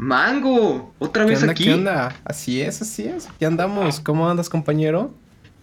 Mango, 0.00 0.94
otra 0.98 1.26
¿Qué 1.26 1.32
vez 1.32 1.42
onda? 1.42 1.52
aquí. 1.52 1.64
¿Qué 1.64 1.74
onda? 1.74 2.16
Así 2.24 2.62
es, 2.62 2.80
así 2.80 3.04
es. 3.04 3.28
Aquí 3.28 3.44
andamos. 3.44 4.00
¿Cómo 4.00 4.30
andas, 4.30 4.48
compañero? 4.48 5.12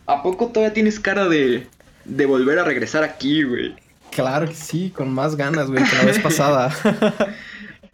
¿A 0.06 0.22
poco 0.22 0.50
todavía 0.50 0.76
tienes 0.76 1.00
cara 1.00 1.28
de, 1.28 1.66
de 2.06 2.26
volver 2.28 2.60
a 2.60 2.64
regresar 2.64 3.04
aquí, 3.04 3.42
güey? 3.42 3.76
Claro 4.12 4.48
que 4.48 4.54
sí, 4.54 4.94
con 4.96 5.12
más 5.12 5.36
ganas, 5.36 5.72
güey, 5.72 5.84
que 5.84 5.96
la 5.96 6.06
vez 6.06 6.20
pasada. 6.20 6.72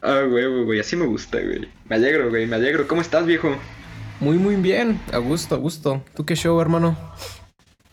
Ah, 0.06 0.24
güey, 0.30 0.66
güey, 0.66 0.82
así 0.82 0.98
me 0.98 1.06
gusta, 1.06 1.40
güey. 1.40 1.66
Me 1.88 1.96
alegro, 1.96 2.30
güey, 2.30 2.46
me 2.46 2.58
alegro. 2.58 2.90
¿Cómo 2.90 3.00
estás, 3.00 3.26
viejo? 3.26 3.56
Muy, 4.20 4.38
muy 4.38 4.58
bien. 4.58 5.00
A 5.14 5.20
gusto, 5.20 5.56
a 5.56 5.58
gusto. 5.58 6.04
¿Tú 6.14 6.26
qué 6.26 6.36
show, 6.36 6.60
hermano? 6.60 6.98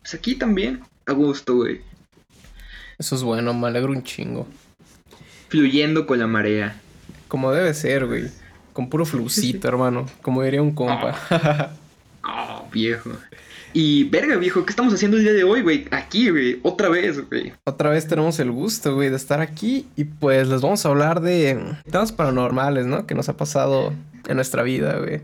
Pues 0.00 0.14
aquí 0.14 0.34
también, 0.34 0.80
a 1.06 1.12
gusto, 1.12 1.54
güey. 1.54 1.82
Eso 2.98 3.14
es 3.14 3.22
bueno, 3.22 3.54
me 3.54 3.68
alegro 3.68 3.92
un 3.92 4.02
chingo. 4.02 4.48
Fluyendo 5.50 6.04
con 6.04 6.18
la 6.18 6.26
marea. 6.26 6.74
Como 7.28 7.52
debe 7.52 7.72
ser, 7.74 8.06
güey. 8.06 8.28
Con 8.80 8.88
puro 8.88 9.04
flucito, 9.04 9.68
hermano. 9.68 10.06
Como 10.22 10.42
diría 10.42 10.62
un 10.62 10.72
compa. 10.72 11.14
Ah, 12.22 12.62
viejo. 12.70 13.10
Y, 13.72 14.04
verga, 14.04 14.36
viejo, 14.36 14.64
¿qué 14.64 14.70
estamos 14.70 14.92
haciendo 14.92 15.16
el 15.16 15.22
día 15.22 15.32
de 15.32 15.44
hoy, 15.44 15.62
güey? 15.62 15.86
Aquí, 15.90 16.28
güey, 16.28 16.60
otra 16.62 16.90
vez, 16.90 17.26
güey. 17.28 17.54
Otra 17.64 17.88
vez 17.88 18.06
tenemos 18.06 18.38
el 18.40 18.50
gusto, 18.50 18.94
güey, 18.94 19.08
de 19.08 19.16
estar 19.16 19.40
aquí. 19.40 19.86
Y 19.96 20.04
pues 20.04 20.48
les 20.48 20.60
vamos 20.60 20.84
a 20.84 20.90
hablar 20.90 21.20
de 21.20 21.58
temas 21.90 22.12
paranormales, 22.12 22.86
¿no? 22.86 23.06
Que 23.06 23.14
nos 23.14 23.30
ha 23.30 23.36
pasado 23.38 23.92
en 24.28 24.36
nuestra 24.36 24.62
vida, 24.62 24.98
güey. 24.98 25.22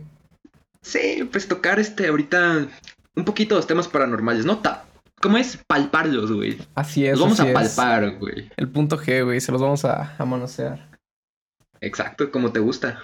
Sí, 0.83 1.27
pues 1.30 1.48
tocar 1.48 1.78
este 1.78 2.09
ahorita 2.09 2.66
un 3.14 3.25
poquito 3.25 3.56
los 3.56 3.66
temas 3.66 3.88
paranormales, 3.88 4.45
¿no? 4.45 4.59
Ta 4.59 4.84
¿Cómo 5.20 5.38
es? 5.38 5.59
Palparlos, 5.66 6.33
güey. 6.33 6.59
Así 6.75 7.06
es. 7.06 7.12
Los 7.12 7.20
vamos 7.20 7.41
así 7.41 7.50
a 7.50 7.55
palpar, 7.55 8.19
güey. 8.19 8.50
El 8.56 8.69
punto 8.69 8.98
G, 8.98 9.25
güey, 9.25 9.41
se 9.41 9.52
los 9.52 9.62
vamos 9.62 9.84
a, 9.86 10.14
a 10.19 10.25
manosear. 10.27 10.97
Exacto, 11.80 12.30
como 12.30 12.52
te 12.52 12.61
gusta. 12.61 13.00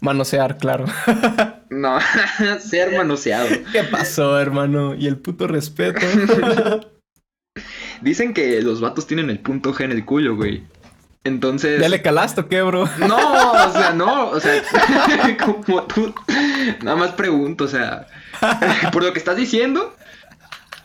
Manosear, 0.00 0.58
claro. 0.58 0.84
No, 1.68 1.98
ser 2.60 2.96
manoseado. 2.96 3.48
¿Qué 3.72 3.82
pasó, 3.82 4.38
hermano? 4.38 4.94
Y 4.94 5.08
el 5.08 5.18
puto 5.18 5.48
respeto. 5.48 6.00
Dicen 8.00 8.34
que 8.34 8.62
los 8.62 8.80
vatos 8.80 9.06
tienen 9.06 9.30
el 9.30 9.40
punto 9.40 9.74
G 9.74 9.84
en 9.84 9.90
el 9.90 10.04
culo, 10.04 10.36
güey. 10.36 10.62
Entonces. 11.24 11.80
¿Ya 11.80 11.88
le 11.88 12.02
calaste 12.02 12.42
o 12.42 12.48
qué, 12.48 12.62
bro? 12.62 12.88
No, 12.98 13.16
o 13.16 13.72
sea, 13.72 13.92
no, 13.94 14.28
o 14.28 14.38
sea, 14.38 14.62
como 15.44 15.82
tú. 15.82 16.14
Nada 16.82 16.96
más 16.96 17.12
pregunto, 17.12 17.64
o 17.64 17.68
sea, 17.68 18.06
por 18.92 19.02
lo 19.02 19.12
que 19.12 19.18
estás 19.18 19.36
diciendo, 19.36 19.96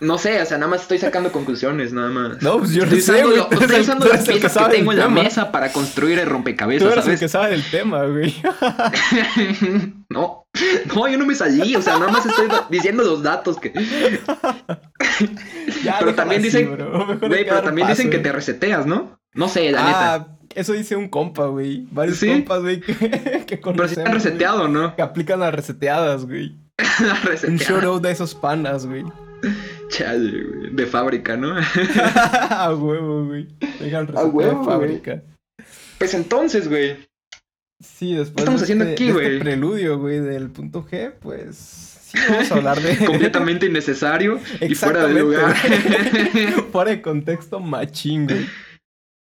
no 0.02 0.18
sé, 0.18 0.42
o 0.42 0.46
sea, 0.48 0.58
nada 0.58 0.72
más 0.72 0.82
estoy 0.82 0.98
sacando 0.98 1.32
conclusiones, 1.32 1.94
nada 1.94 2.10
más. 2.10 2.42
No, 2.42 2.58
pues 2.58 2.72
yo 2.72 2.86
no 2.88 2.92
estoy 2.92 3.02
sé, 3.02 3.24
usando, 3.24 3.30
güey. 3.30 3.50
Tú 3.50 3.56
eres 3.58 3.62
estoy 3.62 3.82
usando 3.82 4.06
tú 4.06 4.12
las 4.12 4.16
eres 4.16 4.28
que 4.28 4.40
piezas 4.42 4.58
que, 4.58 4.64
del 4.64 4.72
tengo 4.80 4.92
en 4.94 4.98
la 4.98 5.10
mesa 5.10 5.52
para 5.52 5.72
construir 5.72 6.18
el 6.18 6.26
Tú 6.26 6.32
rompecabezas, 6.34 6.92
eres 6.92 6.98
el 6.98 7.04
¿sabes? 7.04 7.20
que 7.20 7.30
sabe 7.30 7.52
del 7.52 7.64
tema, 7.70 8.06
güey. 8.06 8.36
No, 10.10 10.46
no, 10.94 11.08
yo 11.08 11.18
no 11.18 11.26
me 11.26 11.36
salí, 11.36 11.76
o 11.76 11.82
sea, 11.82 11.98
nada 11.98 12.12
más 12.12 12.26
estoy 12.26 12.48
diciendo 12.70 13.04
los 13.04 13.24
datos 13.24 13.58
que. 13.60 13.72
Ya, 15.84 15.98
Pero 16.00 16.16
también 16.16 16.42
así, 16.42 16.50
dicen, 16.50 16.74
bro. 16.74 17.06
Güey, 17.20 17.44
que 17.44 17.46
pero 17.46 17.62
también 17.62 17.88
paso, 17.88 17.98
dicen 17.98 18.12
que 18.12 18.20
te 18.20 18.32
reseteas, 18.32 18.86
¿no? 18.86 19.20
No 19.34 19.48
sé, 19.48 19.72
la 19.72 19.86
neta. 19.86 20.14
Ah, 20.16 20.28
eso 20.54 20.74
dice 20.74 20.96
un 20.98 21.08
compa, 21.08 21.46
güey. 21.46 21.88
Varios 21.92 22.18
¿Sí? 22.18 22.28
compas, 22.28 22.62
güey, 22.62 22.82
que, 22.82 22.94
que 23.48 23.58
Pero 23.58 23.88
si 23.88 23.96
güey, 23.96 24.08
reseteado, 24.08 24.68
¿no? 24.68 24.96
Que 24.96 25.02
aplican 25.04 25.40
las 25.40 25.54
reseteadas, 25.54 26.26
güey. 26.26 26.58
Un 27.00 27.24
Reseteado. 27.24 27.58
shout 27.58 27.84
out 27.84 28.04
de 28.04 28.12
esos 28.12 28.36
panas, 28.36 28.86
güey. 28.86 29.06
Chale, 29.90 30.44
güey. 30.44 30.70
De 30.76 30.86
fábrica, 30.86 31.36
¿no? 31.38 31.56
A 32.50 32.74
huevo, 32.76 33.26
güey. 33.26 33.48
Resetear 33.80 34.06
huevo, 34.28 34.42
de 34.42 34.54
güey. 34.54 34.66
fábrica. 34.66 35.24
Pues 35.98 36.14
entonces, 36.14 36.68
güey. 36.68 36.98
Sí, 37.84 38.14
después 38.14 38.36
¿Qué 38.36 38.42
estamos 38.42 38.62
de 38.62 38.66
haciendo 38.66 38.84
este- 38.86 38.94
aquí, 38.94 39.08
este 39.10 39.14
güey? 39.22 39.40
preludio, 39.40 40.00
güey, 40.00 40.20
del 40.20 40.50
punto 40.52 40.86
G, 40.86 41.14
pues 41.20 41.58
sí 41.58 42.18
vamos 42.30 42.52
a 42.52 42.56
hablar 42.56 42.80
de 42.80 42.98
completamente 43.06 43.66
innecesario 43.66 44.40
y 44.60 44.76
fuera 44.76 45.08
de 45.08 45.20
lugar. 45.20 45.56
fuera 46.72 46.92
de 46.92 47.02
contexto 47.02 47.60
machín, 47.60 48.26
güey. 48.28 48.46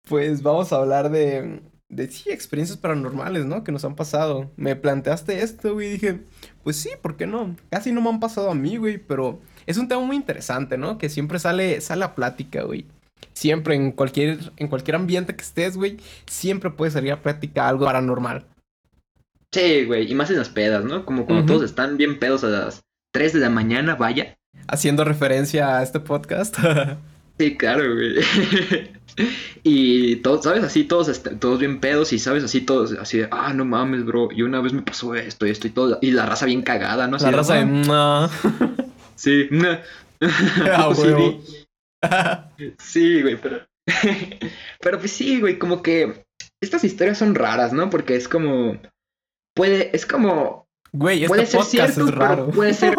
Pues 0.07 0.41
vamos 0.41 0.71
a 0.73 0.77
hablar 0.77 1.11
de 1.11 1.61
de 1.89 2.07
sí 2.11 2.29
experiencias 2.31 2.77
paranormales, 2.77 3.45
¿no? 3.45 3.63
Que 3.63 3.71
nos 3.71 3.85
han 3.85 3.95
pasado. 3.95 4.51
Me 4.57 4.75
planteaste 4.75 5.41
esto, 5.41 5.73
güey, 5.73 5.87
y 5.87 5.91
dije, 5.91 6.19
pues 6.63 6.75
sí, 6.77 6.89
¿por 7.01 7.15
qué 7.15 7.27
no? 7.27 7.55
Casi 7.69 7.91
no 7.93 8.01
me 8.01 8.09
han 8.09 8.19
pasado 8.19 8.49
a 8.51 8.55
mí, 8.55 8.75
güey, 8.77 8.97
pero 8.97 9.39
es 9.67 9.77
un 9.77 9.87
tema 9.87 10.01
muy 10.01 10.15
interesante, 10.15 10.77
¿no? 10.77 10.97
Que 10.97 11.09
siempre 11.09 11.37
sale 11.37 11.79
sale 11.81 12.03
a 12.05 12.15
plática, 12.15 12.63
güey. 12.63 12.85
Siempre 13.33 13.75
en 13.75 13.91
cualquier 13.91 14.39
en 14.57 14.67
cualquier 14.67 14.95
ambiente 14.95 15.35
que 15.35 15.43
estés, 15.43 15.77
güey, 15.77 15.97
siempre 16.25 16.71
puede 16.71 16.91
salir 16.91 17.11
a 17.11 17.21
plática 17.21 17.67
algo 17.67 17.85
paranormal. 17.85 18.45
Sí, 19.53 19.85
güey. 19.85 20.11
Y 20.11 20.15
más 20.15 20.29
en 20.29 20.37
las 20.37 20.49
pedas, 20.49 20.83
¿no? 20.83 21.05
Como 21.05 21.25
cuando 21.25 21.45
todos 21.45 21.63
están 21.63 21.97
bien 21.97 22.19
pedos 22.19 22.43
a 22.43 22.47
las 22.47 22.81
3 23.13 23.33
de 23.33 23.39
la 23.39 23.49
mañana, 23.49 23.95
vaya. 23.95 24.35
Haciendo 24.67 25.03
referencia 25.03 25.77
a 25.77 25.83
este 25.83 25.99
podcast. 25.99 26.57
Sí, 27.39 27.55
claro, 27.55 27.83
güey. 27.93 28.15
y 29.63 30.15
todos, 30.17 30.43
¿sabes? 30.43 30.63
Así 30.63 30.85
todos, 30.85 31.21
todos 31.39 31.59
bien 31.59 31.79
pedos 31.79 32.11
y, 32.13 32.17
¿sabes? 32.17 32.43
Así 32.43 32.61
todos, 32.61 32.93
así 32.93 33.19
de, 33.19 33.27
ah, 33.29 33.53
no 33.53 33.63
mames, 33.63 34.05
bro. 34.05 34.29
Y 34.35 34.41
una 34.41 34.59
vez 34.59 34.73
me 34.73 34.81
pasó 34.81 35.13
esto 35.13 35.45
y 35.45 35.51
esto 35.51 35.67
y 35.67 35.69
todo. 35.69 35.99
Y 36.01 36.09
la 36.11 36.25
raza 36.25 36.47
bien 36.47 36.63
cagada, 36.63 37.07
¿no? 37.07 37.17
Así 37.17 37.25
La 37.25 37.31
raza 37.31 37.53
de... 37.53 37.83
"Ah". 37.91 38.27
Sí. 39.17 39.49
Ah, 40.19 40.89
Sí, 40.95 41.01
huevo. 41.01 41.41
Sí, 42.79 43.21
güey, 43.21 43.37
pero. 43.37 43.67
pero 44.81 44.99
pues 44.99 45.11
sí, 45.11 45.39
güey, 45.39 45.59
como 45.59 45.83
que 45.83 46.25
estas 46.61 46.83
historias 46.83 47.19
son 47.19 47.35
raras, 47.35 47.73
¿no? 47.73 47.89
Porque 47.89 48.15
es 48.15 48.27
como. 48.27 48.79
Puede, 49.55 49.95
es 49.95 50.05
como. 50.05 50.67
Güey, 50.91 51.23
este 51.23 51.27
puede 51.27 51.45
ser 51.45 51.63
cierto, 51.63 52.05
es 52.05 52.15
raro. 52.15 52.45
pero 52.45 52.55
puede 52.55 52.73
ser. 52.73 52.97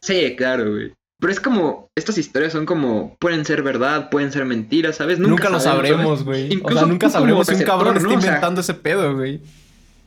Sí, 0.00 0.36
claro, 0.36 0.70
güey. 0.70 0.92
Pero 1.20 1.32
es 1.32 1.40
como. 1.40 1.88
Estas 1.96 2.18
historias 2.18 2.52
son 2.52 2.66
como. 2.66 3.16
Pueden 3.18 3.44
ser 3.44 3.62
verdad, 3.62 4.10
pueden 4.10 4.30
ser 4.30 4.44
mentiras, 4.44 4.96
¿sabes? 4.96 5.18
Nunca, 5.18 5.50
lo 5.50 5.60
sabremos, 5.60 6.24
güey. 6.24 6.50
O 6.50 6.52
Incluso 6.52 6.78
sea, 6.80 6.88
nunca 6.88 7.10
sabremos 7.10 7.46
si 7.46 7.54
un 7.54 7.62
cabrón 7.62 7.96
está 7.96 8.08
¿no? 8.08 8.16
O 8.16 8.20
sea, 8.20 8.28
inventando 8.28 8.60
ese 8.60 8.74
pedo, 8.74 9.14
güey. 9.16 9.40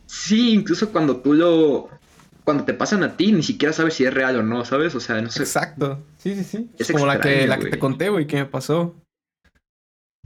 Sí, 0.05 0.53
incluso 0.53 0.91
cuando 0.91 1.17
tú 1.17 1.33
lo. 1.33 1.89
Cuando 2.47 2.63
te 2.63 2.73
pasan 2.73 3.03
a 3.03 3.17
ti, 3.17 3.33
ni 3.33 3.43
siquiera 3.43 3.73
sabes 3.73 3.95
si 3.95 4.05
es 4.05 4.13
real 4.13 4.37
o 4.37 4.41
no, 4.41 4.63
¿sabes? 4.63 4.95
O 4.95 5.01
sea, 5.01 5.19
no 5.21 5.29
sé. 5.29 5.43
Exacto. 5.43 6.01
Sí, 6.17 6.33
sí, 6.33 6.45
sí. 6.45 6.69
Es 6.79 6.89
Como 6.89 7.05
la 7.05 7.19
que, 7.19 7.45
la 7.45 7.59
que 7.59 7.65
te 7.69 7.77
conté, 7.77 8.07
güey, 8.07 8.25
que 8.25 8.37
me 8.37 8.45
pasó. 8.45 8.95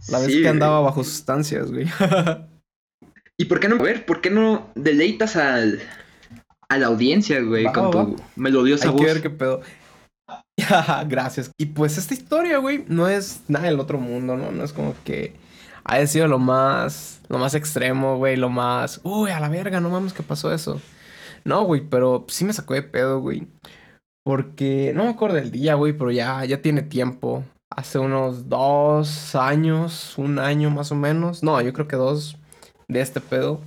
La 0.08 0.20
vez 0.20 0.28
Sí, 0.28 0.34
que 0.34 0.40
güey. 0.42 0.48
andaba 0.52 0.82
bajo 0.82 1.04
sustancias, 1.04 1.72
güey. 1.72 1.88
¿Y 3.40 3.46
por 3.46 3.60
qué 3.60 3.70
no? 3.70 3.78
A 3.78 3.82
ver, 3.82 4.06
¿por 4.06 4.22
qué 4.22 4.30
no 4.30 4.70
deleitas 4.76 5.36
al, 5.36 5.80
a 6.70 6.78
la 6.78 6.86
audiencia, 6.86 7.42
güey, 7.42 7.64
Va, 7.64 7.74
con 7.74 7.86
va, 7.88 7.92
tu 7.92 8.16
melodiosa 8.36 8.90
Hay 8.90 8.96
que 8.96 9.04
voz? 9.04 9.14
ver 9.14 9.22
qué 9.24 9.30
pedo. 9.32 9.62
Gracias. 11.08 11.50
Y 11.58 11.66
pues 11.66 11.98
esta 11.98 12.14
historia, 12.14 12.60
güey, 12.60 12.86
no 12.88 13.08
es 13.08 13.42
nada 13.48 13.66
del 13.66 13.80
otro 13.80 13.98
mundo, 13.98 14.38
¿no? 14.38 14.52
No 14.52 14.64
es 14.64 14.74
como 14.74 14.94
que 15.06 15.34
haya 15.84 16.06
sido 16.06 16.28
lo 16.28 16.38
más, 16.38 17.20
lo 17.30 17.40
más 17.40 17.56
extremo, 17.56 18.18
güey, 18.18 18.36
lo 18.36 18.50
más, 18.50 19.02
uy, 19.02 19.32
a 19.32 19.40
la 19.40 19.50
verga, 19.50 19.80
no 19.80 19.90
mames, 19.90 20.14
¿qué 20.14 20.22
pasó 20.22 20.54
eso? 20.54 20.80
No, 21.46 21.64
güey, 21.64 21.82
pero 21.82 22.26
sí 22.28 22.46
me 22.46 22.54
sacó 22.54 22.74
de 22.74 22.84
pedo, 22.84 23.20
güey. 23.20 23.48
Porque 24.24 24.94
no 24.96 25.04
me 25.04 25.10
acuerdo 25.10 25.36
del 25.36 25.52
día, 25.52 25.76
güey, 25.76 25.94
pero 25.94 26.12
ya, 26.12 26.46
ya 26.46 26.62
tiene 26.62 26.82
tiempo. 26.84 27.44
Hace 27.76 28.00
unos 28.00 28.50
dos 28.50 29.36
años, 29.36 30.18
un 30.18 30.40
año 30.40 30.70
más 30.70 30.92
o 30.92 30.96
menos. 30.96 31.42
No, 31.44 31.60
yo 31.62 31.74
creo 31.74 31.88
que 31.88 31.96
dos 31.96 32.38
de 32.88 33.02
este 33.02 33.22
pedo. 33.22 33.62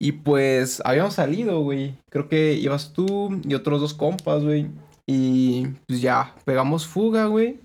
Y 0.00 0.12
pues 0.12 0.82
habíamos 0.84 1.14
salido, 1.14 1.60
güey. 1.60 1.94
Creo 2.10 2.28
que 2.28 2.54
ibas 2.54 2.92
tú 2.92 3.40
y 3.44 3.54
otros 3.54 3.80
dos 3.80 3.94
compas, 3.94 4.42
güey. 4.42 4.68
Y 5.06 5.68
pues 5.86 6.00
ya, 6.00 6.34
pegamos 6.44 6.86
fuga, 6.86 7.26
güey. 7.26 7.58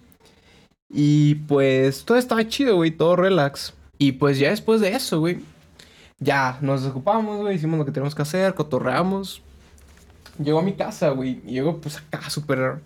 Y 0.89 1.35
pues 1.35 2.05
todo 2.05 2.17
estaba 2.17 2.47
chido, 2.47 2.75
güey, 2.75 2.91
todo 2.91 3.15
relax. 3.15 3.73
Y 3.97 4.13
pues 4.13 4.39
ya 4.39 4.51
después 4.51 4.79
de 4.81 4.93
eso, 4.95 5.19
güey, 5.19 5.39
ya 6.19 6.57
nos 6.61 6.81
desocupamos, 6.83 7.39
güey, 7.41 7.55
hicimos 7.55 7.79
lo 7.79 7.85
que 7.85 7.91
teníamos 7.91 8.15
que 8.15 8.21
hacer, 8.21 8.53
cotorreamos. 8.53 9.41
Llegó 10.43 10.59
a 10.59 10.63
mi 10.63 10.73
casa, 10.73 11.09
güey, 11.09 11.41
y 11.45 11.51
llegó 11.51 11.81
pues 11.81 11.97
acá, 11.97 12.29
súper, 12.29 12.79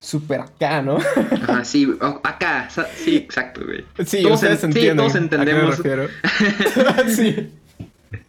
súper 0.00 0.40
acá, 0.40 0.80
¿no? 0.82 0.96
Ajá, 0.96 1.64
sí, 1.64 1.86
o- 2.00 2.20
acá, 2.24 2.68
sí, 2.96 3.16
exacto, 3.16 3.60
güey. 3.64 3.84
Sí, 4.06 4.22
Todos 4.22 4.36
ustedes 4.36 4.64
en- 4.64 4.72
sí, 4.72 4.88
todos 4.96 5.10
a 5.10 5.14
qué 5.14 5.20
me 5.20 5.24
entendemos. 5.24 5.76
refiero. 5.78 6.08
sí. 7.08 7.52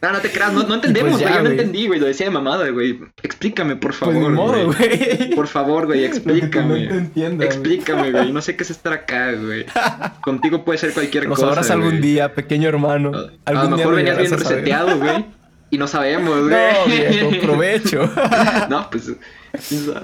No, 0.02 0.12
no 0.12 0.20
te 0.20 0.30
creas, 0.32 0.54
no, 0.54 0.64
no 0.64 0.76
entendemos, 0.76 1.14
pues 1.14 1.22
ya, 1.24 1.28
güey, 1.28 1.38
yo 1.38 1.40
no 1.44 1.50
güey. 1.50 1.60
entendí, 1.60 1.88
güey, 1.88 2.00
lo 2.00 2.06
decía 2.06 2.28
de 2.28 2.32
mamada, 2.32 2.70
güey. 2.70 3.00
Explícame, 3.24 3.76
por 3.78 3.98
Pues 3.98 4.14
favor, 4.14 4.36
güey. 4.36 4.66
güey. 4.66 5.36
Por 5.36 5.48
favor, 5.48 5.86
güey, 5.88 6.06
explícame. 6.06 6.86
entienda, 6.86 7.38
güey. 7.46 7.48
Explícame, 7.48 8.12
güey, 8.12 8.32
no 8.32 8.42
sé 8.42 8.56
qué 8.56 8.64
es 8.64 8.70
estar 8.70 8.94
acá, 8.94 9.32
güey. 9.34 9.66
Contigo 10.22 10.64
puede 10.64 10.78
ser 10.78 10.94
cualquier 10.94 11.28
cosa, 11.28 11.48
sabrás 11.48 11.72
algún 11.72 11.90
güey. 11.92 12.02
día, 12.02 12.34
pequeño 12.36 12.70
hermano. 12.70 13.12
A- 13.46 13.52
lo 13.54 13.62
día 13.68 13.76
mejor 13.78 13.96
venías 13.96 14.18
bien 14.18 14.32
reseteado, 14.32 14.98
güey. 15.00 15.26
Y 15.72 15.78
no 15.78 15.88
sabemos, 15.88 16.48
güey. 16.50 16.52
No, 16.52 16.86
viejo, 16.86 17.30
provecho. 17.48 18.12
No, 18.70 18.90
pues. 18.90 19.12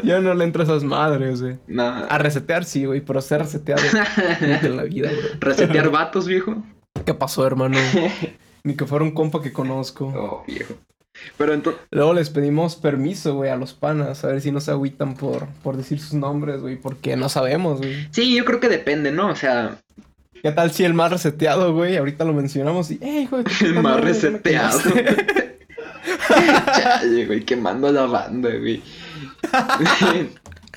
Yo 0.04 0.22
no 0.22 0.34
le 0.34 0.44
entro 0.44 0.62
a 0.62 0.66
esas 0.66 0.84
madres, 0.84 1.42
güey. 1.42 1.58
No. 1.68 1.84
A 2.10 2.18
resetear 2.18 2.64
sí, 2.66 2.86
güey, 2.86 3.02
pero 3.02 3.22
ser 3.22 3.42
reseteado 3.42 3.82
en 4.42 4.76
la 4.78 4.84
vida, 4.84 5.10
bro. 5.12 5.30
Resetear 5.40 5.90
vatos, 5.90 6.26
viejo. 6.28 6.64
¿Qué 7.06 7.14
pasó, 7.14 7.46
hermano? 7.46 7.78
Ni 8.68 8.76
que 8.76 8.86
fuera 8.86 9.06
un 9.06 9.12
compa 9.12 9.42
que 9.42 9.54
conozco. 9.54 10.08
Oh, 10.18 10.44
viejo. 10.46 10.74
Pero 11.38 11.54
entonces... 11.54 11.82
Luego 11.90 12.14
les 12.14 12.30
pedimos 12.30 12.76
permiso, 12.76 13.34
güey, 13.36 13.50
a 13.50 13.56
los 13.56 13.74
panas, 13.74 14.26
a 14.26 14.28
ver 14.28 14.42
si 14.42 14.52
no 14.52 14.60
se 14.60 14.72
agüitan 14.72 15.16
por, 15.16 15.48
por 15.64 15.78
decir 15.78 16.00
sus 16.02 16.14
nombres, 16.14 16.60
güey, 16.60 16.76
porque 16.76 17.16
no 17.16 17.30
sabemos, 17.30 17.80
güey. 17.80 18.08
Sí, 18.12 18.36
yo 18.36 18.44
creo 18.44 18.60
que 18.60 18.68
depende, 18.68 19.12
¿no? 19.12 19.30
O 19.30 19.36
sea... 19.36 19.78
¿Qué 20.44 20.52
tal 20.52 20.72
si 20.72 20.84
el 20.84 20.94
más 20.94 21.12
reseteado, 21.12 21.74
güey? 21.74 21.96
Ahorita 21.96 22.26
lo 22.26 22.34
mencionamos 22.34 22.92
y, 22.92 23.00
¡eh, 23.02 23.28
tu 23.30 23.66
El 23.66 23.82
más 23.82 24.02
reseteado. 24.02 24.80
quemaste". 24.80 25.58
Chale, 26.28 27.26
güey, 27.26 27.44
quemando 27.46 27.88
a 27.88 27.92
la 27.92 28.06
banda, 28.06 28.50
güey. 28.50 28.84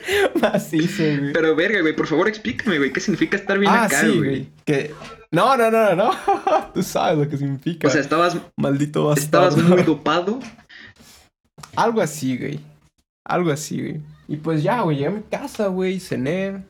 Macizo, 0.41 1.03
güey. 1.03 1.33
Pero 1.33 1.55
verga, 1.55 1.81
güey, 1.81 1.95
por 1.95 2.07
favor 2.07 2.29
explícame, 2.29 2.79
güey, 2.79 2.93
¿qué 2.93 3.01
significa 3.01 3.37
estar 3.37 3.59
bien 3.59 3.73
ah, 3.73 3.85
acá, 3.85 4.01
sí, 4.01 4.19
güey? 4.19 4.49
Que... 4.65 4.95
No, 5.33 5.57
no, 5.57 5.71
no, 5.71 5.95
no, 5.95 5.97
no. 5.97 6.11
Tú 6.75 6.83
sabes 6.83 7.19
lo 7.19 7.29
que 7.29 7.37
significa. 7.37 7.87
O 7.87 7.91
sea, 7.91 8.01
estabas, 8.01 8.37
Maldito 8.57 9.05
bastardo. 9.05 9.49
estabas 9.49 9.69
muy 9.69 9.83
dopado. 9.83 10.41
Algo 11.77 12.01
así, 12.01 12.37
güey. 12.37 12.61
Algo 13.25 13.51
así, 13.51 13.81
güey. 13.81 14.01
Y 14.27 14.37
pues 14.37 14.63
ya, 14.63 14.81
güey, 14.83 14.97
llegué 14.97 15.09
a 15.09 15.13
mi 15.13 15.23
casa, 15.23 15.69
güey, 15.69 16.01
cené. 16.01 16.65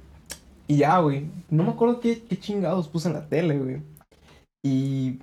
Y 0.67 0.79
ya, 0.79 0.99
güey. 0.99 1.26
No 1.49 1.62
me 1.62 1.71
acuerdo 1.71 2.00
qué, 2.00 2.23
qué 2.23 2.38
chingados 2.38 2.88
puse 2.88 3.09
en 3.09 3.15
la 3.15 3.29
tele, 3.29 3.59
güey. 3.59 3.83
Y 4.62 5.19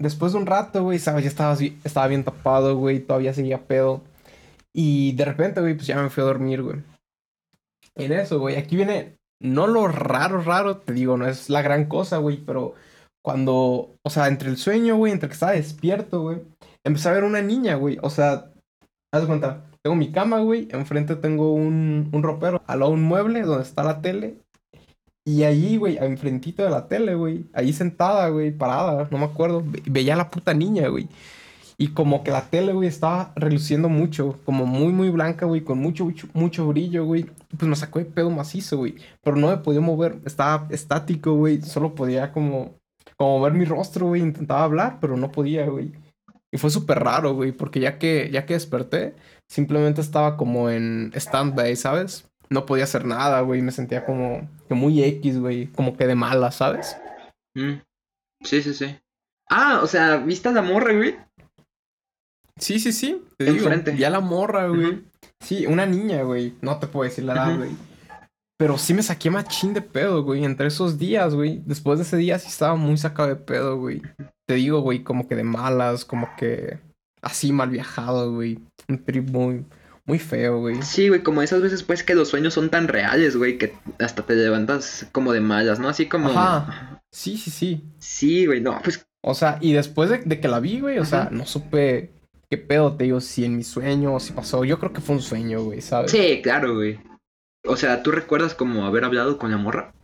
después 0.00 0.32
de 0.32 0.38
un 0.38 0.46
rato, 0.46 0.82
güey, 0.82 0.98
sabes, 0.98 1.22
ya 1.22 1.30
estaba, 1.30 1.52
así- 1.52 1.78
estaba 1.84 2.08
bien 2.08 2.24
tapado, 2.24 2.76
güey, 2.76 3.00
todavía 3.00 3.32
seguía 3.32 3.66
pedo. 3.66 4.02
Y 4.74 5.12
de 5.12 5.24
repente, 5.24 5.60
güey, 5.60 5.74
pues 5.74 5.86
ya 5.86 6.02
me 6.02 6.10
fui 6.10 6.22
a 6.22 6.26
dormir, 6.26 6.62
güey. 6.62 6.80
En 7.96 8.12
eso, 8.12 8.38
güey, 8.40 8.56
aquí 8.56 8.76
viene, 8.76 9.16
no 9.42 9.66
lo 9.66 9.88
raro, 9.88 10.40
raro, 10.42 10.78
te 10.78 10.92
digo, 10.92 11.16
no 11.16 11.26
es 11.26 11.50
la 11.50 11.62
gran 11.62 11.86
cosa, 11.86 12.18
güey, 12.18 12.38
pero 12.38 12.74
cuando, 13.24 13.94
o 14.04 14.10
sea, 14.10 14.28
entre 14.28 14.48
el 14.48 14.56
sueño, 14.56 14.96
güey, 14.96 15.12
entre 15.12 15.28
que 15.28 15.34
estaba 15.34 15.52
despierto, 15.52 16.22
güey, 16.22 16.38
empecé 16.84 17.08
a 17.08 17.12
ver 17.12 17.24
una 17.24 17.42
niña, 17.42 17.74
güey, 17.76 17.98
o 18.02 18.10
sea, 18.10 18.50
haz 19.14 19.26
cuenta, 19.26 19.64
tengo 19.82 19.94
mi 19.96 20.10
cama, 20.10 20.40
güey, 20.40 20.68
enfrente 20.70 21.16
tengo 21.16 21.52
un, 21.52 22.08
un 22.12 22.22
ropero, 22.22 22.62
al 22.66 22.80
lado 22.80 22.92
un 22.92 23.02
mueble 23.02 23.42
donde 23.42 23.64
está 23.64 23.82
la 23.84 24.00
tele, 24.00 24.36
y 25.24 25.44
ahí, 25.44 25.76
güey, 25.76 25.98
enfrentito 25.98 26.64
de 26.64 26.70
la 26.70 26.88
tele, 26.88 27.14
güey, 27.14 27.44
ahí 27.52 27.72
sentada, 27.72 28.28
güey, 28.30 28.50
parada, 28.50 29.06
no 29.10 29.18
me 29.18 29.26
acuerdo, 29.26 29.62
ve- 29.64 29.82
veía 29.86 30.14
a 30.14 30.16
la 30.16 30.30
puta 30.30 30.52
niña, 30.54 30.88
güey. 30.88 31.08
Y 31.82 31.88
como 31.88 32.22
que 32.22 32.30
la 32.30 32.48
tele, 32.48 32.72
güey, 32.72 32.88
estaba 32.88 33.32
reluciendo 33.34 33.88
mucho, 33.88 34.38
como 34.44 34.66
muy, 34.66 34.92
muy 34.92 35.10
blanca, 35.10 35.46
güey, 35.46 35.62
con 35.62 35.78
mucho, 35.78 36.04
mucho, 36.04 36.28
mucho 36.32 36.68
brillo, 36.68 37.04
güey. 37.04 37.26
Pues 37.58 37.68
me 37.68 37.74
sacó 37.74 37.98
de 37.98 38.04
pedo 38.04 38.30
macizo, 38.30 38.76
güey. 38.76 38.94
Pero 39.20 39.34
no 39.34 39.48
me 39.48 39.56
podía 39.56 39.80
mover, 39.80 40.20
estaba 40.24 40.68
estático, 40.70 41.34
güey. 41.34 41.60
Solo 41.60 41.96
podía 41.96 42.30
como, 42.30 42.78
como 43.16 43.40
ver 43.40 43.54
mi 43.54 43.64
rostro, 43.64 44.06
güey. 44.06 44.22
Intentaba 44.22 44.62
hablar, 44.62 44.98
pero 45.00 45.16
no 45.16 45.32
podía, 45.32 45.66
güey. 45.66 45.90
Y 46.52 46.58
fue 46.58 46.70
súper 46.70 47.00
raro, 47.00 47.34
güey, 47.34 47.50
porque 47.50 47.80
ya 47.80 47.98
que, 47.98 48.30
ya 48.30 48.46
que 48.46 48.54
desperté, 48.54 49.16
simplemente 49.48 50.02
estaba 50.02 50.36
como 50.36 50.70
en 50.70 51.10
stand-by, 51.16 51.74
¿sabes? 51.74 52.30
No 52.48 52.64
podía 52.64 52.84
hacer 52.84 53.06
nada, 53.06 53.40
güey. 53.40 53.60
Me 53.60 53.72
sentía 53.72 54.06
como 54.06 54.48
muy 54.70 55.02
X, 55.02 55.40
güey. 55.40 55.66
Como 55.72 55.96
que 55.96 56.06
de 56.06 56.14
mala, 56.14 56.52
¿sabes? 56.52 56.96
Mm. 57.56 57.80
Sí, 58.44 58.62
sí, 58.62 58.72
sí. 58.72 58.96
Ah, 59.50 59.80
o 59.82 59.86
sea, 59.88 60.18
¿viste 60.18 60.50
la 60.52 60.62
morra, 60.62 60.94
güey? 60.94 61.16
Sí, 62.58 62.78
sí, 62.78 62.92
sí. 62.92 63.22
Te 63.38 63.46
digo, 63.46 63.56
Enfrente. 63.58 63.96
ya 63.96 64.10
la 64.10 64.20
morra, 64.20 64.68
güey. 64.68 65.02
Sí, 65.40 65.66
una 65.66 65.86
niña, 65.86 66.22
güey. 66.22 66.54
No 66.60 66.78
te 66.78 66.86
puedo 66.86 67.08
decir 67.08 67.24
la 67.24 67.32
edad, 67.32 67.56
güey. 67.58 67.70
Pero 68.58 68.78
sí 68.78 68.94
me 68.94 69.02
saqué 69.02 69.30
machín 69.30 69.74
de 69.74 69.82
pedo, 69.82 70.22
güey. 70.22 70.44
Entre 70.44 70.68
esos 70.68 70.98
días, 70.98 71.34
güey. 71.34 71.62
Después 71.66 71.98
de 71.98 72.04
ese 72.04 72.16
día 72.16 72.38
sí 72.38 72.48
estaba 72.48 72.76
muy 72.76 72.96
sacado 72.96 73.28
de 73.28 73.36
pedo, 73.36 73.76
güey. 73.78 74.02
Te 74.46 74.54
digo, 74.54 74.80
güey, 74.80 75.02
como 75.02 75.26
que 75.26 75.34
de 75.34 75.44
malas, 75.44 76.04
como 76.04 76.28
que 76.36 76.78
así 77.22 77.52
mal 77.52 77.70
viajado, 77.70 78.32
güey. 78.32 78.58
Un 78.88 79.04
trip 79.04 79.28
muy, 79.30 79.64
muy 80.04 80.18
feo, 80.18 80.60
güey. 80.60 80.80
Sí, 80.82 81.08
güey, 81.08 81.22
como 81.22 81.42
esas 81.42 81.62
veces, 81.62 81.82
pues, 81.82 82.04
que 82.04 82.14
los 82.14 82.28
sueños 82.28 82.54
son 82.54 82.70
tan 82.70 82.86
reales, 82.86 83.36
güey, 83.36 83.58
que 83.58 83.74
hasta 83.98 84.22
te 84.24 84.34
levantas 84.36 85.08
como 85.10 85.32
de 85.32 85.40
malas, 85.40 85.80
¿no? 85.80 85.88
Así 85.88 86.06
como... 86.06 86.28
Ajá. 86.28 87.00
Sí, 87.10 87.36
sí, 87.36 87.50
sí. 87.50 87.84
Sí, 87.98 88.46
güey, 88.46 88.60
no, 88.60 88.80
pues, 88.82 89.04
O 89.24 89.34
sea, 89.34 89.58
y 89.60 89.72
después 89.72 90.08
de, 90.08 90.18
de 90.18 90.40
que 90.40 90.48
la 90.48 90.60
vi, 90.60 90.80
güey, 90.80 90.98
o 90.98 91.04
sea, 91.04 91.28
no 91.30 91.46
supe 91.46 92.12
qué 92.52 92.58
pedo, 92.58 92.92
te 92.92 93.04
digo, 93.04 93.22
si 93.22 93.46
en 93.46 93.56
mi 93.56 93.64
sueño 93.64 94.12
o 94.12 94.20
si 94.20 94.34
pasó. 94.34 94.62
Yo 94.62 94.78
creo 94.78 94.92
que 94.92 95.00
fue 95.00 95.16
un 95.16 95.22
sueño, 95.22 95.62
güey, 95.62 95.80
¿sabes? 95.80 96.10
sí, 96.10 96.40
claro, 96.42 96.74
güey. 96.74 97.00
O 97.66 97.78
sea, 97.78 98.02
¿tú 98.02 98.10
recuerdas 98.10 98.54
como 98.54 98.84
haber 98.84 99.06
hablado 99.06 99.38
con 99.38 99.50
la 99.50 99.56
morra? 99.56 99.94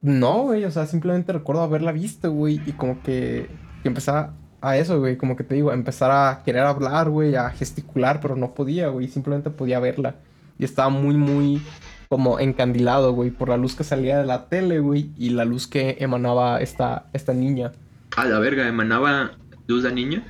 No, 0.00 0.42
güey, 0.42 0.64
o 0.64 0.70
sea, 0.70 0.86
simplemente 0.86 1.32
recuerdo 1.32 1.62
haberla 1.62 1.90
visto, 1.90 2.30
güey, 2.30 2.60
y 2.66 2.72
como 2.74 3.02
que, 3.02 3.48
que 3.82 3.88
empezar 3.88 4.30
a 4.60 4.76
eso, 4.76 5.00
güey, 5.00 5.16
como 5.16 5.34
que 5.34 5.42
te 5.42 5.56
digo, 5.56 5.72
a 5.72 5.74
empezar 5.74 6.12
a 6.12 6.44
querer 6.44 6.62
hablar, 6.62 7.10
güey, 7.10 7.34
a 7.34 7.50
gesticular, 7.50 8.20
pero 8.20 8.36
no 8.36 8.54
podía, 8.54 8.86
güey, 8.86 9.08
simplemente 9.08 9.50
podía 9.50 9.80
verla. 9.80 10.14
Y 10.60 10.64
estaba 10.64 10.88
muy, 10.88 11.16
muy 11.16 11.60
como 12.08 12.38
encandilado, 12.38 13.12
güey, 13.12 13.30
por 13.32 13.48
la 13.48 13.56
luz 13.56 13.74
que 13.74 13.82
salía 13.82 14.18
de 14.18 14.26
la 14.26 14.48
tele, 14.48 14.78
güey, 14.78 15.10
y 15.18 15.30
la 15.30 15.44
luz 15.44 15.66
que 15.66 15.96
emanaba 15.98 16.60
esta, 16.60 17.06
esta 17.12 17.34
niña. 17.34 17.72
A 18.16 18.24
la 18.24 18.38
verga, 18.38 18.68
emanaba 18.68 19.32
luz 19.66 19.82
la 19.82 19.90
niña. 19.90 20.24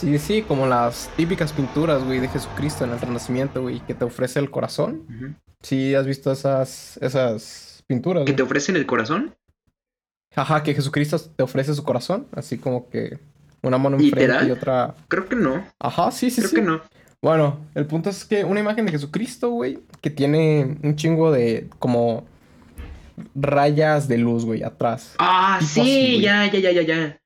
Sí, 0.00 0.18
sí, 0.18 0.42
como 0.42 0.66
las 0.66 1.10
típicas 1.16 1.52
pinturas, 1.52 2.02
güey, 2.04 2.20
de 2.20 2.28
Jesucristo 2.28 2.84
en 2.84 2.92
el 2.92 3.00
Renacimiento, 3.00 3.60
güey, 3.62 3.80
que 3.80 3.94
te 3.94 4.04
ofrece 4.04 4.38
el 4.38 4.50
corazón. 4.50 5.02
Ujú. 5.14 5.34
Sí, 5.62 5.94
has 5.94 6.06
visto 6.06 6.32
esas, 6.32 6.96
esas 7.02 7.84
pinturas, 7.86 8.22
¿Que 8.24 8.32
güey? 8.32 8.36
te 8.36 8.42
ofrecen 8.42 8.76
el 8.76 8.86
corazón? 8.86 9.34
Ajá, 10.34 10.62
que 10.62 10.72
Jesucristo 10.74 11.18
te 11.20 11.42
ofrece 11.42 11.74
su 11.74 11.82
corazón, 11.84 12.26
así 12.34 12.56
como 12.56 12.88
que 12.88 13.18
una 13.62 13.76
mano 13.76 13.96
enfrente 13.96 14.20
¿Literal? 14.22 14.48
y 14.48 14.50
otra. 14.52 14.94
Creo 15.08 15.26
que 15.28 15.36
no, 15.36 15.66
Ajá, 15.78 16.10
sí, 16.12 16.30
sí, 16.30 16.36
creo 16.40 16.48
sí. 16.50 16.56
que 16.56 16.62
no. 16.62 16.80
Bueno, 17.20 17.58
el 17.74 17.84
punto 17.84 18.08
es 18.08 18.24
que 18.24 18.44
una 18.44 18.60
imagen 18.60 18.86
de 18.86 18.92
Jesucristo, 18.92 19.50
güey, 19.50 19.80
que 20.00 20.08
tiene 20.08 20.78
un 20.82 20.96
chingo 20.96 21.30
de 21.30 21.68
como 21.78 22.24
rayas 23.34 24.08
de 24.08 24.16
luz, 24.16 24.46
güey, 24.46 24.62
atrás. 24.62 25.14
Ah, 25.18 25.58
Tipo 25.60 25.70
sí, 25.72 25.80
así, 25.80 26.20
ya, 26.22 26.50
ya, 26.50 26.58
ya, 26.60 26.70
ya, 26.72 26.82
ya. 26.82 27.19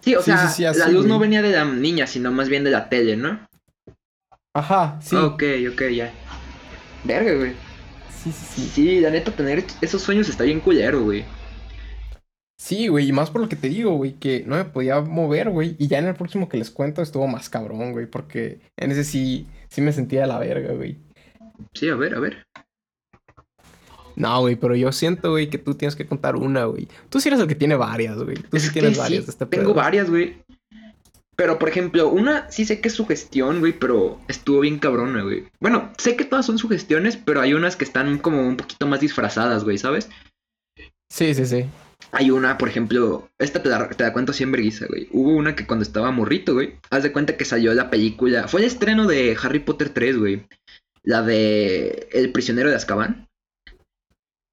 Sí, 0.00 0.14
o 0.14 0.20
Sí, 0.20 0.26
sea, 0.26 0.48
sí, 0.48 0.56
sí, 0.56 0.64
así, 0.64 0.78
la 0.78 0.88
luz 0.88 1.06
no 1.06 1.18
venía 1.18 1.42
de 1.42 1.50
la 1.52 1.64
niña, 1.64 2.06
sino 2.06 2.30
más 2.32 2.48
bien 2.48 2.64
de 2.64 2.70
la 2.70 2.88
tele, 2.88 3.16
¿no? 3.16 3.46
Ajá, 4.54 4.98
sí. 5.02 5.16
Ok, 5.16 5.42
ok, 5.72 5.82
ya. 5.94 6.12
Verga, 7.04 7.34
güey. 7.34 7.52
Sí, 8.10 8.32
sí, 8.32 8.46
sí. 8.54 8.70
Sí, 8.74 9.00
la 9.00 9.10
neta, 9.10 9.30
tener 9.32 9.64
esos 9.80 10.02
sueños 10.02 10.28
está 10.28 10.44
bien 10.44 10.60
culero, 10.60 11.02
güey. 11.02 11.24
Sí, 12.60 12.88
güey, 12.88 13.08
y 13.08 13.12
más 13.12 13.30
por 13.30 13.40
lo 13.40 13.48
que 13.48 13.54
te 13.56 13.68
digo, 13.68 13.92
güey, 13.92 14.14
que 14.14 14.42
no 14.44 14.56
me 14.56 14.64
podía 14.64 15.00
mover, 15.00 15.50
güey. 15.50 15.76
Y 15.78 15.86
ya 15.86 15.98
en 15.98 16.06
el 16.06 16.14
próximo 16.14 16.48
que 16.48 16.56
les 16.56 16.70
cuento 16.70 17.02
estuvo 17.02 17.26
más 17.28 17.48
cabrón, 17.48 17.92
güey, 17.92 18.06
porque 18.06 18.60
en 18.76 18.90
ese 18.90 19.04
sí, 19.04 19.46
sí 19.68 19.80
me 19.80 19.92
sentía 19.92 20.22
de 20.22 20.26
la 20.26 20.38
verga, 20.38 20.74
güey. 20.74 20.98
Sí, 21.74 21.88
a 21.88 21.94
ver, 21.94 22.14
a 22.14 22.20
ver. 22.20 22.44
No, 24.18 24.40
güey, 24.40 24.56
pero 24.56 24.74
yo 24.74 24.90
siento, 24.90 25.30
güey, 25.30 25.48
que 25.48 25.58
tú 25.58 25.74
tienes 25.74 25.94
que 25.94 26.04
contar 26.04 26.34
una, 26.34 26.64
güey. 26.64 26.88
Tú 27.08 27.20
sí 27.20 27.28
eres 27.28 27.38
el 27.38 27.46
que 27.46 27.54
tiene 27.54 27.76
varias, 27.76 28.16
güey. 28.18 28.36
Tú 28.36 28.58
sí 28.58 28.72
tienes 28.72 28.98
varias 28.98 29.26
de 29.26 29.30
este 29.30 29.46
Tengo 29.46 29.66
pedo. 29.66 29.74
varias, 29.74 30.10
güey. 30.10 30.42
Pero, 31.36 31.56
por 31.60 31.68
ejemplo, 31.68 32.08
una 32.08 32.50
sí 32.50 32.64
sé 32.64 32.80
que 32.80 32.88
es 32.88 32.94
sugestión, 32.94 33.60
güey, 33.60 33.78
pero 33.78 34.18
estuvo 34.26 34.58
bien 34.58 34.80
cabrona, 34.80 35.22
güey. 35.22 35.44
Bueno, 35.60 35.92
sé 35.98 36.16
que 36.16 36.24
todas 36.24 36.46
son 36.46 36.58
sugestiones, 36.58 37.16
pero 37.16 37.40
hay 37.40 37.54
unas 37.54 37.76
que 37.76 37.84
están 37.84 38.18
como 38.18 38.40
un 38.40 38.56
poquito 38.56 38.88
más 38.88 38.98
disfrazadas, 38.98 39.62
güey, 39.62 39.78
¿sabes? 39.78 40.08
Sí, 41.08 41.32
sí, 41.34 41.46
sí. 41.46 41.64
Hay 42.10 42.32
una, 42.32 42.58
por 42.58 42.68
ejemplo, 42.68 43.28
esta 43.38 43.62
te 43.62 43.68
la, 43.68 43.88
te 43.88 44.02
la 44.02 44.12
cuento 44.12 44.32
así 44.32 44.42
en 44.42 44.50
vergüenza, 44.50 44.86
güey. 44.88 45.06
Hubo 45.12 45.30
una 45.30 45.54
que 45.54 45.64
cuando 45.64 45.84
estaba 45.84 46.10
morrito, 46.10 46.54
güey, 46.54 46.74
haz 46.90 47.04
de 47.04 47.12
cuenta 47.12 47.36
que 47.36 47.44
salió 47.44 47.72
la 47.72 47.88
película. 47.88 48.48
Fue 48.48 48.62
el 48.62 48.66
estreno 48.66 49.06
de 49.06 49.36
Harry 49.40 49.60
Potter 49.60 49.90
3, 49.90 50.18
güey. 50.18 50.44
La 51.04 51.22
de 51.22 52.08
El 52.10 52.32
prisionero 52.32 52.68
de 52.68 52.74
Azkaban. 52.74 53.27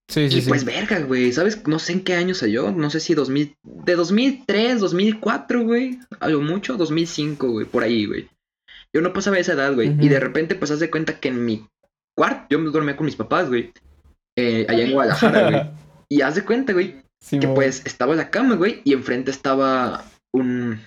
Sí, 0.08 0.30
sí, 0.30 0.38
y 0.38 0.42
sí. 0.42 0.50
pues 0.50 0.64
verga, 0.66 1.00
güey, 1.00 1.32
¿sabes? 1.32 1.66
No 1.68 1.80
sé 1.80 1.94
en 1.94 2.04
qué 2.04 2.14
año 2.16 2.36
salió, 2.36 2.72
no 2.72 2.90
sé 2.92 3.00
si 3.00 3.16
2000, 3.16 3.56
de 3.64 3.96
2003, 3.96 4.80
2004, 4.80 5.64
güey, 5.64 6.00
a 6.20 6.30
lo 6.30 6.42
mucho, 6.42 6.78
2005, 6.78 7.50
güey, 7.50 7.66
por 7.66 7.84
ahí, 7.84 8.06
güey. 8.06 8.30
Yo 8.94 9.02
no 9.02 9.14
pasaba 9.14 9.40
esa 9.40 9.54
edad, 9.54 9.74
güey, 9.74 9.96
y 10.00 10.08
de 10.10 10.20
repente 10.20 10.56
pues 10.56 10.72
haz 10.72 10.80
de 10.80 10.92
cuenta 10.92 11.20
que 11.20 11.30
en 11.30 11.44
mi 11.44 11.68
cuarto, 12.16 12.46
yo 12.52 12.60
me 12.60 12.70
dormía 12.70 12.96
con 12.96 13.06
mis 13.08 13.16
papás, 13.16 13.50
güey, 13.50 13.72
eh, 14.38 14.66
allá 14.70 14.84
en 14.84 14.92
Guadalajara, 14.94 15.50
güey. 15.50 15.62
Y 16.10 16.22
haz 16.22 16.36
de 16.36 16.46
cuenta, 16.46 16.72
güey, 16.74 17.02
Sí, 17.20 17.40
que 17.40 17.48
pues 17.48 17.82
estaba 17.86 18.16
la 18.16 18.30
cama, 18.30 18.56
güey, 18.56 18.82
y 18.84 18.94
enfrente 18.94 19.32
estaba 19.32 20.06
un... 20.32 20.80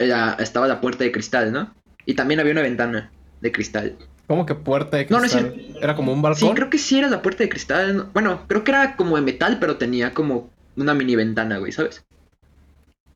la- 0.00 0.36
estaba 0.40 0.66
la 0.66 0.80
puerta 0.80 1.04
de 1.04 1.12
cristal, 1.12 1.52
¿no? 1.52 1.74
Y 2.06 2.14
también 2.14 2.40
había 2.40 2.52
una 2.52 2.62
ventana 2.62 3.12
de 3.42 3.52
cristal. 3.52 3.94
¿Cómo 4.26 4.46
que 4.46 4.54
puerta 4.54 4.96
de 4.96 5.06
No, 5.10 5.18
no 5.18 5.24
es 5.24 5.32
cristal? 5.32 5.76
Era 5.82 5.94
como 5.96 6.12
un 6.12 6.18
Sí, 6.18 6.22
balcón. 6.22 6.54
creo 6.54 6.70
que 6.70 6.78
sí 6.78 6.98
era 6.98 7.08
la 7.08 7.20
puerta 7.22 7.42
de 7.44 7.48
cristal. 7.50 7.96
¿no? 7.96 8.10
Bueno, 8.14 8.42
creo 8.48 8.64
que 8.64 8.70
era 8.70 8.96
como 8.96 9.16
de 9.16 9.22
metal, 9.22 9.58
pero 9.60 9.76
tenía 9.76 10.14
como 10.14 10.50
una 10.76 10.94
mini 10.94 11.14
ventana, 11.16 11.58
güey, 11.58 11.72
¿sabes? 11.72 12.04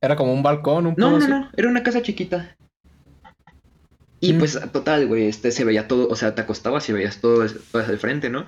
Era 0.01 0.17
como 0.17 0.33
un 0.33 0.43
balcón, 0.43 0.87
un 0.87 0.95
No, 0.97 1.11
no, 1.11 1.17
así. 1.17 1.29
no, 1.29 1.51
era 1.57 1.69
una 1.69 1.83
casa 1.83 2.03
chiquita. 2.03 2.55
Y 4.21 4.33
Mm. 4.35 4.39
pues, 4.39 4.61
total, 4.73 5.07
güey, 5.07 5.27
este 5.29 5.51
se 5.51 5.65
veía 5.65 5.89
todo, 5.89 6.09
o 6.09 6.17
sea, 6.17 6.35
te 6.35 6.43
acostabas 6.43 6.89
y 6.89 6.93
veías 6.93 7.21
todo, 7.21 7.47
todo 7.73 7.83
hacia 7.83 7.93
el 7.93 7.99
frente, 7.99 8.31
¿no? 8.31 8.47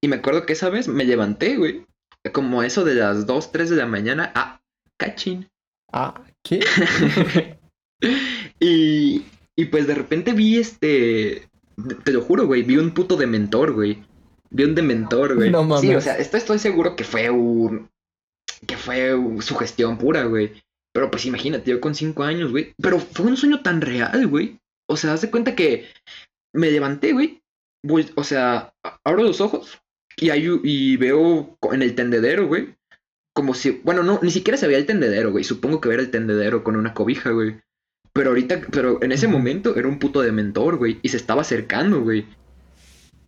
Y 0.00 0.08
me 0.08 0.16
acuerdo 0.16 0.46
que 0.46 0.52
esa 0.52 0.68
vez 0.68 0.88
me 0.88 1.04
levanté, 1.04 1.56
güey, 1.56 1.86
como 2.32 2.62
eso 2.62 2.84
de 2.84 2.94
las 2.94 3.26
2, 3.26 3.52
3 3.52 3.70
de 3.70 3.76
la 3.76 3.86
mañana. 3.86 4.32
Ah, 4.34 4.60
cachín. 4.96 5.48
Ah, 5.92 6.20
¿qué? 6.42 6.60
y 8.60 9.22
Y 9.54 9.64
pues 9.66 9.86
de 9.86 9.94
repente 9.94 10.32
vi 10.32 10.58
este. 10.58 11.48
Te 12.04 12.12
lo 12.12 12.20
juro, 12.22 12.46
güey. 12.46 12.62
Vi 12.62 12.76
un 12.76 12.92
puto 12.92 13.16
dementor, 13.16 13.72
güey. 13.72 14.04
Vi 14.50 14.64
un 14.64 14.74
dementor, 14.74 15.34
güey. 15.34 15.50
No 15.50 15.60
Sí, 15.80 15.88
o 15.88 15.90
mames. 15.90 16.04
sea, 16.04 16.18
esto 16.18 16.36
estoy 16.36 16.58
seguro 16.58 16.96
que 16.96 17.04
fue 17.04 17.30
un. 17.30 17.88
Que 18.66 18.76
fue 18.76 19.12
su 19.40 19.56
gestión 19.56 19.98
pura, 19.98 20.24
güey. 20.24 20.52
Pero 20.94 21.10
pues 21.10 21.24
imagínate, 21.24 21.70
yo 21.70 21.80
con 21.80 21.94
cinco 21.94 22.22
años, 22.22 22.50
güey. 22.50 22.74
Pero 22.80 22.98
fue 22.98 23.26
un 23.26 23.36
sueño 23.36 23.62
tan 23.62 23.80
real, 23.80 24.26
güey. 24.28 24.58
O 24.88 24.96
sea, 24.96 25.14
haz 25.14 25.22
de 25.22 25.30
cuenta 25.30 25.54
que 25.56 25.86
me 26.54 26.70
levanté, 26.70 27.12
güey. 27.12 27.40
voy- 27.84 28.10
o 28.14 28.22
sea, 28.24 28.72
abro 29.04 29.22
los 29.24 29.40
ojos 29.40 29.78
y, 30.16 30.30
hay, 30.30 30.46
y 30.62 30.96
veo 30.98 31.56
en 31.72 31.82
el 31.82 31.94
tendedero, 31.94 32.46
güey. 32.46 32.74
Como 33.34 33.54
si. 33.54 33.80
Bueno, 33.82 34.02
no, 34.02 34.20
ni 34.22 34.30
siquiera 34.30 34.58
se 34.58 34.66
veía 34.66 34.78
el 34.78 34.86
tendedero, 34.86 35.32
güey. 35.32 35.42
Supongo 35.44 35.80
que 35.80 35.88
era 35.88 36.02
el 36.02 36.10
tendedero 36.10 36.62
con 36.62 36.76
una 36.76 36.92
cobija, 36.94 37.30
güey. 37.30 37.56
Pero 38.12 38.30
ahorita, 38.30 38.62
pero 38.70 39.02
en 39.02 39.12
ese 39.12 39.26
momento 39.26 39.76
era 39.76 39.88
un 39.88 39.98
puto 39.98 40.20
dementor, 40.20 40.76
güey. 40.76 40.98
Y 41.02 41.08
se 41.08 41.16
estaba 41.16 41.42
acercando, 41.42 42.02
güey. 42.02 42.26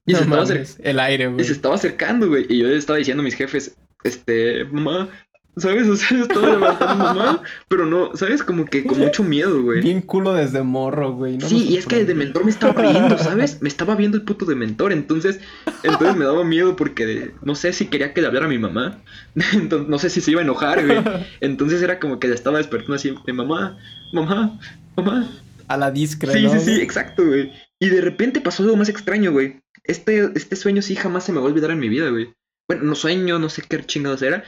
Y 0.06 0.12
No 0.12 0.18
se 0.18 0.24
estaba 0.24 0.44
El 0.90 1.00
aire, 1.00 1.32
Y 1.38 1.44
se 1.44 1.52
estaba 1.52 1.74
acercando, 1.74 2.28
güey. 2.28 2.46
Y 2.48 2.58
yo 2.58 2.68
estaba 2.68 2.98
diciendo 2.98 3.22
a 3.22 3.24
mis 3.24 3.34
jefes, 3.34 3.76
este, 4.02 4.64
mamá, 4.66 5.08
¿sabes? 5.56 5.88
O 5.88 5.96
sea, 5.96 6.20
estaba 6.20 6.48
levantando 6.48 7.04
mamá, 7.04 7.42
pero 7.68 7.86
no, 7.86 8.16
¿sabes? 8.16 8.42
Como 8.42 8.64
que 8.64 8.84
con 8.84 8.98
mucho 8.98 9.22
miedo, 9.22 9.62
güey. 9.62 9.80
Bien 9.80 10.00
culo 10.00 10.32
desde 10.32 10.62
morro, 10.62 11.12
güey. 11.12 11.38
No 11.38 11.48
sí, 11.48 11.66
y 11.68 11.76
es 11.76 11.86
que 11.86 12.00
el 12.00 12.06
dementor 12.06 12.44
me 12.44 12.50
estaba 12.50 12.80
viendo, 12.82 13.18
¿sabes? 13.18 13.58
Me 13.64 13.68
estaba 13.68 13.94
viendo 13.94 14.16
el 14.16 14.24
puto 14.24 14.44
dementor, 14.44 14.92
entonces, 14.92 15.40
entonces 15.82 16.16
me 16.16 16.24
daba 16.24 16.44
miedo 16.44 16.76
porque 16.76 17.32
no 17.42 17.54
sé 17.54 17.72
si 17.72 17.86
quería 17.86 18.12
que 18.12 18.20
le 18.20 18.26
hablara 18.26 18.46
a 18.46 18.48
mi 18.48 18.58
mamá. 18.58 19.02
Entonces, 19.52 19.88
no 19.88 19.98
sé 19.98 20.10
si 20.10 20.20
se 20.20 20.30
iba 20.30 20.40
a 20.40 20.44
enojar, 20.44 20.84
güey. 20.84 21.02
Entonces 21.40 21.82
era 21.82 21.98
como 21.98 22.18
que 22.18 22.28
le 22.28 22.34
estaba 22.34 22.58
despertando 22.58 22.94
así, 22.94 23.14
de 23.24 23.32
mamá, 23.32 23.78
mamá, 24.12 24.58
mamá. 24.96 25.30
A 25.66 25.76
la 25.76 25.90
discre, 25.90 26.32
Sí, 26.32 26.42
¿no, 26.42 26.52
sí, 26.52 26.60
sí, 26.60 26.80
exacto, 26.80 27.24
güey. 27.24 27.52
Y 27.80 27.88
de 27.88 28.00
repente 28.00 28.40
pasó 28.40 28.62
algo 28.62 28.76
más 28.76 28.88
extraño, 28.88 29.32
güey. 29.32 29.60
Este, 29.84 30.30
este 30.34 30.56
sueño 30.56 30.82
sí 30.82 30.94
jamás 30.94 31.24
se 31.24 31.32
me 31.32 31.38
va 31.38 31.44
a 31.44 31.48
olvidar 31.48 31.70
en 31.70 31.78
mi 31.78 31.88
vida, 31.88 32.10
güey. 32.10 32.32
Bueno, 32.68 32.84
no 32.84 32.94
sueño, 32.94 33.38
no 33.38 33.48
sé 33.50 33.62
qué 33.68 33.84
chingados 33.84 34.22
era. 34.22 34.44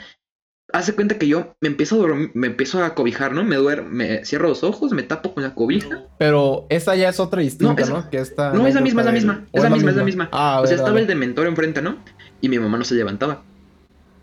Hace 0.76 0.94
cuenta 0.94 1.16
que 1.16 1.26
yo 1.26 1.56
me 1.62 1.68
empiezo 1.68 1.94
a 1.94 1.98
dormir, 1.98 2.30
me 2.34 2.48
empiezo 2.48 2.84
a 2.84 2.94
cobijar, 2.94 3.32
¿no? 3.32 3.44
Me 3.44 3.56
duermo, 3.56 3.88
me 3.88 4.24
cierro 4.26 4.48
los 4.48 4.62
ojos, 4.62 4.92
me 4.92 5.02
tapo 5.02 5.32
con 5.32 5.42
la 5.42 5.54
cobija. 5.54 6.04
Pero 6.18 6.66
esta 6.68 6.94
ya 6.96 7.08
es 7.08 7.18
otra 7.18 7.40
distinta, 7.40 7.82
No, 7.84 7.88
¿no? 7.88 7.98
esa- 8.00 8.10
Que 8.10 8.18
esta 8.18 8.52
No, 8.52 8.66
es 8.66 8.74
la 8.74 8.82
misma, 8.82 9.00
es 9.00 9.06
la 9.06 9.12
misma. 9.12 9.46
¿o 9.52 9.56
Es 9.56 9.62
la 9.62 9.70
misma, 9.70 9.90
es 9.90 9.96
la 9.96 10.04
misma. 10.04 10.28
Ah, 10.32 10.60
o 10.62 10.66
sea, 10.66 10.76
estaba 10.76 11.00
el 11.00 11.06
dementor 11.06 11.46
enfrente, 11.46 11.80
¿no? 11.80 11.96
Y 12.42 12.50
mi 12.50 12.58
mamá 12.58 12.76
no 12.76 12.84
se 12.84 12.94
levantaba. 12.94 13.42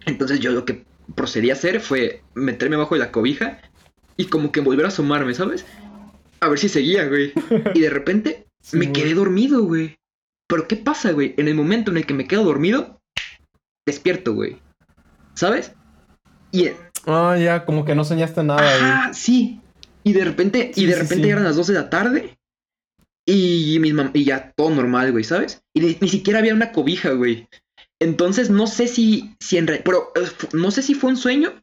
Entonces 0.05 0.39
yo 0.41 0.51
lo 0.51 0.63
que 0.63 0.85
procedí 1.15 1.49
a 1.49 1.53
hacer 1.53 1.79
fue 1.81 2.21
meterme 2.35 2.75
abajo 2.75 2.93
de 2.93 2.99
la 2.99 3.11
cobija 3.11 3.59
y 4.15 4.25
como 4.25 4.51
que 4.51 4.59
volver 4.61 4.85
a 4.85 4.89
asomarme, 4.89 5.33
¿sabes? 5.33 5.65
A 6.39 6.49
ver 6.49 6.59
si 6.59 6.69
seguía, 6.69 7.07
güey. 7.07 7.33
Y 7.73 7.79
de 7.79 7.89
repente 7.89 8.45
Sí, 8.61 8.77
me 8.77 8.91
quedé 8.91 9.15
dormido, 9.15 9.63
güey. 9.63 9.95
Pero 10.47 10.67
¿qué 10.67 10.75
pasa, 10.75 11.13
güey? 11.13 11.33
En 11.37 11.47
el 11.47 11.55
momento 11.55 11.89
en 11.89 11.97
el 11.97 12.05
que 12.05 12.13
me 12.13 12.27
quedo 12.27 12.43
dormido, 12.43 13.01
despierto, 13.87 14.33
güey. 14.33 14.57
¿Sabes? 15.33 15.73
Y 16.53 16.69
Ah, 17.05 17.35
ya, 17.37 17.65
como 17.65 17.83
que 17.83 17.95
no 17.95 18.05
soñaste 18.05 18.43
nada. 18.43 18.61
Ajá, 18.61 19.13
sí. 19.13 19.59
Y 20.05 20.13
de 20.13 20.23
repente, 20.23 20.71
y 20.75 20.81
Sí, 20.81 20.85
de 20.85 20.93
sí, 20.93 20.99
repente 20.99 21.23
sí. 21.23 21.27
ya 21.27 21.33
eran 21.33 21.43
las 21.43 21.57
2 21.57 21.67
de 21.67 21.73
la 21.73 21.89
tarde. 21.89 22.37
Y, 23.25 23.77
y 24.13 24.23
ya 24.25 24.51
todo 24.55 24.69
normal, 24.69 25.11
güey, 25.11 25.23
¿sabes? 25.23 25.61
Y 25.73 25.81
ni, 25.81 25.97
ni 25.99 26.07
siquiera 26.09 26.39
había 26.39 26.53
una 26.53 26.71
cobija, 26.71 27.11
güey. 27.11 27.47
Entonces 28.01 28.49
no 28.49 28.67
sé 28.67 28.87
si, 28.87 29.35
si 29.39 29.57
en 29.57 29.65
pero 29.65 30.11
eh, 30.15 30.27
no 30.53 30.71
sé 30.71 30.81
si 30.81 30.93
fue 30.93 31.09
un 31.09 31.17
sueño, 31.17 31.61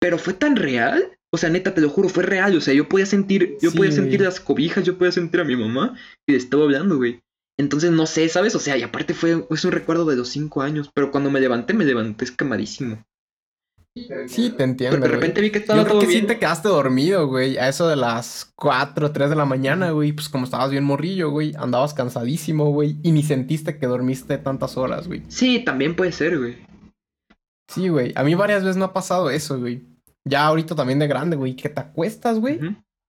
pero 0.00 0.18
fue 0.18 0.34
tan 0.34 0.56
real. 0.56 1.16
O 1.32 1.36
sea, 1.36 1.50
neta, 1.50 1.74
te 1.74 1.80
lo 1.80 1.88
juro, 1.90 2.08
fue 2.08 2.22
real. 2.22 2.56
O 2.56 2.60
sea, 2.60 2.74
yo 2.74 2.88
podía 2.88 3.06
sentir, 3.06 3.56
yo 3.60 3.70
Sí, 3.70 3.76
podía 3.76 3.90
sentir 3.92 4.18
güey. 4.20 4.26
las 4.26 4.38
cobijas, 4.40 4.84
yo 4.84 4.96
podía 4.96 5.10
sentir 5.12 5.40
a 5.40 5.44
mi 5.44 5.56
mamá 5.56 5.96
y 6.28 6.32
le 6.32 6.38
estaba 6.38 6.62
hablando, 6.62 6.96
güey. 6.96 7.20
Entonces 7.58 7.90
no 7.90 8.06
sé, 8.06 8.28
¿sabes? 8.28 8.54
O 8.54 8.60
sea, 8.60 8.76
y 8.76 8.82
aparte 8.82 9.14
fue 9.14 9.44
es 9.50 9.64
un 9.64 9.72
recuerdo 9.72 10.04
de 10.04 10.16
los 10.16 10.28
5 10.28 10.62
años, 10.62 10.90
pero 10.94 11.10
cuando 11.10 11.30
me 11.30 11.40
levanté, 11.40 11.74
me 11.74 11.84
levanté 11.84 12.24
escamadísimo. 12.24 13.04
Sí, 13.96 14.50
te 14.50 14.64
entiendo, 14.64 14.96
Porque 14.96 15.08
de 15.08 15.08
güey. 15.08 15.20
repente 15.20 15.40
vi 15.40 15.50
que 15.50 15.58
estaba 15.58 15.78
Yo 15.78 15.84
creo 15.84 15.92
todo 15.94 16.00
que 16.00 16.08
bien. 16.08 16.22
sí 16.22 16.26
te 16.26 16.38
quedaste 16.38 16.68
dormido, 16.68 17.28
güey. 17.28 17.58
A 17.58 17.68
eso 17.68 17.86
de 17.86 17.94
las 17.94 18.52
4, 18.56 19.12
3 19.12 19.30
de 19.30 19.36
la 19.36 19.44
mañana, 19.44 19.90
güey. 19.92 20.12
Pues 20.12 20.28
como 20.28 20.44
estabas 20.44 20.72
bien 20.72 20.82
morrillo, 20.82 21.30
güey. 21.30 21.54
Andabas 21.56 21.94
cansadísimo, 21.94 22.72
güey. 22.72 22.96
Y 23.04 23.12
ni 23.12 23.22
sentiste 23.22 23.78
que 23.78 23.86
dormiste 23.86 24.36
tantas 24.38 24.76
horas, 24.76 25.06
güey. 25.06 25.22
Sí, 25.28 25.60
también 25.64 25.94
puede 25.94 26.10
ser, 26.10 26.38
güey. 26.38 26.56
Sí, 27.68 27.88
güey. 27.88 28.12
A 28.16 28.24
mí 28.24 28.34
varias 28.34 28.62
veces 28.64 28.76
me 28.76 28.84
ha 28.84 28.92
pasado 28.92 29.30
eso, 29.30 29.60
güey. 29.60 29.82
Ya 30.24 30.44
ahorita 30.46 30.74
también 30.74 30.98
de 30.98 31.06
grande, 31.06 31.36
güey. 31.36 31.54
Que 31.54 31.68
te 31.68 31.80
acuestas, 31.80 32.40
güey. 32.40 32.58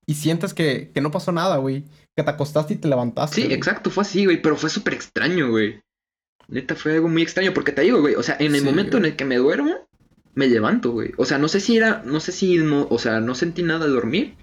Y 0.06 0.14
sientes 0.14 0.54
que, 0.54 0.92
que 0.94 1.02
no 1.02 1.10
pasó 1.10 1.32
nada, 1.32 1.58
güey. 1.58 1.84
Que 2.16 2.22
te 2.24 2.30
acostaste 2.30 2.76
y 2.76 2.78
te 2.78 2.88
levantaste. 2.88 3.38
Sí, 3.38 3.44
güey. 3.46 3.56
exacto, 3.56 3.90
fue 3.90 4.04
así, 4.04 4.26
güey, 4.26 4.40
pero 4.40 4.56
fue 4.56 4.70
súper 4.70 4.94
extraño, 4.94 5.50
güey. 5.50 5.82
Neta, 6.48 6.76
fue 6.76 6.94
algo 6.94 7.10
muy 7.10 7.24
extraño, 7.24 7.54
porque 7.56 7.72
te 7.72 7.82
digo, 7.82 8.02
güey, 8.02 8.14
o 8.14 8.22
sea, 8.22 8.38
en 8.40 8.54
el 8.54 8.60
Sí, 8.62 8.66
momento 8.66 8.98
en 8.98 9.06
el 9.06 9.16
que 9.16 9.26
me 9.26 9.38
duermo, 9.38 9.74
me 10.36 10.48
levanto, 10.48 10.92
güey. 10.92 11.12
O 11.18 11.26
sea, 11.26 11.38
no 11.38 11.48
sé 11.48 11.60
si 11.60 11.78
era, 11.78 12.04
no 12.06 12.20
sé 12.20 12.32
si 12.32 12.58
no, 12.58 12.88
o 12.90 13.00
sea, 13.00 13.20
no 13.20 13.36
sentí 13.36 13.64
nada 13.64 13.86
al 13.86 13.94
dormir, 13.94 14.36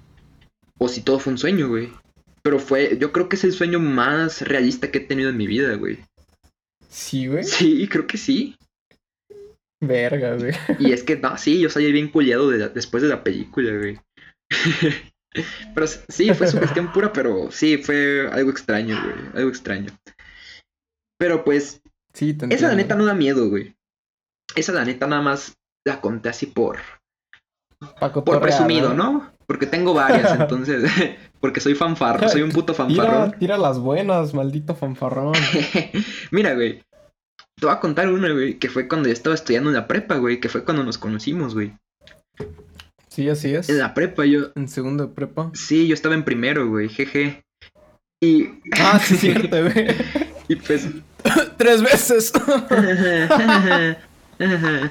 o 0.78 0.88
si 0.88 1.02
todo 1.02 1.18
fue 1.18 1.32
un 1.32 1.38
sueño, 1.38 1.68
güey. 1.68 1.92
Pero 2.42 2.58
fue, 2.58 2.98
yo 2.98 3.12
creo 3.12 3.28
que 3.28 3.36
es 3.36 3.44
el 3.44 3.52
sueño 3.52 3.78
más 3.78 4.42
realista 4.42 4.90
que 4.90 4.98
he 4.98 5.02
tenido 5.02 5.30
en 5.30 5.36
mi 5.36 5.46
vida, 5.46 5.74
güey. 5.76 5.98
Sí, 6.88 7.28
güey. 7.28 7.44
Sí, 7.44 7.86
creo 7.88 8.06
que 8.06 8.18
sí. 8.18 8.56
Verga, 9.80 10.36
güey. 10.36 10.52
Y 10.78 10.92
es 10.92 11.02
que, 11.04 11.16
no, 11.16 11.36
sí, 11.38 11.60
yo 11.60 11.70
salí 11.70 11.90
bien 11.92 12.08
culiado 12.08 12.50
de 12.50 12.58
la- 12.58 12.68
después 12.68 13.02
de 13.02 13.08
la 13.08 13.22
película, 13.22 13.76
güey. 13.76 14.00
pero 15.74 15.86
sí, 15.86 16.32
fue 16.34 16.46
su 16.48 16.58
gestión 16.58 16.92
pura, 16.92 17.12
pero 17.12 17.50
sí, 17.50 17.78
fue 17.78 18.28
algo 18.30 18.50
extraño, 18.50 19.00
güey. 19.02 19.16
Algo 19.34 19.48
extraño. 19.48 19.90
Pero 21.18 21.44
pues, 21.44 21.80
Sí, 22.14 22.36
Esa 22.50 22.68
la 22.68 22.74
neta 22.74 22.94
no 22.94 23.06
da 23.06 23.14
miedo, 23.14 23.48
güey. 23.48 23.74
Esa 24.54 24.72
la 24.72 24.84
neta 24.84 25.06
nada 25.06 25.22
más 25.22 25.54
la 25.84 26.00
conté 26.00 26.28
así 26.28 26.46
por, 26.46 26.78
por 28.24 28.40
presumido, 28.40 28.94
¿no? 28.94 29.30
Porque 29.46 29.66
tengo 29.66 29.92
varias, 29.94 30.32
entonces, 30.40 30.90
porque 31.40 31.60
soy 31.60 31.74
fanfarro, 31.74 32.28
soy 32.28 32.42
un 32.42 32.50
puto 32.50 32.74
fanfarrón. 32.74 33.32
tira 33.38 33.58
las 33.58 33.78
buenas, 33.78 34.34
maldito 34.34 34.74
fanfarrón. 34.74 35.32
Mira, 36.30 36.54
güey, 36.54 36.82
te 37.58 37.66
voy 37.66 37.74
a 37.74 37.80
contar 37.80 38.08
una, 38.10 38.30
güey, 38.32 38.58
que 38.58 38.68
fue 38.70 38.88
cuando 38.88 39.08
yo 39.08 39.12
estaba 39.12 39.34
estudiando 39.34 39.70
en 39.70 39.76
la 39.76 39.86
prepa, 39.88 40.16
güey, 40.16 40.40
que 40.40 40.48
fue 40.48 40.64
cuando 40.64 40.84
nos 40.84 40.98
conocimos, 40.98 41.54
güey. 41.54 41.72
Sí, 43.08 43.28
así 43.28 43.54
es. 43.54 43.68
En 43.68 43.78
la 43.78 43.92
prepa, 43.92 44.24
yo, 44.24 44.52
En 44.54 44.68
segundo 44.68 45.06
de 45.06 45.12
prepa. 45.14 45.50
sí, 45.52 45.86
yo 45.86 45.94
estaba 45.94 46.14
en 46.14 46.24
primero, 46.24 46.66
güey, 46.68 46.88
jeje. 46.88 47.42
Y, 48.22 48.48
Ah, 48.80 48.98
sí, 48.98 49.16
cierto, 49.16 49.56
güey. 49.62 49.88
y 50.48 50.56
pues, 50.56 50.88
Tres 51.58 51.82
veces. 51.82 52.32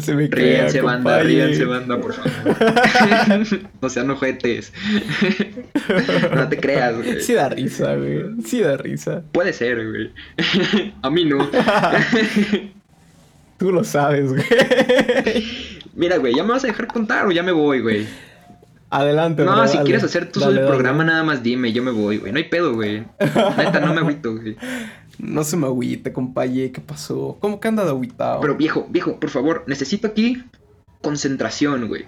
Se 0.00 0.14
me 0.14 0.26
ríanse, 0.26 0.80
banda, 0.82 1.20
ríanse, 1.20 1.64
banda, 1.64 1.98
por 2.00 2.12
favor. 2.12 3.60
no 3.82 3.88
sean 3.88 4.10
ojetes. 4.10 4.72
no 6.34 6.48
te 6.48 6.58
creas, 6.58 6.96
güey. 6.96 7.20
Sí 7.22 7.34
da 7.34 7.48
risa, 7.48 7.94
güey. 7.96 8.24
Sí 8.44 8.60
da 8.60 8.76
risa. 8.76 9.22
Puede 9.32 9.52
ser, 9.52 9.76
güey. 9.88 10.12
A 11.02 11.10
mí 11.10 11.24
no. 11.24 11.48
Tú 13.58 13.72
lo 13.72 13.82
sabes, 13.84 14.32
güey. 14.32 14.44
Mira, 15.94 16.18
güey, 16.18 16.34
¿ya 16.34 16.42
me 16.44 16.50
vas 16.50 16.64
a 16.64 16.68
dejar 16.68 16.86
contar 16.88 17.26
o 17.26 17.32
ya 17.32 17.42
me 17.42 17.52
voy, 17.52 17.80
güey? 17.80 18.06
Adelante, 18.90 19.44
No, 19.44 19.52
bro, 19.52 19.66
si 19.66 19.74
dale. 19.76 19.84
quieres 19.86 20.04
hacer 20.04 20.30
tú 20.30 20.40
Dale, 20.40 20.52
solo 20.52 20.60
el 20.60 20.66
dale. 20.66 20.76
programa, 20.76 21.04
nada 21.04 21.22
más 21.22 21.42
dime, 21.42 21.72
yo 21.72 21.82
me 21.82 21.90
voy, 21.90 22.18
güey. 22.18 22.32
No 22.32 22.38
hay 22.38 22.44
pedo, 22.44 22.74
güey. 22.74 23.04
Neta, 23.20 23.80
no 23.80 23.92
me 23.94 24.00
agüito, 24.00 24.34
güey. 24.36 24.56
No 25.18 25.42
se 25.44 25.56
me 25.56 25.66
agüite, 25.66 26.12
compañe. 26.12 26.70
¿Qué 26.72 26.80
pasó? 26.80 27.36
¿Cómo 27.40 27.58
que 27.60 27.68
anda 27.68 27.84
de 27.84 27.90
agüitado? 27.90 28.40
Pero 28.40 28.54
viejo, 28.56 28.86
viejo, 28.90 29.18
por 29.18 29.30
favor, 29.30 29.64
necesito 29.66 30.06
aquí 30.08 30.44
concentración, 31.02 31.88
güey. 31.88 32.06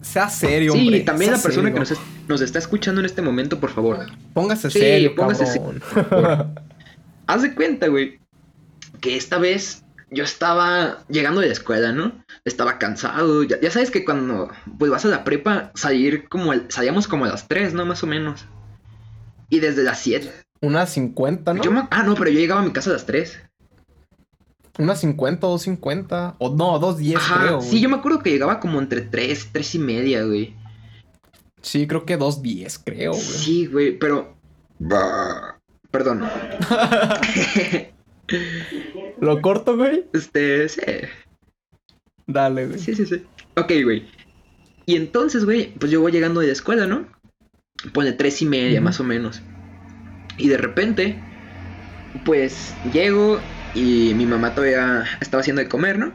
Sea 0.00 0.28
serio, 0.28 0.72
Sí, 0.72 0.78
hombre. 0.80 1.00
también 1.00 1.30
sea 1.30 1.36
la 1.38 1.42
persona 1.42 1.68
serio. 1.68 1.74
que 1.74 1.80
nos, 1.80 1.90
es- 1.92 1.98
nos 2.28 2.40
está 2.40 2.58
escuchando 2.58 3.00
en 3.00 3.06
este 3.06 3.22
momento, 3.22 3.60
por 3.60 3.70
favor. 3.70 3.98
Póngase 4.34 4.70
Sí, 4.70 4.78
serio, 4.80 5.14
póngase 5.14 5.44
cabrón. 5.54 6.54
Haz 7.26 7.42
de 7.42 7.54
cuenta, 7.54 7.86
güey, 7.88 8.18
que 9.00 9.16
esta 9.16 9.38
vez 9.38 9.84
yo 10.10 10.24
estaba 10.24 11.04
llegando 11.08 11.40
de 11.40 11.46
la 11.46 11.52
escuela, 11.52 11.92
¿no? 11.92 12.12
Estaba 12.44 12.78
cansado. 12.78 13.44
Ya, 13.44 13.60
ya 13.60 13.70
sabes 13.70 13.90
que 13.90 14.04
cuando 14.04 14.50
pues 14.78 14.90
vas 14.90 15.04
a 15.04 15.08
la 15.08 15.24
prepa, 15.24 15.70
salir 15.74 16.28
como 16.28 16.52
al- 16.52 16.66
salíamos 16.68 17.06
como 17.08 17.24
a 17.24 17.28
las 17.28 17.46
3, 17.48 17.72
¿no? 17.72 17.86
Más 17.86 18.02
o 18.02 18.06
menos. 18.06 18.44
Y 19.48 19.60
desde 19.60 19.84
las 19.84 20.00
7. 20.00 20.30
Unas 20.62 20.90
50, 20.92 21.54
¿no? 21.54 21.62
Yo 21.62 21.70
me- 21.72 21.86
ah, 21.90 22.02
no, 22.04 22.14
pero 22.14 22.30
yo 22.30 22.38
llegaba 22.38 22.60
a 22.62 22.64
mi 22.64 22.70
casa 22.72 22.90
a 22.90 22.92
las 22.94 23.04
3. 23.04 23.38
Unas 24.78 25.00
50, 25.00 25.46
250. 25.46 26.36
O 26.38 26.48
no, 26.54 26.78
210, 26.78 27.16
Ajá, 27.16 27.40
creo. 27.42 27.60
sí, 27.60 27.68
güey. 27.70 27.80
yo 27.82 27.88
me 27.90 27.96
acuerdo 27.96 28.20
que 28.20 28.30
llegaba 28.30 28.58
como 28.60 28.78
entre 28.80 29.02
3, 29.02 29.48
3 29.52 29.74
y 29.74 29.78
media, 29.80 30.24
güey. 30.24 30.56
Sí, 31.60 31.86
creo 31.86 32.06
que 32.06 32.16
210, 32.16 32.78
creo, 32.78 33.10
güey. 33.12 33.22
Sí, 33.22 33.66
güey, 33.66 33.98
pero... 33.98 34.36
Bah, 34.78 35.58
Perdón. 35.90 36.22
¿Lo 39.20 39.40
corto, 39.42 39.76
güey? 39.76 40.06
este, 40.12 40.68
sí. 40.68 40.80
Dale, 42.26 42.66
güey. 42.66 42.78
Sí, 42.78 42.94
sí, 42.94 43.04
sí. 43.06 43.22
Ok, 43.56 43.72
güey. 43.84 44.08
Y 44.86 44.96
entonces, 44.96 45.44
güey, 45.44 45.74
pues 45.74 45.92
yo 45.92 46.00
voy 46.00 46.12
llegando 46.12 46.40
de 46.40 46.46
la 46.48 46.52
escuela, 46.52 46.86
¿no? 46.86 47.06
Pone 47.92 48.12
tres 48.12 48.40
y 48.42 48.46
media, 48.46 48.78
Ujú. 48.80 48.84
más 48.84 49.00
o 49.00 49.04
menos. 49.04 49.42
Y 50.38 50.48
de 50.48 50.56
repente, 50.56 51.16
pues 52.24 52.74
llego 52.92 53.40
y 53.74 54.12
mi 54.14 54.26
mamá 54.26 54.54
todavía 54.54 55.04
estaba 55.20 55.40
haciendo 55.40 55.62
de 55.62 55.68
comer, 55.68 55.98
¿no? 55.98 56.12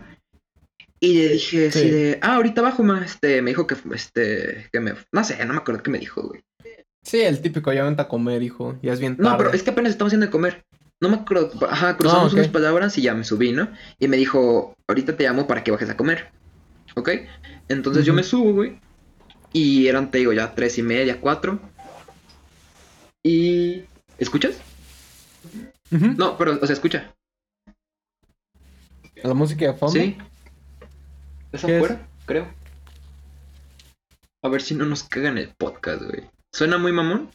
Y 1.00 1.14
le 1.14 1.30
dije 1.30 1.68
así 1.68 1.80
Sí. 1.82 1.90
de, 1.90 2.20
ah, 2.22 2.36
ahorita 2.36 2.62
abajo, 2.62 2.84
ma, 2.84 3.04
este, 3.06 3.42
me 3.42 3.52
dijo 3.52 3.68
que, 3.68 3.76
este, 3.94 4.68
que 4.72 4.80
me, 4.80 4.94
no 5.12 5.24
sé, 5.24 5.44
no 5.46 5.54
me 5.54 5.60
acuerdo 5.60 5.84
qué 5.84 5.92
me 5.92 6.00
dijo, 6.00 6.24
güey. 6.24 6.42
Sí, 7.04 7.22
el 7.22 7.42
típico, 7.42 7.72
ya 7.72 7.84
vente 7.84 8.02
a 8.02 8.08
comer, 8.08 8.42
hijo. 8.44 8.78
Ya 8.82 8.94
es 8.94 9.00
bien 9.00 9.16
tarde. 9.16 9.30
No, 9.30 9.38
pero 9.38 9.54
es 9.54 9.64
que 9.64 9.70
apenas 9.70 9.92
estamos 9.92 10.10
haciendo 10.10 10.26
de 10.26 10.32
comer. 10.32 10.66
No 11.00 11.10
me 11.10 11.16
acuerdo, 11.18 11.52
ajá, 11.70 11.96
cruzamos 11.96 12.34
Ah, 12.34 12.36
unas 12.36 12.48
palabras 12.48 12.98
y 12.98 13.04
ya 13.04 13.14
me 13.14 13.24
subí, 13.24 13.52
¿no? 13.52 13.70
Y 14.00 14.08
me 14.08 14.18
dijo, 14.18 14.76
ahorita 14.88 15.16
te 15.16 15.24
llamo 15.24 15.46
para 15.46 15.64
que 15.64 15.70
bajes 15.72 15.90
a 15.92 15.96
comer, 15.96 16.32
¿ok? 16.96 17.10
Entonces 17.70 18.04
yo 18.04 18.14
me 18.14 18.24
subo, 18.24 18.52
güey. 18.54 18.80
Y 19.54 19.88
eran, 19.88 20.10
te 20.10 20.18
digo, 20.18 20.34
ya 20.34 20.56
tres 20.56 20.78
y 20.80 20.82
media, 20.82 21.22
cuatro. 21.22 21.60
Y... 23.24 23.84
¿Escuchas? 24.18 24.60
No, 25.92 26.38
pero, 26.38 26.60
o 26.62 26.66
sea, 26.66 26.74
escucha. 26.74 27.14
La 29.24 29.34
música 29.34 29.66
de 29.66 29.74
fondo. 29.74 30.00
¿Sí? 30.00 30.18
¿Es 31.52 31.64
afuera? 31.64 32.08
Creo. 32.26 32.48
A 34.44 34.50
ver 34.50 34.62
si 34.62 34.76
no 34.76 34.86
nos 34.86 35.04
cagan 35.04 35.38
el 35.38 35.54
podcast, 35.58 36.04
güey. 36.04 36.30
¿Suena 36.54 36.78
muy 36.78 36.92
mamón? 36.92 37.30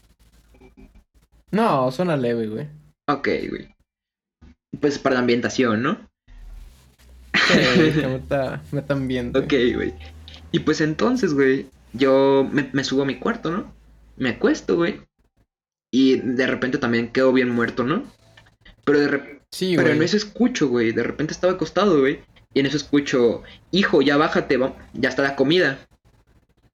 No, 1.50 1.90
suena 1.90 2.16
leve, 2.16 2.46
güey. 2.46 2.68
Ok, 3.08 3.28
güey. 3.48 3.74
Pues 4.80 4.98
para 4.98 5.14
la 5.14 5.20
ambientación, 5.20 5.82
¿no? 5.82 6.08
Sí, 7.34 7.58
que 8.00 8.06
meta, 8.06 8.62
meta 8.70 8.94
ambiente. 8.94 9.38
Ok, 9.38 9.52
güey. 9.74 9.94
Y 10.50 10.60
pues 10.60 10.80
entonces, 10.80 11.34
güey, 11.34 11.68
yo 11.92 12.48
me, 12.50 12.70
me 12.72 12.84
subo 12.84 13.02
a 13.02 13.06
mi 13.06 13.18
cuarto, 13.18 13.50
¿no? 13.50 13.72
Me 14.16 14.30
acuesto, 14.30 14.76
güey. 14.76 15.00
Y 15.92 16.16
de 16.16 16.46
repente 16.46 16.78
también 16.78 17.08
quedo 17.12 17.32
bien 17.32 17.50
muerto, 17.50 17.84
¿no? 17.84 18.02
Pero 18.84 18.98
de 18.98 19.08
repente... 19.08 19.42
Sí, 19.50 19.74
Pero 19.76 19.90
en 19.90 20.02
eso 20.02 20.16
escucho, 20.16 20.68
güey. 20.68 20.92
De 20.92 21.02
repente 21.02 21.34
estaba 21.34 21.52
acostado, 21.52 22.00
güey. 22.00 22.20
Y 22.54 22.60
en 22.60 22.66
eso 22.66 22.78
escucho, 22.78 23.42
hijo, 23.70 24.00
ya 24.00 24.16
bájate, 24.16 24.56
va- 24.56 24.74
ya 24.94 25.10
está 25.10 25.22
la 25.22 25.36
comida. 25.36 25.78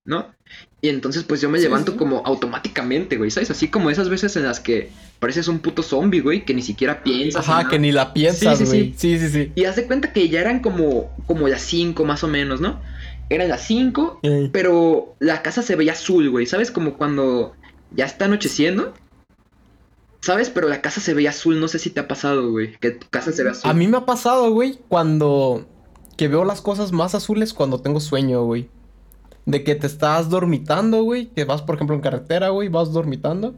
¿No? 0.05 0.33
Y 0.81 0.89
entonces, 0.89 1.25
pues 1.25 1.41
yo 1.41 1.51
me 1.51 1.59
Sí, 1.59 1.65
levanto 1.65 1.93
sí. 1.93 1.99
como 1.99 2.23
automáticamente, 2.25 3.17
güey. 3.17 3.31
¿Sabes? 3.33 3.51
Así 3.51 3.67
como 3.69 3.91
esas 3.91 4.09
veces 4.09 4.37
en 4.37 4.45
las 4.45 4.61
que 4.61 4.91
pareces 5.19 5.49
un 5.49 5.59
puto 5.59 5.83
zombie, 5.83 6.21
güey, 6.21 6.45
que 6.45 6.55
ni 6.55 6.63
siquiera 6.63 7.03
piensas. 7.03 7.43
Ajá, 7.49 7.59
nada. 7.59 7.71
que 7.71 7.79
ni 7.81 7.91
la 7.93 8.15
piensas, 8.15 8.59
Sí, 8.59 8.65
sí, 8.65 8.71
güey. 8.71 8.95
Sí, 8.97 9.19
sí, 9.19 9.29
sí. 9.29 9.53
Y 9.57 9.65
haz 9.65 9.75
de 9.77 9.87
cuenta 9.87 10.13
que 10.13 10.29
ya 10.29 10.41
eran 10.41 10.61
como, 10.61 11.11
como 11.27 11.49
las 11.49 11.63
5 11.63 12.05
más 12.05 12.23
o 12.23 12.29
menos, 12.29 12.61
¿no? 12.61 12.81
Eran 13.29 13.49
las 13.49 13.67
5, 13.67 14.21
Ey. 14.23 14.49
pero 14.53 15.17
la 15.19 15.43
casa 15.43 15.63
se 15.63 15.75
veía 15.77 15.93
azul, 15.93 16.31
güey. 16.31 16.47
¿Sabes? 16.47 16.71
Como 16.71 16.97
cuando 16.97 17.55
ya 17.91 18.07
está 18.07 18.27
anocheciendo. 18.27 18.95
¿Sabes? 20.29 20.51
Pero 20.51 20.69
la 20.69 20.81
casa 20.83 21.01
se 21.01 21.15
veía 21.15 21.31
azul. 21.31 21.59
No 21.59 21.69
sé 21.69 21.79
si 21.79 21.91
te 21.91 22.01
ha 22.01 22.07
pasado, 22.09 22.51
güey. 22.51 22.77
Que 22.79 22.91
tu 22.93 23.07
casa 23.09 23.33
se 23.33 23.43
ve 23.43 23.51
azul. 23.51 23.71
A 23.71 23.75
mí 23.75 23.89
me 23.89 23.97
ha 23.97 24.05
pasado, 24.07 24.51
güey, 24.53 24.79
cuando 24.89 25.67
que 26.17 26.29
veo 26.29 26.45
las 26.45 26.61
cosas 26.61 26.93
más 26.93 27.15
azules 27.15 27.55
cuando 27.55 27.81
tengo 27.81 27.99
sueño, 28.01 28.45
güey. 28.45 28.69
De 29.47 29.65
que 29.65 29.75
te 29.75 29.87
estás 29.87 30.29
dormitando, 30.29 31.03
güey, 31.05 31.29
que 31.29 31.45
vas, 31.45 31.63
por 31.63 31.77
ejemplo, 31.77 31.97
en 31.97 32.03
carretera, 32.03 32.51
güey, 32.51 32.69
vas 32.69 32.93
dormitando 32.93 33.55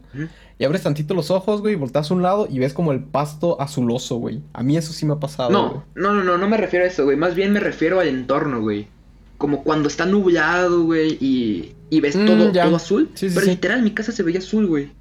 y 0.57 0.63
abres 0.63 0.83
tantito 0.83 1.13
los 1.13 1.31
ojos, 1.31 1.59
güey, 1.59 1.75
volteas 1.75 2.09
a 2.09 2.13
un 2.13 2.21
lado 2.21 2.47
y 2.49 2.59
ves 2.59 2.73
como 2.73 2.93
el 2.93 3.03
pasto 3.03 3.59
azuloso, 3.59 4.15
güey. 4.15 4.41
A 4.53 4.63
mí 4.63 4.77
eso 4.77 4.93
sí 4.93 5.05
me 5.05 5.13
ha 5.13 5.19
pasado, 5.19 5.49
güey. 5.49 5.81
No, 5.95 6.13
no, 6.13 6.13
no, 6.13 6.23
no, 6.23 6.37
no 6.37 6.47
me 6.47 6.55
refiero 6.55 6.85
a 6.85 6.87
eso, 6.87 7.03
güey. 7.03 7.17
Más 7.17 7.35
bien 7.35 7.51
me 7.51 7.59
refiero 7.59 7.99
al 7.99 8.07
entorno, 8.07 8.61
güey. 8.61 8.87
Como 9.37 9.63
cuando 9.65 9.89
está 9.89 10.05
nublado, 10.05 10.83
güey, 10.83 11.17
y, 11.19 11.73
y 11.89 11.99
ves 11.99 12.15
Mm, 12.15 12.25
todo, 12.25 12.51
ya. 12.53 12.63
todo 12.65 12.75
azul. 12.77 13.09
Sí, 13.15 13.27
sí, 13.27 13.33
pero 13.35 13.45
sí. 13.47 13.51
literal, 13.51 13.81
mi 13.81 13.91
casa 13.91 14.13
se 14.13 14.23
veía 14.23 14.39
azul, 14.39 14.67
güey. 14.67 14.91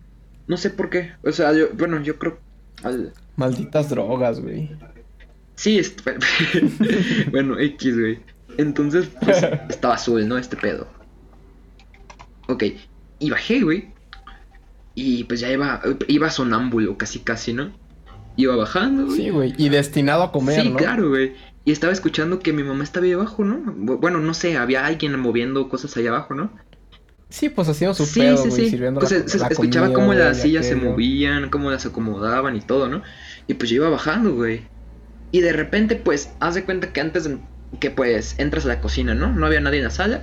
No 0.50 0.56
sé 0.56 0.70
por 0.70 0.90
qué. 0.90 1.12
O 1.22 1.30
sea, 1.30 1.52
yo, 1.52 1.68
bueno, 1.74 2.02
yo 2.02 2.18
creo. 2.18 2.38
al- 2.82 3.12
Malditas 3.36 3.88
drogas, 3.88 4.40
güey. 4.40 4.68
Sí, 5.54 5.80
bueno, 7.30 7.56
X, 7.58 7.98
güey. 7.98 8.18
Entonces, 8.58 9.08
pues, 9.22 9.42
estaba 9.68 9.94
azul, 9.94 10.26
¿no? 10.26 10.36
Este 10.38 10.56
pedo. 10.56 10.88
Ok, 12.48 12.64
y 13.20 13.30
bajé, 13.30 13.60
güey. 13.62 13.90
Y 14.96 15.24
pues 15.24 15.40
ya 15.40 15.50
iba, 15.52 15.80
iba 16.08 16.30
sonámbulo, 16.30 16.98
casi, 16.98 17.20
casi, 17.20 17.52
¿no? 17.52 17.70
Iba 18.36 18.56
bajando, 18.56 19.06
güey. 19.06 19.16
Sí, 19.16 19.30
güey. 19.30 19.54
Y 19.56 19.68
destinado 19.68 20.24
a 20.24 20.32
comer, 20.32 20.60
Sí, 20.62 20.68
¿no? 20.68 20.76
claro, 20.76 21.10
güey. 21.10 21.34
Y 21.64 21.72
estaba 21.72 21.92
escuchando 21.92 22.40
que 22.40 22.52
mi 22.52 22.64
mamá 22.64 22.82
estaba 22.82 23.06
ahí 23.06 23.12
abajo, 23.12 23.44
¿no? 23.44 23.56
Bu- 23.74 24.00
Bueno, 24.00 24.18
no 24.18 24.34
sé, 24.34 24.56
había 24.56 24.84
alguien 24.84 25.18
moviendo 25.20 25.68
cosas 25.68 25.96
allá 25.96 26.10
abajo, 26.10 26.34
¿no? 26.34 26.50
Sí, 27.30 27.48
pues 27.48 27.68
haciendo 27.68 27.94
su 27.94 28.06
sí, 28.06 28.20
pedo, 28.20 28.36
sí, 28.38 28.48
güey, 28.48 28.64
sí. 28.64 28.70
sirviendo 28.70 29.00
Pues 29.00 29.12
la, 29.12 29.18
se, 29.20 29.28
se 29.28 29.38
la 29.38 29.46
escuchaba 29.48 29.86
comida, 29.86 30.00
cómo 30.00 30.14
las 30.14 30.40
sillas 30.42 30.66
se 30.66 30.74
movían, 30.74 31.48
cómo 31.48 31.70
las 31.70 31.86
acomodaban 31.86 32.56
y 32.56 32.60
todo, 32.60 32.88
¿no? 32.88 33.02
Y 33.46 33.54
pues 33.54 33.70
yo 33.70 33.76
iba 33.76 33.88
bajando, 33.88 34.34
güey. 34.34 34.62
Y 35.30 35.40
de 35.40 35.52
repente, 35.52 35.94
pues, 35.96 36.30
haz 36.40 36.56
de 36.56 36.64
cuenta 36.64 36.92
que 36.92 37.00
antes 37.00 37.24
de- 37.24 37.38
que 37.78 37.90
pues 37.92 38.34
entras 38.38 38.64
a 38.64 38.68
la 38.68 38.80
cocina, 38.80 39.14
¿no? 39.14 39.32
No 39.32 39.46
había 39.46 39.60
nadie 39.60 39.78
en 39.78 39.84
la 39.84 39.90
sala. 39.90 40.22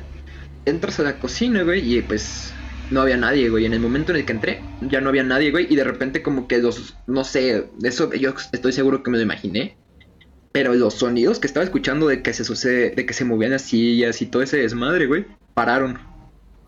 Entras 0.66 1.00
a 1.00 1.04
la 1.04 1.18
cocina, 1.20 1.64
güey, 1.64 1.96
y 1.96 2.02
pues 2.02 2.52
no 2.92 3.00
había 3.02 3.16
nadie, 3.16 3.50
güey. 3.50 3.66
En 3.66 3.74
el 3.74 3.80
momento 3.80 4.12
en 4.12 4.18
el 4.18 4.26
que 4.26 4.34
entré, 4.34 4.62
ya 4.82 5.00
no 5.00 5.08
había 5.10 5.24
nadie, 5.24 5.52
güey. 5.52 5.66
Y 5.70 5.78
de 5.78 5.86
repente 5.86 6.22
como 6.22 6.48
que 6.50 6.58
los, 6.58 6.96
no 7.08 7.24
sé, 7.24 7.70
eso 7.84 8.14
yo 8.14 8.34
estoy 8.52 8.74
seguro 8.74 9.02
que 9.02 9.12
me 9.12 9.18
lo 9.18 9.24
imaginé. 9.24 9.78
Pero 10.52 10.74
los 10.74 10.96
sonidos 10.96 11.40
que 11.40 11.48
estaba 11.48 11.64
escuchando 11.64 12.08
de 12.08 12.22
que 12.22 12.34
se 12.34 12.44
sucede, 12.44 12.90
de 12.92 13.06
que 13.06 13.14
se 13.14 13.24
movían 13.24 13.52
las 13.52 13.62
sillas 13.62 14.22
y 14.22 14.26
todo 14.26 14.42
ese 14.42 14.58
desmadre, 14.58 15.06
güey, 15.06 15.26
pararon. 15.54 16.00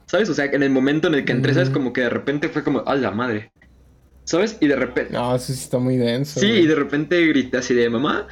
¿Sabes? 0.10 0.28
O 0.28 0.34
sea, 0.34 0.46
en 0.46 0.64
el 0.64 0.72
momento 0.72 1.08
en 1.08 1.14
el 1.14 1.24
que 1.24 1.34
entré, 1.34 1.54
¿sabes? 1.54 1.70
Como 1.70 1.94
que 1.94 2.02
de 2.02 2.10
repente 2.10 2.50
fue 2.50 2.64
como, 2.64 2.82
¡a 2.88 2.96
la 2.96 3.12
madre! 3.12 3.52
¿Sabes? 4.24 4.58
Y 4.60 4.66
de 4.66 4.76
repente... 4.76 5.14
No, 5.14 5.36
eso 5.36 5.54
sí 5.54 5.60
está 5.60 5.78
muy 5.78 5.98
denso. 5.98 6.40
Sí, 6.40 6.48
güey. 6.48 6.64
y 6.64 6.66
de 6.66 6.74
repente 6.74 7.28
grité 7.28 7.58
así 7.58 7.76
de 7.76 7.92
mamá, 7.92 8.28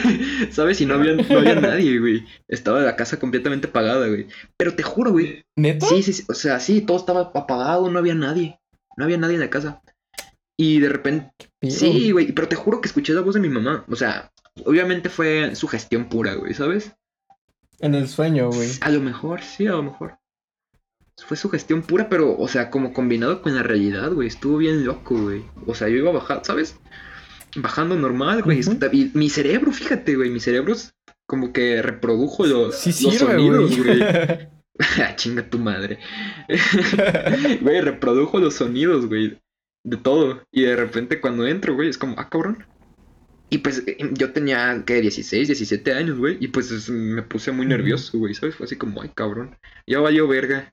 ¿sabes? 0.50 0.80
Y 0.80 0.86
no 0.86 0.94
había, 0.94 1.12
no 1.12 1.38
había 1.38 1.54
nadie, 1.60 1.98
güey. 1.98 2.24
Estaba 2.48 2.80
la 2.80 2.96
casa 2.96 3.18
completamente 3.18 3.68
apagada, 3.68 4.08
güey. 4.08 4.26
Pero 4.56 4.74
te 4.74 4.82
juro, 4.82 5.12
güey. 5.12 5.44
¿Neta? 5.54 5.86
Sí, 5.86 6.02
sí, 6.02 6.14
sí. 6.14 6.24
O 6.28 6.34
sea, 6.34 6.60
sí, 6.60 6.80
todo 6.80 6.96
estaba 6.96 7.30
apagado, 7.34 7.90
no 7.90 7.98
había 7.98 8.14
nadie. 8.14 8.58
No 8.96 9.04
había 9.04 9.18
nadie 9.18 9.34
en 9.34 9.40
la 9.40 9.50
casa. 9.50 9.82
Y 10.56 10.80
de 10.80 10.88
repente, 10.88 11.30
sí, 11.60 12.10
güey. 12.10 12.32
Pero 12.32 12.48
te 12.48 12.56
juro 12.56 12.80
que 12.80 12.88
escuché 12.88 13.12
la 13.12 13.20
voz 13.20 13.34
de 13.34 13.40
mi 13.40 13.50
mamá. 13.50 13.84
O 13.90 13.96
sea, 13.96 14.32
obviamente 14.64 15.10
fue 15.10 15.54
su 15.56 15.68
gestión 15.68 16.08
pura, 16.08 16.36
güey, 16.36 16.54
¿sabes? 16.54 16.92
En 17.80 17.94
el 17.94 18.08
sueño, 18.08 18.50
güey. 18.50 18.70
A 18.80 18.88
lo 18.88 19.00
mejor, 19.00 19.42
sí, 19.42 19.66
a 19.66 19.72
lo 19.72 19.82
mejor. 19.82 20.18
Fue 21.26 21.36
su 21.36 21.50
gestión 21.50 21.82
pura, 21.82 22.08
pero, 22.08 22.36
o 22.38 22.48
sea, 22.48 22.70
como 22.70 22.92
combinado 22.92 23.42
con 23.42 23.54
la 23.54 23.62
realidad, 23.62 24.12
güey. 24.12 24.28
Estuvo 24.28 24.58
bien 24.58 24.84
loco, 24.84 25.16
güey. 25.20 25.44
O 25.66 25.74
sea, 25.74 25.88
yo 25.88 25.96
iba 25.96 26.10
a 26.10 26.14
bajar, 26.14 26.42
¿sabes? 26.44 26.76
Bajando 27.56 27.96
normal, 27.96 28.42
güey. 28.42 28.60
Y 28.92 29.10
mi 29.14 29.28
cerebro, 29.28 29.72
fíjate, 29.72 30.16
güey. 30.16 30.30
Mi 30.30 30.40
cerebro 30.40 30.72
es 30.72 30.94
como 31.26 31.52
que 31.52 31.82
reprodujo 31.82 32.46
los, 32.46 32.78
Sí 32.78 32.90
los 32.90 33.14
sirve, 33.14 33.32
sonidos, 33.32 33.76
güey. 33.76 34.00
Chinga 35.16 35.48
tu 35.48 35.58
madre. 35.58 35.98
Güey, 37.60 37.80
reprodujo 37.80 38.38
los 38.38 38.54
sonidos, 38.54 39.06
güey. 39.06 39.38
De 39.84 39.96
todo. 39.96 40.42
Y 40.52 40.62
de 40.62 40.76
repente 40.76 41.20
cuando 41.20 41.46
entro, 41.46 41.74
güey, 41.74 41.88
es 41.88 41.98
como, 41.98 42.14
ah, 42.18 42.28
cabrón. 42.28 42.64
Y 43.50 43.58
pues 43.58 43.82
eh, 43.86 43.96
yo 44.12 44.32
tenía, 44.32 44.82
¿qué? 44.86 45.00
16, 45.00 45.48
17 45.48 45.92
años, 45.92 46.18
güey. 46.18 46.36
Y 46.40 46.48
pues 46.48 46.70
es- 46.70 46.90
me 46.90 47.22
puse 47.22 47.50
muy 47.50 47.66
nervioso, 47.66 48.18
güey, 48.18 48.34
¿sabes? 48.34 48.54
Fue 48.54 48.66
así 48.66 48.76
como, 48.76 49.02
ay, 49.02 49.10
cabrón. 49.14 49.56
Ya 49.86 50.00
valió 50.00 50.28
verga. 50.28 50.72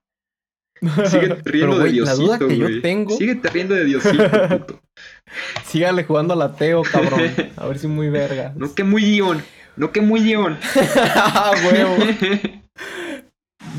Sigue 1.10 1.36
riendo 1.44 1.80
de 1.80 1.82
güey, 1.92 1.96
la 2.00 2.16
Diosito, 2.16 2.22
duda 2.26 2.40
que 2.40 2.58
yo 2.58 2.82
tengo... 2.82 3.18
Sigue 3.18 3.40
riendo 3.52 3.76
de 3.76 3.86
Diosito, 3.86 4.24
puto. 4.50 4.82
Sígale 5.66 6.04
jugando 6.04 6.34
a 6.34 6.38
la 6.38 6.56
Teo, 6.56 6.84
cabrón. 6.84 7.22
A 7.58 7.68
ver 7.68 7.80
si 7.80 7.88
muy 7.88 8.10
verga. 8.10 8.54
No 8.56 8.74
que 8.74 8.84
muy 8.84 9.02
león. 9.02 9.44
No 9.76 9.92
que 9.92 10.02
muy 10.02 10.22
león. 10.22 10.58
Ah, 11.16 11.52
huevo. 11.66 11.98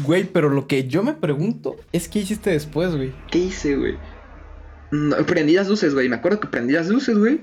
Güey, 0.04 0.24
pero 0.24 0.50
lo 0.50 0.66
que 0.66 0.86
yo 0.88 1.02
me 1.02 1.14
pregunto 1.14 1.76
es 1.92 2.08
qué 2.08 2.18
hiciste 2.18 2.50
después, 2.50 2.94
güey. 2.94 3.12
¿Qué 3.30 3.38
hice, 3.38 3.76
güey? 3.76 3.96
No, 4.90 5.16
prendí 5.24 5.54
las 5.54 5.68
luces, 5.68 5.94
güey. 5.94 6.08
Me 6.08 6.16
acuerdo 6.16 6.38
que 6.40 6.48
prendí 6.48 6.74
las 6.74 6.88
luces, 6.88 7.16
güey. 7.16 7.40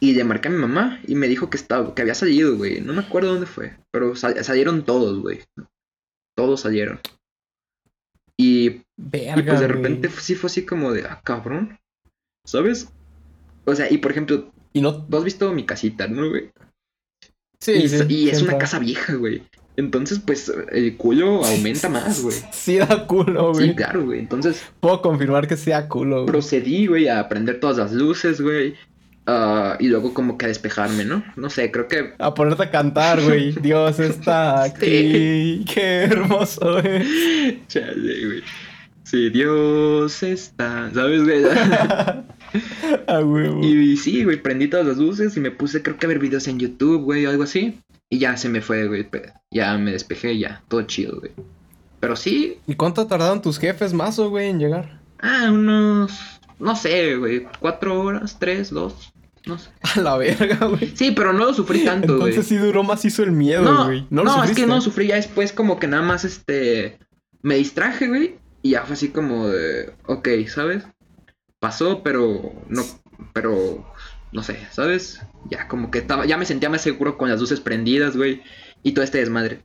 Y 0.00 0.12
le 0.14 0.24
marqué 0.24 0.48
a 0.48 0.50
mi 0.50 0.58
mamá 0.58 1.00
y 1.06 1.14
me 1.14 1.28
dijo 1.28 1.48
que 1.48 1.56
estaba, 1.56 1.94
que 1.94 2.02
había 2.02 2.14
salido, 2.14 2.56
güey. 2.56 2.80
No 2.80 2.92
me 2.92 3.00
acuerdo 3.00 3.30
dónde 3.30 3.46
fue. 3.46 3.76
Pero 3.90 4.14
sal- 4.16 4.42
salieron 4.44 4.84
todos, 4.84 5.20
güey. 5.20 5.40
Todos 6.36 6.60
salieron. 6.60 7.00
Y, 8.36 8.82
Verga, 8.96 9.40
y 9.40 9.42
pues 9.42 9.60
de 9.60 9.68
repente 9.68 10.08
sí 10.20 10.34
fue 10.34 10.48
así 10.48 10.64
como 10.64 10.92
de, 10.92 11.02
ah, 11.04 11.20
cabrón. 11.24 11.78
¿Sabes? 12.46 12.88
O 13.64 13.74
sea, 13.74 13.90
y 13.90 13.98
por 13.98 14.10
ejemplo, 14.10 14.52
Y 14.72 14.80
no... 14.80 15.06
tú 15.06 15.16
has 15.16 15.24
visto 15.24 15.52
mi 15.52 15.64
casita, 15.64 16.06
¿no, 16.06 16.28
güey? 16.28 16.50
Sí, 17.60 17.72
y, 17.72 17.88
sí, 17.88 18.04
y 18.08 18.28
es 18.28 18.42
una 18.42 18.58
casa 18.58 18.78
vieja, 18.78 19.14
güey. 19.14 19.42
Entonces, 19.76 20.20
pues, 20.24 20.52
el 20.70 20.96
culo 20.96 21.44
aumenta 21.44 21.88
más, 21.88 22.22
güey. 22.22 22.36
Sí 22.52 22.76
da 22.76 23.06
culo, 23.06 23.52
güey. 23.52 23.70
Sí, 23.70 23.74
claro, 23.74 24.04
güey. 24.04 24.20
Entonces, 24.20 24.62
Puedo 24.80 25.02
confirmar 25.02 25.48
que 25.48 25.56
sea 25.56 25.88
culo, 25.88 26.16
güey. 26.22 26.26
procedí, 26.26 26.86
güey, 26.86 27.08
a 27.08 27.28
prender 27.28 27.58
todas 27.58 27.78
las 27.78 27.92
luces, 27.92 28.40
güey. 28.40 28.74
Ah, 29.26 29.76
y 29.80 29.88
luego 29.88 30.12
como 30.12 30.36
que 30.36 30.44
a 30.44 30.48
despejarme, 30.48 31.06
¿no? 31.06 31.24
No 31.36 31.48
sé, 31.48 31.70
creo 31.70 31.88
que... 31.88 32.12
A 32.18 32.34
ponerte 32.34 32.64
a 32.64 32.70
cantar, 32.70 33.22
güey. 33.22 33.52
Dios 33.62 33.98
está 33.98 34.62
aquí. 34.64 35.64
Qué 35.72 36.04
hermoso, 36.04 36.82
güey. 36.82 37.66
Chale, 37.66 38.26
güey. 38.26 38.42
Sí, 39.04 39.28
Dios 39.28 40.22
está... 40.22 40.90
¿Sabes, 40.92 41.24
güey? 41.24 41.44
a 43.06 43.20
huevo. 43.20 43.62
Y 43.62 43.96
sí, 43.96 44.24
güey, 44.24 44.42
prendí 44.42 44.68
todas 44.68 44.86
las 44.86 44.96
luces 44.96 45.36
y 45.36 45.40
me 45.40 45.50
puse 45.50 45.82
creo 45.82 45.98
que 45.98 46.06
a 46.06 46.08
ver 46.08 46.18
videos 46.18 46.48
en 46.48 46.58
YouTube, 46.58 47.02
güey, 47.02 47.26
o 47.26 47.30
algo 47.30 47.42
así. 47.42 47.80
Y 48.08 48.18
ya 48.18 48.36
se 48.36 48.48
me 48.48 48.62
fue, 48.62 48.86
güey. 48.88 49.06
Ya 49.50 49.76
me 49.76 49.92
despejé, 49.92 50.38
ya. 50.38 50.62
Todo 50.68 50.82
chido, 50.82 51.20
güey. 51.20 51.32
Pero 52.00 52.16
sí. 52.16 52.58
¿Y 52.66 52.74
cuánto 52.74 53.06
tardaron 53.06 53.42
tus 53.42 53.58
jefes 53.58 53.92
más, 53.92 54.18
güey, 54.18 54.48
en 54.48 54.58
llegar? 54.58 55.00
Ah, 55.20 55.50
unos. 55.52 56.18
No 56.58 56.74
sé, 56.74 57.16
güey. 57.16 57.46
Cuatro 57.60 58.00
horas, 58.00 58.38
tres, 58.38 58.70
dos. 58.70 59.12
No 59.46 59.58
sé. 59.58 59.70
A 59.82 60.00
la 60.00 60.16
verga, 60.16 60.66
güey. 60.66 60.92
Sí, 60.94 61.10
pero 61.10 61.32
no 61.32 61.44
lo 61.44 61.54
sufrí 61.54 61.84
tanto, 61.84 62.18
güey. 62.18 62.30
Entonces 62.30 62.46
sí 62.46 62.56
duró 62.56 62.82
más 62.84 63.04
hizo 63.04 63.22
el 63.22 63.32
miedo, 63.32 63.84
güey. 63.84 64.06
No, 64.10 64.24
no, 64.24 64.44
es 64.44 64.52
que 64.52 64.66
no 64.66 64.80
sufrí 64.80 65.08
ya 65.08 65.16
después 65.16 65.52
como 65.52 65.78
que 65.78 65.88
nada 65.88 66.02
más 66.02 66.24
este 66.24 66.98
me 67.42 67.56
distraje, 67.56 68.08
güey, 68.08 68.36
y 68.64 68.70
ya 68.70 68.82
fue 68.86 68.94
así 68.94 69.10
como 69.10 69.46
de, 69.48 69.92
ok, 70.06 70.26
¿sabes? 70.48 70.84
Pasó, 71.60 72.02
pero 72.02 72.50
no 72.68 72.82
pero 73.34 73.86
no 74.32 74.42
sé, 74.42 74.58
¿sabes? 74.72 75.20
Ya 75.50 75.68
como 75.68 75.90
que 75.90 75.98
estaba 75.98 76.24
ya 76.24 76.38
me 76.38 76.46
sentía 76.46 76.70
más 76.70 76.80
seguro 76.80 77.18
con 77.18 77.28
las 77.28 77.38
luces 77.38 77.60
prendidas, 77.60 78.16
güey, 78.16 78.42
y 78.82 78.92
todo 78.92 79.04
este 79.04 79.18
desmadre. 79.18 79.62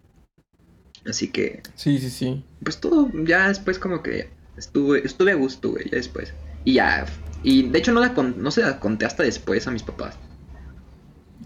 Así 1.07 1.29
que 1.29 1.63
Sí, 1.75 1.97
sí, 1.97 2.09
sí. 2.09 2.43
Pues 2.61 2.81
todo 2.81 3.09
ya 3.23 3.47
después 3.47 3.79
como 3.79 4.03
que 4.03 4.31
estuve 4.57 5.05
estuve 5.05 5.31
a 5.31 5.35
gusto, 5.35 5.71
güey, 5.71 5.89
ya 5.89 5.95
después. 5.95 6.33
Y 6.65 6.73
ya 6.73 7.05
y 7.41 7.69
de 7.69 7.79
hecho 7.79 7.93
no, 7.93 8.01
la 8.01 8.09
no 8.09 8.51
se 8.51 8.63
la 8.63 8.81
conté 8.81 9.05
hasta 9.05 9.23
después 9.23 9.65
a 9.65 9.71
mis 9.71 9.83
papás. 9.83 10.17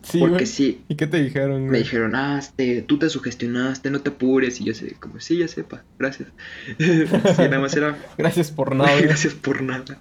Sí, 0.04 0.20
Porque 0.20 0.46
sí. 0.46 0.84
¿Y 0.90 0.96
qué 0.96 1.08
te 1.08 1.24
dijeron? 1.24 1.62
Güey? 1.62 1.72
Me 1.72 1.78
dijeron, 1.80 2.14
ah, 2.16 2.38
este, 2.38 2.82
tú 2.82 3.00
te 3.00 3.10
sugestionaste, 3.10 3.90
no 3.90 4.02
te 4.02 4.10
apures. 4.10 4.60
Y 4.60 4.66
yo 4.66 4.74
sé, 4.74 4.96
como, 5.00 5.20
sí, 5.22 5.38
ya 5.38 5.48
sepa, 5.48 5.84
gracias. 5.98 6.30
sí, 6.78 7.06
nada 7.38 7.60
más 7.60 7.76
era. 7.76 7.98
gracias 8.18 8.52
por 8.52 8.76
nada. 8.76 8.94
gracias 9.02 9.34
por 9.34 9.62
nada. 9.62 9.98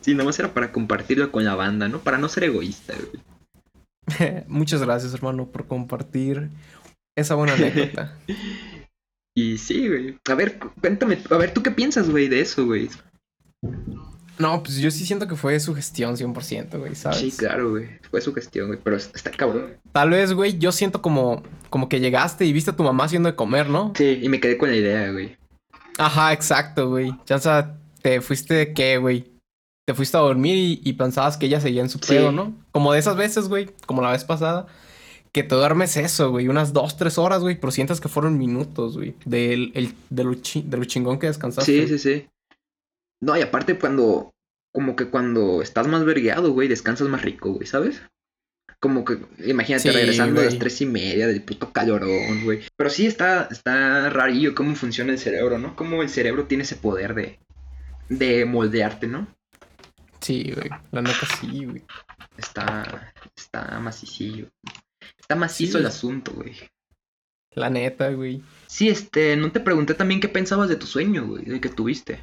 Sí, 0.00 0.12
nada 0.12 0.24
más 0.24 0.38
era 0.38 0.52
para 0.52 0.72
compartirlo 0.72 1.32
con 1.32 1.44
la 1.44 1.54
banda, 1.54 1.88
¿no? 1.88 2.00
Para 2.00 2.18
no 2.18 2.28
ser 2.28 2.44
egoísta, 2.44 2.94
güey. 2.94 4.44
Muchas 4.46 4.82
gracias, 4.82 5.14
hermano, 5.14 5.48
por 5.50 5.66
compartir 5.66 6.50
esa 7.16 7.34
buena 7.34 7.54
anécdota. 7.54 8.18
y 9.34 9.56
sí, 9.56 9.88
güey. 9.88 10.18
A 10.28 10.34
ver, 10.34 10.58
cuéntame, 10.58 11.18
a 11.30 11.36
ver, 11.38 11.54
¿tú 11.54 11.62
qué 11.62 11.70
piensas, 11.70 12.10
güey, 12.10 12.28
de 12.28 12.42
eso, 12.42 12.66
güey? 12.66 12.90
No, 14.38 14.62
pues 14.62 14.78
yo 14.78 14.90
sí 14.90 15.06
siento 15.06 15.28
que 15.28 15.36
fue 15.36 15.58
su 15.60 15.74
gestión 15.74 16.16
100%, 16.16 16.78
güey, 16.78 16.94
¿sabes? 16.94 17.18
Sí, 17.18 17.30
claro, 17.30 17.70
güey. 17.70 17.88
Fue 18.10 18.20
su 18.20 18.34
gestión, 18.34 18.68
güey. 18.68 18.78
Pero 18.82 18.96
está 18.96 19.30
cabrón. 19.30 19.76
Tal 19.92 20.10
vez, 20.10 20.32
güey, 20.32 20.58
yo 20.58 20.72
siento 20.72 21.02
como, 21.02 21.42
como 21.70 21.88
que 21.88 22.00
llegaste 22.00 22.44
y 22.44 22.52
viste 22.52 22.72
a 22.72 22.76
tu 22.76 22.82
mamá 22.82 23.04
haciendo 23.04 23.28
de 23.28 23.36
comer, 23.36 23.68
¿no? 23.68 23.92
Sí, 23.96 24.18
y 24.22 24.28
me 24.28 24.40
quedé 24.40 24.58
con 24.58 24.70
la 24.70 24.76
idea, 24.76 25.12
güey. 25.12 25.36
Ajá, 25.98 26.32
exacto, 26.32 26.88
güey. 26.88 27.14
Ya, 27.26 27.78
te 28.02 28.20
fuiste 28.20 28.54
de 28.54 28.72
qué, 28.74 28.98
güey. 28.98 29.32
Te 29.86 29.94
fuiste 29.94 30.16
a 30.16 30.20
dormir 30.20 30.80
y, 30.82 30.92
pensabas 30.94 31.36
que 31.36 31.46
ella 31.46 31.60
seguía 31.60 31.82
en 31.82 31.90
su 31.90 32.00
pedo, 32.00 32.32
¿no? 32.32 32.54
Como 32.72 32.92
de 32.92 32.98
esas 32.98 33.16
veces, 33.16 33.48
güey, 33.48 33.68
como 33.86 34.00
la 34.00 34.12
vez 34.12 34.24
pasada, 34.24 34.66
que 35.30 35.42
te 35.42 35.54
duermes 35.54 35.96
eso, 35.96 36.30
güey, 36.30 36.48
unas 36.48 36.72
dos, 36.72 36.96
tres 36.96 37.18
horas, 37.18 37.42
güey, 37.42 37.60
pero 37.60 37.70
sientas 37.70 38.00
que 38.00 38.08
fueron 38.08 38.38
minutos, 38.38 38.96
güey, 38.96 39.14
de, 39.26 39.70
de, 40.08 40.24
lo 40.24 40.30
de 40.32 40.76
lo 40.76 40.84
chingón 40.84 41.18
que 41.18 41.26
descansaste. 41.26 41.86
Sí, 41.86 41.88
sí, 41.88 41.98
sí. 41.98 42.26
No, 43.24 43.34
y 43.38 43.40
aparte 43.40 43.78
cuando, 43.78 44.34
como 44.70 44.96
que 44.96 45.06
cuando 45.06 45.62
estás 45.62 45.86
más 45.86 46.04
vergueado, 46.04 46.52
güey, 46.52 46.68
descansas 46.68 47.08
más 47.08 47.22
rico, 47.22 47.54
güey, 47.54 47.66
¿sabes? 47.66 48.02
Como 48.80 49.02
que, 49.06 49.18
imagínate, 49.46 49.90
regresando 49.92 50.42
a 50.42 50.44
las 50.44 50.58
tres 50.58 50.82
y 50.82 50.86
media 50.86 51.26
del 51.26 51.42
puto 51.42 51.72
calorón, 51.72 52.44
güey. 52.44 52.60
Pero 52.76 52.90
sí 52.90 53.06
está, 53.06 53.48
está 53.50 54.10
rarillo 54.10 54.54
cómo 54.54 54.74
funciona 54.74 55.12
el 55.12 55.18
cerebro, 55.18 55.58
¿no? 55.58 55.74
Cómo 55.74 56.02
el 56.02 56.10
cerebro 56.10 56.44
tiene 56.44 56.64
ese 56.64 56.76
poder 56.76 57.14
de, 57.14 57.38
de 58.10 58.44
moldearte, 58.44 59.06
¿no? 59.06 59.26
Sí, 60.20 60.52
güey. 60.54 60.68
La 60.90 61.00
neta 61.00 61.26
sí, 61.40 61.64
güey. 61.64 61.82
Está, 62.36 63.14
está 63.34 63.80
macicillo. 63.80 64.48
Está 65.18 65.34
macizo 65.34 65.78
el 65.78 65.86
asunto, 65.86 66.32
güey. 66.32 66.54
La 67.52 67.70
neta, 67.70 68.10
güey. 68.10 68.42
Sí, 68.66 68.90
este, 68.90 69.34
no 69.36 69.50
te 69.50 69.60
pregunté 69.60 69.94
también 69.94 70.20
qué 70.20 70.28
pensabas 70.28 70.68
de 70.68 70.76
tu 70.76 70.86
sueño, 70.86 71.26
güey, 71.26 71.46
de 71.46 71.58
que 71.58 71.70
tuviste. 71.70 72.22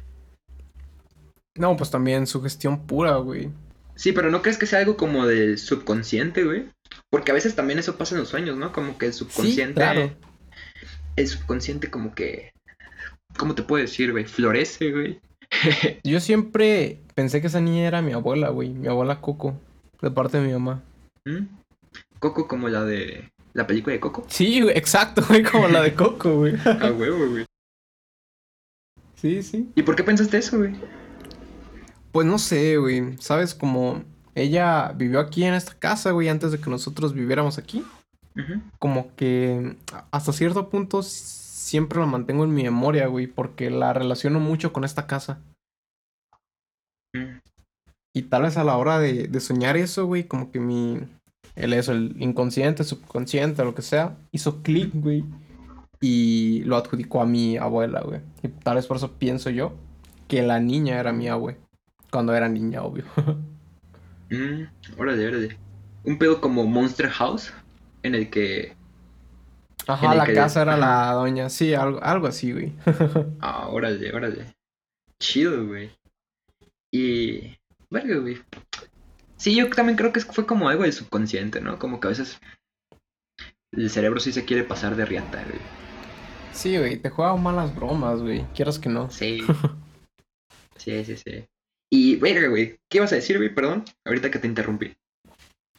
No, 1.56 1.76
pues 1.76 1.90
también 1.90 2.26
su 2.26 2.42
gestión 2.42 2.86
pura, 2.86 3.16
güey. 3.16 3.50
Sí, 3.94 4.12
pero 4.12 4.30
¿no 4.30 4.42
crees 4.42 4.58
que 4.58 4.66
sea 4.66 4.78
algo 4.78 4.96
como 4.96 5.26
del 5.26 5.58
subconsciente, 5.58 6.44
güey? 6.44 6.66
Porque 7.10 7.30
a 7.30 7.34
veces 7.34 7.54
también 7.54 7.78
eso 7.78 7.96
pasa 7.96 8.14
en 8.14 8.20
los 8.20 8.30
sueños, 8.30 8.56
¿no? 8.56 8.72
Como 8.72 8.98
que 8.98 9.06
el 9.06 9.12
subconsciente. 9.12 9.74
claro. 9.74 10.10
El 11.16 11.28
subconsciente 11.28 11.90
como 11.90 12.14
que. 12.14 12.52
¿Cómo 13.36 13.54
te 13.54 13.62
puedo 13.62 13.82
decir, 13.82 14.12
güey? 14.12 14.24
Florece, 14.24 14.92
güey. 14.92 15.20
Yo 16.04 16.20
siempre 16.20 17.00
pensé 17.14 17.40
que 17.40 17.48
esa 17.48 17.60
niña 17.60 17.86
era 17.86 18.02
mi 18.02 18.12
abuela, 18.12 18.48
güey. 18.48 18.70
Mi 18.70 18.88
abuela 18.88 19.20
Coco. 19.20 19.58
De 20.00 20.10
parte 20.10 20.38
de 20.40 20.46
mi 20.46 20.52
mamá. 20.52 20.82
¿Mm? 21.24 21.46
Coco 22.18 22.48
como 22.48 22.68
la 22.68 22.84
de. 22.84 23.30
¿La 23.52 23.66
película 23.66 23.92
de 23.92 24.00
Coco? 24.00 24.24
Sí, 24.28 24.62
güey, 24.62 24.76
exacto, 24.76 25.22
güey, 25.28 25.42
como 25.42 25.68
la 25.68 25.82
de 25.82 25.92
Coco, 25.94 26.38
güey. 26.38 26.54
A 26.64 26.90
huevo, 26.90 27.28
güey. 27.28 27.44
Sí, 29.16 29.42
sí. 29.42 29.68
¿Y 29.74 29.82
por 29.82 29.94
qué 29.94 30.02
pensaste 30.02 30.38
eso, 30.38 30.58
güey? 30.58 30.74
Pues 32.12 32.26
no 32.26 32.38
sé, 32.38 32.76
güey. 32.76 33.16
¿Sabes? 33.18 33.54
Como 33.54 34.04
ella 34.34 34.92
vivió 34.96 35.20
aquí 35.20 35.44
en 35.44 35.54
esta 35.54 35.74
casa, 35.74 36.12
güey, 36.12 36.28
antes 36.28 36.52
de 36.52 36.58
que 36.58 36.70
nosotros 36.70 37.14
viviéramos 37.14 37.58
aquí. 37.58 37.84
Como 38.78 39.14
que 39.14 39.76
hasta 40.10 40.32
cierto 40.32 40.70
punto 40.70 41.02
siempre 41.02 42.00
la 42.00 42.06
mantengo 42.06 42.44
en 42.44 42.54
mi 42.54 42.62
memoria, 42.62 43.06
güey, 43.06 43.26
porque 43.26 43.70
la 43.70 43.92
relaciono 43.92 44.40
mucho 44.40 44.72
con 44.72 44.84
esta 44.84 45.06
casa. 45.06 45.42
Mm. 47.14 47.40
Y 48.14 48.22
tal 48.22 48.42
vez 48.42 48.56
a 48.56 48.64
la 48.64 48.76
hora 48.76 48.98
de, 48.98 49.28
de 49.28 49.40
soñar 49.40 49.76
eso, 49.76 50.06
güey, 50.06 50.24
como 50.24 50.50
que 50.50 50.60
mi... 50.60 51.00
El 51.54 51.74
eso, 51.74 51.92
el 51.92 52.14
inconsciente, 52.18 52.84
subconsciente, 52.84 53.64
lo 53.64 53.74
que 53.74 53.82
sea, 53.82 54.16
hizo 54.30 54.62
clic, 54.62 54.90
güey. 54.94 55.24
Y 56.00 56.62
lo 56.64 56.76
adjudicó 56.76 57.20
a 57.20 57.26
mi 57.26 57.58
abuela, 57.58 58.00
güey. 58.00 58.20
Y 58.42 58.48
tal 58.48 58.76
vez 58.76 58.86
por 58.86 58.96
eso 58.96 59.12
pienso 59.12 59.50
yo 59.50 59.74
que 60.28 60.40
la 60.40 60.60
niña 60.60 60.98
era 60.98 61.12
mi 61.12 61.28
abuela. 61.28 61.58
Cuando 62.12 62.34
era 62.34 62.46
niña, 62.46 62.82
obvio. 62.82 63.04
mm, 64.30 64.98
órale, 64.98 65.28
órale. 65.28 65.58
Un 66.04 66.18
pedo 66.18 66.42
como 66.42 66.66
Monster 66.66 67.08
House, 67.08 67.54
en 68.02 68.14
el 68.14 68.28
que. 68.28 68.76
Ajá, 69.86 70.14
la 70.14 70.32
casa 70.32 70.62
era 70.62 70.76
la 70.76 71.12
doña. 71.12 71.48
Sí, 71.48 71.72
algo, 71.72 72.02
algo 72.02 72.26
así, 72.26 72.52
güey. 72.52 72.74
ah, 73.40 73.68
órale, 73.68 74.14
órale. 74.14 74.54
Chido, 75.18 75.66
güey. 75.66 75.90
Y. 76.92 77.56
Verga, 77.90 78.18
güey. 78.18 78.42
Sí, 79.36 79.56
yo 79.56 79.70
también 79.70 79.96
creo 79.96 80.12
que 80.12 80.20
fue 80.20 80.46
como 80.46 80.68
algo 80.68 80.82
del 80.82 80.92
subconsciente, 80.92 81.62
¿no? 81.62 81.78
Como 81.78 81.98
que 81.98 82.08
a 82.08 82.10
veces 82.10 82.38
el 83.72 83.88
cerebro 83.88 84.20
sí 84.20 84.32
se 84.32 84.44
quiere 84.44 84.64
pasar 84.64 84.96
de 84.96 85.06
riata, 85.06 85.42
güey. 85.44 85.60
Sí, 86.52 86.76
güey, 86.76 86.98
te 86.98 87.08
juega 87.08 87.34
malas 87.36 87.74
bromas, 87.74 88.20
güey. 88.20 88.44
Quieras 88.54 88.78
que 88.78 88.90
no. 88.90 89.10
Sí. 89.10 89.40
sí, 90.76 91.04
sí, 91.06 91.16
sí. 91.16 91.46
Y, 91.94 92.16
verga, 92.16 92.48
güey, 92.48 92.78
¿qué 92.88 92.98
ibas 92.98 93.12
a 93.12 93.16
decir, 93.16 93.36
güey? 93.36 93.54
Perdón, 93.54 93.84
ahorita 94.06 94.30
que 94.30 94.38
te 94.38 94.46
interrumpí. 94.46 94.94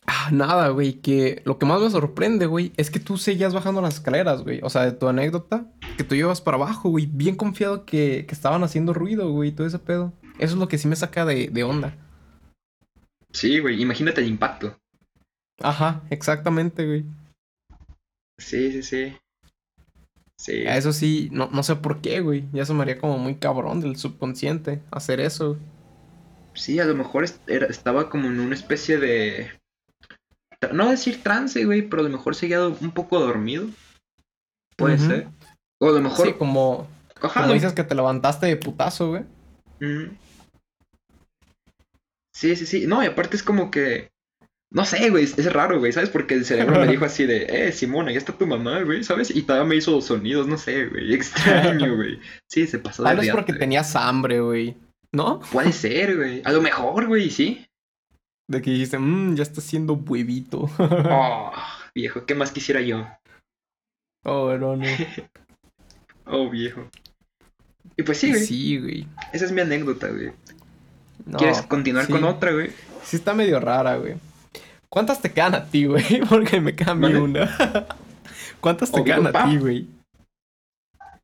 Ah, 0.06 0.30
nada, 0.32 0.70
güey, 0.70 1.02
que 1.02 1.42
lo 1.44 1.58
que 1.58 1.66
más 1.66 1.82
me 1.82 1.90
sorprende, 1.90 2.46
güey, 2.46 2.72
es 2.78 2.92
que 2.92 3.00
tú 3.00 3.18
seguías 3.18 3.56
bajando 3.56 3.82
las 3.82 3.96
escaleras, 3.96 4.44
güey. 4.44 4.60
O 4.62 4.70
sea, 4.70 4.84
de 4.86 4.92
tu 4.92 5.08
anécdota, 5.08 5.66
que 5.98 6.04
tú 6.04 6.14
llevas 6.14 6.40
para 6.40 6.58
abajo, 6.58 6.90
güey, 6.90 7.08
bien 7.08 7.36
confiado 7.36 7.84
que, 7.86 8.26
que 8.28 8.36
estaban 8.36 8.64
haciendo 8.64 8.94
ruido, 8.94 9.32
güey, 9.32 9.54
todo 9.54 9.66
ese 9.66 9.80
pedo. 9.80 10.14
Eso 10.38 10.54
es 10.54 10.60
lo 10.60 10.68
que 10.68 10.78
sí 10.78 10.88
me 10.88 10.96
saca 10.96 11.26
de, 11.26 11.48
de 11.48 11.64
onda. 11.64 11.98
Sí, 13.32 13.58
güey, 13.58 13.82
imagínate 13.82 14.22
el 14.22 14.28
impacto. 14.28 14.78
Ajá, 15.64 16.04
exactamente, 16.12 16.86
güey. 16.86 17.06
Sí, 18.38 18.72
sí, 18.72 18.84
sí. 18.84 19.18
Sí. 20.38 20.64
Eso 20.68 20.94
sí, 20.94 21.30
no, 21.32 21.50
no 21.52 21.64
sé 21.64 21.76
por 21.76 22.02
qué, 22.02 22.20
güey. 22.20 22.44
Ya 22.54 22.66
se 22.66 22.74
me 22.76 22.84
haría 22.84 23.00
como 23.00 23.18
muy 23.18 23.34
cabrón 23.34 23.82
del 23.82 23.96
subconsciente 23.96 24.80
hacer 24.92 25.20
eso. 25.20 25.58
Sí, 26.54 26.80
a 26.80 26.86
lo 26.86 26.96
mejor 26.96 27.26
estaba 27.48 28.10
como 28.10 28.28
en 28.28 28.40
una 28.40 28.56
especie 28.56 28.98
de. 28.98 29.52
No 30.72 30.90
decir 30.90 31.22
trance, 31.22 31.66
güey, 31.66 31.82
pero 31.82 32.02
a 32.02 32.06
lo 32.06 32.12
mejor 32.12 32.36
seguía 32.36 32.66
un 32.66 32.92
poco 32.92 33.20
dormido. 33.20 33.68
Puede 34.78 34.98
ser. 34.98 35.28
O 35.80 35.90
a 35.90 35.92
lo 35.92 36.02
mejor. 36.02 36.28
Sí, 36.28 36.34
como. 36.34 36.88
como 37.20 37.54
dices 37.54 37.74
que 37.74 37.84
te 37.84 37.96
levantaste 37.96 38.46
de 38.46 38.58
putazo, 38.58 39.10
güey. 39.10 39.24
Sí, 42.34 42.56
sí, 42.56 42.66
sí. 42.66 42.88
No, 42.88 43.04
y 43.04 43.08
aparte 43.08 43.36
es 43.36 43.44
como 43.44 43.72
que. 43.72 44.12
No 44.72 44.86
sé, 44.86 45.12
güey, 45.12 45.26
es 45.26 45.54
raro, 45.54 45.78
güey, 45.78 45.92
¿sabes? 45.92 46.10
Porque 46.10 46.34
el 46.34 46.46
cerebro 46.46 46.80
me 46.80 46.88
dijo 46.92 47.06
así 47.06 47.28
de, 47.28 47.46
eh, 47.48 47.72
Simona, 47.72 48.12
ya 48.12 48.18
está 48.18 48.34
tu 48.34 48.48
mamá, 48.48 48.82
güey, 48.82 49.04
¿sabes? 49.04 49.30
Y 49.30 49.44
todavía 49.44 49.70
me 49.70 49.76
hizo 49.76 49.92
los 49.92 50.06
sonidos, 50.06 50.48
no 50.48 50.58
sé, 50.58 50.88
güey, 50.88 51.14
extraño, 51.14 51.96
güey. 51.96 52.20
Sí, 52.50 52.66
se 52.66 52.80
pasó 52.80 53.04
de 53.04 53.10
Tal 53.10 53.18
vez 53.18 53.30
porque 53.30 53.54
tenías 53.54 53.96
hambre, 53.96 54.42
güey. 54.42 54.76
¿No? 55.14 55.40
Puede 55.52 55.72
ser, 55.72 56.18
güey. 56.18 56.42
A 56.44 56.52
lo 56.52 56.62
mejor, 56.62 57.08
güey, 57.08 57.30
sí. 57.30 57.66
De 58.50 58.62
que 58.62 58.72
dijiste, 58.72 58.98
mmm, 59.00 59.36
ya 59.36 59.44
está 59.44 59.62
siendo 59.62 59.94
huevito. 59.94 60.70
Oh, 60.80 61.52
viejo, 61.96 62.26
¿qué 62.26 62.36
más 62.36 62.52
quisiera 62.52 62.82
yo? 62.82 63.08
oh, 64.26 64.54
no, 64.58 64.76
no. 64.76 64.86
Oh, 66.26 66.50
viejo. 66.50 66.88
Y 67.98 68.04
pues 68.04 68.18
sí, 68.18 68.30
güey. 68.32 68.46
Sí, 68.46 68.80
güey. 68.80 69.08
Esa 69.34 69.44
es 69.44 69.52
mi 69.52 69.60
anécdota, 69.60 70.08
güey. 70.08 70.32
No, 71.26 71.38
¿Quieres 71.38 71.62
continuar 71.64 72.06
sí. 72.06 72.14
con 72.14 72.24
otra, 72.24 72.54
güey? 72.54 72.72
Sí 73.04 73.18
está 73.18 73.34
medio 73.34 73.60
rara, 73.60 73.98
güey. 73.98 74.16
¿Cuántas 74.88 75.22
te 75.22 75.32
quedan 75.34 75.54
a 75.56 75.66
ti, 75.66 75.86
güey? 75.86 76.22
Porque 76.30 76.62
me 76.62 76.76
queda 76.76 76.92
a 76.92 76.96
mí 76.96 77.02
¿Mande? 77.02 77.20
una. 77.20 77.88
¿Cuántas 78.62 78.90
te 78.92 79.02
Oh, 79.02 79.04
quedan 79.04 79.28
a 79.28 79.46
ti, 79.50 79.58
güey? 79.58 79.88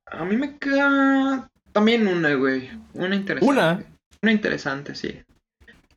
A 0.07 0.25
mí 0.25 0.35
me 0.35 0.57
queda 0.57 1.49
también 1.71 2.07
una, 2.07 2.33
güey. 2.35 2.69
Una 2.93 3.15
interesante. 3.15 3.51
¿Una? 3.53 3.83
Una 4.21 4.31
interesante, 4.31 4.95
sí. 4.95 5.21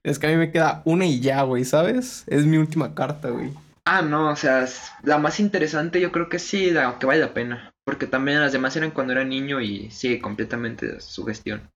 Es 0.03 0.19
que 0.19 0.27
a 0.27 0.31
mí 0.31 0.37
me 0.37 0.51
queda 0.51 0.83
una 0.85 1.07
y 1.07 1.21
ya, 1.21 1.43
güey, 1.43 1.65
¿sabes? 1.65 2.25
Es 2.27 2.45
mi 2.45 2.57
última 2.59 2.95
carta, 2.95 3.31
güey. 3.31 3.51
Ah, 3.85 4.03
no, 4.03 4.31
o 4.31 4.37
sea, 4.37 4.67
la 5.03 5.19
más 5.19 5.41
interesante 5.41 6.01
yo 6.01 6.13
creo 6.13 6.29
que 6.29 6.39
sí, 6.39 6.71
la 6.71 6.99
que 6.99 7.07
vale 7.07 7.21
la 7.21 7.35
pena. 7.35 7.73
Porque 7.85 8.07
también 8.07 8.41
las 8.41 8.53
demás 8.53 8.77
eran 8.77 8.93
cuando 8.93 9.13
era 9.13 9.25
niño 9.25 9.61
y 9.61 9.91
sigue 9.91 10.21
completamente 10.21 11.01
su 11.01 11.25
gestión. 11.25 11.69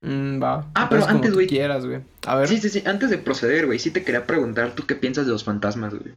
Mm, 0.00 0.42
va. 0.42 0.66
Ah, 0.74 0.88
pero 0.90 1.06
antes, 1.06 1.32
güey. 1.32 1.46
quieras, 1.46 1.86
güey. 1.86 2.00
A 2.26 2.36
ver, 2.36 2.48
Sí, 2.48 2.58
sí, 2.58 2.68
sí. 2.68 2.82
Antes 2.84 3.10
de 3.10 3.18
proceder, 3.18 3.66
güey, 3.66 3.78
sí 3.78 3.90
te 3.90 4.02
quería 4.04 4.26
preguntar, 4.26 4.72
¿tú 4.72 4.86
qué 4.86 4.94
piensas 4.96 5.26
de 5.26 5.32
los 5.32 5.44
fantasmas, 5.44 5.94
güey? 5.94 6.14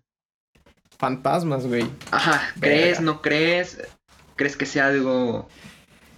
fantasmas, 1.00 1.68
güey. 1.68 1.88
Ajá, 2.10 2.42
¿crees, 2.60 2.98
Verga. 2.98 3.02
no 3.02 3.22
crees? 3.22 3.78
¿Crees 4.36 4.58
que 4.58 4.66
sea 4.66 4.88
algo, 4.88 5.48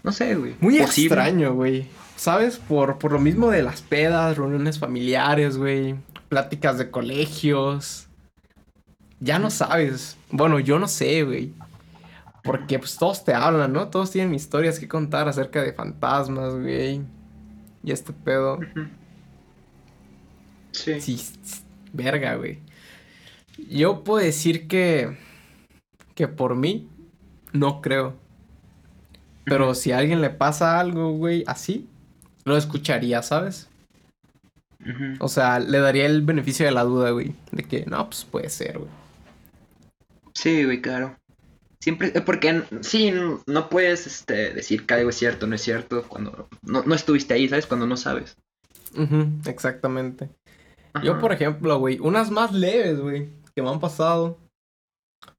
no 0.03 0.11
sé, 0.11 0.35
güey? 0.35 0.55
Muy 0.59 0.79
posible? 0.79 1.15
extraño, 1.15 1.53
güey. 1.53 1.87
¿Sabes? 2.15 2.57
Por, 2.57 2.97
por 2.97 3.11
lo 3.11 3.19
mismo 3.19 3.49
de 3.49 3.63
las 3.63 3.81
pedas, 3.81 4.37
reuniones 4.37 4.79
familiares, 4.79 5.57
güey. 5.57 5.95
Pláticas 6.27 6.77
de 6.77 6.91
colegios. 6.91 8.07
Ya 9.19 9.39
no 9.39 9.49
sabes. 9.49 10.17
Bueno, 10.29 10.59
yo 10.59 10.79
no 10.79 10.87
sé, 10.87 11.23
güey. 11.23 11.53
Porque 12.43 12.79
pues 12.79 12.97
todos 12.97 13.23
te 13.23 13.33
hablan, 13.33 13.73
¿no? 13.73 13.89
Todos 13.89 14.11
tienen 14.11 14.33
historias 14.33 14.79
que 14.79 14.87
contar 14.87 15.27
acerca 15.27 15.61
de 15.61 15.73
fantasmas, 15.73 16.55
güey. 16.55 17.01
Y 17.83 17.91
este 17.91 18.13
pedo. 18.13 18.59
Sí. 20.71 21.01
Sí, 21.01 21.21
verga, 21.93 22.35
güey. 22.35 22.59
Yo 23.69 24.03
puedo 24.03 24.23
decir 24.23 24.67
que. 24.67 25.17
Que 26.15 26.27
por 26.27 26.55
mí, 26.55 26.89
no 27.53 27.81
creo. 27.81 28.18
Pero 29.49 29.75
si 29.75 29.91
a 29.91 29.97
alguien 29.97 30.21
le 30.21 30.29
pasa 30.29 30.79
algo, 30.79 31.11
güey, 31.11 31.43
así, 31.47 31.87
lo 32.45 32.55
escucharía, 32.55 33.21
¿sabes? 33.21 33.67
O 35.19 35.27
sea, 35.27 35.59
le 35.59 35.79
daría 35.79 36.05
el 36.05 36.21
beneficio 36.21 36.65
de 36.65 36.71
la 36.71 36.83
duda, 36.83 37.11
güey. 37.11 37.35
De 37.51 37.63
que, 37.63 37.85
no, 37.85 38.05
pues 38.05 38.25
puede 38.25 38.49
ser, 38.49 38.79
güey. 38.79 38.89
Sí, 40.33 40.63
güey, 40.63 40.81
claro. 40.81 41.17
Siempre, 41.81 42.11
eh, 42.13 42.21
porque 42.21 42.63
sí, 42.81 43.13
no 43.45 43.69
puedes 43.69 44.07
este, 44.07 44.53
decir 44.53 44.85
que 44.85 44.93
algo 44.93 45.09
es 45.09 45.15
cierto 45.15 45.45
o 45.45 45.49
no 45.49 45.55
es 45.55 45.61
cierto 45.61 46.03
cuando 46.07 46.49
no, 46.61 46.83
no 46.83 46.95
estuviste 46.95 47.33
ahí, 47.33 47.47
¿sabes? 47.47 47.67
Cuando 47.67 47.85
no 47.85 47.97
sabes. 47.97 48.37
Exactamente. 49.45 50.29
Yo, 51.03 51.19
por 51.19 51.31
ejemplo, 51.31 51.77
güey, 51.77 51.99
unas 51.99 52.31
más 52.31 52.51
leves, 52.51 52.99
güey, 52.99 53.29
que 53.55 53.61
me 53.61 53.69
han 53.69 53.79
pasado. 53.79 54.37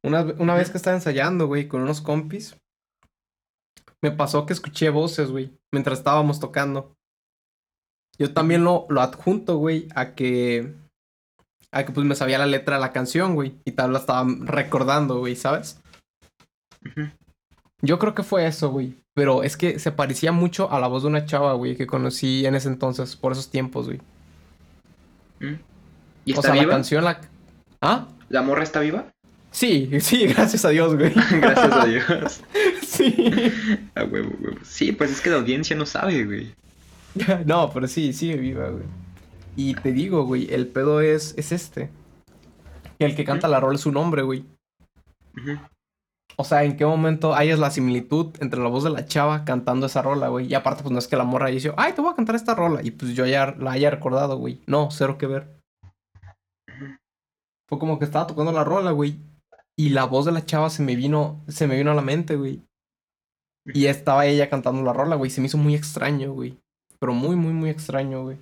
Una, 0.02 0.22
una 0.38 0.54
vez 0.54 0.70
que 0.70 0.76
estaba 0.76 0.96
ensayando, 0.96 1.46
güey, 1.46 1.66
con 1.66 1.82
unos 1.82 2.00
compis, 2.00 2.56
me 4.02 4.10
pasó 4.10 4.46
que 4.46 4.52
escuché 4.52 4.90
voces, 4.90 5.30
güey, 5.30 5.50
mientras 5.72 5.98
estábamos 5.98 6.40
tocando. 6.40 6.94
Yo 8.18 8.32
también 8.32 8.64
lo, 8.64 8.86
lo 8.88 9.00
adjunto, 9.00 9.56
güey, 9.56 9.88
a 9.94 10.14
que. 10.14 10.74
A 11.72 11.84
que 11.84 11.92
pues 11.92 12.04
me 12.06 12.16
sabía 12.16 12.38
la 12.38 12.46
letra 12.46 12.76
de 12.76 12.80
la 12.80 12.92
canción, 12.92 13.34
güey. 13.34 13.54
Y 13.64 13.72
tal 13.72 13.92
la 13.92 14.00
estaba 14.00 14.28
recordando, 14.40 15.18
güey, 15.20 15.36
¿sabes? 15.36 15.80
Yo 17.80 17.98
creo 17.98 18.14
que 18.14 18.22
fue 18.22 18.46
eso, 18.46 18.70
güey. 18.70 18.96
Pero 19.14 19.42
es 19.42 19.56
que 19.56 19.78
se 19.78 19.92
parecía 19.92 20.32
mucho 20.32 20.70
a 20.70 20.80
la 20.80 20.88
voz 20.88 21.02
de 21.02 21.08
una 21.08 21.26
chava, 21.26 21.52
güey, 21.54 21.76
que 21.76 21.86
conocí 21.86 22.44
en 22.44 22.54
ese 22.54 22.68
entonces, 22.68 23.16
por 23.16 23.32
esos 23.32 23.50
tiempos, 23.50 23.86
güey. 23.86 24.00
Mm. 25.40 25.60
¿Y 26.24 26.36
O 26.36 26.42
sea, 26.42 26.54
la 26.54 26.68
canción, 26.68 27.04
la. 27.04 27.20
¿Ah? 27.80 28.08
¿La 28.28 28.42
morra 28.42 28.62
está 28.62 28.80
viva? 28.80 29.06
Sí, 29.50 29.90
sí, 30.00 30.26
gracias 30.34 30.64
a 30.64 30.70
Dios, 30.70 30.96
güey. 30.96 31.12
Gracias 31.40 31.72
a 31.72 31.86
Dios. 31.86 32.40
sí. 32.86 33.30
A 33.94 34.04
huevo, 34.04 34.30
huevo. 34.40 34.56
Sí, 34.64 34.92
pues 34.92 35.10
es 35.10 35.20
que 35.20 35.30
la 35.30 35.36
audiencia 35.36 35.76
no 35.76 35.86
sabe, 35.86 36.24
güey. 36.24 36.54
No, 37.44 37.70
pero 37.72 37.88
sí, 37.88 38.12
sigue 38.12 38.36
viva, 38.36 38.68
güey. 38.68 38.84
Y 39.56 39.74
te 39.74 39.92
digo, 39.92 40.24
güey, 40.24 40.52
el 40.52 40.68
pedo 40.68 41.00
es, 41.00 41.34
es 41.36 41.50
este. 41.50 41.90
Que 42.98 43.06
el 43.06 43.16
que 43.16 43.24
canta 43.24 43.48
la 43.48 43.58
rola 43.58 43.74
es 43.74 43.80
su 43.80 43.90
nombre, 43.90 44.22
güey. 44.22 44.44
O 46.36 46.44
sea, 46.44 46.62
¿en 46.62 46.76
qué 46.76 46.86
momento 46.86 47.34
hayas 47.34 47.58
la 47.58 47.70
similitud 47.70 48.28
entre 48.40 48.60
la 48.60 48.68
voz 48.68 48.84
de 48.84 48.90
la 48.90 49.04
chava 49.04 49.44
cantando 49.44 49.86
esa 49.86 50.02
rola, 50.02 50.28
güey? 50.28 50.46
Y 50.46 50.54
aparte, 50.54 50.82
pues 50.82 50.92
no 50.92 50.98
es 50.98 51.08
que 51.08 51.16
la 51.16 51.24
morra 51.24 51.46
haya 51.46 51.56
dicho, 51.56 51.74
ay, 51.76 51.92
te 51.92 52.00
voy 52.00 52.12
a 52.12 52.16
cantar 52.16 52.36
esta 52.36 52.54
rola. 52.54 52.80
Y 52.82 52.92
pues 52.92 53.14
yo 53.14 53.26
ya 53.26 53.54
la 53.58 53.72
haya 53.72 53.90
recordado, 53.90 54.36
güey. 54.38 54.62
No, 54.66 54.88
cero 54.90 55.18
que 55.18 55.26
ver. 55.26 55.60
Fue 57.68 57.78
como 57.78 57.98
que 57.98 58.04
estaba 58.04 58.26
tocando 58.26 58.52
la 58.52 58.64
rola, 58.64 58.92
güey. 58.92 59.18
Y 59.80 59.88
la 59.90 60.04
voz 60.04 60.26
de 60.26 60.32
la 60.32 60.44
chava 60.44 60.68
se 60.68 60.82
me 60.82 60.94
vino, 60.94 61.40
se 61.48 61.66
me 61.66 61.74
vino 61.76 61.90
a 61.90 61.94
la 61.94 62.02
mente, 62.02 62.36
güey. 62.36 62.60
Y 63.72 63.86
estaba 63.86 64.26
ella 64.26 64.50
cantando 64.50 64.82
la 64.82 64.92
rola, 64.92 65.16
güey. 65.16 65.30
Se 65.30 65.40
me 65.40 65.46
hizo 65.46 65.56
muy 65.56 65.74
extraño, 65.74 66.32
güey. 66.32 66.58
Pero 66.98 67.14
muy, 67.14 67.34
muy, 67.34 67.54
muy 67.54 67.70
extraño, 67.70 68.24
güey. 68.24 68.36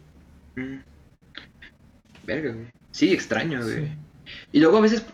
Mm. 0.57 0.81
Verga, 2.25 2.53
güey. 2.55 2.67
Sí, 2.91 3.13
extraño, 3.13 3.63
güey. 3.63 3.87
Sí. 3.87 3.93
Y 4.53 4.59
luego 4.61 4.79
a 4.79 4.81
veces, 4.81 5.05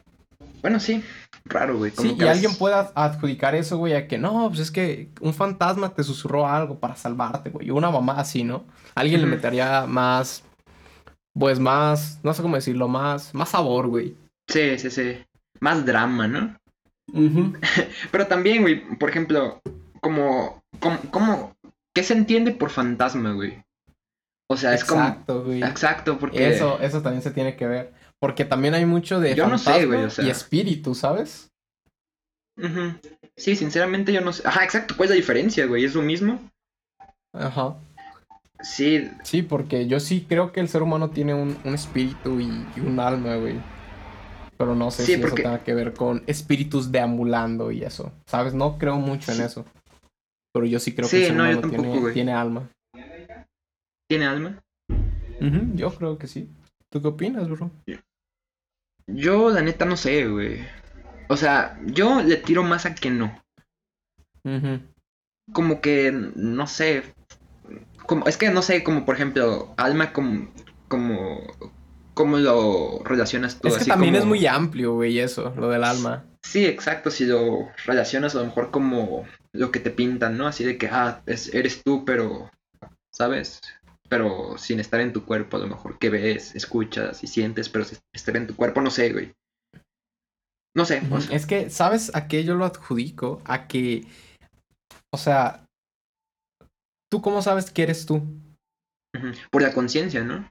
bueno, 0.62 0.80
sí, 0.80 1.02
raro, 1.44 1.76
güey. 1.76 1.90
como 1.92 2.08
Sí, 2.10 2.16
que 2.16 2.24
y 2.24 2.28
alguien 2.28 2.44
veces- 2.52 2.58
pueda 2.58 2.92
adjudicar 2.94 3.54
eso, 3.54 3.76
güey, 3.76 3.92
a 3.94 4.08
que 4.08 4.16
no, 4.16 4.48
pues 4.48 4.60
es 4.60 4.70
que 4.70 5.10
un 5.20 5.34
fantasma 5.34 5.94
te 5.94 6.02
susurró 6.04 6.46
algo 6.48 6.78
para 6.78 6.96
salvarte, 6.96 7.50
güey. 7.50 7.70
Una 7.70 7.90
mamá 7.90 8.14
así, 8.14 8.44
¿no? 8.44 8.64
Alguien 8.94 9.20
le 9.20 9.26
metería 9.26 9.84
más, 9.86 10.42
pues 11.38 11.60
más, 11.60 12.18
no 12.22 12.32
sé 12.32 12.40
cómo 12.42 12.56
decirlo, 12.56 12.88
más, 12.88 13.34
más 13.34 13.50
sabor, 13.50 13.88
güey. 13.88 14.16
Sí, 14.48 14.78
sí, 14.78 14.90
sí. 14.90 15.18
Más 15.60 15.84
drama, 15.86 16.28
¿no? 16.28 16.56
Pero 18.10 18.26
también, 18.26 18.62
güey, 18.62 18.80
por 18.98 19.10
ejemplo, 19.10 19.60
como, 20.00 20.62
como, 20.80 20.98
como, 21.10 21.56
¿qué 21.94 22.02
se 22.02 22.14
entiende 22.14 22.52
por 22.52 22.70
fantasma, 22.70 23.32
güey? 23.32 23.62
O 24.50 24.56
sea, 24.56 24.74
es 24.74 24.84
como, 24.84 25.02
Exacto, 25.02 25.44
güey. 25.44 25.62
exacto, 25.62 26.18
porque, 26.18 26.48
Eso, 26.48 26.78
eso 26.80 27.02
también 27.02 27.22
se 27.22 27.30
tiene 27.30 27.56
que 27.56 27.66
ver. 27.66 27.92
Porque 28.20 28.44
también 28.44 28.74
hay 28.74 28.86
mucho 28.86 29.20
de 29.20 29.34
Yo 29.34 29.46
no 29.48 29.58
sé, 29.58 29.64
fantasma 29.64 29.94
güey, 29.94 30.04
o 30.06 30.10
sea. 30.10 30.24
y 30.24 30.30
espíritu, 30.30 30.94
¿sabes? 30.94 31.50
Sí, 33.36 33.56
sinceramente 33.56 34.12
yo 34.12 34.20
no 34.20 34.32
sé, 34.32 34.46
ajá, 34.46 34.64
exacto, 34.64 34.94
¿cuál 34.96 35.06
es 35.06 35.10
la 35.10 35.16
diferencia, 35.16 35.66
güey? 35.66 35.84
¿Es 35.84 35.94
lo 35.94 36.02
mismo? 36.02 36.38
Ajá. 37.32 37.74
Sí, 38.60 39.10
Sí, 39.24 39.42
porque 39.42 39.86
yo 39.88 39.98
sí 40.00 40.24
creo 40.28 40.52
que 40.52 40.60
el 40.60 40.68
ser 40.68 40.82
humano 40.82 41.10
tiene 41.10 41.34
un, 41.34 41.58
un 41.64 41.74
espíritu 41.74 42.40
y, 42.40 42.64
y 42.76 42.80
un 42.80 42.98
alma, 43.00 43.36
güey. 43.36 43.56
Pero 44.56 44.74
no 44.74 44.90
sé 44.90 45.04
Sí, 45.04 45.14
si 45.14 45.20
porque- 45.20 45.42
eso 45.42 45.48
tenga 45.50 45.64
que 45.64 45.74
ver 45.74 45.92
con 45.94 46.22
espíritus 46.26 46.92
deambulando 46.92 47.72
y 47.72 47.82
eso. 47.82 48.12
¿Sabes? 48.26 48.54
No 48.54 48.78
creo 48.78 48.96
mucho 48.96 49.32
en 49.32 49.40
eso. 49.42 49.64
Pero 50.52 50.66
yo 50.66 50.78
sí 50.78 50.94
creo 50.94 51.08
que 51.08 51.26
el 51.26 51.36
no, 51.36 51.44
yo 51.50 51.58
humano 51.58 51.72
tampoco, 51.72 52.12
tiene, 52.12 52.32
alma. 52.32 52.68
¿tiene 54.08 54.26
alma? 54.26 54.62
Yo 55.74 55.92
creo 55.94 56.16
que 56.16 56.28
sí. 56.28 56.48
¿Tú 56.90 57.02
qué 57.02 57.08
opinas, 57.08 57.48
bro? 57.48 57.70
Yo, 59.08 59.50
la 59.50 59.60
neta, 59.62 59.84
no 59.84 59.96
sé, 59.96 60.28
güey. 60.28 60.60
O 61.28 61.36
sea, 61.36 61.78
yo 61.86 62.22
le 62.22 62.36
tiro 62.36 62.62
más 62.62 62.86
a 62.86 62.94
que 62.94 63.10
no. 63.10 63.36
Como 65.52 65.80
que, 65.80 66.12
no 66.12 66.66
sé. 66.68 67.02
Como, 68.06 68.26
es 68.26 68.36
que 68.36 68.50
no 68.50 68.62
sé, 68.62 68.84
como 68.84 69.04
por 69.04 69.16
ejemplo, 69.16 69.74
alma 69.76 70.12
como. 70.12 70.48
como. 70.88 71.40
¿Cómo 72.14 72.38
lo 72.38 73.00
relacionas 73.04 73.60
tú? 73.60 73.68
Es 73.68 73.74
que 73.74 73.80
Así 73.82 73.90
también 73.90 74.14
es 74.14 74.24
muy 74.24 74.46
amplio, 74.46 74.94
güey, 74.94 75.18
eso, 75.18 75.52
lo 75.56 75.68
del 75.68 75.82
alma. 75.84 76.24
Sí, 76.42 76.64
exacto, 76.64 77.10
si 77.10 77.26
lo 77.26 77.68
relacionas 77.86 78.34
a 78.34 78.38
lo 78.38 78.46
mejor 78.46 78.70
como 78.70 79.26
lo 79.52 79.70
que 79.72 79.80
te 79.80 79.90
pintan, 79.90 80.36
¿no? 80.38 80.46
Así 80.46 80.62
de 80.64 80.78
que, 80.78 80.88
ah, 80.88 81.22
es- 81.26 81.52
eres 81.52 81.82
tú, 81.82 82.04
pero, 82.04 82.50
¿sabes? 83.12 83.60
Pero 84.08 84.56
sin 84.58 84.78
estar 84.78 85.00
en 85.00 85.12
tu 85.12 85.24
cuerpo, 85.24 85.56
a 85.56 85.60
lo 85.60 85.66
mejor 85.66 85.98
que 85.98 86.10
ves, 86.10 86.54
escuchas 86.54 87.24
y 87.24 87.26
sientes, 87.26 87.68
pero 87.68 87.84
sin 87.84 87.98
estar 88.12 88.36
en 88.36 88.46
tu 88.46 88.54
cuerpo, 88.54 88.80
no 88.80 88.90
sé, 88.90 89.12
güey. 89.12 89.32
No 90.76 90.84
sé, 90.84 91.00
o 91.10 91.14
Ujú. 91.16 91.20
sea, 91.20 91.36
Es 91.36 91.46
que, 91.46 91.70
¿sabes 91.70 92.14
a 92.14 92.28
qué 92.28 92.44
yo 92.44 92.54
lo 92.54 92.64
adjudico? 92.64 93.40
A 93.44 93.66
que, 93.66 94.06
o 95.12 95.16
sea, 95.18 95.64
¿tú 97.10 97.22
cómo 97.22 97.42
sabes 97.42 97.70
que 97.70 97.82
eres 97.82 98.06
tú? 98.06 98.22
por 99.50 99.62
la 99.62 99.72
conciencia, 99.72 100.24
¿no? 100.24 100.50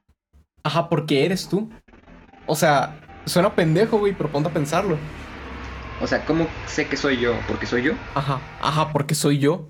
Ajá, 0.63 0.89
porque 0.89 1.25
eres 1.25 1.47
tú. 1.47 1.69
O 2.45 2.55
sea, 2.55 2.99
suena 3.25 3.53
pendejo, 3.55 3.99
güey, 3.99 4.13
pero 4.13 4.29
ponte 4.31 4.49
a 4.49 4.53
pensarlo. 4.53 4.97
O 6.01 6.07
sea, 6.07 6.25
¿cómo 6.25 6.47
sé 6.67 6.87
que 6.87 6.97
soy 6.97 7.19
yo? 7.19 7.33
¿Porque 7.47 7.65
soy 7.65 7.83
yo? 7.83 7.93
Ajá, 8.15 8.41
ajá, 8.61 8.91
porque 8.91 9.15
soy 9.15 9.39
yo. 9.39 9.67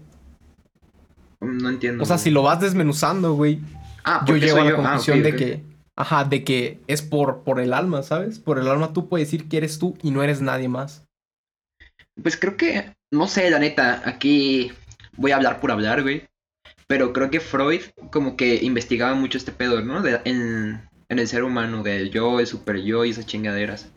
No 1.41 1.69
entiendo. 1.69 2.03
O 2.03 2.06
sea, 2.06 2.15
güey. 2.15 2.23
si 2.23 2.32
lo 2.32 2.43
vas 2.43 2.60
desmenuzando, 2.60 3.34
güey, 3.34 3.60
Ah, 4.06 4.23
yo 4.25 4.38
llego 4.38 4.58
a 4.58 4.63
la 4.63 4.69
yo. 4.71 4.75
Ah, 4.77 4.82
conclusión 4.82 5.23
de 5.23 5.36
que, 5.36 5.63
Ajá, 5.95 6.23
de 6.23 6.43
que 6.43 6.82
es 6.88 7.01
por, 7.01 7.43
por 7.43 7.60
el 7.60 7.73
alma, 7.73 8.01
¿sabes? 8.01 8.39
Por 8.39 8.58
el 8.58 8.67
alma 8.67 8.93
tú 8.93 9.08
puedes 9.10 9.27
decir 9.27 9.47
que 9.47 9.58
eres 9.58 9.77
tú 9.77 9.95
y 10.01 10.12
no 10.12 10.23
eres 10.23 10.41
nadie 10.41 10.67
más. 10.67 11.06
Pues 12.21 12.36
creo 12.38 12.58
que, 12.58 12.93
no 13.12 13.27
sé, 13.27 13.49
la 13.49 13.60
neta, 13.60 14.01
aquí 14.06 14.71
voy 15.17 15.32
a 15.32 15.36
hablar 15.36 15.60
por 15.60 15.71
hablar, 15.71 16.01
güey. 16.01 16.25
Pero 16.93 17.12
creo 17.12 17.32
que 17.32 17.39
Freud 17.39 17.82
como 18.12 18.38
que 18.38 18.58
investigaba 18.63 19.15
mucho 19.15 19.39
este 19.39 19.51
pedo, 19.51 19.82
¿no? 19.82 20.03
De- 20.03 20.21
en, 20.25 20.88
en 21.10 21.17
el 21.17 21.27
ser 21.27 21.43
humano, 21.43 21.82
del 21.82 22.12
yo, 22.12 22.39
el 22.39 22.45
super 22.45 22.77
yo 22.84 23.03
y 23.03 23.10
esas 23.10 23.25
chingaderas. 23.25 23.89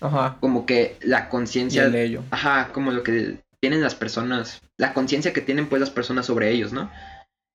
Ajá. 0.00 0.38
Como 0.40 0.64
que 0.64 0.96
la 1.02 1.28
conciencia, 1.28 1.84
el 1.84 1.94
ello. 1.94 2.22
ajá, 2.30 2.70
como 2.72 2.90
lo 2.90 3.02
que 3.02 3.42
tienen 3.60 3.82
las 3.82 3.94
personas, 3.94 4.62
la 4.78 4.94
conciencia 4.94 5.34
que 5.34 5.42
tienen 5.42 5.68
pues 5.68 5.78
las 5.80 5.90
personas 5.90 6.24
sobre 6.24 6.50
ellos, 6.50 6.72
¿no? 6.72 6.90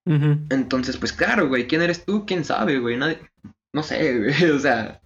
Ujú. 0.05 0.37
Entonces, 0.51 0.97
pues 0.97 1.11
claro, 1.11 1.47
güey, 1.47 1.65
¿quién 1.65 1.81
eres 1.81 2.05
tú? 2.05 2.27
¿Quién 2.27 2.45
sabe, 2.45 2.77
güey? 2.77 2.95
Nadie, 2.95 3.17
no 3.73 3.81
sé, 3.81 4.19
güey, 4.19 4.51
o 4.51 4.59
sea, 4.59 5.01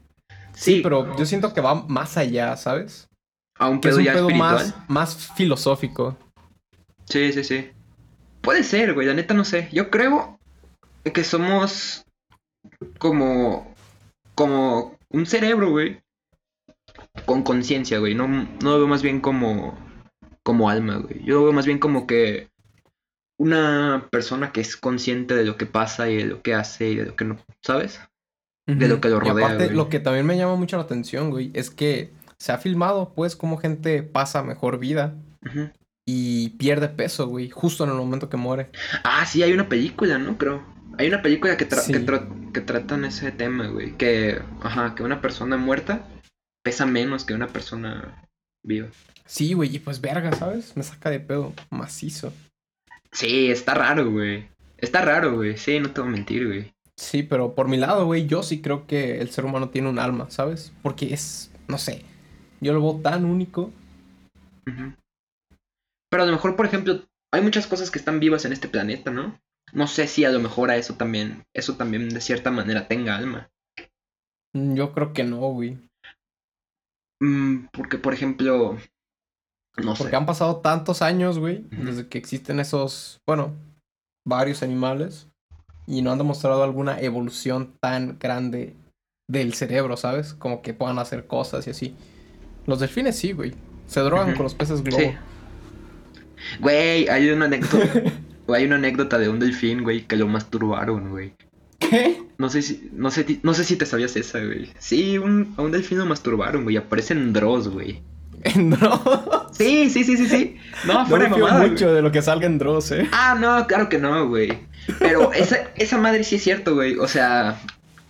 Sí, 0.52 0.76
sí, 0.76 0.80
pero 0.84 1.16
yo 1.18 1.26
siento 1.26 1.54
que 1.54 1.62
va 1.62 1.76
más 1.76 2.18
allá, 2.18 2.58
¿sabes? 2.58 3.08
a 3.58 3.70
un 3.70 3.80
Que 3.80 3.88
es 3.88 3.94
pedo 3.94 4.00
un 4.00 4.04
ya 4.06 4.12
pedo 4.16 4.28
espiritual. 4.28 4.54
más, 4.90 4.90
más 4.90 5.32
filosófico. 5.38 6.18
Sí, 7.06 7.32
sí, 7.32 7.46
sí. 7.46 7.70
Puede 8.48 8.64
ser, 8.64 8.94
güey, 8.94 9.06
la 9.06 9.14
neta 9.14 9.34
no 9.34 9.44
sé. 9.44 9.68
Yo 9.74 9.90
creo 9.90 10.40
que 11.04 11.26
somos 11.26 12.06
como 12.98 13.76
como 14.36 14.98
un 15.10 15.26
cerebro, 15.26 15.72
güey, 15.72 16.00
con 17.26 17.44
conciencia, 17.44 18.00
güey. 18.00 18.16
No, 18.16 18.30
no 18.30 18.48
lo 18.62 18.78
veo 18.78 18.88
más 18.88 19.04
bien 19.04 19.20
como 19.20 19.78
como 20.44 20.70
alma, 20.70 20.96
güey. 20.96 21.26
Yo 21.26 21.36
lo 21.36 21.44
veo 21.44 21.52
más 21.52 21.66
bien 21.66 21.78
como 21.78 22.08
que 22.08 22.48
una 23.38 24.08
persona 24.12 24.54
que 24.54 24.62
es 24.62 24.78
consciente 24.78 25.36
de 25.36 25.44
lo 25.44 25.58
que 25.58 25.66
pasa 25.66 26.10
y 26.10 26.16
de 26.16 26.26
lo 26.28 26.42
que 26.42 26.54
hace 26.54 26.92
y 26.92 26.96
de 26.96 27.06
lo 27.08 27.18
que 27.18 27.26
no, 27.26 27.38
¿sabes? 27.62 28.00
De 28.66 28.88
lo 28.88 29.02
que 29.02 29.10
lo 29.10 29.18
Y 29.18 29.28
rodea, 29.28 29.46
aparte, 29.46 29.66
güey. 29.66 29.76
lo 29.76 29.90
que 29.90 30.00
también 30.00 30.26
me 30.26 30.38
llama 30.38 30.56
mucho 30.56 30.78
la 30.78 30.84
atención, 30.84 31.32
güey, 31.32 31.52
es 31.54 31.70
que 31.70 32.14
se 32.40 32.54
ha 32.54 32.58
filmado, 32.60 33.12
pues, 33.14 33.36
cómo 33.36 33.58
gente 33.58 34.04
pasa 34.04 34.42
mejor 34.42 34.80
vida 34.80 35.16
Ujú. 35.46 35.70
Y 36.08 36.50
pierde 36.58 36.88
peso, 36.90 37.28
güey, 37.28 37.50
justo 37.50 37.84
en 37.84 37.90
el 37.92 37.98
momento 37.98 38.30
que 38.30 38.38
muere. 38.38 38.72
Ah, 39.04 39.26
sí, 39.26 39.44
hay 39.44 39.52
una 39.54 39.68
película, 39.70 40.18
¿no? 40.18 40.38
Creo. 40.38 40.64
Hay 40.98 41.08
una 41.10 41.22
película 41.22 41.58
que, 41.58 41.68
tra- 41.70 41.82
Sí. 41.82 41.92
que, 41.92 42.04
tra- 42.04 42.52
que 42.54 42.62
tratan 42.62 43.06
ese 43.06 43.32
tema, 43.32 43.68
güey. 43.68 43.96
Que, 43.98 44.42
ajá, 44.64 44.96
que 44.96 45.04
una 45.04 45.22
persona 45.22 45.58
muerta 45.58 46.08
pesa 46.64 46.86
menos 46.86 47.26
que 47.26 47.34
una 47.34 47.48
persona 47.48 48.26
viva. 48.66 48.88
Sí, 49.26 49.54
güey, 49.54 49.76
y 49.76 49.80
pues 49.80 50.00
verga, 50.02 50.32
¿sabes? 50.32 50.76
Me 50.78 50.84
saca 50.84 51.10
de 51.10 51.20
pedo 51.20 51.54
macizo. 51.70 52.34
Sí, 53.12 53.52
está 53.52 53.74
raro, 53.74 54.10
güey. 54.10 54.48
Está 54.78 55.02
raro, 55.04 55.36
güey. 55.36 55.58
Sí, 55.58 55.80
no 55.80 55.92
te 55.92 56.00
voy 56.02 56.10
a 56.10 56.14
mentir, 56.14 56.48
güey. 56.48 56.72
Sí, 56.96 57.22
pero 57.24 57.54
por 57.54 57.68
mi 57.68 57.78
lado, 57.78 58.06
güey, 58.06 58.26
yo 58.28 58.42
sí 58.44 58.62
creo 58.62 58.88
que 58.88 59.20
el 59.20 59.30
ser 59.30 59.44
humano 59.46 59.70
tiene 59.70 59.90
un 59.90 60.00
alma, 60.00 60.30
¿sabes? 60.30 60.72
Porque 60.82 61.14
es, 61.14 61.52
no 61.68 61.78
sé, 61.78 62.04
yo 62.62 62.74
lo 62.74 62.82
veo 62.82 63.02
tan 63.02 63.26
único. 63.26 63.72
Ujú. 64.68 64.94
Pero 66.10 66.24
a 66.24 66.26
lo 66.26 66.32
mejor, 66.32 66.56
por 66.56 66.66
ejemplo, 66.66 67.06
hay 67.34 67.42
muchas 67.42 67.68
cosas 67.68 67.92
que 67.92 68.00
están 68.00 68.20
vivas 68.20 68.46
en 68.46 68.54
este 68.54 68.68
planeta, 68.68 69.12
¿no? 69.12 69.40
No 69.74 69.88
sé 69.88 70.08
si 70.08 70.24
a 70.24 70.32
lo 70.32 70.40
mejor 70.40 70.72
a 70.72 70.78
eso 70.78 70.96
también, 70.96 71.44
eso 71.54 71.76
también 71.76 72.10
de 72.10 72.22
cierta 72.22 72.52
manera 72.52 72.88
tenga 72.88 73.18
alma. 73.18 73.50
Mm, 74.54 74.76
Yo 74.76 74.94
creo 74.94 75.14
que 75.14 75.24
no, 75.24 75.40
güey. 75.40 75.78
Mm, 77.22 77.68
porque, 77.74 77.98
por 77.98 78.14
ejemplo, 78.14 78.78
no 79.78 79.96
sé. 79.96 80.04
Porque 80.04 80.16
han 80.16 80.26
pasado 80.26 80.58
tantos 80.58 81.02
años, 81.02 81.40
güey, 81.40 81.66
desde 81.72 82.08
que 82.08 82.18
existen 82.18 82.60
esos, 82.60 83.20
bueno, 83.28 83.56
varios 84.26 84.64
animales 84.64 85.28
y 85.86 86.02
no 86.02 86.12
han 86.12 86.18
demostrado 86.18 86.64
alguna 86.64 87.00
evolución 87.02 87.76
tan 87.82 88.18
grande 88.20 88.76
del 89.30 89.54
cerebro, 89.54 89.98
¿sabes? 89.98 90.34
Como 90.34 90.62
que 90.62 90.74
puedan 90.74 91.00
hacer 91.00 91.28
cosas 91.28 91.68
y 91.68 91.72
así. 91.72 91.96
Los 92.66 92.80
delfines 92.80 93.18
sí, 93.18 93.32
güey. 93.32 93.54
Se 93.88 94.02
drogan 94.02 94.34
con 94.36 94.44
los 94.44 94.56
peces 94.56 94.84
globo. 94.84 95.02
Sí. 95.02 95.12
Güey, 96.60 97.08
hay 97.10 97.30
una 97.30 97.46
anécdota. 97.46 98.02
hay 98.54 98.66
una 98.66 98.76
anécdota 98.76 99.18
de 99.20 99.30
un 99.30 99.40
delfín, 99.40 99.84
güey, 99.84 100.06
que 100.06 100.16
lo 100.16 100.28
masturbaron, 100.28 101.10
güey. 101.10 101.34
¿Qué? 101.80 102.22
No 102.38 102.50
sé 102.50 102.62
si, 102.62 102.90
no 102.94 103.12
sé, 103.12 103.40
no 103.44 103.54
sé 103.54 103.64
si 103.64 103.76
te 103.76 103.86
sabías 103.86 104.16
esa, 104.16 104.40
güey. 104.44 104.72
Sí, 104.80 105.18
un, 105.18 105.54
a 105.58 105.62
un 105.62 105.72
delfín 105.72 106.00
lo 106.00 106.06
masturbaron, 106.06 106.64
güey. 106.64 106.78
Aparece 106.78 107.14
en 107.14 107.34
Dross, 107.34 107.68
güey. 107.68 108.02
no. 108.56 109.48
Sí, 109.52 109.90
sí, 109.90 110.04
sí, 110.04 110.18
sí, 110.18 110.28
sí. 110.28 110.58
No, 110.86 111.06
No 111.06 111.06
fuera 111.08 111.26
me 111.26 111.30
de 111.30 111.36
fío 111.36 111.46
mamada, 111.48 111.68
mucho 111.68 111.94
de 111.94 112.02
lo 112.02 112.12
que 112.12 112.22
salga 112.22 112.46
en 112.46 112.58
Dross, 112.60 112.92
¿eh? 112.92 113.08
Ah, 113.12 113.36
no, 113.40 113.66
claro 113.68 113.90
que 113.90 113.98
no, 113.98 114.28
güey. 114.28 114.58
Pero 115.00 115.34
esa, 115.34 115.58
esa 115.76 115.98
madre 115.98 116.24
sí 116.24 116.36
es 116.36 116.44
cierto, 116.44 116.76
güey. 116.76 116.98
O 116.98 117.08
sea, 117.08 117.60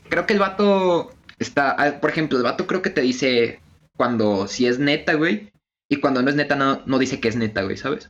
creo 0.09 0.25
que 0.25 0.33
el 0.33 0.39
vato 0.39 1.11
está. 1.39 1.71
ah, 1.77 1.99
Por 1.99 2.09
ejemplo, 2.09 2.37
el 2.37 2.43
vato 2.43 2.67
creo 2.67 2.81
que 2.81 2.89
te 2.89 3.01
dice 3.01 3.59
cuando 3.95 4.47
si 4.47 4.67
es 4.67 4.79
neta, 4.79 5.13
güey. 5.13 5.51
Y 5.89 5.97
cuando 5.97 6.21
no 6.21 6.29
es 6.29 6.35
neta, 6.35 6.55
no, 6.55 6.81
no 6.85 6.99
dice 6.99 7.19
que 7.21 7.29
es 7.29 7.37
neta, 7.37 7.61
güey, 7.63 7.77
¿sabes? 7.77 8.09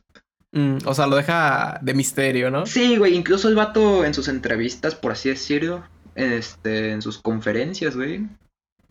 Mm, 0.52 0.78
o 0.84 0.94
sea, 0.94 1.06
lo 1.06 1.16
deja 1.16 1.78
de 1.82 1.94
misterio, 1.94 2.50
¿no? 2.50 2.66
Sí, 2.66 2.96
güey. 2.96 3.14
Incluso 3.14 3.48
el 3.48 3.54
vato 3.54 4.04
en 4.04 4.14
sus 4.14 4.28
entrevistas, 4.28 4.94
por 4.94 5.12
así 5.12 5.28
decirlo, 5.28 5.84
este, 6.14 6.92
en 6.92 7.02
sus 7.02 7.18
conferencias, 7.18 7.96
güey. 7.96 8.26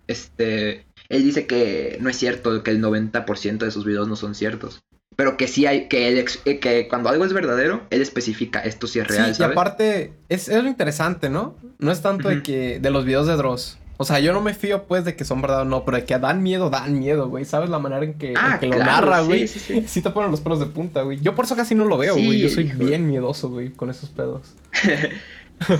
Este, 0.08 0.86
él 1.10 1.24
dice 1.24 1.48
que 1.48 1.98
no 2.00 2.10
es 2.10 2.18
cierto, 2.18 2.64
que 2.64 2.72
el 2.72 2.82
90% 2.82 3.58
de 3.58 3.72
sus 3.72 3.86
videos 3.86 4.08
no 4.08 4.16
son 4.16 4.36
ciertos. 4.36 4.82
Pero 5.16 5.36
que 5.36 5.48
sí 5.48 5.66
hay, 5.66 5.88
que 5.88 6.08
él, 6.08 6.24
eh, 6.46 6.60
que 6.60 6.88
cuando 6.88 7.10
algo 7.10 7.26
es 7.26 7.34
verdadero, 7.34 7.88
él 7.90 8.02
especifica 8.02 8.60
esto 8.60 8.86
sí 8.86 9.00
es 9.00 9.08
real, 9.08 9.34
sí, 9.34 9.42
y 9.42 9.46
aparte, 9.46 10.14
es, 10.30 10.48
es 10.48 10.62
lo 10.62 10.70
interesante, 10.70 11.30
¿no? 11.30 11.58
No 11.80 11.92
es 11.92 12.02
tanto 12.02 12.30
de 12.30 12.44
que 12.44 12.80
de 12.80 12.90
los 12.92 13.04
videos 13.04 13.26
de 13.26 13.36
Dross. 13.36 13.80
O 13.98 14.06
sea, 14.06 14.20
yo 14.20 14.32
no 14.32 14.42
me 14.42 14.54
fío, 14.54 14.84
pues, 14.84 15.06
de 15.06 15.16
que 15.16 15.26
son 15.26 15.42
verdad 15.42 15.62
o 15.62 15.66
no, 15.66 15.84
pero 15.84 15.98
de 15.98 16.06
que 16.06 16.18
dan 16.20 16.44
miedo, 16.44 16.70
dan 16.70 17.00
miedo, 17.00 17.30
güey. 17.30 17.46
¿Sabes 17.46 17.70
la 17.70 17.80
manera 17.80 18.04
en 18.06 18.14
que, 18.16 18.32
en 18.32 18.38
Ah, 18.38 18.58
que 18.60 18.68
lo 18.68 18.78
narra, 18.78 19.22
sí, 19.22 19.26
güey? 19.28 19.48
sí, 19.48 19.60
sí. 19.60 19.84
Sí 19.88 20.02
te 20.02 20.12
ponen 20.12 20.30
los 20.32 20.42
pelos 20.42 20.60
de 20.60 20.68
punta, 20.68 21.02
güey. 21.02 21.20
Yo 21.20 21.34
por 21.36 21.46
eso 21.46 21.56
casi 21.56 21.74
no 21.76 21.86
lo 21.86 21.98
veo, 21.98 22.16
Sí, 22.16 22.26
güey. 22.26 22.40
Yo 22.40 22.50
soy 22.50 22.66
hijo. 22.66 22.78
bien 22.78 23.08
miedoso, 23.08 23.50
güey, 23.50 23.70
con 23.72 23.90
esos 23.90 24.10
pedos. 24.10 24.54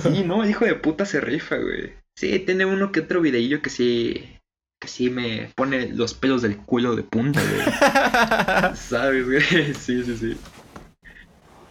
Sí, 0.02 0.24
no, 0.26 0.42
el 0.42 0.50
hijo 0.50 0.64
de 0.64 0.74
puta 0.74 1.04
se 1.06 1.20
rifa, 1.20 1.54
güey. 1.56 1.92
Sí, 2.16 2.40
tiene 2.40 2.66
uno 2.66 2.90
que 2.90 2.98
otro 3.00 3.20
videillo 3.20 3.62
que 3.62 3.70
sí. 3.70 4.24
Que 4.80 4.88
sí 4.88 5.08
me 5.08 5.52
pone 5.54 5.88
los 5.92 6.14
pelos 6.14 6.42
del 6.42 6.56
culo 6.56 6.96
de 6.96 7.04
punta, 7.04 7.40
güey. 7.40 8.74
¿Sabes, 8.76 9.24
güey? 9.24 9.40
Sí, 9.74 10.02
sí, 10.02 10.16
sí. 10.16 10.36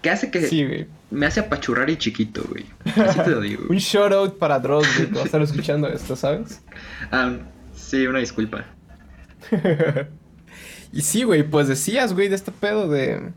¿Qué 0.07 0.11
hace 0.11 0.31
que 0.31 0.41
sí, 0.47 0.65
güey. 0.65 0.87
me 1.11 1.25
hace 1.25 1.41
apachurrar 1.41 1.89
y 1.89 1.97
chiquito, 1.97 2.41
güey? 2.49 2.65
Así 2.95 3.19
te 3.19 3.29
lo 3.29 3.41
digo. 3.41 3.65
Un 3.69 3.77
shout 3.77 4.13
out 4.13 4.37
para 4.37 4.57
Dross, 4.59 4.87
güey, 4.95 5.09
que 5.09 5.15
va 5.15 5.21
a 5.21 5.25
estar 5.25 5.41
escuchando 5.41 5.87
esto, 5.89 6.15
¿sabes? 6.15 6.61
Ah, 7.11 7.33
sí, 7.75 8.07
una 8.07 8.19
disculpa. 8.19 8.65
y 10.93 11.01
sí, 11.01 11.23
güey, 11.23 11.43
pues 11.43 11.67
decías, 11.67 12.13
güey, 12.13 12.29
de 12.29 12.35
este 12.35 12.51
pedo 12.51 12.87
de. 12.87 13.31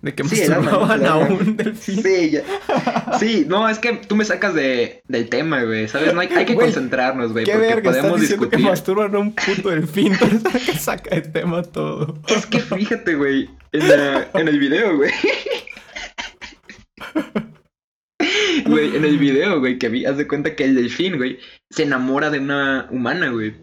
De 0.00 0.14
que 0.14 0.22
Sí, 0.22 0.48
masturbaban 0.48 1.04
a 1.06 1.16
un 1.16 1.56
delfín. 1.56 2.00
Sí, 2.02 2.30
ya. 2.30 2.42
Sí, 3.18 3.44
no, 3.48 3.68
es 3.68 3.80
que 3.80 3.94
tú 3.94 4.14
me 4.14 4.24
sacas 4.24 4.54
de, 4.54 5.02
del 5.08 5.28
tema, 5.28 5.64
güey. 5.64 5.88
¿Sabes? 5.88 6.14
No 6.14 6.20
hay, 6.20 6.28
hay 6.28 6.44
que 6.44 6.54
Güey, 6.54 6.66
concentrarnos, 6.68 7.32
güey. 7.32 7.44
Porque 7.44 7.58
verga, 7.58 7.76
estás 7.90 7.96
podemos 7.96 8.20
diciendo 8.20 8.44
discutir. 8.44 8.64
que 8.64 8.70
masturban 8.70 9.14
a 9.16 9.18
un 9.18 9.32
puto 9.34 9.70
delfín, 9.70 10.12
pero 10.20 10.36
es 10.36 10.64
que 10.66 10.78
saca 10.78 11.16
de 11.16 11.22
tema 11.22 11.62
todo. 11.64 12.16
Es 12.28 12.46
que 12.46 12.60
fíjate, 12.60 13.16
güey, 13.16 13.50
en, 13.72 13.88
la- 13.88 14.28
en 14.34 14.46
el 14.46 14.60
video, 14.60 14.96
güey. 14.98 15.10
Güey, 18.66 18.96
en 18.96 19.04
el 19.04 19.18
video, 19.18 19.60
güey, 19.60 19.78
que 19.78 19.88
vi, 19.88 20.04
haz 20.04 20.16
de 20.16 20.26
cuenta 20.26 20.56
que 20.56 20.64
el 20.64 20.74
delfín, 20.74 21.16
güey, 21.16 21.38
se 21.70 21.84
enamora 21.84 22.28
de 22.30 22.40
una 22.40 22.88
humana, 22.90 23.28
güey. 23.30 23.54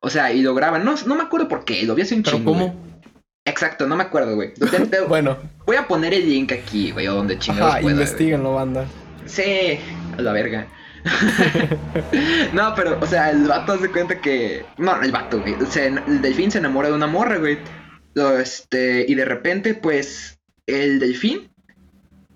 O 0.00 0.10
sea, 0.10 0.32
y 0.32 0.42
lo 0.42 0.54
graban. 0.54 0.84
No, 0.84 0.94
no 1.06 1.14
me 1.14 1.22
acuerdo 1.22 1.48
por 1.48 1.64
qué, 1.64 1.82
lo 1.84 1.94
vi 1.94 2.02
hace 2.02 2.14
un 2.14 2.22
Pero 2.22 2.36
chingo. 2.36 2.52
güey. 2.54 2.66
¿cómo? 2.68 3.00
Exacto, 3.46 3.86
no 3.86 3.96
me 3.96 4.02
acuerdo, 4.04 4.34
güey. 4.34 4.52
Te- 4.70 4.86
te- 4.86 5.00
Bueno, 5.00 5.38
Voy 5.66 5.76
a 5.76 5.88
poner 5.88 6.12
el 6.14 6.28
link 6.28 6.52
aquí, 6.52 6.90
güey, 6.90 7.08
o 7.08 7.14
donde 7.14 7.38
chingados 7.38 7.80
güey. 7.80 7.94
investiguenlo, 7.94 8.54
banda. 8.54 8.86
Sí, 9.24 9.78
a 10.18 10.20
la 10.22 10.32
verga. 10.32 10.66
no, 12.52 12.74
pero, 12.74 12.98
o 13.00 13.06
sea, 13.06 13.30
el 13.30 13.44
vato 13.48 13.72
hace 13.72 13.90
cuenta 13.90 14.20
que. 14.20 14.64
No, 14.78 15.00
el 15.02 15.12
vato, 15.12 15.40
güey. 15.40 15.54
O 15.54 15.66
sea, 15.66 15.86
el 15.86 16.20
delfín 16.22 16.50
se 16.50 16.58
enamora 16.58 16.88
de 16.88 16.94
una 16.94 17.06
morra, 17.06 17.38
güey. 17.38 17.58
Lo, 18.14 18.38
Este, 18.38 19.04
y 19.08 19.14
de 19.14 19.24
repente, 19.24 19.74
pues, 19.74 20.38
el 20.66 20.98
delfín. 21.00 21.50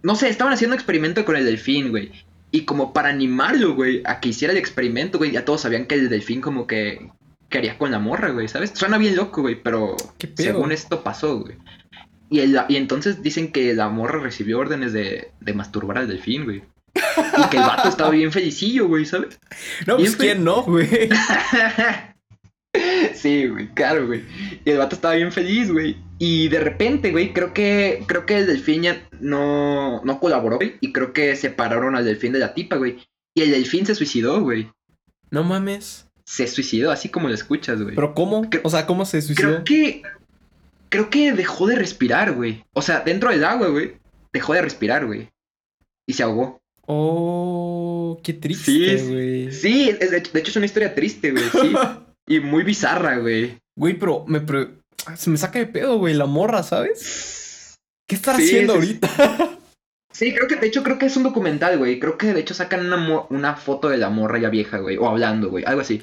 No 0.03 0.14
sé, 0.16 0.28
estaban 0.28 0.53
haciendo 0.53 0.74
un 0.74 0.78
experimento 0.78 1.24
con 1.24 1.36
el 1.36 1.44
delfín, 1.44 1.90
güey. 1.90 2.12
Y 2.51 2.62
como 2.62 2.92
para 2.92 3.11
animarlo, 3.11 3.74
güey, 3.74 4.03
a 4.05 4.20
que 4.20 4.30
hiciera 4.30 4.53
el 4.53 4.59
experimento, 4.59 5.18
güey, 5.18 5.32
ya 5.32 5.44
todos 5.44 5.61
sabían 5.62 5.86
que 5.86 5.96
el 5.96 6.09
delfín 6.09 6.40
como 6.40 6.66
que 6.66 7.11
quería 7.51 7.78
con 7.78 7.90
la 7.90 7.99
morra, 7.99 8.30
güey, 8.30 8.49
¿sabes? 8.49 8.72
Suena 8.74 8.99
bien 8.99 9.16
loco, 9.16 9.42
güey, 9.42 9.61
pero 9.62 9.96
según 10.53 10.72
esto 10.72 11.03
pasó, 11.03 11.40
güey. 11.40 11.57
Y, 12.30 12.40
el- 12.40 12.61
y 12.68 12.76
entonces 12.76 13.22
dicen 13.22 13.53
que 13.53 13.74
la 13.74 13.88
morra 13.88 14.20
recibió 14.20 14.59
órdenes 14.59 14.92
de, 14.92 15.30
de 15.40 15.53
masturbar 15.55 15.99
al 15.99 16.09
delfín, 16.09 16.44
güey. 16.44 16.62
Y 16.94 17.49
que 17.51 17.57
el 17.57 17.62
vato 17.62 17.88
estaba 17.94 18.11
bien 18.11 18.32
felicillo, 18.32 18.86
güey, 18.88 19.05
¿sabes? 19.05 19.38
No, 19.86 19.96
pues 19.96 20.12
este- 20.12 20.24
quién 20.24 20.44
no, 20.44 20.62
güey. 20.62 20.88
sí, 23.14 23.46
güey, 23.46 23.68
claro, 23.74 24.07
güey. 24.07 24.24
Y 24.64 24.70
el 24.70 24.78
vato 24.78 24.94
estaba 24.94 25.14
bien 25.14 25.32
feliz, 25.32 25.70
güey. 25.72 25.96
Y 26.18 26.48
de 26.48 26.60
repente, 26.60 27.12
güey, 27.12 27.32
creo 27.32 27.54
que 27.54 28.02
creo 28.06 28.26
que 28.26 28.38
el 28.38 28.46
delfín 28.46 28.82
ya 28.82 29.08
no, 29.20 30.02
no 30.04 30.18
colaboró, 30.20 30.56
güey. 30.56 30.74
Y 30.80 30.92
creo 30.92 31.12
que 31.12 31.36
separaron 31.36 31.94
al 31.94 32.04
delfín 32.04 32.32
de 32.32 32.40
la 32.40 32.54
tipa, 32.54 32.76
güey. 32.76 32.98
Y 33.36 33.42
el 33.42 33.50
delfín 33.52 33.86
se 33.86 33.94
suicidó, 33.94 34.40
güey. 34.40 34.70
No 35.30 35.44
mames. 35.44 36.06
Se 36.24 36.46
suicidó, 36.46 36.90
así 36.90 37.08
como 37.08 37.28
lo 37.28 37.34
escuchas, 37.34 37.80
güey. 37.82 37.94
¿Pero 37.94 38.14
cómo? 38.14 38.50
Creo- 38.50 38.62
O 38.64 38.70
sea, 38.70 38.84
¿cómo 38.86 39.04
se 39.04 39.22
suicidó? 39.22 39.48
Creo 39.48 39.64
que. 39.64 40.02
Creo 40.90 41.10
que 41.10 41.32
dejó 41.32 41.66
de 41.66 41.76
respirar, 41.76 42.32
güey. 42.32 42.64
O 42.72 42.82
sea, 42.82 43.00
dentro 43.00 43.30
del 43.30 43.44
agua, 43.44 43.68
güey. 43.68 43.92
Dejó 44.32 44.54
de 44.54 44.62
respirar, 44.62 45.06
güey. 45.06 45.28
Y 46.06 46.14
se 46.14 46.22
ahogó. 46.22 46.60
Oh, 46.86 48.20
qué 48.24 48.32
Sí, 48.32 48.38
triste, 48.38 48.94
es- 48.94 49.08
güey. 49.08 49.52
Sí, 49.52 49.90
es- 50.00 50.10
de 50.10 50.16
hecho 50.18 50.32
de 50.32 50.40
hecho 50.40 50.50
es 50.50 50.56
una 50.56 50.66
historia 50.66 50.94
triste, 50.94 51.30
güey. 51.30 51.44
Sí. 51.44 51.72
y 52.26 52.40
muy 52.40 52.64
bizarra, 52.64 53.18
güey. 53.18 53.58
Güey, 53.76 53.94
pero 53.98 54.24
me 54.26 54.40
pre- 54.40 54.70
se 55.16 55.30
me 55.30 55.36
saca 55.36 55.59
de 55.59 55.66
pedo, 55.66 55.99
güey, 55.99 56.14
la 56.14 56.26
morra, 56.26 56.62
¿sabes? 56.62 57.74
¿Qué 58.09 58.14
estará 58.16 58.38
Sí, 58.38 58.44
haciendo 58.44 58.74
sí, 58.74 58.78
ahorita? 58.78 59.09
Sí, 60.11 60.34
creo 60.34 60.49
que, 60.49 60.57
de 60.57 60.66
hecho, 60.66 60.82
creo 60.82 60.99
que 60.99 61.07
es 61.07 61.16
un 61.16 61.22
documental, 61.22 61.78
güey. 61.78 62.01
Creo 62.01 62.18
que 62.18 62.32
de 62.34 62.40
hecho 62.40 62.53
sacan 62.53 62.86
una, 62.86 63.26
una 63.28 63.55
foto 63.55 63.88
de 63.88 63.99
la 63.99 64.09
morra 64.09 64.38
ya 64.40 64.49
vieja, 64.49 64.78
güey. 64.78 64.96
O 64.96 65.07
hablando, 65.07 65.49
güey. 65.49 65.64
Algo 65.64 65.82
así. 65.82 66.03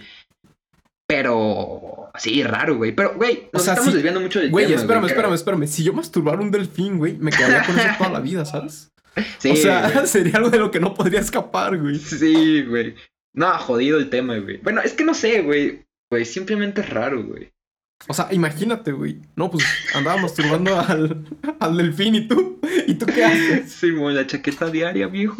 Pero. 1.07 2.11
Sí, 2.17 2.41
raro, 2.43 2.77
güey. 2.77 2.93
Pero, 2.93 3.15
güey, 3.15 3.49
nos 3.51 3.63
sea, 3.63 3.73
estamos 3.73 3.93
desviando 3.93 4.21
mucho 4.21 4.39
del 4.39 4.51
Güey, 4.51 4.67
tema. 4.67 4.79
espérame, 4.79 5.01
creo. 5.03 5.09
espérame, 5.15 5.33
espérame. 5.33 5.67
Si 5.67 5.83
yo 5.83 5.91
masturbara 5.91 6.39
un 6.41 6.51
delfín, 6.51 6.97
güey, 6.97 7.17
me 7.17 7.31
quedaría 7.31 7.63
con 7.65 7.77
eso 7.77 7.89
toda 7.97 8.09
la 8.11 8.19
vida, 8.21 8.45
¿sabes? 8.45 8.91
Sí, 9.39 9.51
o 9.51 9.55
sea, 9.55 9.89
güey. 9.89 10.07
sería 10.07 10.37
algo 10.37 10.49
de 10.49 10.59
lo 10.59 10.71
que 10.71 10.79
no 10.79 10.93
podría 10.93 11.19
escapar, 11.19 11.77
güey. 11.77 11.97
Sí, 11.99 12.63
güey. 12.63 12.95
No, 13.33 13.49
jodido 13.59 13.97
el 13.97 14.09
tema, 14.09 14.37
güey. 14.37 14.57
Bueno, 14.57 14.81
es 14.81 14.93
que 14.93 15.03
no 15.03 15.13
sé, 15.13 15.41
güey. 15.41 15.85
Güey, 16.09 16.25
simplemente 16.25 16.81
es 16.81 16.89
raro, 16.89 17.23
güey. 17.23 17.51
O 18.07 18.13
sea, 18.13 18.27
imagínate, 18.31 18.91
güey. 18.91 19.19
No, 19.35 19.49
pues 19.49 19.63
andaba 19.93 20.17
masturbando 20.21 20.79
al, 20.79 21.25
al 21.59 21.77
delfín 21.77 22.15
y 22.15 22.27
tú. 22.27 22.59
¿Y 22.87 22.95
tú 22.95 23.05
qué 23.07 23.23
haces? 23.25 23.71
Sí, 23.71 23.89
la 23.91 24.27
chaqueta 24.27 24.69
diaria, 24.69 25.07
viejo. 25.07 25.37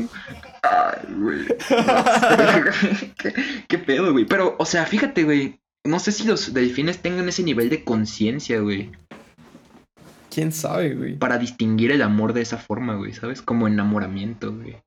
Ay, 0.64 1.14
güey. 1.16 1.46
¿Qué, 3.18 3.34
qué 3.68 3.78
pedo, 3.78 4.12
güey. 4.14 4.26
Pero, 4.26 4.56
o 4.58 4.66
sea, 4.66 4.86
fíjate, 4.86 5.24
güey. 5.24 5.60
No 5.84 6.00
sé 6.00 6.12
si 6.12 6.24
los 6.26 6.54
delfines 6.54 7.00
tengan 7.02 7.30
ese 7.30 7.44
nivel 7.44 7.70
de 7.70 7.84
conciencia, 7.84 8.60
güey. 8.60 8.92
¿Quién 10.34 10.52
sabe, 10.52 10.96
güey? 10.96 11.18
Para 11.18 11.38
distinguir 11.38 11.92
el 11.92 12.02
amor 12.02 12.34
de 12.34 12.42
esa 12.42 12.58
forma, 12.58 12.96
güey. 12.96 13.14
¿Sabes? 13.14 13.42
Como 13.44 13.68
enamoramiento, 13.68 14.52
güey. 14.52 14.78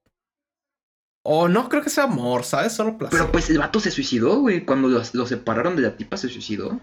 O 1.24 1.48
no 1.48 1.68
creo 1.68 1.82
que 1.82 1.90
sea 1.90 2.04
amor, 2.04 2.42
¿sabes? 2.44 2.72
Solo 2.72 2.98
placer. 2.98 3.16
Pero 3.18 3.30
pues 3.30 3.48
el 3.50 3.58
vato 3.58 3.78
se 3.78 3.90
suicidó, 3.92 4.40
güey. 4.40 4.64
Cuando 4.64 4.88
los- 4.88 5.14
lo 5.14 5.26
separaron 5.26 5.76
de 5.76 5.82
la 5.82 5.96
tipa, 5.96 6.16
se 6.16 6.28
suicidó. 6.28 6.80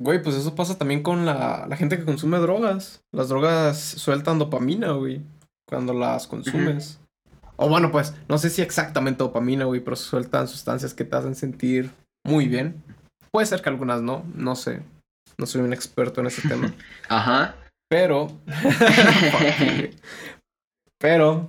Güey, 0.00 0.22
pues 0.22 0.34
eso 0.34 0.54
pasa 0.54 0.78
también 0.78 1.02
con 1.02 1.26
la, 1.26 1.66
la 1.68 1.76
gente 1.76 1.98
que 1.98 2.06
consume 2.06 2.38
drogas. 2.38 3.02
Las 3.12 3.28
drogas 3.28 3.78
sueltan 3.78 4.38
dopamina, 4.38 4.92
güey. 4.92 5.20
Cuando 5.68 5.92
las 5.92 6.26
consumes. 6.26 6.98
O 7.56 7.68
bueno, 7.68 7.92
pues, 7.92 8.14
no 8.26 8.38
sé 8.38 8.48
si 8.48 8.62
exactamente 8.62 9.18
dopamina, 9.22 9.66
güey, 9.66 9.80
pero 9.80 9.94
sueltan 9.96 10.48
sustancias 10.48 10.94
que 10.94 11.04
te 11.04 11.16
hacen 11.16 11.34
sentir 11.34 11.90
muy 12.24 12.48
bien. 12.48 12.82
Puede 13.30 13.46
ser 13.46 13.60
que 13.60 13.68
algunas 13.68 14.00
no, 14.00 14.24
no 14.34 14.56
sé. 14.56 14.82
No 15.36 15.44
soy 15.44 15.60
un 15.60 15.74
experto 15.74 16.22
en 16.22 16.28
ese 16.28 16.48
tema. 16.48 16.72
Ajá. 17.10 17.56
Pero. 17.90 18.28
pero. 20.98 21.46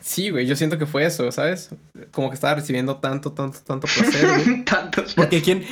Sí, 0.00 0.30
güey, 0.30 0.46
yo 0.46 0.54
siento 0.54 0.78
que 0.78 0.86
fue 0.86 1.04
eso, 1.04 1.30
¿sabes? 1.32 1.70
Como 2.12 2.30
que 2.30 2.34
estaba 2.34 2.54
recibiendo 2.54 2.98
tanto, 2.98 3.32
tanto, 3.32 3.58
tanto 3.60 3.88
placer, 3.88 4.44
güey. 4.44 4.64
Tantos. 4.64 5.14
Porque 5.14 5.42
quién. 5.42 5.64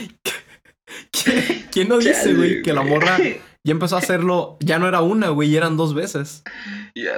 ¿Quién, 1.72 1.88
no 1.88 1.98
dice, 1.98 2.34
güey, 2.34 2.62
que 2.62 2.72
la 2.72 2.82
morra 2.82 3.18
ya 3.64 3.72
empezó 3.72 3.96
a 3.96 3.98
hacerlo? 3.98 4.56
Ya 4.60 4.78
no 4.78 4.88
era 4.88 5.00
una, 5.00 5.28
güey, 5.28 5.56
eran 5.56 5.76
dos 5.76 5.94
veces. 5.94 6.42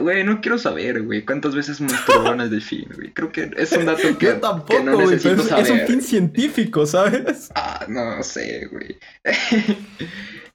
Güey, 0.01 0.25
no 0.25 0.41
quiero 0.41 0.59
saber, 0.59 1.03
güey, 1.03 1.25
cuántas 1.25 1.55
veces 1.55 1.81
masturbaron 1.81 2.41
al 2.41 2.51
delfín, 2.51 2.89
güey. 2.95 3.13
Creo 3.13 3.33
que 3.33 3.51
es 3.57 3.73
un 3.73 3.87
dato 3.87 4.03
que, 4.03 4.13
Yo 4.13 4.19
que 4.19 4.33
tampoco, 4.35 4.83
no 4.83 4.95
güey, 4.95 5.09
necesito 5.11 5.43
pero 5.49 5.61
es, 5.61 5.69
es 5.69 5.71
un 5.71 5.87
fin 5.87 6.03
científico, 6.03 6.87
¿sabes? 6.87 7.51
Ah, 7.55 7.87
no 7.89 8.23
sé, 8.23 8.69
güey. 8.71 8.99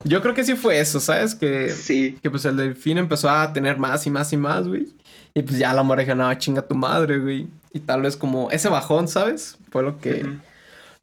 Yo 0.03 0.21
creo 0.21 0.33
que 0.35 0.43
sí 0.43 0.55
fue 0.55 0.79
eso, 0.79 0.99
¿sabes? 0.99 1.33
Que, 1.33 1.69
Sí. 1.69 2.19
que 2.21 2.29
pues 2.29 2.45
el 2.45 2.57
delfín 2.57 2.97
empezó 2.97 3.29
a 3.29 3.51
tener 3.53 3.77
más 3.77 4.05
y 4.05 4.11
más 4.11 4.31
y 4.33 4.37
más, 4.37 4.67
güey. 4.67 4.87
Y 5.33 5.41
pues 5.41 5.57
ya 5.57 5.73
la 5.73 5.83
morra 5.83 6.03
dijo, 6.03 6.15
no, 6.15 6.31
chinga 6.35 6.61
tu 6.61 6.75
madre, 6.75 7.17
güey. 7.17 7.47
Y 7.73 7.79
tal 7.79 8.03
vez 8.03 8.15
como 8.15 8.51
ese 8.51 8.69
bajón, 8.69 9.07
¿sabes? 9.07 9.57
Fue 9.71 9.81
lo 9.83 9.97
que. 9.99 10.25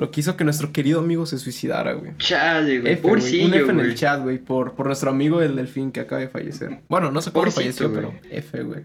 Lo 0.03 0.11
que 0.11 0.18
hizo 0.18 0.36
que 0.36 0.42
nuestro 0.42 0.72
querido 0.72 0.98
amigo 0.98 1.26
se 1.26 1.38
suicidara, 1.38 1.92
güey. 1.92 2.16
Chale, 2.18 2.80
güey. 2.80 2.94
F, 2.94 3.09
güey, 3.09 3.44
un 3.44 3.55
F 3.55 3.70
en 3.70 3.78
el 3.78 3.94
chat, 3.94 4.20
güey, 4.20 4.38
por, 4.38 4.74
por 4.74 4.86
nuestro 4.86 5.11
amigo 5.11 5.40
el 5.40 5.55
delfín 5.55 5.92
que 5.92 6.00
acaba 6.00 6.20
de 6.20 6.28
fallecer. 6.28 6.82
Bueno, 6.88 7.12
no 7.12 7.22
sé 7.22 7.30
cuándo 7.30 7.53
falleció, 7.53 7.88
güey. 7.88 8.00
pero 8.03 8.20
F, 8.28 8.62
güey. 8.64 8.84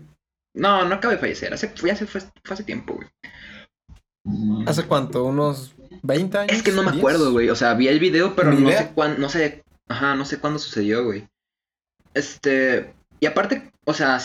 No, 0.54 0.86
no 0.86 0.94
acaba 0.94 1.16
de 1.16 1.20
fallecer. 1.20 1.52
Hace, 1.52 1.74
ya 1.84 1.96
se 1.96 2.06
fue, 2.06 2.22
fue 2.22 2.54
hace 2.54 2.64
tiempo, 2.64 2.94
güey. 2.94 3.08
¿Hace 4.68 4.84
cuánto? 4.84 5.24
¿Unos 5.24 5.74
20 6.04 6.38
años? 6.38 6.54
Es 6.56 6.62
que 6.62 6.72
no 6.72 6.84
me 6.84 6.92
10? 6.92 6.98
acuerdo, 7.00 7.32
güey. 7.32 7.50
O 7.50 7.56
sea, 7.56 7.74
vi 7.74 7.88
el 7.88 8.00
video, 8.00 8.36
pero 8.36 8.54
no 8.54 8.70
idea. 8.70 8.84
sé 8.84 8.92
cuándo, 8.94 9.18
no 9.20 9.28
sé, 9.30 9.64
ajá, 9.88 10.14
no 10.14 10.24
sé 10.24 10.38
cuándo 10.38 10.60
sucedió, 10.60 11.04
güey. 11.04 11.28
Este, 12.14 12.94
y 13.20 13.26
aparte, 13.26 13.72
o 13.86 13.94
sea, 13.96 14.20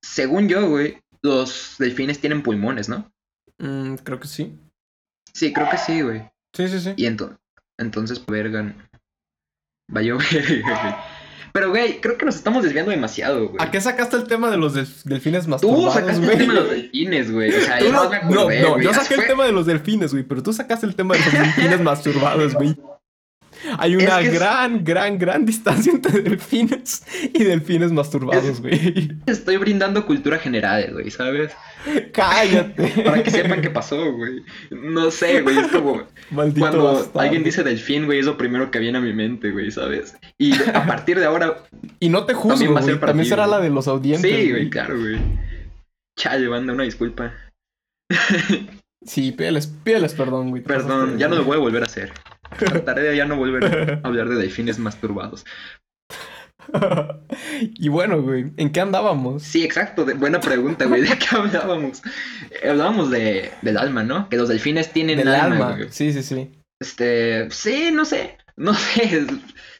según 0.00 0.48
yo, 0.48 0.68
güey, 0.68 0.98
los 1.22 1.74
delfines 1.80 2.20
tienen 2.20 2.44
pulmones, 2.44 2.88
¿no? 2.88 3.10
Mm, 3.58 3.96
creo 3.96 4.20
que 4.20 4.28
sí. 4.28 4.56
Sí, 5.34 5.52
creo 5.52 5.68
que 5.70 5.78
sí, 5.78 6.02
güey. 6.02 6.22
Sí, 6.52 6.68
sí, 6.68 6.80
sí. 6.80 6.92
Y 6.96 7.06
ento- 7.06 7.38
entonces, 7.78 8.24
vergan. 8.26 8.88
Va 9.94 10.00
a 10.00 10.02
llover, 10.02 10.62
güey. 10.62 10.94
Pero, 11.52 11.70
güey, 11.70 12.00
creo 12.00 12.16
que 12.16 12.24
nos 12.24 12.36
estamos 12.36 12.62
desviando 12.62 12.92
demasiado, 12.92 13.48
güey. 13.48 13.56
¿A 13.58 13.70
qué 13.72 13.80
sacaste 13.80 14.16
el 14.16 14.24
tema 14.28 14.50
de 14.50 14.56
los 14.56 14.76
delf- 14.76 15.02
delfines 15.04 15.44
Tú 15.44 15.50
masturbados, 15.50 15.94
sacaste 15.94 16.20
güey? 16.24 16.30
el 16.32 16.38
tema 16.38 16.54
de 16.54 16.60
los 16.60 16.70
delfines, 16.70 17.32
güey. 17.32 17.50
O 17.54 17.60
sea, 17.60 17.78
Tú 17.78 17.84
yo 17.86 17.92
no, 17.92 18.04
no 18.04 18.10
me 18.10 18.20
no, 18.20 18.24
acordé, 18.40 18.62
no, 18.62 18.70
güey. 18.74 18.84
yo 18.84 18.94
saqué 18.94 19.14
el 19.14 19.26
tema 19.26 19.44
de 19.46 19.52
los 19.52 19.66
delfines, 19.66 20.12
güey, 20.12 20.22
pero 20.22 20.42
tú 20.44 20.52
sacaste 20.52 20.86
el 20.86 20.94
tema 20.94 21.14
de 21.16 21.24
los 21.24 21.32
delfines 21.32 21.80
masturbados, 21.82 22.54
güey. 22.54 22.76
Hay 23.78 23.96
una 23.96 24.20
Es 24.20 24.28
que 24.28 24.34
es- 24.34 24.40
gran, 24.40 24.84
gran, 24.84 25.18
gran 25.18 25.44
distancia 25.46 25.92
entre 25.92 26.22
delfines 26.22 27.02
y 27.34 27.44
delfines 27.44 27.92
masturbados, 27.92 28.60
güey. 28.60 29.10
Estoy 29.26 29.56
brindando 29.58 30.06
cultura 30.06 30.38
general, 30.38 30.90
güey, 30.92 31.10
¿sabes? 31.10 31.52
Cállate. 32.12 32.88
Para 33.04 33.22
que 33.22 33.30
sepan 33.30 33.60
qué 33.60 33.70
pasó, 33.70 34.12
güey. 34.12 34.42
No 34.70 35.10
sé, 35.10 35.42
güey, 35.42 35.58
es 35.58 35.68
como... 35.68 36.02
Maldito 36.30 36.60
Cuando 36.60 36.84
bastardo. 36.84 37.20
alguien 37.20 37.44
dice 37.44 37.62
delfín, 37.62 38.06
güey, 38.06 38.20
es 38.20 38.26
lo 38.26 38.36
primero 38.38 38.70
que 38.70 38.78
viene 38.78 38.98
a 38.98 39.00
mi 39.00 39.12
mente, 39.12 39.50
güey, 39.50 39.70
¿sabes? 39.70 40.16
Y 40.38 40.54
a 40.54 40.86
partir 40.86 41.18
de 41.18 41.26
ahora, 41.26 41.62
Y 42.00 42.08
no 42.08 42.24
te 42.24 42.34
juzgo, 42.34 42.50
También 42.50 42.74
va 42.74 42.80
a 42.80 42.82
ser 42.82 42.92
güey. 42.94 43.00
para 43.00 43.10
También 43.12 43.24
ti, 43.24 43.30
será 43.30 43.46
güey. 43.46 43.58
la 43.58 43.64
de 43.64 43.70
los 43.70 43.88
audientes, 43.88 44.30
sí, 44.30 44.50
güey, 44.50 44.70
claro, 44.70 44.98
güey. 44.98 45.18
Chale, 46.18 46.48
banda, 46.48 46.72
una 46.72 46.84
disculpa. 46.84 47.32
Sí, 49.02 49.32
pídeles, 49.32 49.66
pídeles 49.66 50.12
perdón, 50.12 50.50
güey. 50.50 50.62
Perdón, 50.62 51.18
ya 51.18 51.26
no 51.26 51.36
lo 51.36 51.44
voy 51.44 51.56
a 51.56 51.60
volver 51.60 51.82
a 51.82 51.86
hacer. 51.86 52.12
Trataré 52.58 53.02
de 53.02 53.16
ya 53.16 53.24
no 53.26 53.36
volver 53.36 53.64
a 53.64 54.00
hablar 54.06 54.28
de 54.28 54.36
delfines 54.36 54.78
masturbados. 54.78 55.44
y 57.60 57.88
bueno, 57.88 58.22
güey, 58.22 58.52
¿en 58.56 58.70
qué 58.70 58.80
andábamos? 58.80 59.42
Sí, 59.42 59.64
exacto, 59.64 60.04
de- 60.04 60.14
buena 60.14 60.40
pregunta, 60.40 60.84
güey. 60.86 61.02
¿De 61.02 61.18
qué 61.18 61.26
hablábamos? 61.36 62.02
Hablábamos 62.68 63.10
de, 63.10 63.50
del 63.62 63.78
alma, 63.78 64.02
¿no? 64.04 64.28
Que 64.28 64.36
los 64.36 64.48
delfines 64.48 64.92
tienen 64.92 65.18
Del 65.18 65.28
alma, 65.28 65.54
alma. 65.68 65.76
güey. 65.76 65.88
Sí, 65.90 66.12
sí, 66.12 66.22
sí. 66.22 66.50
Este, 66.80 67.50
sí, 67.50 67.90
no 67.92 68.04
sé. 68.04 68.38
No 68.56 68.74
sé. 68.74 69.26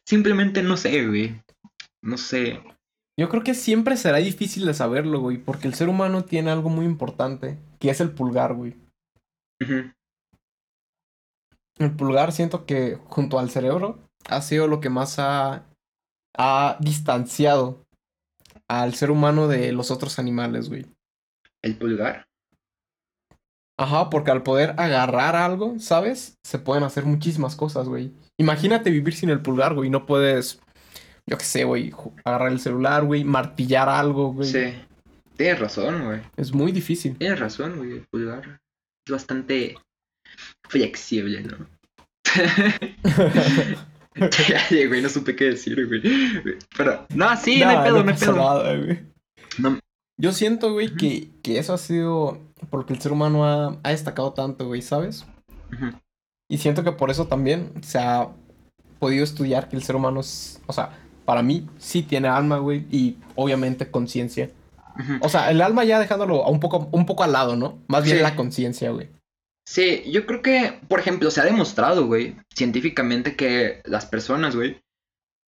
Simplemente 0.06 0.62
no 0.62 0.76
sé, 0.76 1.06
güey. 1.06 1.40
No 2.02 2.16
sé. 2.16 2.60
Yo 3.18 3.28
creo 3.28 3.42
que 3.42 3.54
siempre 3.54 3.96
será 3.96 4.18
difícil 4.18 4.64
de 4.66 4.74
saberlo, 4.74 5.20
güey, 5.20 5.36
porque 5.36 5.68
el 5.68 5.74
ser 5.74 5.88
humano 5.88 6.24
tiene 6.24 6.50
algo 6.50 6.70
muy 6.70 6.86
importante, 6.86 7.58
que 7.78 7.90
es 7.90 8.00
el 8.00 8.10
pulgar, 8.10 8.54
güey. 8.54 8.74
Ujú. 9.62 9.92
El 11.80 11.96
pulgar 11.96 12.32
siento 12.32 12.66
que 12.66 12.98
junto 13.06 13.38
al 13.38 13.48
cerebro 13.50 13.98
ha 14.28 14.42
sido 14.42 14.68
lo 14.68 14.80
que 14.80 14.90
más 14.90 15.18
ha, 15.18 15.64
ha 16.36 16.76
distanciado 16.78 17.86
al 18.68 18.94
ser 18.94 19.10
humano 19.10 19.48
de 19.48 19.72
los 19.72 19.90
otros 19.90 20.18
animales, 20.18 20.68
güey. 20.68 20.84
El 21.62 21.76
pulgar. 21.76 22.26
Ajá, 23.78 24.10
porque 24.10 24.30
al 24.30 24.42
poder 24.42 24.74
agarrar 24.76 25.36
algo, 25.36 25.78
¿sabes? 25.78 26.38
Se 26.44 26.58
pueden 26.58 26.84
hacer 26.84 27.06
muchísimas 27.06 27.56
cosas, 27.56 27.88
güey. 27.88 28.12
Imagínate 28.38 28.90
vivir 28.90 29.14
sin 29.14 29.30
el 29.30 29.40
pulgar, 29.40 29.72
güey. 29.72 29.88
No 29.88 30.04
puedes, 30.04 30.60
yo 31.26 31.38
qué 31.38 31.44
sé, 31.44 31.64
güey, 31.64 31.94
agarrar 32.26 32.52
el 32.52 32.60
celular, 32.60 33.04
güey, 33.06 33.24
martillar 33.24 33.88
algo, 33.88 34.34
güey. 34.34 34.50
Sí. 34.50 34.74
Tienes 35.34 35.58
razón, 35.58 36.04
güey. 36.04 36.20
Es 36.36 36.52
muy 36.52 36.72
difícil. 36.72 37.16
Tienes 37.16 37.40
razón, 37.40 37.78
güey. 37.78 37.92
El 37.92 38.06
pulgar 38.10 38.60
es 39.06 39.12
bastante 39.12 39.76
flexible, 40.70 41.42
¿no? 41.42 41.66
Ya, 44.48 44.86
güey, 44.88 45.00
no 45.02 45.08
supe 45.08 45.36
qué 45.36 45.44
decir, 45.44 45.86
güey. 45.86 46.02
Pero, 46.76 47.06
no, 47.14 47.36
sí, 47.36 47.60
no 47.60 47.68
hay 47.68 47.76
pedo, 47.84 48.02
no 48.02 48.08
hay 48.10 48.14
pasa 48.14 48.26
pedo. 48.26 48.36
nada, 48.36 48.76
güey. 48.76 48.98
No- 49.58 49.78
Yo 50.20 50.32
siento, 50.32 50.72
güey, 50.72 50.94
que, 50.96 51.30
que 51.42 51.58
eso 51.58 51.72
ha 51.72 51.78
sido 51.78 52.38
porque 52.70 52.92
el 52.92 53.00
ser 53.00 53.12
humano 53.12 53.44
ha, 53.46 53.78
ha 53.82 53.90
destacado 53.90 54.32
tanto, 54.32 54.66
güey, 54.66 54.82
¿sabes? 54.82 55.24
Y 56.50 56.58
siento 56.58 56.82
que 56.82 56.92
por 56.92 57.10
eso 57.10 57.28
también 57.28 57.72
se 57.82 57.98
ha 57.98 58.28
podido 58.98 59.22
estudiar 59.24 59.68
que 59.68 59.76
el 59.76 59.82
ser 59.84 59.94
humano 59.96 60.20
es, 60.20 60.60
o 60.66 60.72
sea, 60.72 60.90
para 61.24 61.42
mí 61.42 61.66
sí 61.78 62.02
tiene 62.02 62.28
alma, 62.28 62.58
güey, 62.58 62.86
y 62.90 63.16
obviamente 63.36 63.90
conciencia. 63.90 64.50
O 65.22 65.28
sea, 65.30 65.50
el 65.50 65.62
alma 65.62 65.84
ya 65.84 65.98
dejándolo 66.00 66.44
a 66.44 66.50
un 66.50 66.58
poco, 66.60 66.88
un 66.90 67.06
poco 67.06 67.22
al 67.22 67.32
lado, 67.32 67.56
¿no? 67.56 67.78
Más 67.86 68.04
bien 68.04 68.22
la 68.22 68.34
conciencia, 68.36 68.90
güey. 68.90 69.08
Sí, 69.70 70.02
yo 70.10 70.26
creo 70.26 70.42
que, 70.42 70.80
por 70.88 70.98
ejemplo, 70.98 71.30
se 71.30 71.40
ha 71.40 71.44
demostrado, 71.44 72.06
güey, 72.08 72.34
científicamente 72.52 73.36
que 73.36 73.82
las 73.84 74.04
personas, 74.04 74.56
güey, 74.56 74.82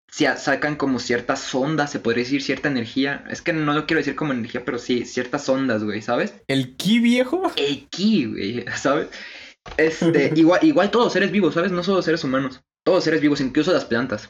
si 0.09 0.27
sacan 0.37 0.77
como 0.77 1.01
ciertas 1.01 1.53
ondas, 1.53 1.91
se 1.91 1.99
podría 1.99 2.23
decir 2.23 2.41
cierta 2.41 2.68
energía. 2.68 3.25
Es 3.29 3.43
que 3.43 3.53
no 3.53 3.73
lo 3.73 3.85
quiero 3.85 3.99
decir 3.99 4.14
como 4.14 4.33
energía, 4.33 4.64
pero 4.64 4.79
sí, 4.79 5.07
ciertas 5.07 5.49
ondas, 5.49 5.83
güey, 5.83 6.03
¿sabes? 6.03 6.41
¿El 6.47 6.77
ki 6.77 7.01
viejo? 7.01 7.51
El 7.57 7.89
ki, 7.89 8.27
güey, 8.27 8.64
¿sabes? 8.77 9.09
Este, 9.77 10.33
igual, 10.37 10.61
igual 10.62 10.93
todos 10.93 11.12
seres 11.12 11.33
vivos, 11.33 11.55
¿sabes? 11.55 11.73
No 11.73 11.83
solo 11.83 12.01
seres 12.01 12.23
humanos. 12.23 12.62
Todos 12.87 13.03
seres 13.03 13.20
vivos, 13.20 13.41
incluso 13.41 13.73
las 13.73 13.87
plantas. 13.87 14.29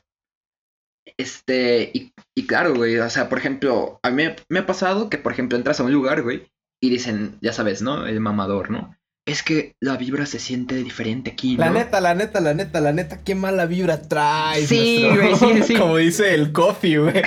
Este, 1.18 1.90
y, 1.93 2.14
y 2.34 2.47
claro, 2.47 2.74
güey, 2.74 2.97
o 2.97 3.11
sea, 3.11 3.28
por 3.28 3.36
ejemplo, 3.36 4.01
a 4.03 4.11
mí 4.11 4.24
me 4.49 4.59
ha 4.61 4.66
pasado 4.66 5.11
que, 5.11 5.18
por 5.18 5.32
ejemplo, 5.32 5.59
entras 5.59 5.80
a 5.80 5.84
un 5.84 5.93
lugar, 5.93 6.22
güey, 6.22 6.51
y 6.80 6.88
dicen, 6.88 7.36
ya 7.43 7.53
sabes, 7.53 7.82
¿no? 7.82 8.07
El 8.07 8.20
mamador, 8.20 8.70
¿no? 8.70 8.97
Es 9.24 9.44
que 9.44 9.76
la 9.78 9.96
vibra 9.96 10.26
se 10.26 10.40
siente 10.40 10.74
diferente 10.82 11.30
aquí, 11.30 11.56
¿no? 11.56 11.64
La 11.64 11.70
neta, 11.70 12.00
la 12.00 12.14
neta, 12.14 12.40
la 12.40 12.54
neta, 12.54 12.80
la 12.80 12.92
neta, 12.92 13.22
qué 13.22 13.36
mala 13.36 13.66
vibra 13.66 14.02
traes. 14.02 14.68
Sí, 14.68 15.06
güey, 15.14 15.36
sí, 15.36 15.62
sí. 15.66 15.74
Como 15.76 15.98
dice 15.98 16.34
el 16.34 16.50
coffee, 16.50 16.98
güey. 16.98 17.14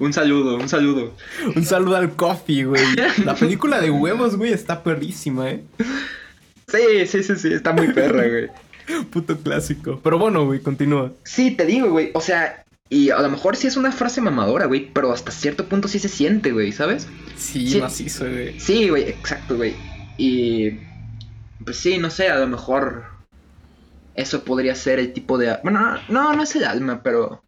un 0.00 0.12
saludo, 0.12 0.56
un 0.56 0.68
saludo. 0.68 1.14
Un 1.54 1.64
saludo 1.64 1.96
al 1.96 2.16
coffee, 2.16 2.64
güey. 2.64 2.82
La 3.24 3.36
película 3.36 3.80
de 3.80 3.92
huevos, 3.92 4.36
güey, 4.36 4.52
está 4.52 4.82
perrísima, 4.82 5.50
¿eh? 5.50 5.62
Sí, 6.66 7.06
sí, 7.06 7.22
sí, 7.22 7.36
sí, 7.36 7.52
está 7.52 7.72
muy 7.72 7.92
perra, 7.92 8.26
güey. 8.26 8.48
Puto 9.10 9.38
clásico. 9.38 10.00
Pero 10.02 10.18
bueno, 10.18 10.44
güey, 10.44 10.60
continúa. 10.60 11.12
Sí, 11.24 11.52
te 11.52 11.64
digo, 11.64 11.90
güey. 11.90 12.10
O 12.14 12.20
sea, 12.20 12.64
y 12.90 13.10
a 13.10 13.20
lo 13.20 13.28
mejor 13.28 13.56
sí 13.56 13.66
es 13.66 13.76
una 13.76 13.92
frase 13.92 14.20
mamadora, 14.20 14.66
güey, 14.66 14.90
pero 14.92 15.12
hasta 15.12 15.30
cierto 15.30 15.66
punto 15.68 15.88
sí 15.88 15.98
se 15.98 16.08
siente, 16.08 16.52
güey, 16.52 16.72
¿sabes? 16.72 17.06
Sí, 17.36 17.68
sí 17.68 17.80
macizo, 17.80 18.24
güey. 18.24 18.58
Sí, 18.58 18.88
güey, 18.88 19.02
exacto, 19.08 19.56
güey. 19.56 19.74
Y. 20.16 20.78
Pues 21.62 21.76
sí, 21.76 21.98
no 21.98 22.08
sé, 22.08 22.28
a 22.28 22.38
lo 22.38 22.46
mejor. 22.46 23.04
Eso 24.14 24.42
podría 24.42 24.74
ser 24.74 24.98
el 24.98 25.12
tipo 25.12 25.36
de. 25.36 25.58
Bueno, 25.62 25.98
no, 26.08 26.34
no, 26.34 26.42
es 26.42 26.56
el 26.56 26.64
alma, 26.64 27.02
pero. 27.02 27.44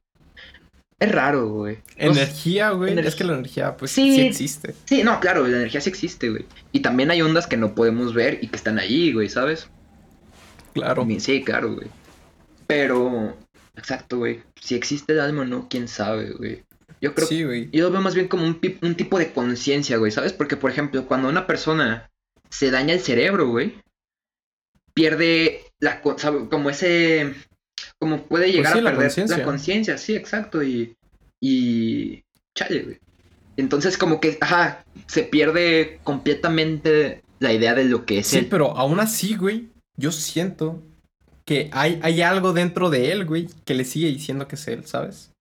Es 0.99 1.11
raro, 1.11 1.49
güey. 1.49 1.78
Energía, 1.97 2.70
güey. 2.70 2.99
Es 2.99 3.14
que 3.14 3.24
la 3.24 3.32
energía, 3.32 3.74
pues, 3.78 3.93
sí, 3.93 4.20
existe. 4.20 4.74
Sí, 4.84 5.03
no, 5.03 5.20
claro, 5.20 5.49
la 5.49 5.57
energía 5.57 5.80
sí 5.80 5.88
existe, 5.88 6.28
güey. 6.28 6.45
Y 6.72 6.80
también 6.80 7.11
hay 7.11 7.22
ondas 7.22 7.47
que 7.47 7.57
no 7.57 7.74
podemos 7.74 8.12
ver 8.12 8.38
y 8.43 8.49
que 8.49 8.57
están 8.57 8.78
ahí, 8.78 9.14
güey, 9.14 9.30
¿sabes? 9.30 9.70
Claro. 10.74 11.07
Sí, 11.18 11.43
claro, 11.43 11.74
güey. 11.74 11.88
Pero 12.66 13.34
Exacto, 13.81 14.18
güey. 14.18 14.43
Si 14.61 14.74
existe 14.74 15.14
el 15.14 15.20
alma 15.20 15.43
o 15.43 15.45
no, 15.47 15.68
quién 15.68 15.89
sabe, 15.89 16.33
güey. 16.33 16.64
Yo 17.01 17.14
creo 17.14 17.26
sí, 17.26 17.45
güey. 17.45 17.70
Yo 17.72 17.85
lo 17.85 17.91
veo 17.91 18.03
más 18.03 18.14
bien 18.14 18.28
como 18.28 18.45
un, 18.45 18.61
un 18.83 18.95
tipo 18.95 19.18
de 19.18 19.33
conciencia, 19.33 19.97
güey, 19.97 20.12
¿sabes? 20.12 20.35
Porque, 20.35 20.57
por 20.57 20.70
ejemplo, 20.70 21.07
cuando 21.07 21.28
una 21.28 21.47
persona 21.47 22.11
se 22.51 22.70
daña 22.70 22.93
el 22.93 23.01
cerebro, 23.01 23.49
güey, 23.49 23.74
pierde 24.93 25.64
la 25.78 26.03
como 26.03 26.68
ese 26.68 27.35
como 27.99 28.24
puede 28.24 28.45
pues 28.45 28.55
llegar 28.55 28.72
a 28.72 28.97
perder 28.97 29.31
la 29.31 29.45
conciencia, 29.45 29.97
sí, 29.97 30.14
exacto, 30.14 30.62
y 30.62 30.95
y 31.41 32.22
chale, 32.55 32.83
güey. 32.83 32.99
Entonces 33.57 33.97
como 33.97 34.20
que, 34.20 34.37
ajá, 34.41 34.85
se 35.07 35.22
pierde 35.22 36.01
completamente 36.05 37.22
la 37.39 37.53
idea 37.53 37.74
de 37.74 37.85
lo 37.85 38.05
que 38.05 38.18
es 38.18 38.26
Sí, 38.26 38.47
pero 38.51 38.76
aún 38.76 39.01
así, 39.01 39.37
güey, 39.37 39.70
yo 39.97 40.12
siento 40.12 40.83
que 41.51 41.69
hay, 41.73 41.99
hay 42.05 42.23
algo 42.23 42.53
dentro 42.53 42.91
de 42.91 43.11
él, 43.11 43.27
güey, 43.27 43.49
que 43.65 43.75
le 43.75 43.85
sigue 43.85 44.07
diciendo 44.07 44.47
que 44.47 44.55
es 44.55 44.69
él, 44.69 44.87
¿sabes? 44.87 45.33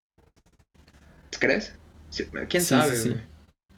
¿Crees? 1.38 1.76
¿Quién 2.50 2.64
sabe? 2.64 2.96
Sí, 2.96 3.16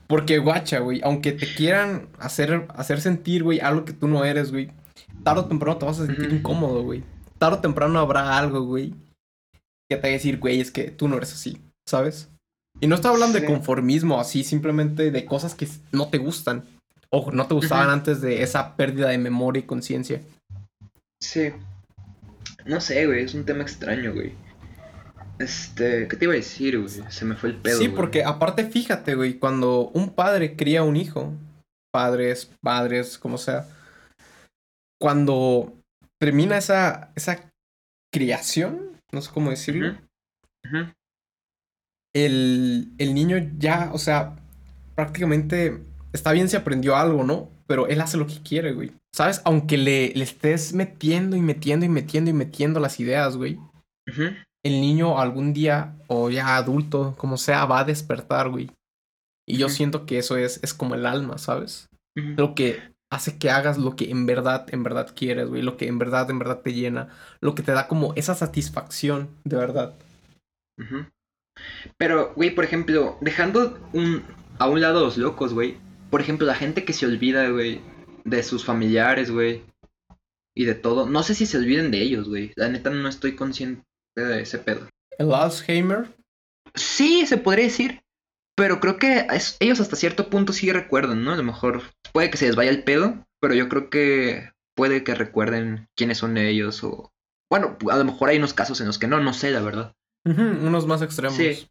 Porque, 0.07 0.37
guacha, 0.37 0.79
güey, 0.79 1.01
aunque 1.03 1.33
te 1.33 1.53
quieran 1.53 2.07
hacer, 2.19 2.67
hacer 2.69 3.01
sentir, 3.01 3.43
güey, 3.43 3.59
algo 3.59 3.83
que 3.83 3.91
tú 3.91 4.07
no 4.07 4.23
eres, 4.23 4.53
güey, 4.53 4.71
tarde 5.25 5.41
o 5.41 5.45
temprano 5.45 5.77
te 5.77 5.85
vas 5.85 5.99
a 5.99 6.05
sentir 6.05 6.31
incómodo, 6.31 6.83
güey. 6.83 7.03
Tarde 7.37 7.57
o 7.57 7.59
temprano 7.59 7.99
habrá 7.99 8.37
algo, 8.37 8.61
güey, 8.61 8.93
que 9.89 9.97
te 9.97 10.03
va 10.03 10.07
a 10.07 10.11
decir, 10.11 10.39
güey, 10.39 10.61
es 10.61 10.71
que 10.71 10.89
tú 10.89 11.09
no 11.09 11.17
eres 11.17 11.33
así, 11.33 11.61
¿sabes? 11.85 12.29
Y 12.79 12.87
no 12.87 12.95
estoy 12.95 13.11
hablando 13.11 13.41
de 13.41 13.45
conformismo, 13.45 14.21
así, 14.21 14.45
simplemente 14.45 15.11
de 15.11 15.25
cosas 15.25 15.53
que 15.53 15.67
no 15.91 16.07
te 16.07 16.17
gustan. 16.17 16.63
O 17.09 17.29
no 17.33 17.45
te 17.45 17.55
gustaban 17.55 17.89
antes 17.89 18.21
de 18.21 18.41
esa 18.41 18.77
pérdida 18.77 19.09
de 19.09 19.17
memoria 19.17 19.59
y 19.59 19.65
conciencia. 19.65 20.21
Sí. 21.19 21.51
No 22.65 22.81
sé, 22.81 23.05
güey, 23.05 23.23
es 23.23 23.33
un 23.33 23.45
tema 23.45 23.63
extraño, 23.63 24.13
güey. 24.13 24.33
Este, 25.39 26.07
¿qué 26.07 26.15
te 26.15 26.25
iba 26.25 26.33
a 26.33 26.37
decir, 26.37 26.77
güey? 26.79 26.89
Se 27.09 27.25
me 27.25 27.35
fue 27.35 27.49
el 27.49 27.55
pedo. 27.55 27.79
Sí, 27.79 27.87
porque 27.87 28.23
aparte, 28.23 28.65
fíjate, 28.65 29.15
güey, 29.15 29.39
cuando 29.39 29.89
un 29.89 30.13
padre 30.13 30.55
cría 30.55 30.83
un 30.83 30.95
hijo, 30.95 31.33
padres, 31.91 32.51
padres, 32.61 33.17
como 33.17 33.37
sea, 33.37 33.67
cuando 34.99 35.73
termina 36.19 36.57
esa, 36.57 37.11
esa 37.15 37.51
criación, 38.13 38.97
no 39.11 39.21
sé 39.21 39.31
cómo 39.33 39.49
decirlo, 39.49 39.97
El, 42.13 42.91
el 42.97 43.13
niño 43.13 43.37
ya, 43.57 43.89
o 43.93 43.97
sea, 43.97 44.35
prácticamente 44.95 45.81
está 46.13 46.31
bien 46.33 46.49
si 46.49 46.55
aprendió 46.55 46.95
algo, 46.95 47.23
¿no? 47.23 47.49
Pero 47.67 47.87
él 47.87 48.01
hace 48.01 48.17
lo 48.17 48.27
que 48.27 48.41
quiere, 48.43 48.73
güey. 48.73 48.91
¿Sabes? 49.13 49.41
Aunque 49.43 49.77
le, 49.77 50.13
le 50.15 50.23
estés 50.23 50.73
metiendo 50.73 51.35
y 51.35 51.41
metiendo 51.41 51.85
y 51.85 51.89
metiendo 51.89 52.29
y 52.29 52.33
metiendo 52.33 52.79
las 52.79 52.99
ideas, 52.99 53.35
güey. 53.37 53.59
El 54.63 54.81
niño 54.81 55.19
algún 55.19 55.53
día, 55.53 55.95
o 56.07 56.29
ya 56.29 56.55
adulto, 56.55 57.15
como 57.17 57.37
sea, 57.37 57.65
va 57.65 57.79
a 57.79 57.85
despertar, 57.85 58.49
güey. 58.49 58.69
Y 59.47 59.57
yo 59.57 59.69
siento 59.69 60.05
que 60.05 60.17
eso 60.17 60.37
es, 60.37 60.59
es 60.63 60.73
como 60.73 60.95
el 60.95 61.05
alma, 61.05 61.37
¿sabes? 61.37 61.89
Lo 62.15 62.55
que 62.55 62.91
hace 63.11 63.37
que 63.37 63.49
hagas 63.49 63.77
lo 63.77 63.95
que 63.95 64.09
en 64.09 64.25
verdad, 64.25 64.65
en 64.73 64.83
verdad 64.83 65.13
quieres, 65.15 65.49
güey. 65.49 65.61
Lo 65.61 65.77
que 65.77 65.87
en 65.87 65.99
verdad, 65.99 66.29
en 66.29 66.39
verdad 66.39 66.61
te 66.61 66.73
llena. 66.73 67.09
Lo 67.41 67.53
que 67.53 67.63
te 67.63 67.73
da 67.73 67.87
como 67.87 68.13
esa 68.15 68.35
satisfacción, 68.35 69.29
de 69.43 69.57
verdad. 69.57 69.95
Pero, 71.97 72.33
güey, 72.35 72.55
por 72.55 72.63
ejemplo, 72.63 73.17
dejando 73.21 73.77
un, 73.93 74.23
a 74.57 74.67
un 74.67 74.81
lado 74.81 75.01
los 75.01 75.17
locos, 75.17 75.53
güey. 75.53 75.77
Por 76.09 76.21
ejemplo, 76.21 76.47
la 76.47 76.55
gente 76.55 76.85
que 76.85 76.93
se 76.93 77.05
olvida, 77.05 77.49
güey, 77.49 77.81
de 78.23 78.43
sus 78.43 78.65
familiares, 78.65 79.31
güey. 79.31 79.63
Y 80.55 80.65
de 80.65 80.75
todo. 80.75 81.07
No 81.07 81.23
sé 81.23 81.35
si 81.35 81.45
se 81.45 81.57
olviden 81.57 81.91
de 81.91 82.01
ellos, 82.01 82.27
güey. 82.27 82.51
La 82.55 82.69
neta 82.69 82.89
no 82.89 83.07
estoy 83.07 83.35
consciente 83.35 83.83
de 84.15 84.41
ese 84.41 84.59
pedo. 84.59 84.87
¿El 85.17 85.33
Alzheimer? 85.33 86.09
Sí, 86.75 87.25
se 87.25 87.37
podría 87.37 87.65
decir. 87.65 88.01
Pero 88.55 88.79
creo 88.79 88.97
que 88.97 89.27
ellos 89.59 89.79
hasta 89.79 89.95
cierto 89.95 90.29
punto 90.29 90.53
sí 90.53 90.71
recuerdan, 90.71 91.23
¿no? 91.23 91.33
A 91.33 91.37
lo 91.37 91.43
mejor 91.43 91.83
puede 92.11 92.29
que 92.29 92.37
se 92.37 92.47
les 92.47 92.55
vaya 92.55 92.69
el 92.69 92.83
pedo, 92.83 93.25
pero 93.39 93.53
yo 93.53 93.69
creo 93.69 93.89
que 93.89 94.51
puede 94.75 95.03
que 95.03 95.15
recuerden 95.15 95.87
quiénes 95.95 96.17
son 96.17 96.37
ellos 96.37 96.83
o... 96.83 97.11
Bueno, 97.49 97.77
a 97.89 97.97
lo 97.97 98.05
mejor 98.05 98.29
hay 98.29 98.37
unos 98.37 98.53
casos 98.53 98.79
en 98.81 98.87
los 98.87 98.97
que 98.97 99.07
no, 99.07 99.19
no 99.19 99.33
sé, 99.33 99.51
la 99.51 99.61
verdad. 99.61 99.93
unos 100.25 100.85
más 100.85 101.01
extremos. 101.01 101.37
Sí. 101.37 101.67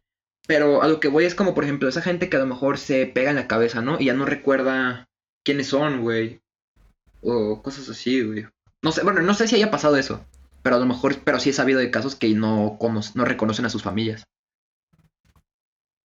Pero 0.47 0.81
a 0.81 0.87
lo 0.87 0.99
que 0.99 1.07
voy 1.07 1.25
es 1.25 1.35
como, 1.35 1.53
por 1.53 1.63
ejemplo, 1.63 1.87
esa 1.87 2.01
gente 2.01 2.29
que 2.29 2.37
a 2.37 2.39
lo 2.41 2.45
mejor 2.45 2.77
se 2.77 3.05
pega 3.05 3.29
en 3.29 3.35
la 3.35 3.47
cabeza, 3.47 3.81
¿no? 3.81 3.99
Y 3.99 4.05
ya 4.05 4.13
no 4.13 4.25
recuerda 4.25 5.07
quiénes 5.43 5.67
son, 5.67 6.01
güey. 6.01 6.41
O 7.21 7.61
cosas 7.61 7.87
así, 7.89 8.21
güey. 8.21 8.47
No 8.83 8.91
sé, 8.91 9.03
bueno, 9.03 9.21
no 9.21 9.33
sé 9.33 9.47
si 9.47 9.55
haya 9.55 9.71
pasado 9.71 9.97
eso. 9.97 10.25
Pero 10.63 10.75
a 10.75 10.79
lo 10.79 10.85
mejor, 10.85 11.17
pero 11.23 11.39
sí 11.39 11.49
he 11.49 11.53
sabido 11.53 11.79
de 11.79 11.91
casos 11.91 12.15
que 12.15 12.29
no, 12.33 12.77
no 13.15 13.25
reconocen 13.25 13.65
a 13.65 13.69
sus 13.69 13.83
familias. 13.83 14.23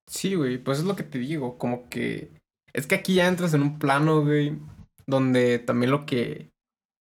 Sí, 0.08 0.34
güey, 0.34 0.58
pues 0.58 0.78
es 0.78 0.84
lo 0.84 0.96
que 0.96 1.02
te 1.02 1.18
digo, 1.18 1.58
como 1.58 1.88
que... 1.88 2.30
Es 2.72 2.86
que 2.86 2.94
aquí 2.94 3.14
ya 3.14 3.26
entras 3.26 3.54
en 3.54 3.62
un 3.62 3.78
plano, 3.78 4.22
güey, 4.22 4.58
donde 5.06 5.58
también 5.58 5.90
lo 5.90 6.06
que... 6.06 6.50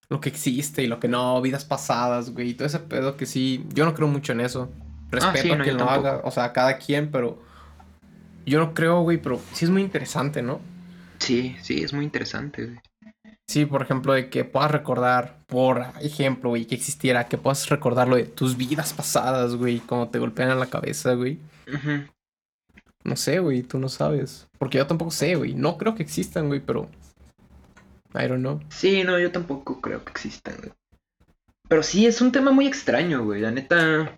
Lo 0.09 0.21
que 0.21 0.29
existe 0.29 0.83
y 0.83 0.87
lo 0.87 0.99
que 0.99 1.07
no, 1.07 1.41
vidas 1.41 1.65
pasadas, 1.65 2.31
güey, 2.31 2.49
y 2.49 2.53
todo 2.53 2.67
ese 2.67 2.79
pedo 2.79 3.17
que 3.17 3.25
sí, 3.25 3.65
yo 3.73 3.85
no 3.85 3.95
creo 3.95 4.07
mucho 4.07 4.33
en 4.33 4.41
eso. 4.41 4.71
Ah, 4.75 5.07
Respeto 5.11 5.53
a 5.53 5.59
quien 5.59 5.77
lo 5.77 5.89
haga, 5.89 6.21
o 6.23 6.31
sea, 6.31 6.45
a 6.45 6.53
cada 6.53 6.77
quien, 6.77 7.11
pero... 7.11 7.41
Yo 8.45 8.59
no 8.59 8.75
creo, 8.75 9.01
güey, 9.01 9.19
pero 9.19 9.39
sí 9.53 9.65
es 9.65 9.71
muy 9.71 9.81
interesante, 9.81 10.43
¿no? 10.43 10.59
Sí, 11.19 11.55
sí, 11.61 11.83
es 11.83 11.93
muy 11.93 12.05
interesante, 12.05 12.65
güey. 12.65 12.79
Sí, 13.47 13.65
por 13.65 13.83
ejemplo, 13.83 14.13
de 14.13 14.29
que 14.29 14.43
puedas 14.43 14.71
recordar, 14.71 15.37
por 15.45 15.85
ejemplo, 16.01 16.49
güey, 16.49 16.65
que 16.65 16.75
existiera, 16.75 17.27
que 17.27 17.37
puedas 17.37 17.69
recordar 17.69 18.07
lo 18.07 18.15
de 18.15 18.25
tus 18.25 18.57
vidas 18.57 18.93
pasadas, 18.93 19.55
güey, 19.55 19.79
como 19.79 20.09
te 20.09 20.19
golpean 20.19 20.49
en 20.49 20.59
la 20.59 20.65
cabeza, 20.65 21.13
güey. 21.13 21.39
No 23.03 23.15
sé, 23.15 23.39
güey, 23.39 23.61
tú 23.61 23.77
no 23.77 23.87
sabes. 23.87 24.47
Porque 24.57 24.79
yo 24.79 24.87
tampoco 24.87 25.11
sé, 25.11 25.35
güey. 25.35 25.53
No 25.53 25.77
creo 25.77 25.93
que 25.93 26.01
existan, 26.01 26.47
güey, 26.47 26.59
pero. 26.59 26.89
I 28.15 28.27
don't 28.27 28.39
know. 28.39 28.59
Sí, 28.69 29.03
no, 29.03 29.19
yo 29.19 29.31
tampoco 29.31 29.79
creo 29.79 30.03
que 30.03 30.11
existan, 30.11 30.55
güey. 30.57 30.71
Pero 31.67 31.83
sí, 31.83 32.07
es 32.07 32.21
un 32.21 32.31
tema 32.31 32.51
muy 32.51 32.65
extraño, 32.65 33.23
güey. 33.23 33.41
La 33.41 33.51
neta. 33.51 34.17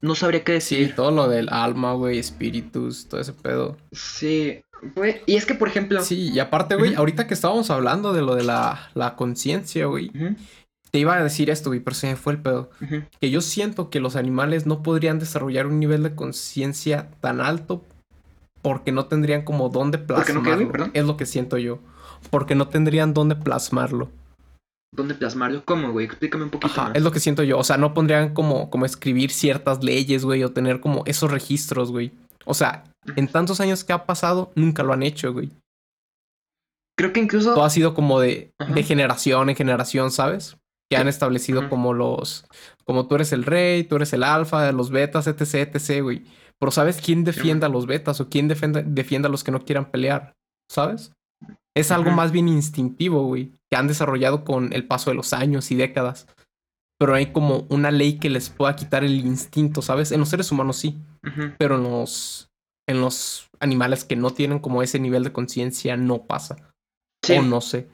No 0.00 0.14
sabría 0.14 0.44
qué 0.44 0.52
decir. 0.52 0.88
Sí, 0.88 0.94
todo 0.94 1.10
lo 1.10 1.28
del 1.28 1.48
alma, 1.48 1.94
güey, 1.94 2.18
espíritus, 2.18 3.08
todo 3.08 3.20
ese 3.20 3.32
pedo. 3.32 3.76
Sí, 3.90 4.62
y 5.26 5.36
es 5.36 5.46
que, 5.46 5.54
por 5.54 5.68
ejemplo. 5.68 6.02
Sí, 6.02 6.30
y 6.32 6.38
aparte, 6.38 6.74
güey, 6.76 6.94
ahorita 6.94 7.26
que 7.26 7.34
estábamos 7.34 7.70
hablando 7.70 8.12
de 8.12 8.22
lo 8.22 8.34
de 8.34 8.44
la, 8.44 8.90
la 8.94 9.16
conciencia, 9.16 9.86
güey. 9.86 10.10
Te 10.90 10.98
iba 10.98 11.16
a 11.16 11.22
decir 11.22 11.48
esto, 11.48 11.70
güey, 11.70 11.80
pero 11.80 11.94
se 11.94 12.08
me 12.08 12.16
fue 12.16 12.34
el 12.34 12.40
pedo. 12.42 12.70
Que 13.20 13.30
yo 13.30 13.40
siento 13.40 13.88
que 13.90 14.00
los 14.00 14.16
animales 14.16 14.66
no 14.66 14.82
podrían 14.82 15.18
desarrollar 15.18 15.66
un 15.66 15.80
nivel 15.80 16.02
de 16.02 16.14
conciencia 16.14 17.08
tan 17.20 17.40
alto 17.40 17.82
porque 18.60 18.92
no 18.92 19.06
tendrían 19.06 19.42
como 19.42 19.68
dónde 19.70 19.98
plasmarlo. 19.98 20.66
No 20.66 20.90
es 20.92 21.04
lo 21.04 21.16
que 21.16 21.26
siento 21.26 21.56
yo. 21.58 21.78
porque 22.30 22.54
no 22.54 22.68
tendrían 22.68 23.14
dónde 23.14 23.36
plasmarlo. 23.36 24.10
¿Dónde 24.94 25.14
plasmarlo? 25.14 25.64
¿Cómo, 25.64 25.90
güey? 25.92 26.04
Explícame 26.04 26.44
un 26.44 26.50
poquito 26.50 26.70
Ajá, 26.72 26.88
más. 26.88 26.96
es 26.96 27.02
lo 27.02 27.10
que 27.10 27.20
siento 27.20 27.42
yo. 27.42 27.58
O 27.58 27.64
sea, 27.64 27.78
no 27.78 27.94
pondrían 27.94 28.34
como, 28.34 28.68
como 28.68 28.84
escribir 28.84 29.30
ciertas 29.30 29.82
leyes, 29.82 30.24
güey, 30.24 30.44
o 30.44 30.52
tener 30.52 30.80
como 30.80 31.02
esos 31.06 31.30
registros, 31.30 31.90
güey. 31.90 32.12
O 32.44 32.52
sea, 32.52 32.84
en 33.16 33.28
tantos 33.28 33.60
años 33.60 33.84
que 33.84 33.92
ha 33.92 34.06
pasado, 34.06 34.52
nunca 34.54 34.82
lo 34.82 34.92
han 34.92 35.02
hecho, 35.02 35.32
güey. 35.32 35.50
Creo 36.96 37.12
que 37.12 37.20
incluso... 37.20 37.54
Todo 37.54 37.64
ha 37.64 37.70
sido 37.70 37.94
como 37.94 38.20
de, 38.20 38.52
Ajá. 38.58 38.72
de 38.72 38.82
generación 38.82 39.50
en 39.50 39.56
generación, 39.56 40.10
¿sabes? 40.10 40.56
Que 40.90 40.96
han 40.96 41.08
establecido 41.08 41.60
Ajá. 41.60 41.68
como 41.68 41.94
los... 41.94 42.44
Como 42.84 43.06
tú 43.06 43.14
eres 43.14 43.32
el 43.32 43.44
rey, 43.44 43.84
tú 43.84 43.96
eres 43.96 44.12
el 44.12 44.22
alfa, 44.22 44.70
los 44.72 44.90
betas, 44.90 45.26
etc, 45.26 45.74
etc, 45.74 46.02
güey. 46.02 46.24
Pero 46.58 46.70
¿sabes 46.70 47.00
quién 47.00 47.24
defiende 47.24 47.66
a 47.66 47.68
los 47.68 47.86
betas 47.86 48.20
o 48.20 48.28
quién 48.28 48.46
defiende, 48.46 48.84
defiende 48.86 49.26
a 49.28 49.30
los 49.30 49.42
que 49.42 49.50
no 49.50 49.64
quieran 49.64 49.90
pelear? 49.90 50.34
¿Sabes? 50.70 51.12
Es 51.74 51.90
algo 51.90 52.10
más 52.10 52.32
bien 52.32 52.48
instintivo, 52.48 53.24
güey, 53.24 53.52
que 53.70 53.76
han 53.76 53.88
desarrollado 53.88 54.44
con 54.44 54.72
el 54.72 54.86
paso 54.86 55.10
de 55.10 55.16
los 55.16 55.32
años 55.32 55.70
y 55.70 55.74
décadas. 55.74 56.28
Pero 56.98 57.14
hay 57.14 57.32
como 57.32 57.66
una 57.70 57.90
ley 57.90 58.18
que 58.18 58.30
les 58.30 58.50
pueda 58.50 58.76
quitar 58.76 59.02
el 59.02 59.26
instinto, 59.26 59.82
¿sabes? 59.82 60.12
En 60.12 60.20
los 60.20 60.28
seres 60.28 60.52
humanos 60.52 60.76
sí, 60.76 60.98
pero 61.58 61.76
en 61.76 61.82
los, 61.82 62.51
en 62.88 63.00
los 63.00 63.48
animales 63.60 64.04
que 64.04 64.16
no 64.16 64.30
tienen 64.30 64.58
como 64.58 64.82
ese 64.82 64.98
nivel 64.98 65.24
de 65.24 65.32
conciencia 65.32 65.96
no 65.96 66.26
pasa. 66.26 66.56
Sí. 67.24 67.34
O 67.34 67.42
no 67.42 67.60
sé. 67.60 67.88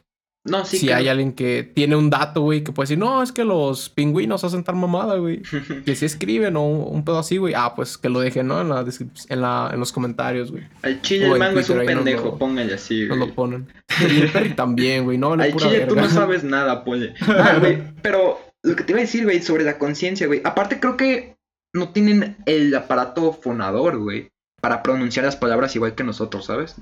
No, 0.46 0.64
sí, 0.64 0.78
si 0.78 0.86
claro. 0.86 1.00
hay 1.00 1.08
alguien 1.08 1.32
que 1.34 1.62
tiene 1.62 1.94
un 1.94 2.08
dato, 2.08 2.40
güey, 2.40 2.64
que 2.64 2.72
puede 2.72 2.84
decir, 2.84 2.96
no, 2.98 3.22
es 3.22 3.32
que 3.32 3.44
los 3.44 3.90
pingüinos 3.90 4.44
hacen 4.44 4.64
tal 4.64 4.76
mamada, 4.76 5.16
güey. 5.16 5.42
Que 5.84 5.94
si 5.94 6.06
escriben 6.06 6.56
o 6.56 6.64
un 6.66 7.04
pedo 7.04 7.18
así, 7.18 7.36
güey. 7.36 7.52
Ah, 7.54 7.74
pues 7.74 7.98
que 7.98 8.08
lo 8.08 8.20
dejen, 8.20 8.46
¿no? 8.46 8.62
En, 8.62 8.70
la 8.70 8.80
en, 8.80 9.40
la, 9.42 9.70
en 9.74 9.78
los 9.80 9.92
comentarios, 9.92 10.50
güey. 10.50 10.64
Al 10.82 11.02
chile 11.02 11.28
O 11.28 11.34
el 11.34 11.38
mango 11.40 11.60
es 11.60 11.68
un 11.68 11.78
nos 11.78 11.86
pendejo, 11.86 12.24
lo- 12.24 12.38
póngale 12.38 12.72
así, 12.72 13.04
Nos 13.04 13.18
güey. 13.18 13.28
lo 13.28 13.34
ponen. 13.34 13.68
Y 14.00 14.20
el 14.22 14.30
Perry 14.32 14.54
también, 14.54 15.04
güey. 15.04 15.18
No, 15.18 15.32
Al 15.34 15.54
chile 15.54 15.84
tú 15.86 15.96
no 15.96 16.08
sabes 16.08 16.44
nada, 16.44 16.82
pole. 16.82 17.12
Ah, 17.20 17.58
güey, 17.60 17.82
pero 18.02 18.38
lo 18.64 18.74
que 18.74 18.84
te 18.84 18.92
iba 18.92 19.00
a 19.00 19.02
decir, 19.02 19.24
güey, 19.24 19.42
sobre 19.42 19.64
la 19.64 19.76
conciencia, 19.78 20.26
güey. 20.28 20.40
Aparte 20.44 20.80
creo 20.80 20.96
que 20.96 21.36
no 21.74 21.90
tienen 21.90 22.36
el 22.46 22.74
aparato 22.74 23.34
fonador, 23.34 23.98
güey, 23.98 24.28
para 24.60 24.82
pronunciar 24.82 25.24
las 25.24 25.36
palabras 25.36 25.74
igual 25.76 25.94
que 25.94 26.04
nosotros, 26.04 26.44
¿sabes? 26.46 26.76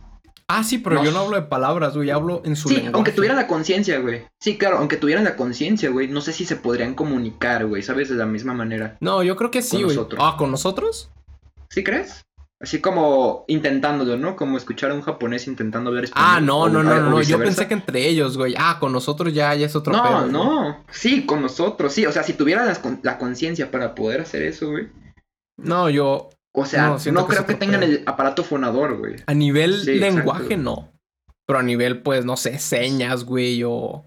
Ah, 0.48 0.62
sí, 0.62 0.78
pero 0.78 0.96
No 0.96 1.04
yo 1.04 1.10
no 1.10 1.18
hablo 1.20 1.36
de 1.36 1.42
palabras, 1.42 1.96
güey. 1.96 2.10
Hablo 2.10 2.40
en 2.44 2.54
su 2.54 2.68
Sí, 2.68 2.74
lenguaje. 2.76 2.94
aunque 2.94 3.10
tuvieran 3.12 3.36
la 3.36 3.48
conciencia, 3.48 3.98
güey. 3.98 4.26
Sí, 4.40 4.56
claro, 4.56 4.78
aunque 4.78 4.96
tuvieran 4.96 5.24
la 5.24 5.34
conciencia, 5.34 5.90
güey, 5.90 6.06
no 6.06 6.20
sé 6.20 6.32
si 6.32 6.44
se 6.44 6.54
podrían 6.54 6.94
comunicar, 6.94 7.66
güey, 7.66 7.82
¿sabes? 7.82 8.08
De 8.08 8.14
la 8.14 8.26
misma 8.26 8.54
manera. 8.54 8.96
No, 9.00 9.24
yo 9.24 9.34
creo 9.34 9.50
que 9.50 9.60
sí, 9.62 9.82
güey. 9.82 9.98
Ah, 10.18 10.36
¿con 10.38 10.52
nosotros? 10.52 11.10
¿Sí 11.68 11.82
crees? 11.82 12.22
Así 12.60 12.80
como 12.80 13.44
intentándolo, 13.48 14.16
¿no? 14.16 14.34
Como 14.36 14.56
escuchar 14.56 14.92
a 14.92 14.94
un 14.94 15.02
japonés 15.02 15.46
intentando 15.48 15.90
hablar 15.90 16.04
español. 16.04 16.28
Ah, 16.32 16.40
no, 16.40 16.68
no, 16.68 16.82
no, 16.82 16.94
no, 16.94 17.10
no. 17.10 17.22
Yo 17.22 17.38
pensé 17.38 17.66
que 17.66 17.74
entre 17.74 18.08
ellos, 18.08 18.38
güey. 18.38 18.54
Ah, 18.56 18.78
con 18.78 18.92
nosotros 18.92 19.34
ya, 19.34 19.52
ya 19.56 19.66
es 19.66 19.74
otro 19.76 19.92
No, 19.92 20.02
pedo, 20.02 20.20
güey. 20.20 20.32
no. 20.32 20.84
Sí, 20.90 21.26
con 21.26 21.42
nosotros, 21.42 21.92
sí. 21.92 22.06
O 22.06 22.12
sea, 22.12 22.22
si 22.22 22.32
tuvieran 22.34 22.72
la 23.02 23.18
conciencia 23.18 23.70
para 23.70 23.94
poder 23.96 24.20
hacer 24.22 24.42
eso, 24.42 24.70
güey. 24.70 24.88
No, 25.58 25.90
yo. 25.90 26.30
O 26.58 26.64
sea, 26.64 26.86
No, 26.86 26.92
no, 26.94 26.98
siento 26.98 27.26
que 27.26 27.34
creo 27.34 27.46
que 27.46 27.54
tengan 27.54 27.82
el 27.82 28.02
aparato 28.06 28.42
fonador, 28.42 28.96
güey. 28.96 29.16
A 29.26 29.34
nivel 29.34 29.74
Sí, 29.84 29.90
exacto. 29.92 30.16
lenguaje, 30.16 30.56
no. 30.56 30.90
Pero 31.46 31.58
a 31.58 31.62
nivel, 31.62 32.00
pues, 32.02 32.24
no 32.24 32.36
sé, 32.36 32.58
señas, 32.58 33.24
güey, 33.24 33.62
o 33.64 34.04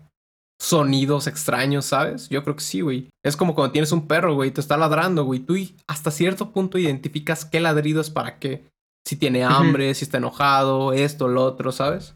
sonidos 0.59 1.27
extraños, 1.27 1.85
¿sabes? 1.85 2.27
Yo 2.29 2.43
creo 2.43 2.55
que 2.55 2.63
sí, 2.63 2.81
güey. 2.81 3.09
Es 3.23 3.37
como 3.37 3.55
cuando 3.55 3.71
tienes 3.71 3.91
un 3.91 4.07
perro, 4.07 4.33
güey, 4.35 4.51
te 4.51 4.59
está 4.61 4.75
ladrando, 4.77 5.23
güey. 5.23 5.39
Tú 5.39 5.55
y- 5.55 5.75
hasta 5.87 6.11
cierto 6.11 6.51
punto 6.51 6.77
identificas 6.77 7.45
qué 7.45 7.59
ladrido 7.59 8.01
es 8.01 8.09
para 8.09 8.39
qué. 8.39 8.65
Si 9.07 9.15
tiene 9.15 9.43
hambre, 9.43 9.93
si 9.93 10.03
está 10.03 10.17
enojado, 10.17 10.91
esto, 10.91 11.27
lo 11.29 11.43
otro, 11.45 11.71
¿sabes? 11.71 12.15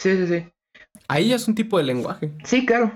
Sí, 0.00 0.16
sí, 0.16 0.26
sí. 0.26 0.48
Ahí 1.08 1.28
ya 1.28 1.36
es 1.36 1.46
un 1.46 1.54
tipo 1.54 1.78
de 1.78 1.84
lenguaje. 1.84 2.32
Sí, 2.44 2.66
claro. 2.66 2.90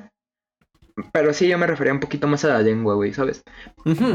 Pero 1.12 1.32
sí, 1.34 1.46
yo 1.48 1.58
me 1.58 1.66
refería 1.66 1.92
un 1.92 2.00
poquito 2.00 2.26
más 2.26 2.44
a 2.44 2.48
la 2.48 2.62
lengua, 2.62 2.94
güey, 2.94 3.12
¿sabes? 3.12 3.42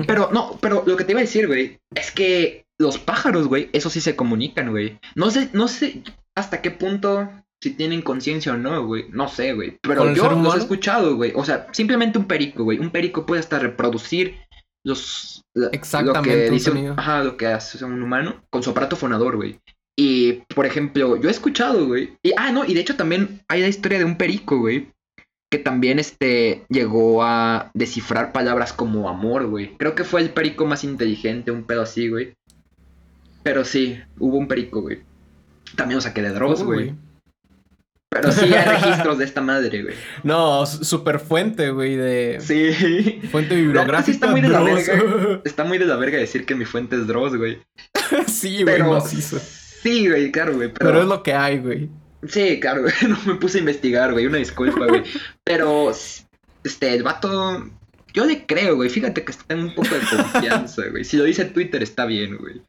Pero, 0.08 0.30
no, 0.32 0.58
pero 0.62 0.84
lo 0.86 0.98
que 0.98 1.04
te 1.04 1.12
iba 1.12 1.20
a 1.20 1.24
decir, 1.24 1.48
güey, 1.48 1.80
es 1.96 2.12
que 2.12 2.66
los 2.80 2.98
pájaros, 2.98 3.48
güey, 3.48 3.70
eso 3.74 3.90
sí 3.90 4.02
se 4.02 4.16
comunican, 4.16 4.72
güey. 4.72 5.00
No 5.16 5.30
sé, 5.30 5.50
no 5.54 5.68
sé 5.68 6.02
hasta 6.36 6.62
qué 6.62 6.72
punto 6.72 7.30
si 7.62 7.72
tienen 7.72 8.02
conciencia 8.02 8.54
o 8.54 8.58
no, 8.58 8.86
güey. 8.86 9.06
No 9.12 9.28
sé, 9.28 9.54
güey. 9.54 9.72
¿Con 9.72 9.80
Pero 9.84 10.14
yo 10.14 10.32
los 10.32 10.56
he 10.56 10.60
escuchado, 10.60 11.16
güey. 11.16 11.32
O 11.36 11.46
sea, 11.46 11.68
simplemente 11.72 12.18
un 12.18 12.26
perico, 12.26 12.64
güey. 12.64 12.80
Un 12.80 12.90
perico 12.90 13.26
puede 13.26 13.40
hasta 13.40 13.60
reproducir 13.60 14.40
los... 14.84 15.44
Exactamente, 15.72 16.30
Lo 16.30 16.36
que 16.46 16.50
dice, 16.50 16.72
un- 16.72 16.98
ajá, 16.98 17.24
lo 17.24 17.38
que 17.38 17.46
hace 17.48 17.84
un 17.86 18.02
humano 18.02 18.42
con 18.50 18.64
su 18.64 18.72
aparato 18.72 18.96
fonador, 18.96 19.36
güey. 19.36 19.60
Y, 19.96 20.42
por 20.56 20.66
ejemplo, 20.66 21.18
yo 21.18 21.28
he 21.28 21.32
escuchado, 21.32 21.86
güey. 21.86 22.18
Y, 22.24 22.32
ah, 22.38 22.52
no, 22.52 22.66
y 22.66 22.74
de 22.74 22.80
hecho 22.80 22.96
también 22.96 23.42
hay 23.48 23.62
la 23.62 23.68
historia 23.68 24.00
de 24.00 24.06
un 24.06 24.18
perico, 24.18 24.58
güey. 24.58 24.90
Que 25.52 25.60
también, 25.60 25.99
este, 25.99 26.64
llegó 26.70 27.24
a 27.24 27.72
descifrar 27.74 28.32
palabras 28.32 28.72
como 28.72 29.10
amor, 29.10 29.47
güey. 29.47 29.76
Creo 29.78 29.95
que 29.95 30.06
fue 30.06 30.22
el 30.22 30.30
perico 30.30 30.66
más 30.66 30.86
inteligente, 30.86 31.52
un 31.52 31.64
pedo 31.64 31.82
así, 31.82 32.08
güey. 32.08 32.34
Pero 33.43 33.66
sí, 33.66 33.99
hubo 34.18 34.38
un 34.38 34.47
perico, 34.47 34.82
güey. 34.82 35.02
También 35.76 35.97
lo 35.97 36.02
saqué 36.02 36.22
de 36.22 36.30
Dross, 36.30 36.62
Uy, 36.62 36.66
güey. 36.66 36.95
Pero 38.10 38.32
sí 38.32 38.54
hay 38.54 38.66
registros 38.80 39.18
de 39.18 39.26
esta 39.26 39.41
madre, 39.41 39.84
güey. 39.84 39.95
No, 40.24 40.66
super 40.66 41.20
fuente, 41.20 41.70
güey, 41.72 41.97
de... 41.97 42.38
Sí. 42.39 43.22
Fuente 43.30 43.56
bibliográfica. 43.56 44.04
sí 44.04 44.12
está 44.12 44.28
muy 44.28 44.41
de 44.41 44.49
la 44.49 44.60
Dross. 44.60 44.89
Está 45.45 45.64
muy 45.66 45.78
de 45.78 45.86
la 45.86 45.97
verga 45.97 46.18
decir 46.18 46.45
que 46.45 46.56
mi 46.56 46.66
fuente 46.66 46.95
es 46.95 47.08
Dross, 47.08 47.36
güey. 47.36 47.62
sí, 48.28 48.64
güey, 48.64 48.78
Pero... 48.78 48.91
macizo. 48.91 49.38
Sí, 49.39 50.08
güey, 50.08 50.32
claro, 50.32 50.56
güey. 50.56 50.72
Pero... 50.72 51.02
es 51.02 51.08
lo 51.08 51.24
que 51.24 51.34
hay, 51.34 51.60
güey. 51.60 51.89
Sí, 52.28 52.59
claro, 52.59 52.84
güey. 52.84 52.93
No 53.07 53.17
me 53.26 53.36
puse 53.36 53.57
a 53.57 53.61
investigar, 53.61 54.11
güey. 54.11 54.26
Una 54.26 54.38
disculpa, 54.38 54.86
güey. 54.86 55.03
Pero, 55.43 55.91
este, 56.63 56.93
el 56.93 57.03
vato. 57.03 57.69
Yo 58.13 58.26
le 58.26 58.45
creo, 58.45 58.76
güey. 58.76 58.89
Fíjate 58.89 59.24
que 59.24 59.34
tengo 59.47 59.63
un 59.63 59.74
poco 59.74 59.95
de 59.95 60.01
confianza, 60.01 60.84
güey. 60.91 61.05
Si 61.05 61.15
lo 61.15 61.24
dice 61.24 61.45
Twitter, 61.45 61.82
está 61.82 62.05
bien, 62.05 62.38
güey. 62.38 62.61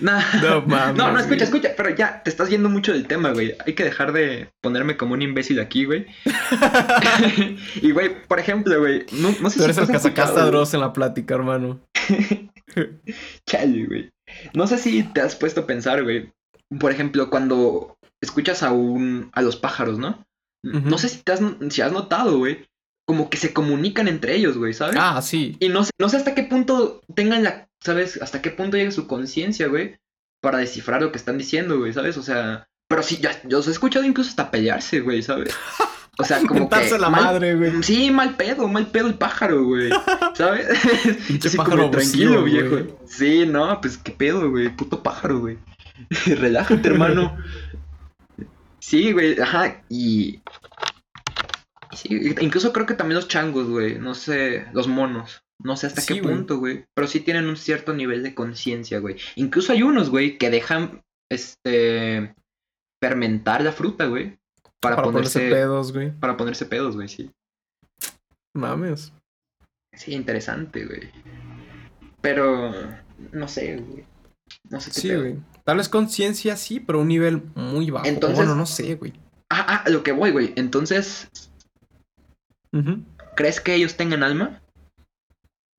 Nah. 0.00 0.20
No 0.42 0.62
mames, 0.62 0.96
No, 0.96 1.12
no, 1.12 1.18
escucha, 1.20 1.44
güey. 1.46 1.60
escucha. 1.60 1.74
Pero 1.76 1.94
ya, 1.94 2.22
te 2.24 2.30
estás 2.30 2.50
yendo 2.50 2.68
mucho 2.68 2.92
del 2.92 3.06
tema, 3.06 3.32
güey. 3.32 3.54
Hay 3.64 3.74
que 3.74 3.84
dejar 3.84 4.12
de 4.12 4.50
ponerme 4.60 4.96
como 4.96 5.14
un 5.14 5.22
imbécil 5.22 5.60
aquí, 5.60 5.84
güey. 5.84 6.06
y, 7.80 7.92
güey, 7.92 8.26
por 8.26 8.40
ejemplo, 8.40 8.78
güey. 8.80 9.06
No, 9.12 9.34
no 9.40 9.50
sé 9.50 9.58
Tú 9.58 9.64
eres 9.64 9.76
si 9.76 9.82
el 9.82 9.88
que 9.88 9.98
sacaste 10.00 10.40
a 10.40 10.46
Dross 10.46 10.74
en 10.74 10.80
la 10.80 10.92
plática, 10.92 11.36
hermano. 11.36 11.80
Chale, 13.46 13.86
güey. 13.86 14.10
No 14.52 14.66
sé 14.66 14.78
si 14.78 15.04
te 15.04 15.20
has 15.20 15.36
puesto 15.36 15.60
a 15.60 15.66
pensar, 15.66 16.02
güey. 16.02 16.32
Por 16.80 16.90
ejemplo, 16.90 17.30
cuando 17.30 17.97
escuchas 18.20 18.62
a 18.62 18.72
un 18.72 19.30
a 19.32 19.42
los 19.42 19.56
pájaros, 19.56 19.98
¿no? 19.98 20.24
No 20.62 20.98
sé 20.98 21.08
si 21.08 21.18
te 21.22 21.32
has, 21.32 21.40
si 21.70 21.82
has 21.82 21.92
notado, 21.92 22.38
güey. 22.38 22.66
Como 23.06 23.30
que 23.30 23.38
se 23.38 23.52
comunican 23.54 24.06
entre 24.08 24.34
ellos, 24.36 24.58
güey, 24.58 24.74
¿sabes? 24.74 24.96
Ah, 24.98 25.22
sí. 25.22 25.56
Y 25.60 25.68
no 25.70 25.84
sé, 25.84 25.92
no 25.98 26.08
sé 26.10 26.18
hasta 26.18 26.34
qué 26.34 26.42
punto 26.42 27.00
tengan 27.14 27.42
la, 27.42 27.68
¿sabes? 27.82 28.20
Hasta 28.20 28.42
qué 28.42 28.50
punto 28.50 28.76
llega 28.76 28.90
su 28.90 29.06
conciencia, 29.06 29.68
güey, 29.68 29.96
para 30.42 30.58
descifrar 30.58 31.00
lo 31.00 31.10
que 31.10 31.16
están 31.18 31.38
diciendo, 31.38 31.78
güey, 31.78 31.92
¿sabes? 31.94 32.18
O 32.18 32.22
sea, 32.22 32.66
pero 32.86 33.02
sí, 33.02 33.16
ya, 33.22 33.30
yo 33.44 33.58
los 33.58 33.68
he 33.68 33.70
escuchado 33.70 34.04
incluso 34.04 34.28
hasta 34.30 34.50
pelearse, 34.50 35.00
güey, 35.00 35.22
¿sabes? 35.22 35.54
O 36.18 36.24
sea, 36.24 36.40
como 36.46 36.68
que 36.68 36.90
la 36.98 37.08
mal- 37.08 37.24
madre, 37.24 37.54
güey. 37.54 37.82
Sí, 37.82 38.10
mal 38.10 38.36
pedo, 38.36 38.68
mal 38.68 38.88
pedo 38.88 39.06
el 39.06 39.14
pájaro, 39.14 39.64
güey. 39.64 39.90
¿Sabes? 40.34 40.66
Pinche 41.28 41.50
pájaro 41.52 41.76
como 41.78 41.90
tranquilo, 41.92 42.42
viejo. 42.44 42.68
güey. 42.70 42.94
Sí, 43.06 43.46
no, 43.46 43.80
pues 43.80 43.96
qué 43.96 44.10
pedo, 44.12 44.50
güey. 44.50 44.68
Puto 44.76 45.02
pájaro, 45.02 45.38
güey. 45.40 45.56
Relájate, 46.26 46.88
hermano. 46.88 47.38
Sí, 48.88 49.12
güey, 49.12 49.38
ajá. 49.40 49.82
Y. 49.90 50.40
Sí, 51.94 52.08
incluso 52.40 52.72
creo 52.72 52.86
que 52.86 52.94
también 52.94 53.16
los 53.16 53.28
changos, 53.28 53.68
güey. 53.68 53.98
No 53.98 54.14
sé, 54.14 54.66
los 54.72 54.88
monos. 54.88 55.42
No 55.62 55.76
sé 55.76 55.88
hasta 55.88 56.00
Sí, 56.00 56.14
qué 56.14 56.20
güey. 56.20 56.34
punto, 56.36 56.58
güey. 56.58 56.84
Pero 56.94 57.06
sí 57.08 57.20
tienen 57.20 57.46
un 57.48 57.56
cierto 57.56 57.92
nivel 57.92 58.22
de 58.22 58.34
conciencia, 58.34 58.98
güey. 59.00 59.16
Incluso 59.36 59.72
hay 59.72 59.82
unos, 59.82 60.08
güey, 60.08 60.38
que 60.38 60.48
dejan, 60.50 61.02
este, 61.30 62.34
fermentar 63.02 63.62
la 63.62 63.72
fruta, 63.72 64.06
güey. 64.06 64.38
Para, 64.80 64.96
Para 64.96 65.08
ponerse, 65.08 65.38
ponerse 65.40 65.54
pedos, 65.56 65.92
güey. 65.92 66.10
para 66.12 66.36
ponerse 66.36 66.64
pedos, 66.66 66.94
güey, 66.94 67.08
sí. 67.08 67.30
Mames. 68.54 69.12
Sí, 69.92 70.12
interesante, 70.14 70.86
güey. 70.86 71.10
Pero, 72.20 72.72
no 73.32 73.48
sé, 73.48 73.76
güey. 73.76 74.04
No 74.70 74.80
sé 74.80 74.90
qué 74.92 75.00
Sí, 75.00 75.08
pedo. 75.08 75.20
güey. 75.22 75.36
Tal 75.68 75.76
vez 75.76 75.90
conciencia 75.90 76.56
sí, 76.56 76.80
pero 76.80 77.02
un 77.02 77.08
nivel 77.08 77.42
muy 77.54 77.90
bajo. 77.90 78.06
Entonces- 78.06 78.38
Bueno, 78.38 78.54
no 78.54 78.64
sé, 78.64 78.94
güey. 78.94 79.12
Ah, 79.50 79.66
ah, 79.68 79.82
a 79.84 79.90
lo 79.90 80.02
que 80.02 80.12
voy, 80.12 80.30
güey. 80.30 80.54
Entonces. 80.56 81.28
¿crees 83.36 83.60
que 83.60 83.74
ellos 83.74 83.94
tengan 83.94 84.22
alma? 84.22 84.62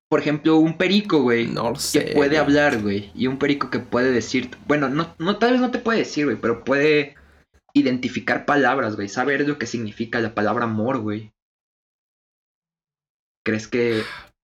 Por 0.08 0.20
ejemplo, 0.20 0.58
un 0.58 0.78
perico, 0.78 1.24
güey. 1.24 1.48
No 1.48 1.70
lo 1.70 1.74
que 1.74 1.80
sé. 1.80 2.12
puede 2.14 2.30
güey. 2.30 2.38
hablar, 2.38 2.84
güey. 2.84 3.12
Y 3.16 3.26
un 3.26 3.40
perico 3.40 3.72
que 3.72 3.80
puede 3.80 4.12
decir. 4.12 4.52
Bueno, 4.68 4.90
no, 4.90 5.16
no, 5.18 5.40
tal 5.40 5.54
vez 5.54 5.62
no 5.62 5.72
te 5.72 5.80
puede 5.80 5.98
decir, 5.98 6.26
güey, 6.26 6.38
pero 6.40 6.64
puede 6.64 7.16
identificar 7.74 8.46
palabras, 8.46 8.96
güey. 8.96 9.10
Saber 9.10 9.48
lo 9.48 9.58
que 9.58 9.66
significa 9.66 10.20
la 10.20 10.36
palabra 10.36 10.66
amor, 10.66 11.00
güey. 11.00 11.32
¿Crees 13.44 13.68
que 13.68 14.04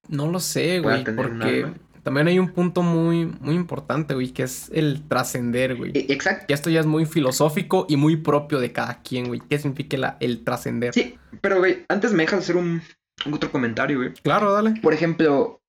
No 0.10 0.28
lo 0.32 0.40
sé, 0.40 0.80
güey. 0.80 1.04
Porque? 1.04 1.72
También 2.06 2.28
hay 2.28 2.38
un 2.40 2.50
punto 2.54 2.84
muy, 2.84 3.26
muy 3.26 3.56
importante, 3.56 4.14
güey, 4.14 4.30
que 4.32 4.44
es 4.44 4.70
el 4.72 5.02
trascender, 5.08 5.76
güey. 5.76 5.92
E- 5.96 6.06
Exacto. 6.14 6.46
Y 6.48 6.54
esto 6.54 6.70
ya 6.70 6.80
es 6.80 6.86
muy 6.86 7.06
filosófico 7.08 7.88
y 7.90 7.98
muy 7.98 8.16
propio 8.16 8.60
de 8.60 8.72
cada 8.72 9.02
quien, 9.02 9.28
güey. 9.28 9.42
¿Qué 9.50 9.58
significa 9.58 9.98
la- 9.98 10.18
el 10.20 10.44
trascender? 10.44 10.94
Sí, 10.94 11.18
pero 11.42 11.58
güey, 11.58 11.84
antes 11.90 12.14
me 12.14 12.22
dejas 12.24 12.40
hacer 12.42 12.58
un, 12.58 12.82
un 13.26 13.34
otro 13.34 13.52
comentario, 13.52 13.98
güey. 13.98 14.14
Claro, 14.24 14.54
dale. 14.54 14.80
Por 14.82 14.94
ejemplo, 14.94 15.62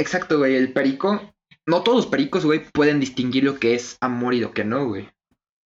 exacto, 0.00 0.38
güey, 0.38 0.56
el 0.56 0.72
perico. 0.72 1.32
No 1.66 1.82
todos 1.82 1.96
los 1.98 2.06
pericos, 2.06 2.44
güey, 2.46 2.62
pueden 2.72 2.98
distinguir 2.98 3.44
lo 3.44 3.58
que 3.58 3.74
es 3.74 3.98
amor 4.00 4.32
y 4.34 4.40
lo 4.40 4.52
que 4.52 4.64
no, 4.64 4.86
güey. 4.88 5.08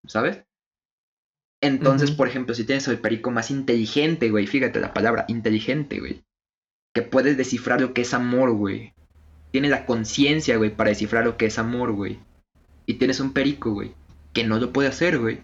¿Sabes? 0.07 0.43
Entonces, 1.63 2.11
por 2.11 2.29
ejemplo, 2.29 2.55
si 2.55 2.65
tienes 2.65 2.87
el 2.89 2.99
perico 3.01 3.31
más 3.31 3.51
inteligente, 3.51 4.31
güey, 4.31 4.47
fíjate 4.47 4.81
la 4.81 4.93
palabra, 4.95 5.25
inteligente, 5.29 5.99
güey. 6.01 6.25
Que 6.95 7.03
puedes 7.03 7.37
descifrar 7.37 7.81
lo 7.81 7.93
que 7.95 8.03
es 8.03 8.15
amor, 8.15 8.53
güey. 8.53 8.95
Tiene 9.51 9.69
la 9.69 9.87
conciencia, 9.87 10.57
güey, 10.57 10.75
para 10.75 10.91
descifrar 10.91 11.25
lo 11.25 11.37
que 11.37 11.47
es 11.47 11.59
amor, 11.59 11.93
güey. 11.93 12.19
Y 12.87 12.95
tienes 12.95 13.21
un 13.21 13.33
perico, 13.33 13.73
güey, 13.73 13.93
que 14.33 14.45
no 14.45 14.59
lo 14.59 14.73
puede 14.73 14.89
hacer, 14.89 15.19
güey. 15.19 15.41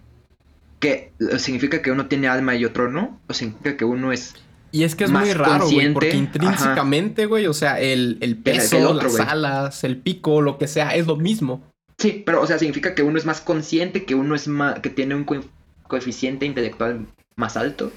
Que 0.79 1.11
eh, 1.19 1.39
significa 1.39 1.81
que 1.81 1.91
uno 1.91 2.07
tiene 2.07 2.27
alma 2.27 2.55
y 2.55 2.65
otro 2.65 2.89
no. 2.91 3.19
O 3.27 3.33
significa 3.33 3.77
que 3.77 3.85
uno 3.85 4.11
es 4.11 4.35
Y 4.71 4.83
es 4.83 4.95
que 4.95 5.05
es 5.05 5.11
muy 5.11 5.33
raro, 5.33 5.69
güey, 5.69 5.93
porque 5.93 6.15
intrínsecamente, 6.15 7.25
güey, 7.25 7.47
o 7.47 7.53
sea, 7.53 7.79
el, 7.79 8.17
el 8.21 8.37
peso, 8.37 8.77
el 8.77 8.85
otro, 8.85 9.09
las 9.09 9.27
alas, 9.27 9.83
el 9.83 9.97
pico, 9.97 10.41
lo 10.41 10.57
que 10.57 10.67
sea, 10.67 10.95
es 10.95 11.07
lo 11.07 11.15
mismo. 11.15 11.61
Sí, 11.97 12.23
pero 12.25 12.41
o 12.41 12.47
sea, 12.47 12.59
significa 12.59 12.93
que 12.93 13.03
uno 13.03 13.17
es 13.17 13.25
más 13.25 13.39
consciente, 13.41 14.03
que 14.05 14.15
uno 14.15 14.35
es 14.35 14.47
más, 14.49 14.79
que 14.81 14.89
tiene 14.89 15.15
un 15.15 15.23
co- 15.23 15.45
coeficiente 15.87 16.45
intelectual 16.45 17.07
más 17.37 17.55
alto. 17.57 17.91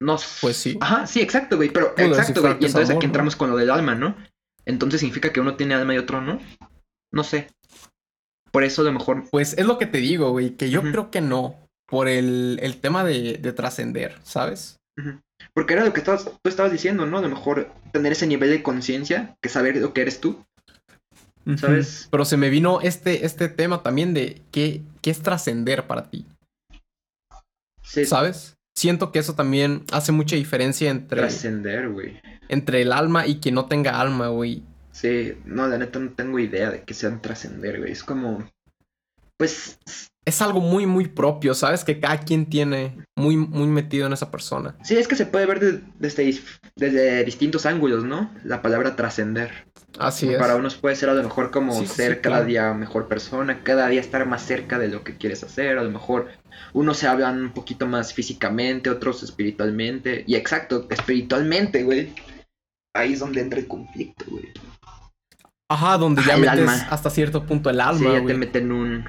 No. 0.00 0.16
Pues 0.40 0.56
sí. 0.56 0.76
Ajá, 0.80 1.06
sí, 1.06 1.20
exacto, 1.20 1.56
güey. 1.56 1.70
Pero 1.70 1.94
exacto, 1.96 2.40
güey. 2.40 2.54
Y 2.60 2.64
es 2.64 2.70
entonces 2.70 2.90
amor, 2.90 2.96
aquí 3.00 3.06
¿no? 3.06 3.10
entramos 3.10 3.36
con 3.36 3.50
lo 3.50 3.56
del 3.56 3.70
alma, 3.70 3.94
¿no? 3.94 4.16
Entonces 4.68 5.00
significa 5.00 5.32
que 5.32 5.40
uno 5.40 5.56
tiene 5.56 5.74
alma 5.74 5.94
y 5.94 5.98
otro 5.98 6.20
no. 6.20 6.38
No 7.10 7.24
sé. 7.24 7.48
Por 8.52 8.64
eso 8.64 8.82
a 8.82 8.84
lo 8.84 8.92
mejor. 8.92 9.24
Pues 9.30 9.56
es 9.56 9.66
lo 9.66 9.78
que 9.78 9.86
te 9.86 9.98
digo, 9.98 10.30
güey, 10.30 10.50
que 10.50 10.70
yo 10.70 10.82
creo 10.82 11.10
que 11.10 11.20
no. 11.20 11.56
Por 11.86 12.06
el, 12.06 12.58
el 12.62 12.76
tema 12.76 13.02
de, 13.02 13.38
de 13.38 13.52
trascender, 13.54 14.18
¿sabes? 14.22 14.76
Porque 15.54 15.72
era 15.72 15.86
lo 15.86 15.94
que 15.94 16.00
estabas, 16.00 16.24
tú 16.24 16.48
estabas 16.50 16.70
diciendo, 16.70 17.06
¿no? 17.06 17.16
A 17.16 17.22
lo 17.22 17.30
mejor 17.30 17.72
tener 17.92 18.12
ese 18.12 18.26
nivel 18.26 18.50
de 18.50 18.62
conciencia, 18.62 19.36
que 19.40 19.48
saber 19.48 19.76
lo 19.76 19.94
que 19.94 20.02
eres 20.02 20.20
tú. 20.20 20.44
¿Sabes? 21.56 22.08
Pero 22.10 22.26
se 22.26 22.36
me 22.36 22.50
vino 22.50 22.82
este, 22.82 23.24
este 23.24 23.48
tema 23.48 23.82
también 23.82 24.12
de 24.12 24.42
qué, 24.50 24.82
qué 25.00 25.10
es 25.10 25.22
trascender 25.22 25.86
para 25.86 26.10
ti, 26.10 26.26
Sí, 27.82 28.04
¿sabes? 28.04 28.57
Siento 28.78 29.10
que 29.10 29.18
eso 29.18 29.34
también 29.34 29.82
hace 29.90 30.12
mucha 30.12 30.36
diferencia 30.36 30.88
entre, 30.88 31.18
trascender, 31.20 31.88
güey. 31.88 32.20
entre 32.48 32.82
el 32.82 32.92
alma 32.92 33.26
y 33.26 33.40
quien 33.40 33.56
no 33.56 33.66
tenga 33.66 34.00
alma, 34.00 34.28
güey. 34.28 34.62
Sí, 34.92 35.34
no, 35.44 35.66
la 35.66 35.78
neta 35.78 35.98
no 35.98 36.10
tengo 36.12 36.38
idea 36.38 36.70
de 36.70 36.84
que 36.84 36.94
sean 36.94 37.20
trascender, 37.20 37.80
güey. 37.80 37.90
Es 37.90 38.04
como. 38.04 38.48
Pues 39.36 39.78
Es 40.24 40.40
algo 40.42 40.60
muy, 40.60 40.86
muy 40.86 41.08
propio, 41.08 41.54
¿sabes? 41.54 41.82
Que 41.82 41.98
cada 41.98 42.18
quien 42.20 42.46
tiene 42.46 42.96
muy, 43.16 43.36
muy 43.36 43.66
metido 43.66 44.06
en 44.06 44.12
esa 44.12 44.30
persona. 44.30 44.76
Sí, 44.84 44.96
es 44.96 45.08
que 45.08 45.16
se 45.16 45.26
puede 45.26 45.46
ver 45.46 45.58
de- 45.58 45.80
desde, 45.98 46.40
desde 46.76 47.24
distintos 47.24 47.66
ángulos, 47.66 48.04
¿no? 48.04 48.30
La 48.44 48.62
palabra 48.62 48.94
trascender. 48.94 49.50
Así 49.98 50.28
es. 50.28 50.38
Para 50.38 50.54
unos 50.54 50.76
puede 50.76 50.94
ser 50.94 51.08
a 51.08 51.14
lo 51.14 51.22
mejor 51.24 51.50
como 51.50 51.72
sí, 51.80 51.86
ser 51.88 52.14
sí, 52.16 52.20
cada 52.20 52.36
claro. 52.36 52.46
día 52.46 52.74
mejor 52.74 53.08
persona, 53.08 53.64
cada 53.64 53.88
día 53.88 54.00
estar 54.00 54.24
más 54.26 54.42
cerca 54.42 54.78
de 54.78 54.86
lo 54.88 55.02
que 55.02 55.16
quieres 55.16 55.42
hacer. 55.42 55.78
A 55.78 55.82
lo 55.82 55.90
mejor 55.90 56.28
unos 56.72 56.98
se 56.98 57.06
hablan 57.06 57.42
un 57.42 57.52
poquito 57.52 57.86
más 57.86 58.12
físicamente, 58.12 58.90
otros 58.90 59.22
espiritualmente. 59.22 60.24
Y 60.26 60.34
exacto, 60.34 60.86
espiritualmente, 60.90 61.82
güey. 61.82 62.14
Ahí 62.94 63.12
es 63.12 63.20
donde 63.20 63.40
entra 63.40 63.58
el 63.58 63.68
conflicto, 63.68 64.24
güey. 64.28 64.46
Ajá, 65.70 65.98
donde 65.98 66.22
ya 66.24 66.34
el 66.34 66.40
metes 66.40 66.58
alma. 66.58 66.72
hasta 66.90 67.10
cierto 67.10 67.44
punto 67.44 67.68
el 67.68 67.76
Sí, 67.76 67.82
alma, 67.82 68.12
ya 68.12 68.24
te 68.24 68.34
meten 68.34 68.72
un. 68.72 69.04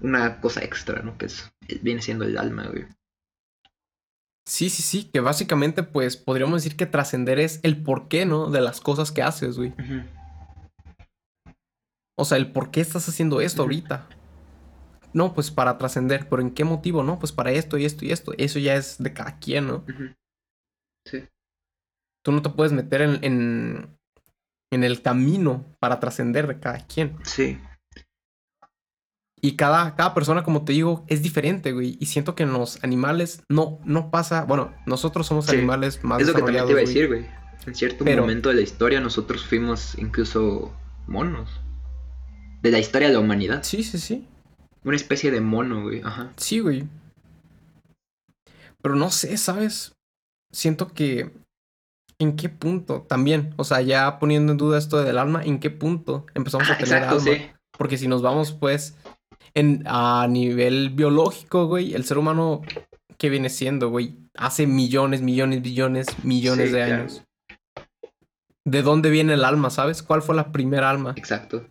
Una 0.00 0.40
cosa 0.40 0.62
extra, 0.62 1.02
¿no? 1.02 1.16
Que 1.18 1.26
es, 1.26 1.50
viene 1.82 2.02
siendo 2.02 2.24
el 2.24 2.36
alma, 2.38 2.66
güey. 2.66 2.86
Sí, 4.46 4.70
sí, 4.70 4.82
sí, 4.82 5.04
que 5.04 5.20
básicamente 5.20 5.82
pues 5.82 6.16
podríamos 6.16 6.62
decir 6.62 6.76
que 6.76 6.86
trascender 6.86 7.38
es 7.38 7.60
el 7.62 7.82
porqué, 7.82 8.24
¿no? 8.24 8.50
De 8.50 8.60
las 8.60 8.80
cosas 8.80 9.12
que 9.12 9.22
haces, 9.22 9.58
güey. 9.58 9.70
Ujú. 9.70 10.02
O 12.16 12.24
sea, 12.24 12.38
el 12.38 12.50
por 12.50 12.70
qué 12.70 12.80
estás 12.80 13.08
haciendo 13.08 13.40
esto 13.40 13.62
ahorita. 13.62 14.08
No, 15.12 15.34
pues 15.34 15.50
para 15.50 15.78
trascender, 15.78 16.28
pero 16.28 16.42
¿en 16.42 16.50
qué 16.50 16.64
motivo? 16.64 17.02
No, 17.02 17.18
pues 17.18 17.32
para 17.32 17.50
esto 17.52 17.78
y 17.78 17.84
esto 17.84 18.04
y 18.04 18.12
esto. 18.12 18.32
Eso 18.38 18.58
ya 18.58 18.74
es 18.76 18.96
de 18.98 19.12
cada 19.12 19.38
quien, 19.38 19.66
¿no? 19.66 19.84
Sí. 21.06 21.24
Tú 22.24 22.32
no 22.32 22.42
te 22.42 22.50
puedes 22.50 22.72
meter 22.72 23.00
en, 23.02 23.18
en, 23.24 23.98
en 24.70 24.84
el 24.84 25.00
camino 25.02 25.64
para 25.80 25.98
trascender 26.00 26.46
de 26.46 26.60
cada 26.60 26.78
quien. 26.86 27.16
Sí. 27.24 27.58
Y 29.40 29.54
cada, 29.56 29.94
cada 29.94 30.14
persona, 30.14 30.42
como 30.42 30.64
te 30.64 30.72
digo, 30.72 31.04
es 31.08 31.22
diferente, 31.22 31.72
güey. 31.72 31.96
Y 32.00 32.06
siento 32.06 32.34
que 32.34 32.42
en 32.42 32.52
los 32.52 32.82
animales 32.82 33.42
no, 33.48 33.78
no 33.84 34.10
pasa. 34.10 34.44
Bueno, 34.44 34.74
nosotros 34.84 35.26
somos 35.28 35.46
Sí. 35.46 35.56
animales 35.56 36.02
más 36.02 36.20
Es 36.20 36.26
lo 36.26 36.34
que 36.34 36.42
también 36.42 36.64
te 36.66 36.70
iba 36.72 36.80
a 36.80 36.84
decir, 36.84 37.06
güey. 37.06 37.26
En 37.66 37.74
cierto 37.74 38.04
Pero- 38.04 38.22
momento 38.22 38.48
de 38.48 38.56
la 38.56 38.60
historia 38.62 39.00
nosotros 39.00 39.46
fuimos 39.46 39.96
incluso 39.98 40.74
monos. 41.06 41.48
De 42.62 42.72
la 42.72 42.80
historia 42.80 43.08
de 43.08 43.14
la 43.14 43.20
humanidad. 43.20 43.62
Sí, 43.62 43.84
sí, 43.84 43.98
sí. 43.98 44.26
Una 44.84 44.96
especie 44.96 45.30
de 45.30 45.40
mono, 45.40 45.82
güey. 45.82 46.00
Ajá. 46.02 46.32
Sí, 46.36 46.60
güey. 46.60 46.84
Pero 48.82 48.94
no 48.96 49.10
sé, 49.10 49.36
¿sabes? 49.36 49.94
Siento 50.52 50.88
que... 50.88 51.30
¿En 52.20 52.34
qué 52.34 52.48
punto? 52.48 53.02
También, 53.08 53.54
o 53.58 53.64
sea, 53.64 53.80
ya 53.80 54.18
poniendo 54.18 54.50
en 54.52 54.58
duda 54.58 54.76
esto 54.78 55.00
del 55.02 55.18
alma, 55.18 55.44
¿en 55.44 55.60
qué 55.60 55.70
punto 55.70 56.26
empezamos 56.34 56.68
Ah, 56.68 56.72
a 56.72 56.78
tener 56.78 56.94
exacto, 57.02 57.16
alma? 57.20 57.30
sí. 57.32 57.46
Porque 57.78 57.96
si 57.96 58.08
nos 58.08 58.22
vamos, 58.22 58.50
pues, 58.52 58.96
en, 59.54 59.84
a 59.86 60.26
nivel 60.28 60.90
biológico, 60.90 61.66
güey, 61.66 61.94
el 61.94 62.04
ser 62.04 62.18
humano, 62.18 62.62
¿qué 63.18 63.28
viene 63.30 63.50
siendo, 63.50 63.90
güey? 63.90 64.16
Hace 64.34 64.66
millones, 64.66 65.22
millones, 65.22 65.62
billones, 65.62 66.06
millones 66.24 66.70
Sí, 66.70 66.74
de 66.74 66.84
claro. 66.86 67.02
años. 67.02 67.22
¿De 68.64 68.82
dónde 68.82 69.10
viene 69.10 69.34
el 69.34 69.44
alma, 69.44 69.70
sabes? 69.70 70.02
¿Cuál 70.02 70.20
fue 70.22 70.34
la 70.34 70.50
primera 70.50 70.90
alma? 70.90 71.14
Exacto. 71.16 71.66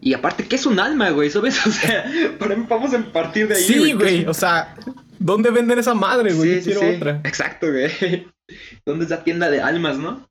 Y 0.00 0.14
aparte, 0.14 0.46
¿qué 0.46 0.56
es 0.56 0.66
un 0.66 0.78
alma, 0.78 1.10
güey? 1.10 1.30
¿Sabes? 1.30 1.58
O 1.66 1.70
sea, 1.70 2.04
para- 2.38 2.54
vamos 2.56 2.94
a 2.94 3.02
partir 3.12 3.48
de 3.48 3.56
ahí. 3.56 3.62
Sí, 3.62 3.74
¿qué 3.74 3.88
es 3.90 3.94
güey, 3.96 4.26
o 4.26 4.34
sea, 4.34 4.76
¿dónde 5.18 5.50
venden 5.50 5.78
esa 5.78 5.94
madre, 5.94 6.32
güey? 6.34 6.50
Yo 6.50 6.54
Sí, 6.56 6.62
sí, 6.62 6.70
quiero 6.70 6.80
sí. 6.80 6.96
otra. 6.96 7.20
Exacto, 7.24 7.66
güey. 7.70 8.28
¿Dónde 8.86 9.04
es 9.04 9.10
la 9.10 9.24
tienda 9.24 9.50
de 9.50 9.60
almas, 9.60 9.98
no? 9.98 10.28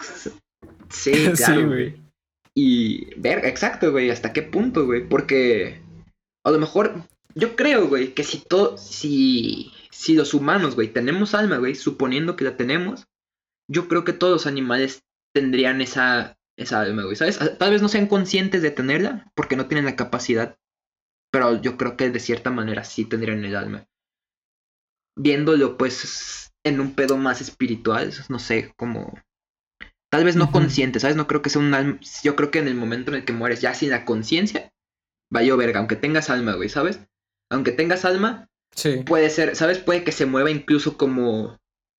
Sí, 0.00 0.30
Sí, 0.90 1.32
claro. 1.36 1.66
güey. 1.68 1.96
Y 2.54 3.14
ver, 3.20 3.44
exacto, 3.44 3.90
güey, 3.92 4.10
hasta 4.10 4.32
qué 4.32 4.42
punto, 4.42 4.86
güey, 4.86 5.06
porque 5.06 5.82
a 6.44 6.50
lo 6.50 6.58
mejor 6.58 7.02
yo 7.34 7.54
creo, 7.54 7.86
güey, 7.88 8.14
que 8.14 8.24
si 8.24 8.38
todo 8.38 8.78
si 8.78 9.72
si 9.90 10.14
los 10.14 10.32
humanos, 10.32 10.74
güey, 10.74 10.88
tenemos 10.88 11.34
alma, 11.34 11.58
güey, 11.58 11.74
suponiendo 11.74 12.34
que 12.36 12.44
la 12.44 12.56
tenemos, 12.56 13.04
yo 13.70 13.88
creo 13.88 14.04
que 14.04 14.12
todos 14.14 14.32
los 14.32 14.46
animales 14.46 15.02
tendrían 15.34 15.82
esa 15.82 16.36
esa 16.56 16.80
alma, 16.80 17.04
güey, 17.04 17.16
¿sabes? 17.16 17.38
Tal 17.58 17.70
vez 17.70 17.82
no 17.82 17.88
sean 17.88 18.06
conscientes 18.06 18.62
de 18.62 18.70
tenerla 18.70 19.30
porque 19.34 19.56
no 19.56 19.66
tienen 19.66 19.84
la 19.84 19.96
capacidad, 19.96 20.58
pero 21.30 21.60
yo 21.60 21.76
creo 21.76 21.96
que 21.96 22.10
de 22.10 22.20
cierta 22.20 22.50
manera 22.50 22.84
sí 22.84 23.04
tendrían 23.04 23.44
el 23.44 23.56
alma. 23.56 23.86
Viéndolo 25.18 25.76
pues 25.76 26.52
en 26.64 26.80
un 26.80 26.94
pedo 26.94 27.16
más 27.16 27.40
espiritual, 27.40 28.12
no 28.28 28.38
sé, 28.38 28.72
como 28.76 29.18
Tal 30.10 30.24
vez 30.24 30.36
no 30.36 30.44
Ujú. 30.44 30.52
consciente, 30.52 31.00
¿sabes? 31.00 31.16
No 31.16 31.26
creo 31.26 31.42
que 31.42 31.50
sea 31.50 31.60
un 31.60 31.74
alma. 31.74 31.98
Yo 32.22 32.36
creo 32.36 32.50
que 32.50 32.60
en 32.60 32.68
el 32.68 32.74
momento 32.76 33.10
en 33.10 33.16
el 33.18 33.24
que 33.24 33.32
mueres 33.32 33.60
ya 33.60 33.74
sin 33.74 33.90
la 33.90 34.04
conciencia, 34.04 34.72
vaya 35.32 35.54
verga, 35.56 35.80
aunque 35.80 35.96
tengas 35.96 36.30
alma, 36.30 36.54
güey, 36.54 36.68
¿sabes? 36.68 37.00
Aunque 37.50 37.72
tengas 37.72 38.04
alma, 38.04 38.48
Sí. 38.74 39.02
puede 39.04 39.30
ser, 39.30 39.56
¿sabes? 39.56 39.78
Puede 39.78 40.04
que 40.04 40.12
se 40.12 40.26
mueva 40.26 40.50
incluso 40.50 40.96
como. 40.96 41.58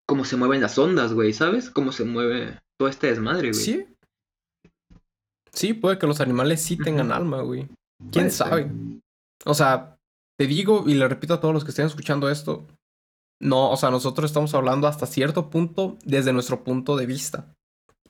como 0.08 0.24
se 0.24 0.36
mueven 0.36 0.60
las 0.60 0.78
ondas, 0.78 1.12
güey, 1.12 1.32
¿sabes? 1.32 1.68
Cómo 1.68 1.90
se 1.90 2.04
mueve 2.04 2.60
todo 2.78 2.88
este 2.88 3.08
desmadre, 3.08 3.50
güey. 3.50 3.60
Sí. 3.64 3.86
Sí, 5.56 5.72
puede 5.72 5.98
que 5.98 6.06
los 6.06 6.20
animales 6.20 6.60
sí 6.60 6.76
tengan 6.76 7.10
alma, 7.10 7.40
güey. 7.40 7.66
¿Quién 8.12 8.30
sabe? 8.30 8.70
O 9.46 9.54
sea, 9.54 9.96
te 10.38 10.46
digo 10.46 10.84
y 10.86 10.94
le 10.94 11.08
repito 11.08 11.32
a 11.32 11.40
todos 11.40 11.54
los 11.54 11.64
que 11.64 11.70
estén 11.70 11.86
escuchando 11.86 12.28
esto. 12.28 12.66
No, 13.40 13.70
o 13.70 13.76
sea, 13.76 13.90
nosotros 13.90 14.30
estamos 14.30 14.54
hablando 14.54 14.86
hasta 14.86 15.06
cierto 15.06 15.48
punto 15.48 15.96
desde 16.04 16.34
nuestro 16.34 16.62
punto 16.62 16.94
de 16.96 17.06
vista. 17.06 17.54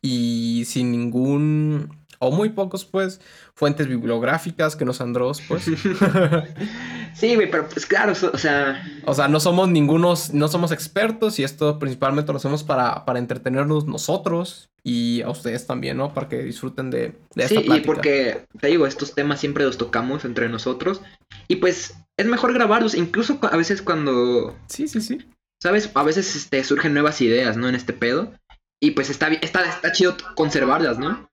Y 0.03 0.65
sin 0.67 0.91
ningún, 0.91 2.06
o 2.19 2.31
muy 2.31 2.51
pocos, 2.51 2.85
pues, 2.85 3.21
fuentes 3.55 3.87
bibliográficas 3.89 4.77
que 4.77 4.85
nos 4.85 5.01
andros, 5.01 5.43
pues. 5.49 5.65
sí, 7.15 7.35
güey, 7.35 7.51
pero 7.51 7.69
pues 7.69 7.87
claro, 7.87 8.15
so- 8.15 8.31
o 8.33 8.39
sea. 8.39 8.83
O 9.05 9.15
sea, 9.15 9.29
no 9.29 9.41
somos 9.41 9.69
ningunos, 9.69 10.33
no 10.33 10.49
somos 10.49 10.73
expertos 10.73 11.39
y 11.39 11.45
esto 11.45 11.79
principalmente 11.79 12.33
lo 12.33 12.39
hacemos 12.39 12.63
para, 12.65 13.05
para 13.05 13.19
entretenernos 13.19 13.87
nosotros 13.87 14.71
y 14.83 15.23
a 15.23 15.31
ustedes 15.31 15.67
también, 15.67 15.97
¿no? 15.97 16.15
Para 16.15 16.29
que 16.29 16.43
disfruten 16.43 16.91
de, 16.91 17.19
de 17.35 17.45
esta 17.45 17.61
Sí, 17.61 17.67
y 17.71 17.81
porque, 17.81 18.47
te 18.61 18.69
digo, 18.69 18.87
estos 18.87 19.15
temas 19.15 19.41
siempre 19.41 19.65
los 19.65 19.79
tocamos 19.79 20.25
entre 20.25 20.49
nosotros. 20.49 21.01
Y 21.49 21.57
pues 21.57 21.95
es 22.17 22.27
mejor 22.27 22.53
grabarlos, 22.55 22.95
incluso 22.95 23.39
a 23.43 23.57
veces 23.57 23.83
cuando 23.83 24.57
Sí, 24.69 24.87
sí, 24.89 25.01
sí. 25.01 25.19
¿Sabes? 25.63 25.91
A 25.95 26.03
veces 26.03 26.37
este, 26.37 26.63
surgen 26.65 26.93
nuevas 26.93 27.21
ideas, 27.21 27.57
¿no? 27.57 27.69
En 27.69 27.75
este 27.75 27.93
pedo. 27.93 28.33
Y 28.81 28.91
pues 28.93 29.09
está, 29.09 29.29
está, 29.29 29.65
está 29.65 29.91
chido 29.91 30.17
conservarlas, 30.35 30.99
¿no? 30.99 31.29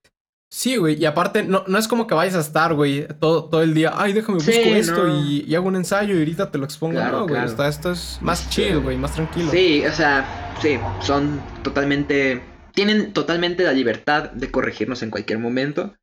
Sí, 0.56 0.76
güey. 0.76 0.94
Y 1.02 1.04
aparte, 1.04 1.42
no, 1.42 1.64
no 1.66 1.78
es 1.78 1.88
como 1.88 2.06
que 2.06 2.14
vayas 2.14 2.36
a 2.36 2.40
estar, 2.40 2.74
güey, 2.74 3.08
todo, 3.18 3.46
todo 3.46 3.60
el 3.62 3.74
día. 3.74 3.92
Ay, 3.92 4.12
déjame 4.12 4.36
busco 4.36 4.52
Sí, 4.52 4.58
esto 4.60 5.02
no. 5.08 5.24
y, 5.24 5.40
y 5.48 5.54
hago 5.56 5.66
un 5.66 5.74
ensayo 5.74 6.14
y 6.14 6.18
ahorita 6.18 6.52
te 6.52 6.58
lo 6.58 6.64
expongo. 6.64 6.92
Claro, 6.94 7.20
no, 7.22 7.26
güey. 7.26 7.44
Está, 7.44 7.66
esto 7.66 7.90
es 7.90 8.18
más 8.20 8.48
chill, 8.50 8.78
güey, 8.78 8.96
más 8.96 9.14
tranquilo. 9.14 9.50
Sí, 9.50 9.84
o 9.84 9.92
sea, 9.92 10.54
sí, 10.62 10.78
son 11.00 11.42
totalmente. 11.64 12.40
Tienen 12.72 13.12
totalmente 13.12 13.64
la 13.64 13.72
libertad 13.72 14.30
de 14.30 14.48
corregirnos 14.52 15.02
en 15.02 15.10
cualquier 15.10 15.40
momento. 15.40 15.96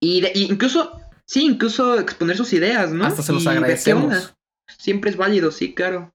Y, 0.00 0.20
de- 0.20 0.32
y 0.36 0.44
incluso, 0.44 1.00
sí, 1.26 1.44
incluso 1.44 1.98
exponer 1.98 2.36
sus 2.36 2.52
ideas, 2.52 2.92
¿no? 2.92 3.04
Hasta 3.04 3.22
se 3.24 3.32
los 3.32 3.42
Y 3.42 3.48
agradecemos. 3.48 4.34
Siempre 4.78 5.10
es 5.10 5.16
válido, 5.16 5.50
sí, 5.50 5.74
claro. 5.74 6.12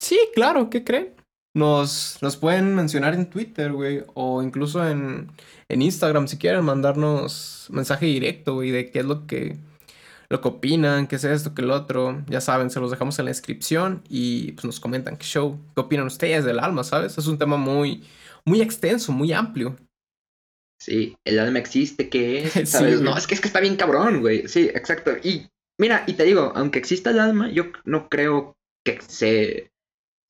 Sí, 0.00 0.18
claro, 0.34 0.68
¿qué 0.68 0.84
creen? 0.84 1.14
Nos, 1.56 2.18
nos 2.20 2.36
pueden 2.36 2.74
mencionar 2.74 3.14
en 3.14 3.30
Twitter, 3.30 3.72
güey, 3.72 4.04
o 4.14 4.42
incluso 4.42 4.86
en, 4.86 5.32
en 5.70 5.82
Instagram 5.82 6.28
si 6.28 6.36
quieren 6.36 6.64
mandarnos 6.64 7.68
mensaje 7.70 8.06
directo, 8.06 8.54
güey, 8.54 8.70
de 8.70 8.90
qué 8.90 9.00
es 9.00 9.04
lo 9.04 9.26
que, 9.26 9.56
lo 10.28 10.40
que 10.40 10.48
opinan, 10.48 11.06
qué 11.06 11.16
es 11.16 11.24
esto, 11.24 11.54
qué 11.54 11.62
es 11.62 11.68
lo 11.68 11.74
otro. 11.74 12.24
Ya 12.28 12.40
saben, 12.40 12.70
se 12.70 12.80
los 12.80 12.90
dejamos 12.90 13.18
en 13.18 13.26
la 13.26 13.30
descripción 13.30 14.02
y 14.08 14.52
pues 14.52 14.64
nos 14.64 14.80
comentan 14.80 15.16
qué 15.16 15.24
show, 15.24 15.58
qué 15.74 15.80
opinan 15.80 16.06
ustedes 16.06 16.44
del 16.44 16.58
alma, 16.58 16.84
¿sabes? 16.84 17.16
Es 17.16 17.26
un 17.26 17.38
tema 17.38 17.56
muy, 17.56 18.04
muy 18.44 18.60
extenso, 18.60 19.12
muy 19.12 19.32
amplio. 19.32 19.76
Sí, 20.80 21.16
el 21.24 21.38
alma 21.38 21.58
existe, 21.58 22.08
¿qué 22.08 22.44
es? 22.44 22.52
¿Sabes? 22.70 23.00
no, 23.00 23.16
es 23.16 23.26
que, 23.26 23.34
es 23.34 23.40
que 23.40 23.48
está 23.48 23.60
bien 23.60 23.76
cabrón, 23.76 24.20
güey. 24.20 24.48
Sí, 24.48 24.70
exacto. 24.74 25.12
Y 25.22 25.48
mira, 25.78 26.04
y 26.06 26.14
te 26.14 26.24
digo, 26.24 26.52
aunque 26.56 26.78
exista 26.78 27.10
el 27.10 27.20
alma, 27.20 27.50
yo 27.50 27.66
no 27.84 28.08
creo 28.08 28.56
que 28.84 28.98
se, 29.06 29.70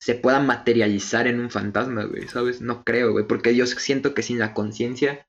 se 0.00 0.14
pueda 0.14 0.40
materializar 0.40 1.26
en 1.26 1.40
un 1.40 1.50
fantasma, 1.50 2.04
güey, 2.04 2.26
¿sabes? 2.28 2.60
No 2.60 2.84
creo, 2.84 3.12
güey, 3.12 3.26
porque 3.26 3.54
yo 3.54 3.66
siento 3.66 4.12
que 4.12 4.22
sin 4.22 4.38
la 4.38 4.54
conciencia, 4.54 5.26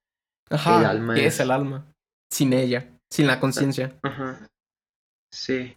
Ajá, 0.52 0.80
El 0.80 0.86
alma 0.86 1.16
¿qué 1.16 1.26
es- 1.28 1.34
es 1.36 1.39
el 1.39 1.52
alma? 1.52 1.86
Sin 2.32 2.54
ella, 2.54 2.89
sin 3.10 3.28
la 3.28 3.39
conciencia. 3.39 3.97
ajá, 4.04 4.47
sí. 5.34 5.76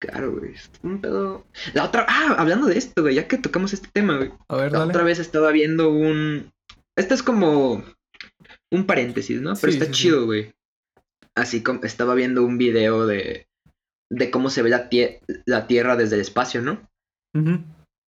Claro, 0.00 0.32
güey, 0.36 0.54
un 0.82 1.00
pedo... 1.00 1.46
La 1.74 1.84
otra, 1.84 2.04
ah, 2.08 2.34
hablando 2.38 2.66
de 2.66 2.76
esto, 2.76 3.02
güey, 3.02 3.14
ya 3.14 3.28
que 3.28 3.38
tocamos 3.38 3.72
este 3.72 3.88
tema, 3.92 4.16
güey. 4.16 4.32
A 4.48 4.56
ver, 4.56 4.72
La 4.72 4.80
dale. 4.80 4.90
otra 4.90 5.04
vez 5.04 5.18
estaba 5.20 5.52
viendo 5.52 5.90
un... 5.92 6.50
Este 6.98 7.14
es 7.14 7.22
como 7.22 7.84
un 8.72 8.86
paréntesis, 8.86 9.40
¿no? 9.40 9.54
Pero 9.60 9.72
Sí, 9.72 9.78
está 9.78 9.84
sí, 9.86 9.94
sí. 9.94 10.02
chido, 10.02 10.26
güey. 10.26 10.52
Así 11.36 11.62
como 11.62 11.80
estaba 11.84 12.14
viendo 12.14 12.44
un 12.44 12.58
video 12.58 13.06
de, 13.06 13.46
de 14.10 14.30
cómo 14.32 14.50
se 14.50 14.62
ve 14.62 14.70
la, 14.70 14.90
tie- 14.90 15.20
la 15.46 15.68
Tierra 15.68 15.96
desde 15.96 16.16
el 16.16 16.20
espacio, 16.22 16.62
¿no? 16.62 16.90
Ujú. 17.36 17.62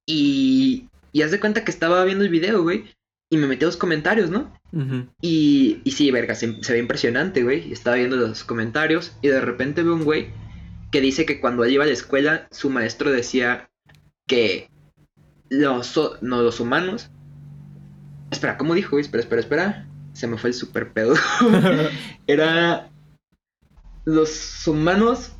Y, 0.06 0.88
y 1.12 1.22
haz 1.22 1.30
de 1.30 1.38
cuenta 1.40 1.64
que 1.64 1.70
estaba 1.70 2.04
viendo 2.04 2.24
el 2.24 2.30
video, 2.30 2.62
güey. 2.64 2.92
Y 3.34 3.36
me 3.36 3.48
metí 3.48 3.64
a 3.64 3.66
los 3.66 3.76
comentarios, 3.76 4.30
¿no? 4.30 4.56
Y, 5.20 5.80
y 5.82 5.90
sí, 5.90 6.12
verga, 6.12 6.36
se, 6.36 6.62
se 6.62 6.72
ve 6.72 6.78
impresionante, 6.78 7.42
güey. 7.42 7.72
Estaba 7.72 7.96
viendo 7.96 8.14
los 8.14 8.44
comentarios 8.44 9.16
y 9.22 9.26
de 9.26 9.40
repente 9.40 9.82
veo 9.82 9.94
un 9.94 10.04
güey 10.04 10.28
que 10.92 11.00
dice 11.00 11.26
que 11.26 11.40
cuando 11.40 11.64
él 11.64 11.72
iba 11.72 11.82
a 11.82 11.88
la 11.88 11.92
escuela, 11.92 12.46
su 12.52 12.70
maestro 12.70 13.10
decía 13.10 13.68
que 14.28 14.70
los, 15.48 16.00
no, 16.20 16.42
los 16.42 16.60
humanos... 16.60 17.10
Espera, 18.30 18.56
¿cómo 18.56 18.74
dijo, 18.74 18.90
güey? 18.90 19.00
Espera, 19.00 19.24
espera, 19.24 19.40
espera. 19.40 19.88
Se 20.12 20.28
me 20.28 20.38
fue 20.38 20.50
el 20.50 20.54
super 20.54 20.92
pedo. 20.92 21.16
Era... 22.28 22.88
Los 24.04 24.64
humanos... 24.68 25.32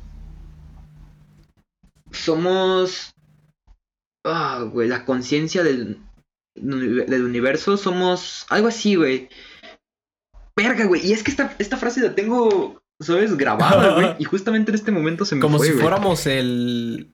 Somos... 2.11 3.13
Ah, 4.25 4.67
güey, 4.69 4.89
la 4.89 5.05
conciencia 5.05 5.63
del, 5.63 6.04
del 6.55 7.23
universo 7.23 7.77
somos 7.77 8.45
algo 8.49 8.67
así, 8.67 8.95
güey. 8.95 9.29
Verga, 10.55 10.85
güey. 10.85 11.05
Y 11.05 11.11
es 11.11 11.21
que 11.23 11.31
esta, 11.31 11.53
esta 11.59 11.77
frase 11.77 12.01
la 12.01 12.15
tengo, 12.15 12.81
¿sabes? 13.01 13.35
Grabada, 13.37 13.93
güey. 13.95 14.15
Y 14.19 14.23
justamente 14.23 14.71
en 14.71 14.75
este 14.75 14.91
momento 14.91 15.25
se 15.25 15.35
me 15.35 15.41
Como 15.41 15.57
fue, 15.57 15.67
si 15.67 15.73
fuéramos 15.73 16.25
el. 16.27 17.13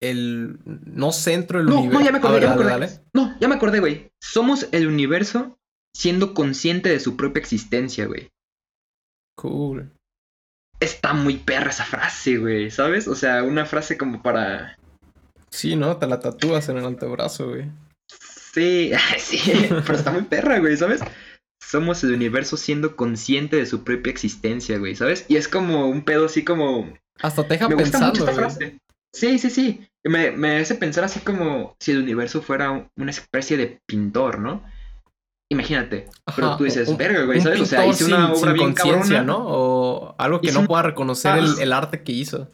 El. 0.00 0.58
No 0.64 1.12
centro 1.12 1.58
del 1.58 1.68
No, 1.68 1.80
universo. 1.80 1.98
no, 1.98 2.04
ya 2.04 2.12
me 2.12 2.18
acordé, 2.18 2.34
ver, 2.34 2.42
ya 2.42 2.48
me 2.48 2.54
acordé. 2.54 2.70
dale. 2.70 2.90
No, 3.12 3.36
ya 3.40 3.48
me 3.48 3.54
acordé, 3.56 3.80
güey. 3.80 4.10
Somos 4.20 4.68
el 4.72 4.86
universo 4.86 5.58
siendo 5.94 6.34
consciente 6.34 6.88
de 6.88 7.00
su 7.00 7.16
propia 7.16 7.40
existencia, 7.40 8.06
güey. 8.06 8.30
Cool. 9.36 9.90
Está 10.80 11.12
muy 11.14 11.36
perra 11.36 11.70
esa 11.70 11.84
frase, 11.84 12.38
güey, 12.38 12.70
¿sabes? 12.70 13.06
O 13.06 13.14
sea, 13.14 13.42
una 13.44 13.66
frase 13.66 13.96
como 13.96 14.22
para... 14.22 14.76
Sí, 15.50 15.76
¿no? 15.76 15.96
Te 15.98 16.06
la 16.08 16.18
tatúas 16.18 16.68
en 16.68 16.78
el 16.78 16.86
antebrazo, 16.86 17.50
güey. 17.50 17.70
Sí, 18.52 18.92
sí, 19.18 19.40
pero 19.68 19.94
está 19.94 20.10
muy 20.12 20.22
perra, 20.22 20.58
güey, 20.58 20.76
¿sabes? 20.76 21.00
Somos 21.62 22.02
el 22.04 22.12
universo 22.12 22.56
siendo 22.56 22.96
consciente 22.96 23.56
de 23.56 23.66
su 23.66 23.82
propia 23.84 24.10
existencia, 24.10 24.78
güey, 24.78 24.94
¿sabes? 24.94 25.24
Y 25.28 25.36
es 25.36 25.48
como 25.48 25.88
un 25.88 26.04
pedo 26.04 26.26
así 26.26 26.44
como... 26.44 26.92
Hasta 27.20 27.42
te 27.44 27.54
deja 27.54 27.68
me 27.68 27.74
gusta 27.76 27.98
pensando, 27.98 28.08
mucho 28.08 28.24
esta 28.30 28.32
güey. 28.32 28.44
frase. 28.56 28.78
Sí, 29.14 29.38
sí, 29.38 29.50
sí. 29.50 29.88
Me, 30.04 30.30
me 30.32 30.56
hace 30.58 30.74
pensar 30.74 31.04
así 31.04 31.20
como 31.20 31.76
si 31.80 31.92
el 31.92 32.02
universo 32.02 32.42
fuera 32.42 32.70
un- 32.70 32.88
una 32.96 33.10
especie 33.10 33.56
de 33.56 33.80
pintor, 33.86 34.38
¿no? 34.38 34.64
Imagínate. 35.50 36.08
Pero 36.34 36.56
tú 36.56 36.64
dices, 36.64 36.88
un- 36.88 36.96
verga, 36.96 37.24
güey, 37.24 37.40
¿sabes? 37.40 37.60
O 37.60 37.66
sea, 37.66 37.86
hice 37.86 38.06
una 38.06 38.32
obra 38.32 38.50
sin 38.50 38.54
bien 38.54 38.72
cabrona. 38.72 39.22
¿no? 39.22 39.38
O 39.46 40.14
algo 40.18 40.40
que 40.40 40.50
no 40.50 40.60
un- 40.60 40.66
pueda 40.66 40.82
reconocer 40.82 41.36
el, 41.38 41.58
el 41.60 41.72
arte 41.72 42.02
que 42.02 42.12
hizo. 42.12 42.50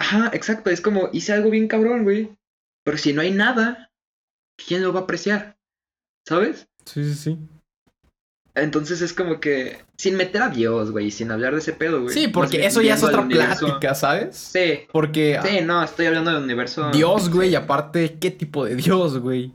Ajá, 0.00 0.30
exacto. 0.32 0.70
Es 0.70 0.80
como, 0.80 1.10
hice 1.12 1.32
algo 1.32 1.50
bien 1.50 1.68
cabrón, 1.68 2.02
güey. 2.04 2.30
Pero 2.84 2.98
si 2.98 3.12
no 3.12 3.20
hay 3.20 3.30
nada, 3.30 3.90
¿quién 4.66 4.82
lo 4.82 4.92
va 4.92 5.00
a 5.00 5.02
apreciar? 5.04 5.56
¿Sabes? 6.26 6.68
Sí, 6.84 7.04
sí, 7.04 7.14
sí. 7.14 7.38
Entonces 8.54 9.00
es 9.00 9.14
como 9.14 9.40
que, 9.40 9.78
sin 9.96 10.16
meter 10.16 10.42
a 10.42 10.48
Dios, 10.50 10.90
güey, 10.90 11.10
sin 11.10 11.30
hablar 11.30 11.54
de 11.54 11.60
ese 11.60 11.72
pedo, 11.72 12.02
güey. 12.02 12.14
Sí, 12.14 12.28
porque 12.28 12.66
eso 12.66 12.82
ya 12.82 12.94
es 12.94 13.02
otra 13.02 13.22
universo. 13.22 13.66
plática, 13.66 13.94
¿sabes? 13.94 14.36
Sí, 14.36 14.80
Porque 14.92 15.38
ah, 15.38 15.42
sí, 15.42 15.60
no, 15.62 15.82
estoy 15.82 16.06
hablando 16.06 16.32
del 16.32 16.42
universo. 16.42 16.90
Dios, 16.90 17.30
güey, 17.30 17.50
y 17.50 17.54
aparte, 17.54 18.18
¿qué 18.20 18.30
tipo 18.30 18.66
de 18.66 18.76
Dios, 18.76 19.18
güey? 19.18 19.54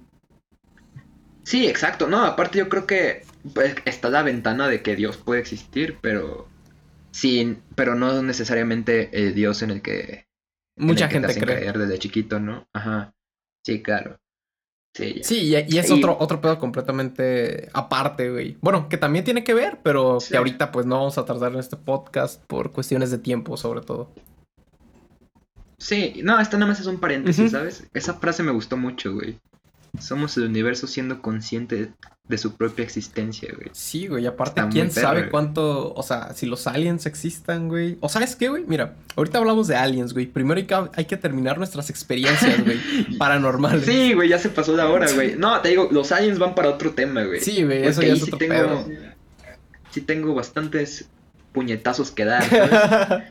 Sí, 1.43 1.67
exacto. 1.67 2.07
No, 2.07 2.25
aparte 2.25 2.57
yo 2.57 2.69
creo 2.69 2.87
que 2.87 3.23
pues, 3.53 3.75
está 3.85 4.09
la 4.09 4.23
ventana 4.23 4.67
de 4.67 4.81
que 4.81 4.95
Dios 4.95 5.17
puede 5.17 5.41
existir, 5.41 5.97
pero 6.01 6.47
sin, 7.11 7.61
pero 7.75 7.93
no 7.95 8.21
necesariamente 8.23 9.09
el 9.13 9.35
Dios 9.35 9.61
en 9.61 9.71
el 9.71 9.81
que 9.81 10.25
en 10.75 10.85
Mucha 10.85 11.05
el 11.05 11.09
que 11.09 11.13
te 11.13 11.13
gente 11.13 11.27
hacen 11.27 11.43
cree. 11.43 11.55
creer 11.57 11.77
desde 11.77 11.99
chiquito, 11.99 12.39
¿no? 12.39 12.67
Ajá. 12.73 13.13
Sí, 13.63 13.81
claro. 13.81 14.19
Sí, 15.23 15.55
y, 15.55 15.75
y 15.75 15.77
es 15.77 15.91
otro, 15.91 16.17
otro 16.19 16.41
pedo 16.41 16.57
completamente 16.59 17.69
aparte, 17.73 18.29
güey. 18.31 18.57
Bueno, 18.61 18.89
que 18.89 18.97
también 18.97 19.23
tiene 19.25 19.43
que 19.43 19.53
ver, 19.53 19.79
pero 19.83 20.19
Sí. 20.19 20.31
que 20.31 20.37
ahorita 20.37 20.71
pues 20.71 20.85
no 20.85 20.95
vamos 20.97 21.17
a 21.17 21.25
tardar 21.25 21.53
en 21.53 21.59
este 21.59 21.77
podcast 21.77 22.43
por 22.45 22.71
cuestiones 22.71 23.11
de 23.11 23.17
tiempo, 23.17 23.57
sobre 23.57 23.81
todo. 23.81 24.09
Sí, 25.77 26.21
no, 26.23 26.39
esta 26.39 26.57
nada 26.57 26.71
más 26.71 26.79
es 26.79 26.87
un 26.87 26.99
paréntesis. 26.99 27.51
¿sabes? 27.51 27.87
Esa 27.93 28.15
frase 28.15 28.41
me 28.43 28.51
gustó 28.51 28.77
mucho, 28.77 29.13
güey. 29.13 29.39
Somos 29.99 30.37
el 30.37 30.43
universo 30.43 30.87
siendo 30.87 31.21
consciente 31.21 31.91
de 32.27 32.37
su 32.37 32.55
propia 32.55 32.83
existencia, 32.83 33.49
güey. 33.55 33.69
Sí, 33.71 34.07
güey, 34.07 34.25
y 34.25 34.27
aparte, 34.27 34.59
Está 34.59 34.69
quién 34.69 34.91
sabe 34.91 35.29
cuánto, 35.29 35.93
o 35.93 36.03
sea, 36.03 36.33
si 36.33 36.45
los 36.45 36.67
aliens 36.67 37.05
existan, 37.05 37.69
güey. 37.69 37.97
O 38.01 38.09
sabes 38.09 38.35
qué, 38.35 38.49
güey, 38.49 38.65
mira, 38.67 38.95
ahorita 39.15 39.37
hablamos 39.37 39.67
de 39.67 39.77
aliens, 39.77 40.13
güey. 40.13 40.25
Primero 40.25 40.59
hay 40.59 40.65
que, 40.65 40.75
hay 40.93 41.05
que 41.05 41.15
terminar 41.17 41.57
nuestras 41.57 41.89
experiencias, 41.89 42.63
güey, 42.65 42.77
paranormales. 43.17 43.85
Sí, 43.85 44.13
güey, 44.13 44.29
ya 44.29 44.39
se 44.39 44.49
pasó 44.49 44.75
la 44.75 44.89
hora, 44.89 45.09
güey. 45.13 45.35
No, 45.37 45.61
te 45.61 45.69
digo, 45.69 45.87
los 45.91 46.11
aliens 46.11 46.37
van 46.37 46.53
para 46.53 46.69
otro 46.69 46.91
tema, 46.91 47.23
güey. 47.23 47.39
Sí, 47.39 47.63
güey, 47.63 47.83
eso 47.83 48.01
ya 48.01 48.07
ahí 48.09 48.13
es 48.13 48.19
sí 48.19 48.25
otro 48.25 48.37
tengo, 48.39 48.53
pedo. 48.53 48.85
sí 49.91 50.01
tengo 50.01 50.35
bastantes 50.35 51.07
puñetazos 51.53 52.11
que 52.11 52.25
dar, 52.25 52.43
¿sabes? 52.49 53.23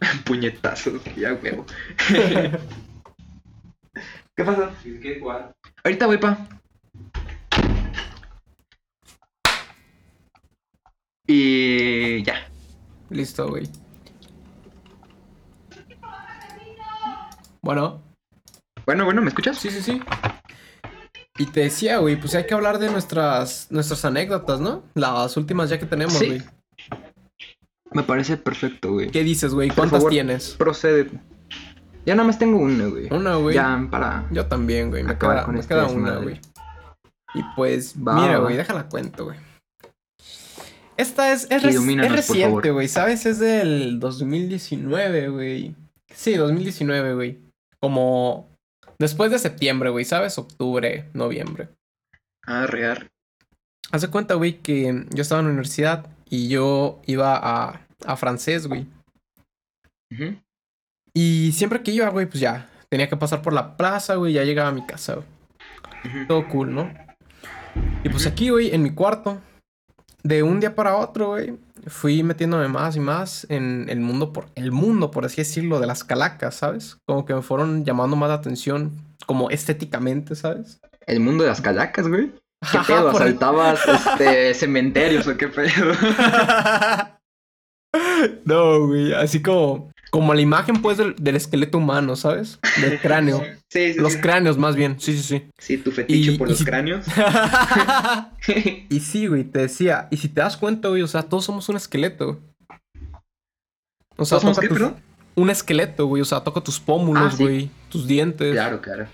puñetazos, 0.24 1.00
ya 1.16 1.32
huevo. 1.32 1.64
¿Qué 4.36 4.44
pasó? 4.44 4.68
¿Qué 4.82 5.18
cuál? 5.18 5.54
Ahorita 5.82 6.06
voy, 6.06 6.18
pa. 6.18 6.36
Y 11.26 12.22
ya. 12.22 12.34
Listo, 13.10 13.48
güey. 13.48 13.68
Bueno, 17.62 18.02
Bueno, 18.84 19.04
bueno, 19.04 19.22
¿me 19.22 19.28
escuchas? 19.28 19.58
sí, 19.58 19.70
sí, 19.70 19.82
sí. 19.82 20.00
Y 21.38 21.46
te 21.46 21.60
decía, 21.60 21.98
güey, 21.98 22.16
pues 22.18 22.34
hay 22.36 22.46
que 22.46 22.54
hablar 22.54 22.78
de 22.78 22.90
nuestras, 22.90 23.66
nuestras 23.70 24.04
anécdotas, 24.04 24.60
¿no? 24.60 24.84
Las 24.94 25.36
últimas 25.36 25.68
ya 25.68 25.78
que 25.78 25.86
tenemos, 25.86 26.14
Sí. 26.14 26.26
güey. 26.26 26.42
Me 27.92 28.02
parece 28.04 28.36
perfecto, 28.36 28.92
güey. 28.92 29.10
¿Qué 29.10 29.24
dices, 29.24 29.52
güey? 29.52 29.68
¿Cuántas 29.70 29.98
favor. 29.98 30.10
tienes? 30.12 30.50
Procede. 30.56 31.10
Ya 32.06 32.14
nada 32.14 32.26
más 32.28 32.38
tengo 32.38 32.58
una, 32.58 32.86
güey. 32.86 33.12
Una, 33.12 33.34
güey. 33.34 33.56
Ya, 33.56 33.86
para. 33.90 34.28
Yo 34.30 34.46
también, 34.46 34.90
güey. 34.90 35.02
Me 35.02 35.18
queda, 35.18 35.44
con 35.44 35.54
me 35.54 35.60
este 35.60 35.74
queda 35.74 35.88
una, 35.88 36.16
güey. 36.18 36.40
Y 37.34 37.42
pues, 37.56 37.96
Va, 37.96 38.14
mira, 38.14 38.38
güey, 38.38 38.56
déjala 38.56 38.88
cuento, 38.88 39.24
güey. 39.24 39.38
Esta 40.96 41.32
es, 41.32 41.48
es, 41.50 41.62
reciente, 41.62 42.70
güey, 42.70 42.88
¿sabes? 42.88 43.26
Es 43.26 43.38
del 43.40 43.98
2019, 44.00 45.28
güey. 45.28 45.74
Sí, 46.14 46.34
2019, 46.34 47.14
güey. 47.14 47.40
Como 47.80 48.48
después 48.98 49.30
de 49.30 49.38
septiembre, 49.38 49.90
güey, 49.90 50.04
¿sabes? 50.04 50.38
Octubre, 50.38 51.10
noviembre. 51.12 51.68
Ah, 52.46 52.66
real. 52.66 53.08
Haz 53.90 54.06
cuenta, 54.06 54.34
güey, 54.34 54.58
que 54.62 55.04
yo 55.10 55.22
estaba 55.22 55.40
en 55.40 55.48
la 55.48 55.52
universidad 55.52 56.06
y 56.30 56.48
yo 56.48 57.02
iba 57.06 57.36
a, 57.36 57.80
a 58.06 58.16
francés, 58.16 58.68
güey. 58.68 58.86
Y 61.16 61.52
siempre 61.52 61.82
que 61.82 61.92
iba, 61.92 62.10
güey, 62.10 62.26
pues 62.26 62.40
ya, 62.40 62.68
tenía 62.90 63.08
que 63.08 63.16
pasar 63.16 63.40
por 63.40 63.54
la 63.54 63.78
plaza, 63.78 64.16
güey, 64.16 64.34
ya 64.34 64.44
llegaba 64.44 64.68
a 64.68 64.72
mi 64.72 64.84
casa, 64.84 65.14
güey. 65.14 66.26
Todo 66.26 66.46
cool, 66.48 66.74
¿no? 66.74 66.92
Y 68.04 68.10
pues 68.10 68.26
aquí, 68.26 68.50
güey, 68.50 68.74
en 68.74 68.82
mi 68.82 68.90
cuarto, 68.90 69.40
de 70.22 70.42
un 70.42 70.60
día 70.60 70.74
para 70.74 70.94
otro, 70.94 71.28
güey, 71.28 71.54
fui 71.86 72.22
metiéndome 72.22 72.68
más 72.68 72.96
y 72.96 73.00
más 73.00 73.46
en 73.48 73.86
el 73.88 74.00
mundo, 74.00 74.30
por 74.30 74.48
el 74.56 74.72
mundo, 74.72 75.10
por 75.10 75.24
así 75.24 75.36
decirlo, 75.38 75.80
de 75.80 75.86
las 75.86 76.04
calacas, 76.04 76.56
¿sabes? 76.56 76.98
Como 77.06 77.24
que 77.24 77.32
me 77.32 77.40
fueron 77.40 77.86
llamando 77.86 78.14
más 78.14 78.28
la 78.28 78.34
atención, 78.34 78.92
como 79.24 79.48
estéticamente, 79.48 80.34
¿sabes? 80.34 80.80
El 81.06 81.20
mundo 81.20 81.44
de 81.44 81.48
las 81.48 81.62
calacas, 81.62 82.08
güey. 82.08 82.34
¿Qué 82.70 82.78
pedo? 82.86 83.08
¿Asaltabas 83.08 83.80
este, 83.88 84.52
cementerios 84.52 85.26
o 85.26 85.34
qué 85.38 85.48
pedo? 85.48 85.94
no, 88.44 88.86
güey, 88.86 89.14
así 89.14 89.40
como 89.40 89.95
como 90.10 90.34
la 90.34 90.40
imagen, 90.40 90.80
pues, 90.82 90.98
del, 90.98 91.36
esqueleto 91.36 91.78
humano, 91.78 92.16
¿sabes? 92.16 92.58
Del 92.80 92.98
cráneo. 93.00 93.42
Sí, 93.68 93.92
sí. 93.92 94.00
Los 94.00 94.16
cráneos, 94.16 94.56
más 94.56 94.76
bien. 94.76 94.98
Sí, 95.00 95.16
sí, 95.16 95.22
sí. 95.22 95.50
Sí, 95.58 95.78
tu 95.78 95.90
fetiche 95.90 96.38
por 96.38 96.48
los 96.48 96.64
cráneos. 96.64 97.04
y 98.88 99.00
sí, 99.00 99.26
güey, 99.26 99.44
te 99.44 99.60
decía. 99.60 100.08
Y 100.10 100.16
si 100.16 100.28
te 100.28 100.40
das 100.40 100.56
cuenta, 100.56 100.88
güey, 100.88 101.02
o 101.02 101.08
sea, 101.08 101.22
todos 101.22 101.44
somos 101.44 101.68
un 101.68 101.76
esqueleto. 101.76 102.40
O 104.16 104.24
sea, 104.24 104.40
somos 104.40 104.58
qué, 104.58 104.68
perdón? 104.68 104.96
Un 105.34 105.50
esqueleto, 105.50 106.06
güey. 106.06 106.22
O 106.22 106.24
sea, 106.24 106.40
toca 106.40 106.60
tus 106.60 106.80
pómulos, 106.80 107.34
ah, 107.34 107.36
güey. 107.38 107.68
Tus 107.90 108.06
dientes. 108.06 108.52
Claro, 108.52 108.80
claro. 108.80 109.06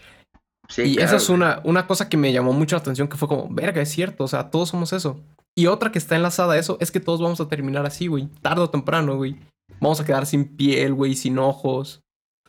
Sí, 0.68 0.82
y 0.82 0.98
esa 0.98 1.16
es 1.16 1.28
una, 1.28 1.60
una 1.64 1.86
cosa 1.86 2.08
que 2.08 2.16
me 2.16 2.32
llamó 2.32 2.52
mucho 2.52 2.76
la 2.76 2.80
atención, 2.80 3.08
que 3.08 3.16
fue 3.16 3.28
como, 3.28 3.48
verga, 3.50 3.82
es 3.82 3.90
cierto, 3.90 4.24
o 4.24 4.28
sea, 4.28 4.50
todos 4.50 4.70
somos 4.70 4.92
eso. 4.92 5.20
Y 5.54 5.66
otra 5.66 5.92
que 5.92 5.98
está 5.98 6.16
enlazada 6.16 6.54
a 6.54 6.58
eso 6.58 6.78
es 6.80 6.90
que 6.90 7.00
todos 7.00 7.20
vamos 7.20 7.40
a 7.40 7.48
terminar 7.48 7.84
así, 7.84 8.06
güey, 8.06 8.28
tarde 8.40 8.62
o 8.62 8.70
temprano, 8.70 9.16
güey. 9.16 9.36
Vamos 9.82 10.00
a 10.00 10.04
quedar 10.04 10.26
sin 10.26 10.56
piel, 10.56 10.94
güey, 10.94 11.16
sin 11.16 11.38
ojos, 11.38 12.04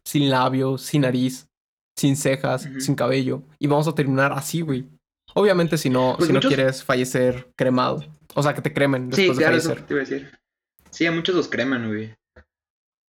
sin 0.06 0.30
labios, 0.30 0.84
sin 0.84 1.02
nariz, 1.02 1.50
sin 1.98 2.16
cejas, 2.16 2.70
sin 2.78 2.94
cabello. 2.94 3.42
Y 3.58 3.66
vamos 3.66 3.88
a 3.88 3.96
terminar 3.96 4.32
así, 4.34 4.62
güey. 4.62 4.88
Obviamente 5.34 5.80
si 5.80 5.90
no, 5.90 6.14
pues 6.16 6.28
si 6.28 6.34
no 6.34 6.40
quieres 6.40 6.84
fallecer 6.84 7.52
cremado. 7.56 8.04
O 8.36 8.44
sea, 8.44 8.54
que 8.54 8.62
te 8.62 8.72
cremen 8.72 9.10
después 9.10 9.40
de 9.40 9.46
fallecer. 9.46 9.82
te 9.82 9.94
iba 9.96 10.04
a 10.04 10.06
decir. 10.06 10.40
Sí, 10.92 11.08
a 11.08 11.12
muchos 11.12 11.34
los 11.34 11.48
creman, 11.48 11.88
güey. 11.88 12.14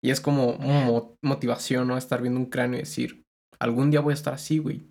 Y 0.03 0.09
es 0.09 0.19
como 0.21 0.57
motivación, 1.21 1.87
¿no? 1.87 1.95
Estar 1.95 2.23
viendo 2.23 2.39
un 2.39 2.47
cráneo 2.47 2.79
y 2.79 2.81
decir, 2.81 3.23
algún 3.59 3.91
día 3.91 4.01
voy 4.01 4.13
a 4.13 4.15
estar 4.15 4.33
así, 4.33 4.57
güey. 4.57 4.87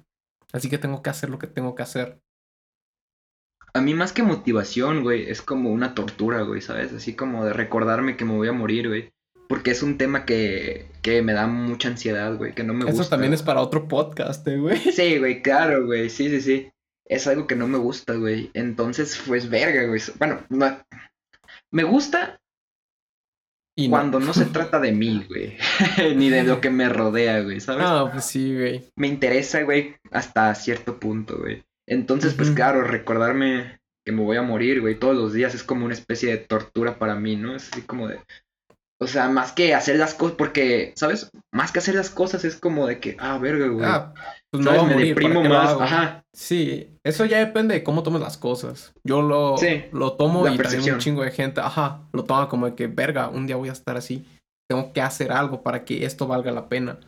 Así 0.52 0.70
que 0.70 0.78
tengo 0.78 1.02
que 1.02 1.10
hacer 1.10 1.28
lo 1.28 1.40
que 1.40 1.48
tengo 1.48 1.74
que 1.74 1.82
hacer. 1.82 2.20
A 3.72 3.80
mí 3.80 3.94
más 3.94 4.12
que 4.12 4.22
motivación, 4.22 5.02
güey, 5.02 5.28
es 5.28 5.42
como 5.42 5.72
una 5.72 5.96
tortura, 5.96 6.42
güey, 6.42 6.60
¿sabes? 6.60 6.92
Así 6.92 7.16
como 7.16 7.44
de 7.44 7.52
recordarme 7.52 8.16
que 8.16 8.24
me 8.24 8.36
voy 8.36 8.46
a 8.46 8.52
morir, 8.52 8.86
güey. 8.86 9.13
Porque 9.54 9.70
es 9.70 9.84
un 9.84 9.98
tema 9.98 10.26
que, 10.26 10.88
que 11.00 11.22
me 11.22 11.32
da 11.32 11.46
mucha 11.46 11.86
ansiedad, 11.86 12.36
güey, 12.36 12.56
que 12.56 12.64
no 12.64 12.74
me 12.74 12.86
gusta. 12.86 13.02
Eso 13.02 13.08
también 13.08 13.32
es 13.32 13.44
para 13.44 13.60
otro 13.60 13.86
podcast, 13.86 14.44
eh, 14.48 14.56
güey. 14.56 14.78
Sí, 14.78 15.18
güey, 15.18 15.42
claro, 15.42 15.86
güey, 15.86 16.10
sí, 16.10 16.28
sí, 16.28 16.40
sí. 16.40 16.72
Es 17.06 17.28
algo 17.28 17.46
que 17.46 17.54
no 17.54 17.68
me 17.68 17.78
gusta, 17.78 18.14
güey. 18.14 18.50
Entonces, 18.52 19.22
pues, 19.24 19.48
verga, 19.48 19.86
güey. 19.86 20.00
Bueno, 20.18 20.44
no... 20.48 20.76
Me 21.70 21.84
gusta 21.84 22.40
y 23.76 23.88
cuando 23.88 24.18
no. 24.18 24.34
se 24.34 24.46
trata 24.46 24.80
de 24.80 24.90
mí, 24.90 25.24
güey. 25.28 25.56
Ni 26.16 26.30
de 26.30 26.42
lo 26.42 26.60
que 26.60 26.70
me 26.70 26.88
rodea, 26.88 27.40
güey, 27.40 27.60
¿sabes? 27.60 27.86
Ah, 27.86 28.08
pues 28.10 28.24
sí, 28.24 28.56
güey. 28.56 28.84
Me 28.96 29.06
interesa, 29.06 29.62
güey, 29.62 29.94
hasta 30.10 30.52
cierto 30.56 30.98
punto, 30.98 31.38
güey. 31.38 31.62
Entonces, 31.86 32.34
pues 32.34 32.50
claro, 32.50 32.82
recordarme 32.82 33.78
que 34.04 34.10
me 34.10 34.22
voy 34.22 34.36
a 34.36 34.42
morir, 34.42 34.80
güey, 34.80 34.98
todos 34.98 35.16
los 35.16 35.32
días 35.32 35.54
es 35.54 35.62
como 35.62 35.84
una 35.84 35.94
especie 35.94 36.28
de 36.30 36.38
tortura 36.38 36.98
para 36.98 37.14
mí, 37.14 37.36
¿no? 37.36 37.54
Es 37.54 37.70
así 37.72 37.82
como 37.82 38.08
de, 38.08 38.18
o 39.04 39.06
sea, 39.06 39.28
más 39.28 39.52
que 39.52 39.74
hacer 39.74 39.96
las 39.96 40.14
cosas, 40.14 40.36
porque, 40.36 40.92
¿sabes? 40.96 41.30
Más 41.52 41.70
que 41.70 41.78
hacer 41.78 41.94
las 41.94 42.10
cosas 42.10 42.44
es 42.44 42.56
como 42.56 42.86
de 42.86 42.98
que, 42.98 43.16
ah, 43.20 43.38
verga, 43.38 43.68
güey. 43.68 43.84
Ah, 43.86 44.14
pues 44.50 44.64
no 44.64 44.84
me 44.86 44.96
deprimo 44.96 45.42
más. 45.42 45.76
Ajá. 45.80 46.24
Sí, 46.32 46.88
eso 47.04 47.24
ya 47.26 47.38
depende 47.38 47.74
de 47.74 47.84
cómo 47.84 48.02
tomes 48.02 48.22
las 48.22 48.36
cosas. 48.36 48.92
Yo 49.04 49.22
lo, 49.22 49.56
lo 49.92 50.12
tomo 50.14 50.48
y 50.48 50.56
también 50.56 50.94
un 50.94 51.00
chingo 51.00 51.22
de 51.22 51.30
gente, 51.30 51.60
ajá, 51.60 52.00
lo 52.12 52.24
toma 52.24 52.48
como 52.48 52.66
de 52.66 52.74
que, 52.74 52.86
verga, 52.86 53.28
un 53.28 53.46
día 53.46 53.56
voy 53.56 53.68
a 53.68 53.72
estar 53.72 53.96
así. 53.96 54.26
Tengo 54.68 54.92
que 54.92 55.02
hacer 55.02 55.30
algo 55.30 55.62
para 55.62 55.84
que 55.84 56.04
esto 56.04 56.26
valga 56.26 56.50
la 56.50 56.68
pena. 56.68 56.98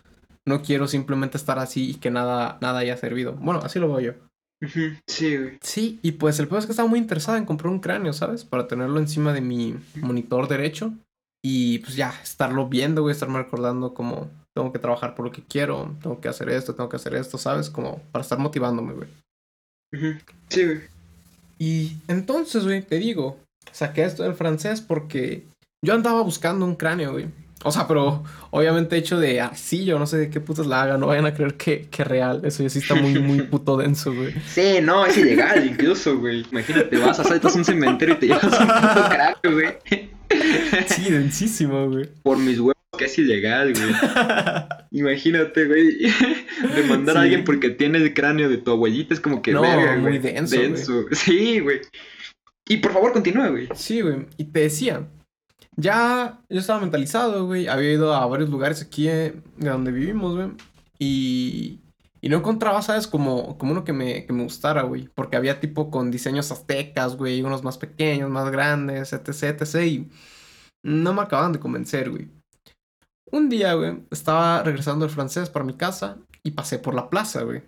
No 0.46 0.62
quiero 0.62 0.86
simplemente 0.86 1.38
estar 1.38 1.58
así 1.58 1.90
y 1.90 1.94
que 1.94 2.10
nada, 2.10 2.58
nada 2.60 2.80
haya 2.80 2.96
servido. 2.96 3.32
Bueno, 3.32 3.60
así 3.64 3.78
lo 3.78 3.88
veo 3.88 4.00
yo. 4.00 4.12
Sí, 5.06 5.36
güey. 5.36 5.58
Sí, 5.60 5.98
y 6.02 6.12
pues 6.12 6.38
el 6.38 6.48
peor 6.48 6.60
es 6.60 6.66
que 6.66 6.72
estaba 6.72 6.88
muy 6.88 6.98
interesado 6.98 7.36
en 7.36 7.44
comprar 7.44 7.72
un 7.72 7.80
cráneo, 7.80 8.12
¿sabes? 8.12 8.44
Para 8.44 8.68
tenerlo 8.68 8.98
encima 8.98 9.32
de 9.32 9.40
mi 9.40 9.76
monitor 9.96 10.48
derecho 10.48 10.92
y 11.48 11.78
pues 11.78 11.94
ya, 11.94 12.12
estarlo 12.24 12.66
viendo, 12.66 13.02
güey, 13.02 13.12
estarme 13.12 13.38
recordando 13.38 13.94
como 13.94 14.28
tengo 14.52 14.72
que 14.72 14.80
trabajar 14.80 15.14
por 15.14 15.26
lo 15.26 15.30
que 15.30 15.44
quiero, 15.44 15.94
tengo 16.02 16.20
que 16.20 16.26
hacer 16.26 16.48
esto, 16.48 16.74
tengo 16.74 16.88
que 16.88 16.96
hacer 16.96 17.14
esto, 17.14 17.38
¿sabes? 17.38 17.70
Como 17.70 18.02
para 18.10 18.24
estar 18.24 18.40
motivándome, 18.40 18.94
güey. 18.94 19.08
Sí, 20.48 20.64
güey. 20.64 20.80
Y 21.56 21.98
entonces, 22.08 22.64
güey, 22.64 22.82
te 22.82 22.96
digo, 22.96 23.38
saqué 23.70 24.02
esto 24.02 24.24
del 24.24 24.34
francés 24.34 24.80
porque 24.80 25.46
yo 25.84 25.94
andaba 25.94 26.20
buscando 26.22 26.66
un 26.66 26.74
cráneo, 26.74 27.12
güey. 27.12 27.28
O 27.62 27.70
sea, 27.70 27.86
pero 27.86 28.24
obviamente 28.50 28.96
hecho 28.96 29.20
de 29.20 29.40
arcillo, 29.40 30.00
no 30.00 30.08
sé 30.08 30.16
de 30.16 30.30
qué 30.30 30.40
putas 30.40 30.66
la 30.66 30.82
haga, 30.82 30.98
no 30.98 31.06
vayan 31.06 31.26
a 31.26 31.34
creer 31.34 31.54
que, 31.54 31.82
que 31.88 32.02
real. 32.02 32.40
Eso 32.44 32.64
ya 32.64 32.70
sí 32.70 32.80
está 32.80 32.96
muy, 32.96 33.20
muy 33.20 33.42
puto 33.42 33.76
denso, 33.76 34.12
güey. 34.12 34.34
Sí, 34.48 34.80
no, 34.82 35.06
es 35.06 35.16
ilegal 35.16 35.64
incluso, 35.64 36.18
güey. 36.18 36.44
Imagínate, 36.50 36.98
vas, 36.98 37.20
a 37.20 37.24
saltas 37.24 37.54
un 37.54 37.64
cementerio 37.64 38.16
y 38.16 38.18
te 38.18 38.26
llevas 38.26 38.42
un 38.42 38.66
puto 38.66 39.08
cráneo, 39.08 39.52
güey. 39.52 40.15
Sí, 40.86 41.10
densísimo, 41.10 41.88
güey. 41.88 42.08
Por 42.22 42.38
mis 42.38 42.58
huevos 42.58 42.76
que 42.96 43.04
es 43.04 43.18
ilegal, 43.18 43.72
güey. 43.72 43.94
Imagínate, 44.90 45.66
güey. 45.66 45.98
Demandar 46.76 47.18
a 47.18 47.22
alguien 47.22 47.44
porque 47.44 47.70
tiene 47.70 47.98
el 47.98 48.14
cráneo 48.14 48.48
de 48.48 48.58
tu 48.58 48.70
abuelita 48.70 49.14
es 49.14 49.20
como 49.20 49.42
que 49.42 49.52
no, 49.52 49.62
muy 49.98 50.18
denso. 50.18 50.56
denso. 50.56 51.04
Sí, 51.12 51.60
güey. 51.60 51.80
Y 52.68 52.78
por 52.78 52.92
favor, 52.92 53.12
continúa, 53.12 53.48
güey. 53.48 53.68
Sí, 53.74 54.00
güey. 54.00 54.26
Y 54.36 54.44
te 54.44 54.60
decía, 54.60 55.06
ya 55.76 56.40
yo 56.48 56.60
estaba 56.60 56.80
mentalizado, 56.80 57.46
güey. 57.46 57.68
Había 57.68 57.92
ido 57.92 58.14
a 58.14 58.26
varios 58.26 58.50
lugares 58.50 58.82
aquí 58.82 59.08
eh, 59.08 59.34
de 59.56 59.68
donde 59.68 59.92
vivimos, 59.92 60.34
güey. 60.34 60.48
Y 60.98 61.80
y 62.20 62.28
no 62.28 62.38
encontraba, 62.38 62.82
¿sabes? 62.82 63.06
Como, 63.06 63.58
como 63.58 63.72
uno 63.72 63.84
que 63.84 63.92
me, 63.92 64.26
que 64.26 64.32
me 64.32 64.42
gustara, 64.42 64.82
güey. 64.82 65.08
Porque 65.14 65.36
había 65.36 65.60
tipo 65.60 65.90
con 65.90 66.10
diseños 66.10 66.50
aztecas, 66.50 67.16
güey. 67.16 67.42
Unos 67.42 67.62
más 67.62 67.78
pequeños, 67.78 68.30
más 68.30 68.50
grandes, 68.50 69.12
etc, 69.12 69.60
etc. 69.60 69.86
Y 69.86 70.10
no 70.82 71.12
me 71.12 71.22
acababan 71.22 71.52
de 71.52 71.60
convencer, 71.60 72.10
güey. 72.10 72.28
Un 73.30 73.48
día, 73.48 73.74
güey, 73.74 74.04
estaba 74.10 74.62
regresando 74.62 75.04
el 75.04 75.10
francés 75.10 75.50
para 75.50 75.64
mi 75.64 75.74
casa 75.74 76.18
y 76.42 76.52
pasé 76.52 76.78
por 76.78 76.94
la 76.94 77.10
plaza, 77.10 77.42
güey. 77.42 77.62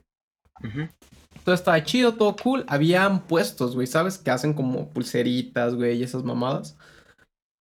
Todo 1.45 1.55
estaba 1.55 1.83
chido, 1.83 2.15
todo 2.15 2.37
cool. 2.37 2.65
Habían 2.69 3.27
puestos, 3.27 3.75
güey, 3.75 3.87
¿sabes? 3.87 4.19
Que 4.19 4.31
hacen 4.31 4.55
como 4.55 4.91
pulseritas, 4.91 5.75
güey, 5.75 5.99
y 5.99 6.03
esas 6.05 6.23
mamadas. 6.23 6.77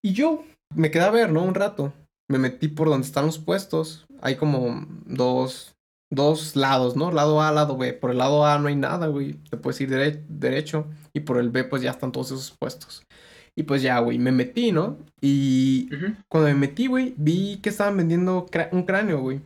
Y 0.02 0.12
yo 0.12 0.44
me 0.74 0.90
quedé 0.90 1.04
a 1.04 1.10
ver, 1.10 1.32
¿no? 1.32 1.42
Un 1.42 1.54
rato. 1.54 1.92
Me 2.28 2.38
metí 2.38 2.68
por 2.68 2.88
donde 2.88 3.06
están 3.06 3.26
los 3.26 3.38
puestos. 3.38 4.06
Hay 4.20 4.36
como 4.36 4.86
dos, 5.06 5.75
dos 6.10 6.56
lados, 6.56 6.96
¿no? 6.96 7.10
Lado 7.10 7.42
A, 7.42 7.52
lado 7.52 7.76
B. 7.76 7.92
Por 7.92 8.10
el 8.10 8.18
lado 8.18 8.46
A 8.46 8.58
no 8.58 8.68
hay 8.68 8.76
nada, 8.76 9.06
güey. 9.08 9.34
Te 9.50 9.56
puedes 9.56 9.80
ir 9.80 9.90
derecho. 10.28 10.86
Y 11.12 11.20
por 11.20 11.38
el 11.38 11.50
B, 11.50 11.64
pues 11.64 11.82
ya 11.82 11.90
están 11.90 12.12
todos 12.12 12.28
esos 12.28 12.50
puestos. 12.52 13.06
Y 13.54 13.62
pues 13.62 13.82
ya, 13.82 13.98
güey, 14.00 14.18
me 14.18 14.32
metí, 14.32 14.70
¿no? 14.70 14.98
Y 15.20 15.88
cuando 16.28 16.48
me 16.48 16.54
metí, 16.54 16.88
güey, 16.88 17.14
vi 17.16 17.58
que 17.62 17.70
estaban 17.70 17.96
vendiendo 17.96 18.46
un 18.72 18.82
cráneo, 18.82 19.20
güey. 19.20 19.40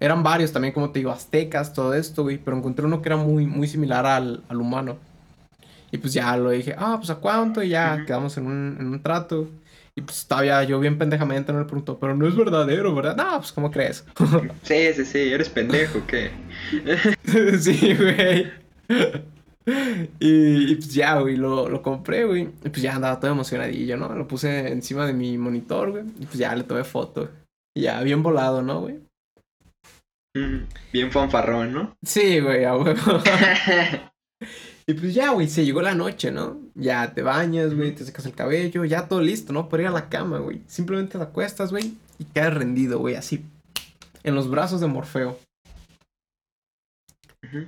Eran 0.00 0.22
varios 0.22 0.52
también, 0.52 0.72
como 0.72 0.90
te 0.90 1.00
digo, 1.00 1.10
aztecas, 1.10 1.72
todo 1.72 1.94
esto, 1.94 2.22
güey. 2.22 2.38
Pero 2.38 2.56
encontré 2.56 2.86
uno 2.86 3.02
que 3.02 3.08
era 3.10 3.16
muy, 3.16 3.46
muy 3.46 3.68
similar 3.68 4.06
al, 4.06 4.42
humano. 4.50 4.96
Y 5.92 5.98
pues 5.98 6.14
ya 6.14 6.36
lo 6.36 6.50
dije, 6.50 6.74
ah, 6.76 6.96
pues 6.96 7.10
a 7.10 7.16
cuánto. 7.16 7.62
Y 7.62 7.68
ya 7.70 8.04
quedamos 8.06 8.36
en 8.38 8.46
un, 8.46 8.76
en 8.80 8.86
un 8.86 9.02
trato. 9.02 9.48
Y 9.96 10.02
pues 10.02 10.18
estaba 10.18 10.64
yo 10.64 10.80
bien 10.80 10.98
pendejamente 10.98 11.52
no 11.52 11.60
le 11.60 11.66
pregunto, 11.66 11.98
pero 12.00 12.16
no 12.16 12.26
es 12.26 12.34
verdadero, 12.34 12.94
¿verdad? 12.94 13.16
No, 13.16 13.38
pues 13.38 13.52
¿cómo 13.52 13.70
crees? 13.70 14.04
sí, 14.62 14.92
sí, 14.92 15.04
sí, 15.04 15.18
eres 15.32 15.48
pendejo, 15.48 16.02
¿qué? 16.06 16.32
sí, 17.58 17.94
güey. 17.94 18.52
Y, 20.18 20.74
pues 20.74 20.92
ya, 20.92 21.20
güey, 21.20 21.36
lo, 21.36 21.68
lo 21.68 21.80
compré, 21.80 22.24
güey. 22.24 22.50
Y 22.64 22.68
pues 22.68 22.82
ya 22.82 22.96
andaba 22.96 23.20
todo 23.20 23.30
emocionadillo, 23.30 23.96
¿no? 23.96 24.12
Lo 24.14 24.26
puse 24.26 24.68
encima 24.72 25.06
de 25.06 25.12
mi 25.12 25.38
monitor, 25.38 25.92
güey. 25.92 26.04
Y 26.18 26.26
pues 26.26 26.38
ya 26.38 26.54
le 26.56 26.64
tomé 26.64 26.82
foto. 26.84 27.30
Y 27.76 27.82
ya, 27.82 28.02
bien 28.02 28.22
volado, 28.22 28.62
¿no, 28.62 28.80
güey? 28.80 28.98
Bien 30.92 31.12
fanfarrón, 31.12 31.72
¿no? 31.72 31.96
Sí, 32.04 32.40
güey, 32.40 32.64
a 32.64 32.76
huevo. 32.76 33.22
Y 34.86 34.92
pues 34.92 35.14
ya, 35.14 35.30
güey, 35.30 35.48
se 35.48 35.64
llegó 35.64 35.80
la 35.80 35.94
noche, 35.94 36.30
¿no? 36.30 36.60
Ya 36.76 37.14
te 37.14 37.22
bañas, 37.22 37.74
güey, 37.74 37.94
te 37.94 38.04
secas 38.04 38.26
el 38.26 38.34
cabello, 38.34 38.84
ya 38.84 39.06
todo 39.06 39.20
listo, 39.20 39.52
¿no? 39.52 39.68
Para 39.68 39.84
ir 39.84 39.88
a 39.88 39.92
la 39.92 40.08
cama, 40.08 40.38
güey. 40.38 40.60
Simplemente 40.66 41.16
te 41.18 41.22
acuestas, 41.24 41.70
güey, 41.70 41.94
y 42.18 42.24
quedas 42.24 42.54
rendido, 42.54 42.98
güey, 42.98 43.14
así. 43.14 43.44
En 44.24 44.34
los 44.34 44.50
brazos 44.50 44.80
de 44.80 44.86
Morfeo. 44.88 45.38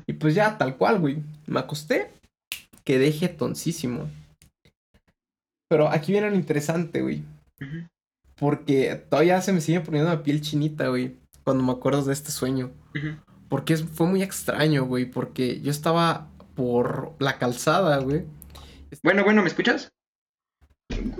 Y 0.06 0.14
pues 0.14 0.34
ya, 0.34 0.58
tal 0.58 0.76
cual, 0.76 0.98
güey. 1.00 1.22
Me 1.46 1.60
acosté. 1.60 2.10
quedé 2.84 3.10
jetoncísimo. 3.12 4.08
Pero 5.68 5.88
aquí 5.88 6.12
viene 6.12 6.30
lo 6.30 6.36
interesante, 6.36 7.02
güey. 7.02 7.24
Porque 8.36 8.94
todavía 9.08 9.40
se 9.42 9.52
me 9.52 9.60
sigue 9.60 9.80
poniendo 9.80 10.10
la 10.10 10.22
piel 10.22 10.40
chinita, 10.40 10.88
güey. 10.88 11.16
Cuando 11.44 11.64
me 11.64 11.72
acuerdo 11.72 12.04
de 12.04 12.12
este 12.12 12.30
sueño. 12.30 12.70
Porque 13.48 13.74
es- 13.74 13.84
fue 13.84 14.06
muy 14.06 14.22
extraño, 14.22 14.84
güey. 14.84 15.04
Porque 15.04 15.60
yo 15.60 15.70
estaba 15.72 16.28
por 16.54 17.14
la 17.18 17.38
calzada, 17.38 17.98
güey. 17.98 18.24
Bueno, 19.02 19.24
bueno, 19.24 19.42
¿me 19.42 19.48
escuchas? 19.48 19.90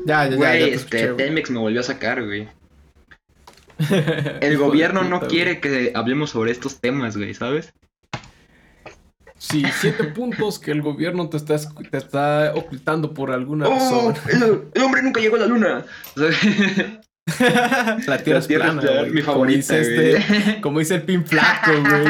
Ya, 0.07 0.25
ya, 0.25 0.31
ya, 0.31 0.37
Güey, 0.37 0.61
ya 0.61 0.67
te 0.67 0.75
este, 0.75 0.75
escuché, 0.75 1.05
güey. 1.13 1.17
Telmex 1.17 1.51
me 1.51 1.59
volvió 1.59 1.81
a 1.81 1.85
sacar, 1.85 2.25
güey. 2.25 2.49
El 4.41 4.57
gobierno 4.59 5.03
no 5.05 5.19
güey. 5.19 5.31
quiere 5.31 5.61
que 5.61 5.93
hablemos 5.95 6.31
sobre 6.31 6.51
estos 6.53 6.81
temas, 6.81 7.17
güey, 7.17 7.35
¿sabes? 7.35 7.73
Sí, 9.39 9.65
siete 9.81 10.05
puntos 10.15 10.59
que 10.59 10.71
el 10.71 10.81
gobierno 10.81 11.29
te 11.29 11.37
está, 11.37 11.57
te 11.91 11.99
está 11.99 12.53
ocultando 12.55 13.13
por 13.13 13.31
alguna 13.33 13.69
¡Oh! 13.69 14.13
razón. 14.13 14.15
El, 14.31 14.63
el 14.75 14.83
hombre 14.83 15.03
nunca 15.03 15.21
llegó 15.21 15.37
a 15.37 15.41
la 15.41 15.47
luna. 15.47 15.85
O 17.29 17.33
sea, 17.33 17.99
La 18.07 18.19
tierra 18.23 18.39
es 18.39 18.47
plana, 18.47 18.81
güey. 18.81 19.11
mi 19.11 19.21
Como 19.21 19.33
favorita, 19.33 19.77
dice 19.77 19.95
güey. 19.97 20.15
este- 20.15 20.61
Como 20.61 20.79
dice 20.79 20.95
el 20.95 21.03
pin 21.03 21.27
flaco, 21.27 21.73
güey. 21.73 22.05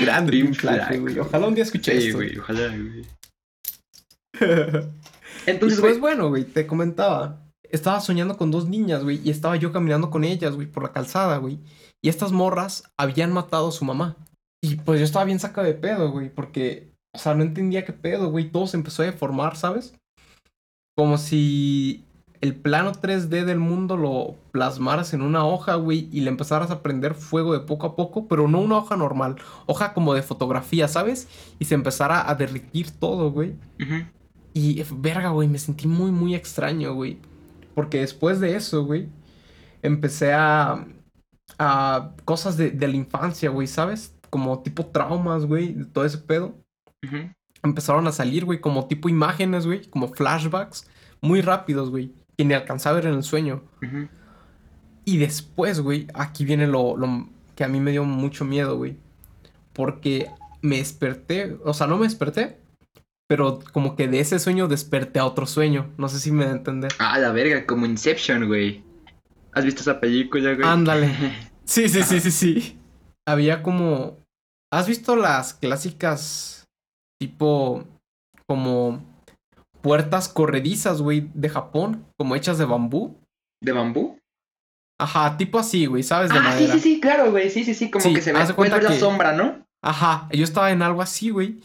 Grande 0.00 0.30
Pin 0.32 0.46
pin 0.46 0.54
flaco, 0.54 0.86
flaco. 0.86 1.00
güey. 1.00 1.18
Ojalá 1.18 1.46
un 1.48 1.54
día 1.56 1.64
escuche 1.64 2.00
Sí, 2.00 2.06
esto. 2.06 2.18
güey, 2.18 2.38
ojalá, 2.38 2.68
güey. 2.68 3.04
Entonces, 5.46 5.80
pues 5.80 6.00
bueno, 6.00 6.28
güey, 6.28 6.44
te 6.44 6.66
comentaba. 6.66 7.40
Estaba 7.70 8.00
soñando 8.00 8.36
con 8.36 8.50
dos 8.50 8.68
niñas, 8.68 9.02
güey, 9.02 9.20
y 9.24 9.30
estaba 9.30 9.56
yo 9.56 9.72
caminando 9.72 10.10
con 10.10 10.24
ellas, 10.24 10.54
güey, 10.54 10.66
por 10.66 10.82
la 10.82 10.92
calzada, 10.92 11.38
güey. 11.38 11.58
Y 12.02 12.08
estas 12.08 12.32
morras 12.32 12.84
habían 12.98 13.32
matado 13.32 13.68
a 13.68 13.72
su 13.72 13.84
mamá. 13.84 14.16
Y 14.62 14.76
pues 14.76 15.00
yo 15.00 15.04
estaba 15.04 15.24
bien 15.24 15.40
sacado 15.40 15.66
de 15.66 15.74
pedo, 15.74 16.10
güey, 16.10 16.28
porque, 16.28 16.92
o 17.14 17.18
sea, 17.18 17.34
no 17.34 17.42
entendía 17.42 17.84
qué 17.84 17.92
pedo, 17.92 18.30
güey. 18.30 18.50
Todo 18.50 18.66
se 18.66 18.76
empezó 18.76 19.02
a 19.02 19.06
deformar, 19.06 19.56
¿sabes? 19.56 19.94
Como 20.96 21.16
si 21.16 22.04
el 22.42 22.56
plano 22.56 22.92
3D 22.92 23.44
del 23.44 23.58
mundo 23.58 23.96
lo 23.96 24.36
plasmaras 24.50 25.14
en 25.14 25.22
una 25.22 25.46
hoja, 25.46 25.76
güey, 25.76 26.08
y 26.12 26.20
le 26.20 26.28
empezaras 26.28 26.70
a 26.70 26.82
prender 26.82 27.14
fuego 27.14 27.52
de 27.54 27.60
poco 27.60 27.86
a 27.86 27.96
poco, 27.96 28.28
pero 28.28 28.48
no 28.48 28.60
una 28.60 28.78
hoja 28.78 28.96
normal, 28.96 29.36
hoja 29.66 29.94
como 29.94 30.12
de 30.12 30.22
fotografía, 30.22 30.88
¿sabes? 30.88 31.28
Y 31.58 31.64
se 31.64 31.74
empezara 31.74 32.28
a 32.28 32.34
derretir 32.34 32.90
todo, 32.90 33.30
güey. 33.30 33.54
ujú, 33.80 34.04
Y 34.54 34.82
verga, 34.96 35.30
güey, 35.30 35.48
me 35.48 35.58
sentí 35.58 35.88
muy, 35.88 36.10
muy 36.10 36.34
extraño, 36.34 36.94
güey. 36.94 37.18
Porque 37.74 38.00
después 38.00 38.40
de 38.40 38.56
eso, 38.56 38.84
güey, 38.84 39.08
empecé 39.82 40.32
a... 40.32 40.86
a 41.58 42.14
cosas 42.24 42.56
de, 42.56 42.70
de 42.70 42.88
la 42.88 42.96
infancia, 42.96 43.50
güey, 43.50 43.66
¿sabes? 43.66 44.14
Como 44.30 44.62
tipo 44.62 44.86
traumas, 44.86 45.44
güey, 45.44 45.74
todo 45.92 46.04
ese 46.04 46.18
pedo. 46.18 46.54
Empezaron 47.62 48.06
a 48.06 48.12
salir, 48.12 48.44
güey, 48.44 48.60
como 48.60 48.86
tipo 48.86 49.08
imágenes, 49.08 49.66
güey, 49.66 49.86
como 49.88 50.08
flashbacks, 50.08 50.88
muy 51.20 51.42
rápidos, 51.42 51.90
güey, 51.90 52.12
que 52.36 52.44
ni 52.44 52.54
alcanzaba 52.54 52.96
a 52.96 53.00
ver 53.00 53.10
en 53.10 53.16
el 53.16 53.22
sueño. 53.22 53.62
Y 55.04 55.18
después, 55.18 55.80
güey, 55.80 56.06
aquí 56.14 56.44
viene 56.44 56.66
lo, 56.66 56.96
lo 56.96 57.28
que 57.54 57.64
a 57.64 57.68
mí 57.68 57.80
me 57.80 57.90
dio 57.90 58.04
mucho 58.04 58.44
miedo, 58.44 58.76
güey. 58.76 58.96
Porque 59.72 60.30
me 60.62 60.76
desperté, 60.78 61.58
o 61.64 61.74
sea, 61.74 61.86
no 61.86 61.98
me 61.98 62.04
desperté, 62.04 62.61
pero 63.32 63.60
como 63.72 63.96
que 63.96 64.08
de 64.08 64.20
ese 64.20 64.38
sueño 64.38 64.68
desperté 64.68 65.18
a 65.18 65.24
otro 65.24 65.46
sueño. 65.46 65.90
No 65.96 66.10
sé 66.10 66.20
si 66.20 66.30
me 66.30 66.44
da 66.44 66.50
a 66.50 66.56
entender. 66.56 66.92
Ah, 66.98 67.18
la 67.18 67.32
verga, 67.32 67.64
como 67.64 67.86
Inception, 67.86 68.46
güey. 68.46 68.84
¿Has 69.54 69.64
visto 69.64 69.80
esa 69.80 70.00
película, 70.00 70.52
güey? 70.52 70.68
Ándale. 70.68 71.10
Sí, 71.64 71.88
sí, 71.88 72.02
sí, 72.02 72.20
sí, 72.20 72.30
sí. 72.30 72.78
Había 73.26 73.62
como... 73.62 74.18
¿Has 74.70 74.86
visto 74.86 75.16
las 75.16 75.54
clásicas 75.54 76.64
tipo 77.18 77.84
como 78.46 79.02
puertas 79.80 80.28
corredizas, 80.28 81.00
güey, 81.00 81.30
de 81.32 81.48
Japón, 81.48 82.04
como 82.18 82.34
hechas 82.36 82.58
de 82.58 82.66
bambú? 82.66 83.16
¿De 83.62 83.72
bambú? 83.72 84.18
Ajá, 85.00 85.38
tipo 85.38 85.58
así, 85.58 85.86
güey, 85.86 86.02
¿sabes? 86.02 86.30
De 86.30 86.36
ah, 86.38 86.42
sí, 86.42 86.48
madera. 86.48 86.74
sí, 86.74 86.80
sí, 86.80 87.00
claro, 87.00 87.30
güey. 87.30 87.48
Sí, 87.48 87.64
sí, 87.64 87.72
sí, 87.72 87.90
como 87.90 88.04
Sí, 88.04 88.12
que 88.12 88.20
se 88.20 88.34
ve 88.34 88.54
cuenta 88.54 88.74
ver 88.76 88.84
la 88.84 88.90
que- 88.90 88.98
sombra, 89.00 89.32
¿no? 89.32 89.64
Ajá, 89.82 90.28
yo 90.32 90.44
estaba 90.44 90.70
en 90.70 90.82
algo 90.82 91.00
así, 91.00 91.30
güey. 91.30 91.60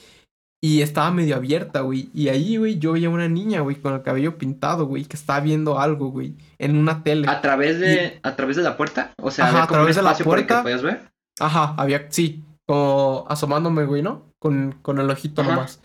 Y 0.68 0.82
estaba 0.82 1.11
medio 1.11 1.38
abierta, 1.38 1.80
güey. 1.82 2.09
Y 2.13 2.28
ahí, 2.28 2.57
güey, 2.57 2.78
yo 2.78 2.91
veía 2.91 3.09
una 3.09 3.30
niña, 3.30 3.61
güey, 3.61 3.78
con 3.78 3.93
el 3.93 4.01
cabello 4.01 4.38
pintado, 4.38 4.86
güey, 4.86 5.05
que 5.05 5.15
estaba 5.15 5.39
viendo 5.39 5.80
algo, 5.80 6.09
güey, 6.09 6.34
en 6.57 6.76
una 6.76 7.03
tele. 7.03 7.30
A 7.30 7.39
través 7.39 7.80
de, 7.80 8.20
a 8.22 8.36
través 8.36 8.57
de 8.57 8.63
la 8.63 8.76
puerta. 8.76 9.13
O 9.22 9.32
sea, 9.32 9.45
Ajá, 9.47 9.63
a 9.63 9.68
través 9.68 9.95
de 9.95 10.01
la 10.01 10.13
puerta. 10.13 10.63
podías 10.63 10.82
ver. 10.82 11.09
Ajá, 11.39 11.74
había, 11.78 12.11
sí, 12.11 12.43
como 12.68 13.26
asomándome, 13.30 13.86
güey, 13.86 14.01
¿no? 14.01 14.26
Con, 14.39 14.74
con 14.82 14.99
el 14.99 15.09
ojito 15.09 15.41
Ajá. 15.41 15.51
nomás. 15.51 15.80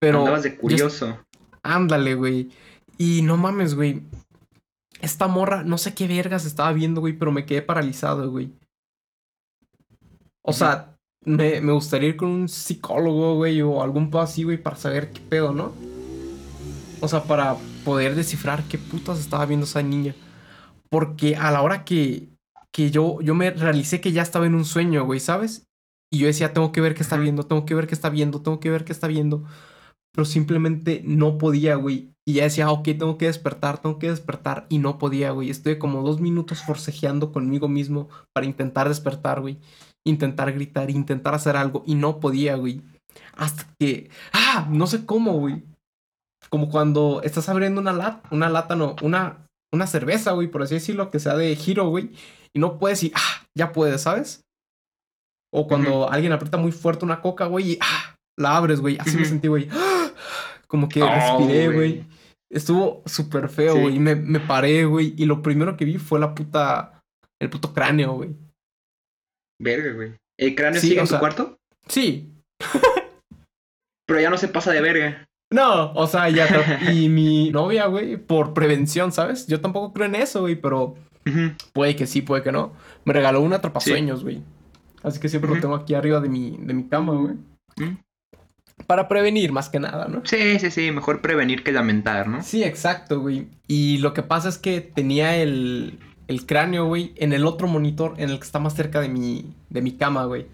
Pero, 0.00 0.20
Andabas 0.20 0.42
de 0.42 0.50
yo- 0.54 0.58
curioso. 0.58 1.18
ándale, 1.62 2.14
güey. 2.16 2.50
Y 2.98 3.22
no 3.22 3.36
mames, 3.36 3.76
güey. 3.76 4.02
Esta 5.02 5.28
morra, 5.28 5.62
no 5.62 5.78
sé 5.78 5.94
qué 5.94 6.08
vergas 6.08 6.46
estaba 6.46 6.72
viendo, 6.72 7.00
güey, 7.00 7.12
pero 7.12 7.30
me 7.30 7.46
quedé 7.46 7.62
paralizado, 7.62 8.30
güey. 8.30 8.50
O 10.42 10.52
sea, 10.52 10.93
me, 11.24 11.60
me 11.60 11.72
gustaría 11.72 12.10
ir 12.10 12.16
con 12.16 12.28
un 12.28 12.48
psicólogo, 12.48 13.36
güey, 13.36 13.62
o 13.62 13.82
algún 13.82 14.10
pedo 14.10 14.20
así, 14.22 14.44
güey, 14.44 14.58
para 14.62 14.76
saber 14.76 15.12
qué 15.12 15.20
pedo, 15.20 15.52
¿no? 15.52 15.72
O 17.00 17.08
sea, 17.08 17.24
para 17.24 17.56
poder 17.84 18.14
descifrar 18.14 18.64
qué 18.64 18.78
putas 18.78 19.18
estaba 19.20 19.46
viendo 19.46 19.64
esa 19.66 19.82
niña. 19.82 20.14
Porque 20.90 21.36
a 21.36 21.50
la 21.50 21.62
hora 21.62 21.84
que, 21.84 22.30
que 22.72 22.90
yo, 22.90 23.20
yo 23.20 23.34
me 23.34 23.50
realicé 23.50 24.00
que 24.00 24.12
ya 24.12 24.22
estaba 24.22 24.46
en 24.46 24.54
un 24.54 24.64
sueño, 24.64 25.04
güey, 25.04 25.20
¿sabes? 25.20 25.66
Y 26.10 26.18
yo 26.18 26.26
decía, 26.26 26.52
tengo 26.52 26.72
que 26.72 26.80
ver 26.80 26.94
qué 26.94 27.02
está 27.02 27.16
viendo, 27.16 27.44
tengo 27.44 27.66
que 27.66 27.74
ver 27.74 27.86
qué 27.86 27.94
está 27.94 28.08
viendo, 28.08 28.42
tengo 28.42 28.60
que 28.60 28.70
ver 28.70 28.84
qué 28.84 28.92
está 28.92 29.08
viendo. 29.08 29.44
Pero 30.12 30.24
simplemente 30.24 31.02
no 31.04 31.38
podía, 31.38 31.74
güey. 31.74 32.14
Y 32.24 32.34
ya 32.34 32.44
decía, 32.44 32.70
ok, 32.70 32.84
tengo 32.84 33.18
que 33.18 33.26
despertar, 33.26 33.82
tengo 33.82 33.98
que 33.98 34.10
despertar. 34.10 34.66
Y 34.68 34.78
no 34.78 34.98
podía, 34.98 35.32
güey. 35.32 35.50
Estuve 35.50 35.78
como 35.78 36.02
dos 36.02 36.20
minutos 36.20 36.62
forcejeando 36.62 37.32
conmigo 37.32 37.68
mismo 37.68 38.08
para 38.32 38.46
intentar 38.46 38.88
despertar, 38.88 39.40
güey. 39.40 39.58
Intentar 40.06 40.52
gritar, 40.52 40.90
intentar 40.90 41.34
hacer 41.34 41.56
algo. 41.56 41.82
Y 41.86 41.94
no 41.94 42.20
podía, 42.20 42.56
güey. 42.56 42.82
Hasta 43.36 43.66
que... 43.78 44.10
Ah, 44.32 44.66
no 44.70 44.86
sé 44.86 45.06
cómo, 45.06 45.32
güey. 45.34 45.64
Como 46.50 46.68
cuando 46.68 47.20
estás 47.22 47.48
abriendo 47.48 47.80
una 47.80 47.92
lata, 47.92 48.28
una 48.30 48.48
lata, 48.50 48.76
no, 48.76 48.96
una, 49.02 49.46
una 49.72 49.86
cerveza, 49.86 50.32
güey, 50.32 50.48
por 50.48 50.62
así 50.62 50.74
decirlo, 50.74 51.10
que 51.10 51.18
sea 51.18 51.34
de 51.36 51.56
giro, 51.56 51.88
güey. 51.88 52.10
Y 52.52 52.58
no 52.60 52.78
puedes 52.78 53.02
y, 53.02 53.12
ah, 53.14 53.46
ya 53.56 53.72
puedes, 53.72 54.02
¿sabes? 54.02 54.42
O 55.52 55.66
cuando 55.66 56.10
alguien 56.10 56.32
aprieta 56.32 56.56
muy 56.58 56.72
fuerte 56.72 57.04
una 57.04 57.20
coca, 57.20 57.46
güey, 57.46 57.72
y, 57.72 57.78
ah, 57.80 58.14
la 58.38 58.56
abres, 58.56 58.80
güey. 58.80 58.98
Así 58.98 59.16
me 59.16 59.24
sentí, 59.24 59.48
güey. 59.48 59.68
Como 60.66 60.88
que 60.88 61.02
Oh, 61.02 61.06
respiré, 61.08 61.66
güey. 61.66 61.76
güey. 61.76 62.06
Estuvo 62.50 63.02
súper 63.06 63.48
feo, 63.48 63.80
güey. 63.80 63.98
Me, 63.98 64.14
me 64.14 64.38
paré, 64.40 64.84
güey. 64.84 65.14
Y 65.16 65.24
lo 65.26 65.42
primero 65.42 65.76
que 65.76 65.84
vi 65.84 65.98
fue 65.98 66.20
la 66.20 66.34
puta. 66.34 67.00
El 67.40 67.50
puto 67.50 67.72
cráneo, 67.72 68.12
güey. 68.12 68.36
Verga, 69.60 69.92
güey. 69.92 70.12
¿El 70.38 70.54
cráneo 70.54 70.80
Sí, 70.80 70.88
sigue 70.88 71.00
en 71.00 71.06
tu 71.06 71.10
sea- 71.10 71.20
cuarto? 71.20 71.56
Sí. 71.88 72.30
Pero 74.06 74.20
ya 74.20 74.30
no 74.30 74.36
se 74.38 74.48
pasa 74.48 74.72
de 74.72 74.80
verga. 74.80 75.26
No, 75.52 75.92
o 75.92 76.06
sea, 76.06 76.28
ya. 76.28 76.46
Y 76.92 77.08
mi 77.08 77.50
novia, 77.50 77.86
güey, 77.86 78.16
por 78.16 78.54
prevención, 78.54 79.12
¿sabes? 79.12 79.46
Yo 79.46 79.60
tampoco 79.60 79.92
creo 79.92 80.06
en 80.06 80.14
eso, 80.16 80.40
güey, 80.40 80.56
pero 80.56 80.96
puede 81.72 81.96
que 81.96 82.06
sí, 82.06 82.22
puede 82.22 82.42
que 82.42 82.52
no. 82.52 82.72
Me 83.04 83.12
regaló 83.12 83.40
un 83.40 83.52
atrapasueños, 83.52 84.22
güey. 84.24 84.42
Así 85.02 85.20
que 85.20 85.28
siempre 85.28 85.50
lo 85.54 85.60
tengo 85.60 85.74
aquí 85.74 85.94
arriba 85.94 86.20
de 86.20 86.28
mi, 86.28 86.56
de 86.58 86.74
mi 86.74 86.88
cama, 86.88 87.12
güey. 87.14 87.34
Para 88.86 89.06
prevenir, 89.08 89.52
más 89.52 89.68
que 89.68 89.78
nada, 89.78 90.08
¿no? 90.08 90.22
Sí, 90.24 90.58
sí, 90.58 90.70
sí. 90.70 90.90
Mejor 90.90 91.20
prevenir 91.20 91.62
que 91.62 91.72
lamentar, 91.72 92.26
¿no? 92.26 92.42
Sí, 92.42 92.64
exacto, 92.64 93.20
güey. 93.20 93.46
Y 93.68 93.98
lo 93.98 94.12
que 94.14 94.22
pasa 94.22 94.48
es 94.48 94.58
que 94.58 94.80
tenía 94.80 95.36
el, 95.36 95.98
el 96.28 96.46
cráneo, 96.46 96.86
güey, 96.86 97.12
en 97.16 97.32
el 97.32 97.46
otro 97.46 97.66
monitor, 97.68 98.14
en 98.18 98.30
el 98.30 98.38
que 98.38 98.44
está 98.44 98.58
más 98.58 98.74
cerca 98.74 99.00
de 99.00 99.08
mi, 99.08 99.54
de 99.70 99.82
mi 99.82 99.92
cama, 99.92 100.24
güey. 100.24 100.46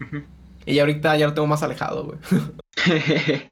Ujú. 0.00 0.22
Y 0.66 0.78
ahorita 0.78 1.16
ya 1.16 1.26
lo 1.26 1.34
tengo 1.34 1.46
más 1.46 1.62
alejado, 1.62 2.04
güey. 2.04 2.18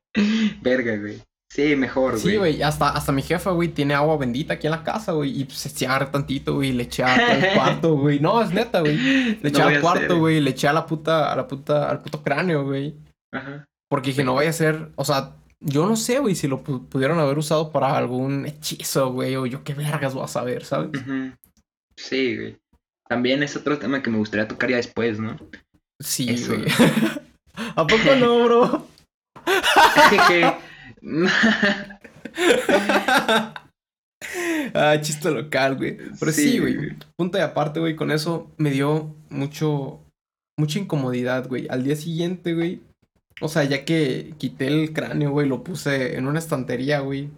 Verga, 0.62 0.96
güey. 0.96 1.20
Sí, 1.50 1.76
mejor, 1.76 2.12
güey. 2.12 2.22
Sí, 2.22 2.36
güey, 2.38 2.62
hasta, 2.62 2.88
hasta 2.88 3.12
mi 3.12 3.20
jefa, 3.20 3.50
güey, 3.50 3.68
tiene 3.68 3.92
agua 3.92 4.16
bendita 4.16 4.54
aquí 4.54 4.66
en 4.66 4.70
la 4.70 4.82
casa, 4.82 5.12
güey. 5.12 5.38
Y 5.38 5.44
pues, 5.44 5.58
se 5.58 5.86
agarra 5.86 6.10
tantito, 6.10 6.54
güey, 6.54 6.72
le 6.72 6.84
eché 6.84 7.04
a 7.04 7.14
todo 7.14 7.36
el 7.36 7.52
cuarto, 7.54 7.96
güey. 7.96 8.20
No, 8.20 8.40
es 8.40 8.52
neta, 8.54 8.80
güey. 8.80 8.96
Le 8.96 9.38
No 9.42 9.48
eché 9.50 9.62
a 9.62 9.66
al 9.66 9.80
cuarto, 9.82 10.18
güey, 10.18 10.40
le 10.40 10.50
eché 10.50 10.68
a 10.68 10.72
la 10.72 10.86
puta, 10.86 11.30
a 11.30 11.36
la 11.36 11.46
puta, 11.46 11.90
al 11.90 12.00
puto 12.00 12.22
cráneo, 12.22 12.64
güey. 12.64 12.94
Ajá. 13.32 13.64
Porque 13.90 14.10
dije, 14.10 14.24
no 14.24 14.34
vaya 14.34 14.48
a 14.48 14.54
ser, 14.54 14.92
o 14.96 15.04
sea, 15.04 15.32
yo 15.60 15.86
no 15.86 15.96
sé, 15.96 16.18
güey, 16.20 16.34
si 16.34 16.48
lo 16.48 16.64
pu- 16.64 16.86
pudieron 16.88 17.18
haber 17.18 17.36
usado 17.36 17.70
para 17.70 17.98
algún 17.98 18.46
hechizo, 18.46 19.12
güey, 19.12 19.36
o 19.36 19.44
yo 19.44 19.62
qué 19.62 19.74
vergas 19.74 20.14
voy 20.14 20.24
a 20.24 20.28
saber, 20.28 20.64
¿sabes? 20.64 20.88
Ujú. 21.02 21.32
Sí, 21.96 22.36
güey. 22.36 22.56
También 23.08 23.42
es 23.42 23.56
otro 23.56 23.78
tema 23.78 24.02
que 24.02 24.10
me 24.10 24.18
gustaría 24.18 24.48
tocar 24.48 24.70
ya 24.70 24.76
después, 24.76 25.18
¿no? 25.18 25.36
Sí, 26.00 26.30
Eso. 26.30 26.54
güey. 26.56 26.64
¿A 27.76 27.86
poco 27.86 28.14
no, 28.18 28.44
bro? 28.44 28.88
ah, 34.74 34.98
chiste 35.00 35.30
local, 35.30 35.76
güey. 35.76 35.96
Pero 36.18 36.32
Sí, 36.32 36.52
sí, 36.52 36.58
güey. 36.58 36.74
güey. 36.76 36.90
Punto 37.16 37.38
y 37.38 37.40
aparte, 37.42 37.80
güey, 37.80 37.96
con 37.96 38.10
eso 38.10 38.50
me 38.56 38.70
dio 38.70 39.14
mucho, 39.30 40.00
mucha 40.58 40.78
incomodidad, 40.78 41.48
güey. 41.48 41.66
Al 41.68 41.84
día 41.84 41.96
siguiente, 41.96 42.54
güey, 42.54 42.80
O 43.40 43.48
sea, 43.48 43.64
ya 43.64 43.84
que 43.84 44.34
quité 44.38 44.68
el 44.68 44.92
cráneo, 44.92 45.30
güey, 45.30 45.48
lo 45.48 45.64
puse 45.64 46.16
en 46.16 46.26
una 46.26 46.38
estantería, 46.38 47.00
güey. 47.00 47.28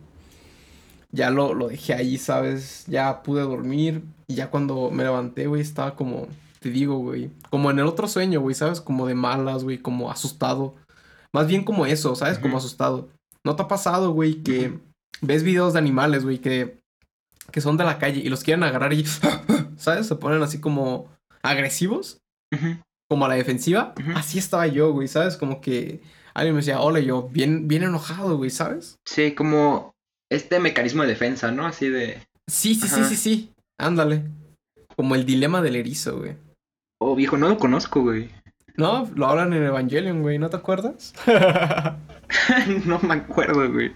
Ya 1.10 1.31
lo, 1.31 1.55
lo 1.55 1.68
dejé 1.68 1.94
ahí, 1.94 2.18
¿sabes? 2.18 2.85
Ya 2.89 3.22
pude 3.22 3.43
dormir. 3.43 4.02
Y 4.26 4.34
ya 4.34 4.51
cuando 4.51 4.90
me 4.90 5.05
levanté, 5.05 5.46
güey, 5.46 5.62
estaba 5.62 5.96
como, 5.96 6.26
te 6.60 6.70
digo, 6.70 6.98
güey. 6.98 7.30
Como 7.51 7.70
en 7.70 7.78
el 7.78 7.86
otro 7.86 8.09
sueño, 8.09 8.40
güey, 8.40 8.55
¿sabes? 8.55 8.80
Como 8.80 9.06
de 9.06 9.14
malas, 9.14 9.64
güey, 9.64 9.78
como 9.78 10.10
asustado. 10.10 10.74
Más 11.32 11.46
bien 11.46 11.64
como 11.64 11.86
eso, 11.86 12.14
¿sabes? 12.14 12.38
Como 12.38 12.59
asustado. 12.59 13.09
¿No 13.44 13.56
te 13.56 13.62
ha 13.62 13.68
pasado, 13.68 14.12
güey, 14.12 14.42
que 14.42 14.78
ves 15.20 15.42
videos 15.42 15.72
de 15.72 15.78
animales, 15.78 16.24
güey, 16.24 16.38
que, 16.38 16.78
que 17.51 17.60
son 17.60 17.76
de 17.76 17.84
la 17.84 17.98
calle 17.98 18.20
y 18.20 18.28
los 18.28 18.42
quieren 18.42 18.62
agarrar 18.62 18.92
y, 18.92 19.05
¿sabes? 19.76 20.06
Se 20.06 20.16
ponen 20.16 20.42
así 20.42 20.60
como 20.60 21.10
agresivos, 21.42 22.18
como 23.09 23.26
a 23.26 23.28
la 23.28 23.34
defensiva. 23.34 23.94
Así 24.14 24.38
estaba 24.38 24.66
yo, 24.66 24.92
güey, 24.92 25.09
¿sabes? 25.09 25.36
Como 25.36 25.60
que 25.60 26.01
alguien 26.34 26.55
me 26.55 26.60
decía, 26.60 26.80
hola, 26.80 27.01
yo, 27.01 27.28
bien, 27.28 27.68
bien 27.68 27.82
enojado, 27.82 28.36
güey, 28.36 28.51
¿sabes? 28.51 28.96
Sí, 29.05 29.34
como 29.34 29.92
este 30.30 30.59
mecanismo 30.60 31.02
de 31.02 31.09
defensa, 31.09 31.51
¿no? 31.51 31.66
Así 31.66 31.88
de. 31.88 32.26
Sí, 32.51 32.74
sí, 32.74 32.88
sí, 32.88 33.05
sí, 33.05 33.16
sí. 33.16 33.53
Ándale. 33.78 34.24
Como 34.96 35.14
el 35.14 35.24
dilema 35.26 35.60
del 35.62 35.76
erizo, 35.76 36.18
güey. 36.18 36.36
Oh, 37.01 37.14
viejo, 37.16 37.36
no 37.36 37.48
lo 37.48 37.59
conozco, 37.59 38.02
güey. 38.02 38.30
No, 38.76 39.09
lo 39.14 39.26
hablan 39.26 39.52
en 39.52 39.62
Evangelion, 39.64 40.22
güey, 40.22 40.38
¿no 40.38 40.51
te 40.51 40.56
acuerdas? 40.56 41.12
no 42.86 42.98
me 43.01 43.14
acuerdo, 43.14 43.70
güey. 43.72 43.92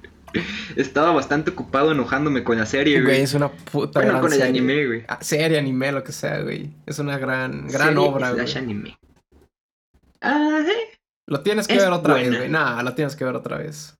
Estaba 0.76 1.12
bastante 1.12 1.50
ocupado 1.50 1.92
enojándome 1.92 2.44
con 2.44 2.58
la 2.58 2.66
serie, 2.66 2.96
Güey, 3.00 3.04
güey. 3.14 3.22
es 3.22 3.34
una 3.34 3.50
puta 3.50 4.00
Bueno, 4.00 4.10
gran 4.10 4.20
con 4.22 4.32
el 4.32 4.38
serie. 4.38 4.50
anime, 4.60 4.86
güey. 4.86 5.04
Ah, 5.08 5.18
serie, 5.22 5.58
anime, 5.58 5.90
lo 5.90 6.04
que 6.04 6.12
sea, 6.12 6.42
güey. 6.42 6.70
Es 6.86 6.98
una 6.98 7.16
gran, 7.18 7.66
gran 7.66 7.88
Serie 7.94 7.98
obra, 8.08 8.32
güey. 8.32 8.56
anime. 8.56 8.98
Ah, 10.20 10.60
eh, 10.66 10.98
Lo 11.26 11.40
tienes 11.42 11.66
que 11.66 11.76
Es 11.76 11.82
ver 11.82 11.92
otra 11.92 12.14
vez, 12.14 12.28
güey. 12.36 12.48
Nah, 12.50 12.82
lo 12.82 12.94
tienes 12.94 13.16
que 13.16 13.24
ver 13.24 13.34
otra 13.36 13.56
vez. 13.58 13.94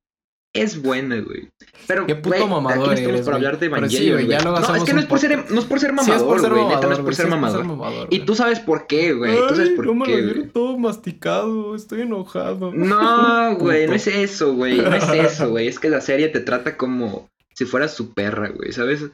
Es 0.54 0.80
buena, 0.80 1.20
güey. 1.20 1.50
Pero, 1.86 2.06
Qué 2.06 2.14
puto 2.14 2.36
güey, 2.36 2.48
mamador 2.48 2.70
aquí 2.70 2.78
no 2.78 2.92
estamos 2.92 3.08
eres, 3.08 3.20
por 3.20 3.34
güey. 3.34 3.36
hablar 3.36 3.58
de 3.58 3.66
sí, 3.66 3.72
Evangelion, 4.08 4.26
güey, 4.26 4.38
No, 4.44 4.76
es 4.76 4.84
que 4.84 4.92
no 4.94 5.00
es 5.00 5.06
por 5.06 5.18
ser, 5.18 5.50
no 5.50 5.60
es 5.60 5.66
por 5.66 5.80
ser 5.80 5.92
mamador, 5.92 6.50
güey. 6.50 6.64
Neta, 6.66 6.86
no 6.86 6.92
es 6.92 6.98
por 7.00 7.14
ser 7.14 7.28
mamador. 7.28 8.08
Y 8.10 8.20
tú 8.20 8.34
sabes 8.34 8.60
por 8.60 8.86
qué, 8.86 9.12
güey. 9.12 9.36
Tú 9.36 9.54
sabes 9.54 9.70
Ay, 9.70 9.76
por 9.76 9.94
no 9.94 10.04
qué, 10.04 10.48
todo 10.52 10.78
masticado. 10.78 11.74
Estoy 11.74 12.02
enojado. 12.02 12.72
No, 12.72 13.56
güey, 13.58 13.86
no 13.86 13.94
es 13.94 14.06
eso, 14.06 14.54
güey. 14.54 14.78
No 14.78 14.94
es 14.94 15.08
eso, 15.12 15.50
güey. 15.50 15.68
Es 15.68 15.78
que 15.78 15.90
la 15.90 16.00
serie 16.00 16.28
te 16.28 16.40
trata 16.40 16.76
como 16.76 17.28
si 17.54 17.64
fueras 17.64 17.94
su 17.94 18.12
perra, 18.14 18.48
güey, 18.48 18.72
¿sabes? 18.72 19.04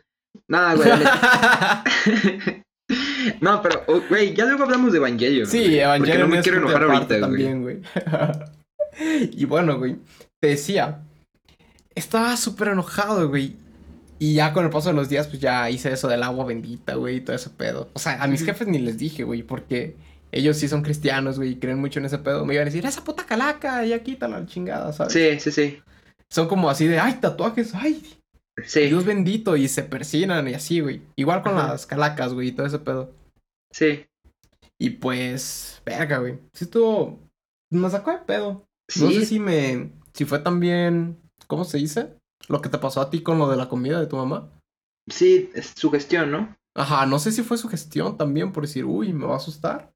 Nada, 0.48 0.74
güey. 0.74 0.90
no, 3.40 3.62
pero, 3.62 3.82
oh, 3.86 4.02
güey, 4.08 4.34
ya 4.34 4.44
luego 4.46 4.64
hablamos 4.64 4.92
de 4.92 4.98
Evangelion. 4.98 5.46
Sí, 5.46 5.58
güey, 5.58 5.80
Evangelion 5.80 6.00
Porque 6.00 6.18
no 6.18 6.28
me 6.28 6.42
quiero 6.42 6.58
enojar 6.58 6.82
ahorita, 6.84 7.06
güey. 7.06 7.20
también, 7.20 7.62
güey. 7.62 7.80
y 9.32 9.44
bueno, 9.46 9.78
güey, 9.78 9.96
te 10.40 10.48
decía, 10.48 11.03
estaba 11.94 12.36
súper 12.36 12.68
enojado, 12.68 13.28
güey. 13.28 13.56
Y 14.18 14.34
ya 14.34 14.52
con 14.52 14.64
el 14.64 14.70
paso 14.70 14.88
de 14.90 14.94
los 14.94 15.08
días, 15.08 15.26
pues 15.26 15.40
ya 15.40 15.68
hice 15.70 15.92
eso 15.92 16.08
del 16.08 16.22
agua 16.22 16.44
bendita, 16.46 16.94
güey, 16.94 17.16
y 17.16 17.20
todo 17.20 17.34
ese 17.36 17.50
pedo. 17.50 17.90
O 17.94 17.98
sea, 17.98 18.22
a 18.22 18.26
mis 18.28 18.44
jefes 18.44 18.68
ni 18.68 18.78
les 18.78 18.96
dije, 18.96 19.24
güey, 19.24 19.42
porque 19.42 19.96
ellos 20.32 20.56
sí 20.56 20.68
son 20.68 20.82
cristianos, 20.82 21.36
güey, 21.36 21.50
y 21.50 21.56
creen 21.58 21.80
mucho 21.80 21.98
en 21.98 22.06
ese 22.06 22.18
pedo. 22.18 22.44
Me 22.46 22.54
iban 22.54 22.62
a 22.66 22.70
decir, 22.70 22.86
esa 22.86 23.02
puta 23.04 23.26
calaca, 23.26 23.84
ya 23.84 24.02
quítala 24.02 24.40
la 24.40 24.46
chingada, 24.46 24.92
¿sabes? 24.92 25.12
Sí, 25.12 25.40
sí, 25.40 25.50
sí. 25.50 25.78
Son 26.30 26.48
como 26.48 26.70
así 26.70 26.86
de, 26.86 26.98
ay, 26.98 27.14
tatuajes, 27.20 27.74
ay, 27.74 28.02
Sí, 28.64 28.82
Dios 28.82 29.04
bendito, 29.04 29.56
y 29.56 29.66
se 29.66 29.82
persinan 29.82 30.46
y 30.46 30.54
así, 30.54 30.78
güey. 30.78 31.02
Igual 31.16 31.42
con 31.42 31.58
Ajá. 31.58 31.72
las 31.72 31.86
calacas, 31.86 32.32
güey, 32.34 32.48
y 32.48 32.52
todo 32.52 32.66
ese 32.66 32.78
pedo. 32.78 33.12
sí. 33.72 34.06
Y 34.76 34.90
pues, 34.90 35.80
verga, 35.86 36.18
güey. 36.18 36.38
Sí 36.52 36.64
estuvo. 36.64 37.20
Me 37.70 37.88
sacó 37.90 38.10
de 38.10 38.18
pedo. 38.18 38.64
No 38.96 39.08
Sí, 39.08 39.20
sé 39.20 39.26
si 39.26 39.38
me. 39.38 39.92
Si 40.12 40.24
fue 40.24 40.40
también. 40.40 41.16
¿Cómo 41.46 41.64
se 41.64 41.78
dice? 41.78 42.16
Lo 42.48 42.60
que 42.60 42.68
te 42.68 42.78
pasó 42.78 43.00
a 43.00 43.10
ti 43.10 43.22
con 43.22 43.38
lo 43.38 43.48
de 43.48 43.56
la 43.56 43.68
comida 43.68 44.00
de 44.00 44.06
tu 44.06 44.16
mamá. 44.16 44.50
sí, 45.08 45.50
es 45.54 45.72
su 45.76 45.90
gestión, 45.90 46.30
¿no? 46.30 46.56
Ajá, 46.74 47.06
no 47.06 47.18
sé 47.18 47.30
si 47.30 47.42
fue 47.42 47.56
su 47.56 47.68
gestión 47.68 48.16
también 48.16 48.52
por 48.52 48.64
decir, 48.64 48.84
uy, 48.84 49.12
me 49.12 49.26
va 49.26 49.34
a 49.34 49.38
asustar. 49.38 49.92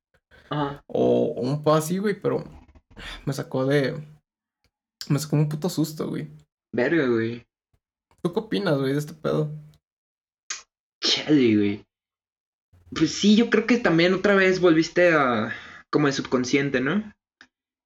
Ajá. 0.50 0.82
O, 0.86 1.34
o 1.36 1.40
un 1.40 1.62
poco 1.62 1.76
así, 1.76 1.98
güey, 1.98 2.20
pero 2.20 2.44
me 3.24 3.32
sacó 3.32 3.66
de. 3.66 4.00
Me 5.08 5.18
sacó 5.18 5.36
un 5.36 5.48
puto 5.48 5.68
susto, 5.68 6.08
güey. 6.08 6.30
Verga, 6.72 7.06
güey. 7.06 7.46
¿Tú 8.22 8.32
qué 8.32 8.40
opinas, 8.40 8.78
güey, 8.78 8.92
de 8.92 8.98
este 8.98 9.14
pedo? 9.14 9.50
Chale, 11.02 11.56
güey. 11.56 11.84
Pues 12.90 13.12
sí, 13.12 13.36
yo 13.36 13.50
creo 13.50 13.66
que 13.66 13.78
también 13.78 14.14
otra 14.14 14.34
vez 14.34 14.60
volviste 14.60 15.12
a. 15.12 15.52
como 15.90 16.06
el 16.06 16.12
subconsciente, 16.12 16.80
¿no? 16.80 17.12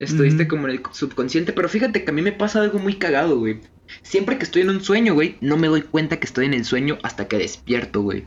Estuviste 0.02 0.48
como 0.48 0.66
en 0.68 0.74
el 0.74 0.80
subconsciente, 0.92 1.52
pero 1.52 1.68
fíjate 1.68 2.04
que 2.04 2.10
a 2.10 2.14
mí 2.14 2.22
me 2.22 2.32
pasa 2.32 2.60
algo 2.60 2.78
muy 2.78 2.94
cagado, 2.96 3.38
güey. 3.38 3.60
Siempre 4.02 4.36
que 4.38 4.44
estoy 4.44 4.62
en 4.62 4.70
un 4.70 4.82
sueño, 4.82 5.14
güey, 5.14 5.36
no 5.40 5.56
me 5.56 5.68
doy 5.68 5.82
cuenta 5.82 6.18
que 6.18 6.26
estoy 6.26 6.46
en 6.46 6.54
el 6.54 6.64
sueño 6.64 6.98
hasta 7.02 7.28
que 7.28 7.38
despierto, 7.38 8.02
güey. 8.02 8.24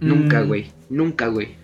Nunca, 0.00 0.42
Mm, 0.42 0.46
güey. 0.48 0.72
Nunca, 0.90 1.28
güey. 1.28 1.54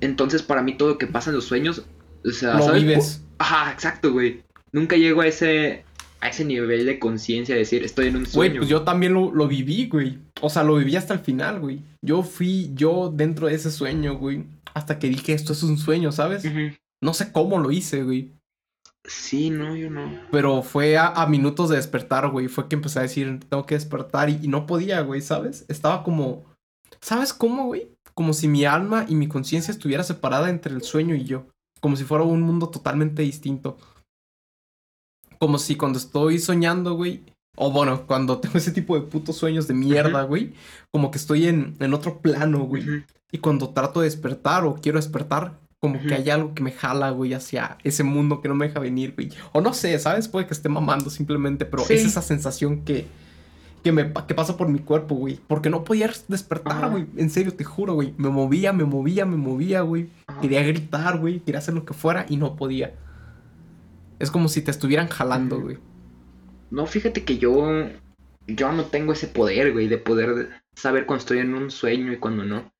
Entonces, 0.00 0.42
para 0.42 0.62
mí, 0.62 0.76
todo 0.76 0.90
lo 0.90 0.98
que 0.98 1.06
pasa 1.06 1.30
en 1.30 1.36
los 1.36 1.44
sueños. 1.46 1.82
O 2.24 2.30
sea, 2.30 2.54
Lo 2.58 2.64
¿sabes? 2.66 2.82
vives. 2.82 3.22
Ajá, 3.38 3.72
exacto, 3.72 4.12
güey. 4.12 4.42
Nunca 4.72 4.96
llego 4.96 5.20
a 5.22 5.26
ese. 5.26 5.84
a 6.20 6.28
ese 6.28 6.44
nivel 6.44 6.86
de 6.86 6.98
conciencia 6.98 7.54
de 7.54 7.60
decir, 7.60 7.84
estoy 7.84 8.06
en 8.08 8.16
un 8.16 8.22
Güey, 8.22 8.32
sueño. 8.32 8.56
pues 8.60 8.70
yo 8.70 8.82
también 8.82 9.12
lo, 9.12 9.32
lo 9.32 9.46
viví, 9.48 9.86
güey. 9.86 10.18
O 10.40 10.48
sea, 10.50 10.62
lo 10.64 10.76
viví 10.76 10.96
hasta 10.96 11.14
el 11.14 11.20
final, 11.20 11.60
güey. 11.60 11.80
Yo 12.02 12.22
fui 12.22 12.70
yo 12.74 13.12
dentro 13.14 13.48
de 13.48 13.54
ese 13.54 13.70
sueño, 13.70 14.16
güey. 14.16 14.44
Hasta 14.74 14.98
que 14.98 15.08
dije, 15.08 15.32
esto 15.34 15.52
es 15.52 15.62
un 15.62 15.78
sueño, 15.78 16.12
¿sabes? 16.12 16.44
No 17.02 17.12
sé 17.14 17.32
cómo 17.32 17.58
lo 17.58 17.70
hice, 17.70 18.02
güey. 18.02 18.32
Sí, 19.06 19.50
no, 19.50 19.76
yo 19.76 19.90
no. 19.90 20.10
Pero 20.30 20.62
fue 20.62 20.96
a, 20.96 21.08
a 21.08 21.26
minutos 21.26 21.68
de 21.68 21.76
despertar, 21.76 22.28
güey. 22.28 22.48
Fue 22.48 22.68
que 22.68 22.76
empecé 22.76 22.98
a 22.98 23.02
decir, 23.02 23.40
tengo 23.48 23.64
que 23.66 23.76
despertar. 23.76 24.28
Y, 24.30 24.40
y 24.42 24.48
no 24.48 24.66
podía, 24.66 25.00
güey, 25.02 25.20
¿sabes? 25.20 25.64
Estaba 25.68 26.02
como... 26.02 26.44
¿Sabes 27.00 27.32
cómo, 27.32 27.66
güey? 27.66 27.90
Como 28.14 28.32
si 28.32 28.48
mi 28.48 28.64
alma 28.64 29.06
y 29.08 29.14
mi 29.14 29.28
conciencia 29.28 29.70
estuviera 29.70 30.02
separada 30.02 30.50
entre 30.50 30.74
el 30.74 30.82
sueño 30.82 31.14
y 31.14 31.24
yo. 31.24 31.46
Como 31.80 31.96
si 31.96 32.04
fuera 32.04 32.24
un 32.24 32.40
mundo 32.40 32.68
totalmente 32.68 33.22
distinto. 33.22 33.76
Como 35.38 35.58
si 35.58 35.76
cuando 35.76 35.98
estoy 35.98 36.38
soñando, 36.38 36.94
güey. 36.94 37.24
O 37.56 37.70
bueno, 37.70 38.06
cuando 38.06 38.38
tengo 38.40 38.58
ese 38.58 38.72
tipo 38.72 38.98
de 38.98 39.06
putos 39.06 39.36
sueños 39.36 39.68
de 39.68 39.74
mierda, 39.74 40.22
güey. 40.24 40.54
Como 40.90 41.10
que 41.10 41.18
estoy 41.18 41.46
en, 41.46 41.76
en 41.78 41.94
otro 41.94 42.20
plano, 42.20 42.60
güey. 42.60 43.04
Y 43.30 43.38
cuando 43.38 43.70
trato 43.70 44.00
de 44.00 44.06
despertar 44.06 44.64
o 44.64 44.74
quiero 44.76 44.98
despertar, 44.98 45.60
como 45.92 46.00
que 46.06 46.14
hay 46.14 46.30
algo 46.30 46.54
que 46.54 46.62
me 46.62 46.72
jala, 46.72 47.10
güey, 47.10 47.32
hacia 47.34 47.78
ese 47.84 48.02
mundo 48.04 48.40
que 48.40 48.48
no 48.48 48.54
me 48.54 48.68
deja 48.68 48.80
venir, 48.80 49.14
güey. 49.14 49.30
O 49.52 49.60
no 49.60 49.72
sé, 49.72 49.98
¿sabes? 49.98 50.28
Puede 50.28 50.46
que 50.46 50.54
esté 50.54 50.68
mamando 50.68 51.10
simplemente, 51.10 51.64
pero 51.66 51.84
Sí. 51.84 51.94
es 51.94 52.04
esa 52.04 52.22
sensación 52.22 52.82
que, 52.84 53.06
que, 53.82 53.92
me, 53.92 54.12
que 54.26 54.34
pasa 54.34 54.56
por 54.56 54.68
mi 54.68 54.78
cuerpo, 54.80 55.14
güey. 55.14 55.38
Porque 55.46 55.70
no 55.70 55.84
podía 55.84 56.10
despertar, 56.28 56.76
Ajá. 56.76 56.86
güey. 56.88 57.06
En 57.16 57.30
serio, 57.30 57.52
te 57.54 57.64
juro, 57.64 57.94
güey. 57.94 58.14
Me 58.18 58.28
movía, 58.28 58.72
me 58.72 58.84
movía, 58.84 59.24
me 59.26 59.36
movía, 59.36 59.80
güey. 59.82 60.08
Ajá. 60.26 60.40
Quería 60.40 60.62
gritar, 60.62 61.18
güey. 61.18 61.40
Quería 61.40 61.58
hacer 61.58 61.74
lo 61.74 61.84
que 61.84 61.94
fuera 61.94 62.26
y 62.28 62.36
no 62.36 62.56
podía. 62.56 62.94
Es 64.18 64.30
como 64.30 64.48
si 64.48 64.62
te 64.62 64.70
estuvieran 64.70 65.08
jalando, 65.08 65.60
güey. 65.60 65.78
No, 66.70 66.86
fíjate 66.86 67.24
que 67.24 67.38
yo. 67.38 67.86
Yo 68.48 68.70
no 68.72 68.84
tengo 68.84 69.12
ese 69.12 69.26
poder, 69.26 69.72
güey, 69.72 69.88
de 69.88 69.98
poder 69.98 70.50
saber 70.74 71.04
cuando 71.06 71.20
estoy 71.20 71.38
en 71.38 71.54
un 71.54 71.70
sueño 71.70 72.12
y 72.12 72.16
cuando 72.18 72.44
no. 72.44 72.70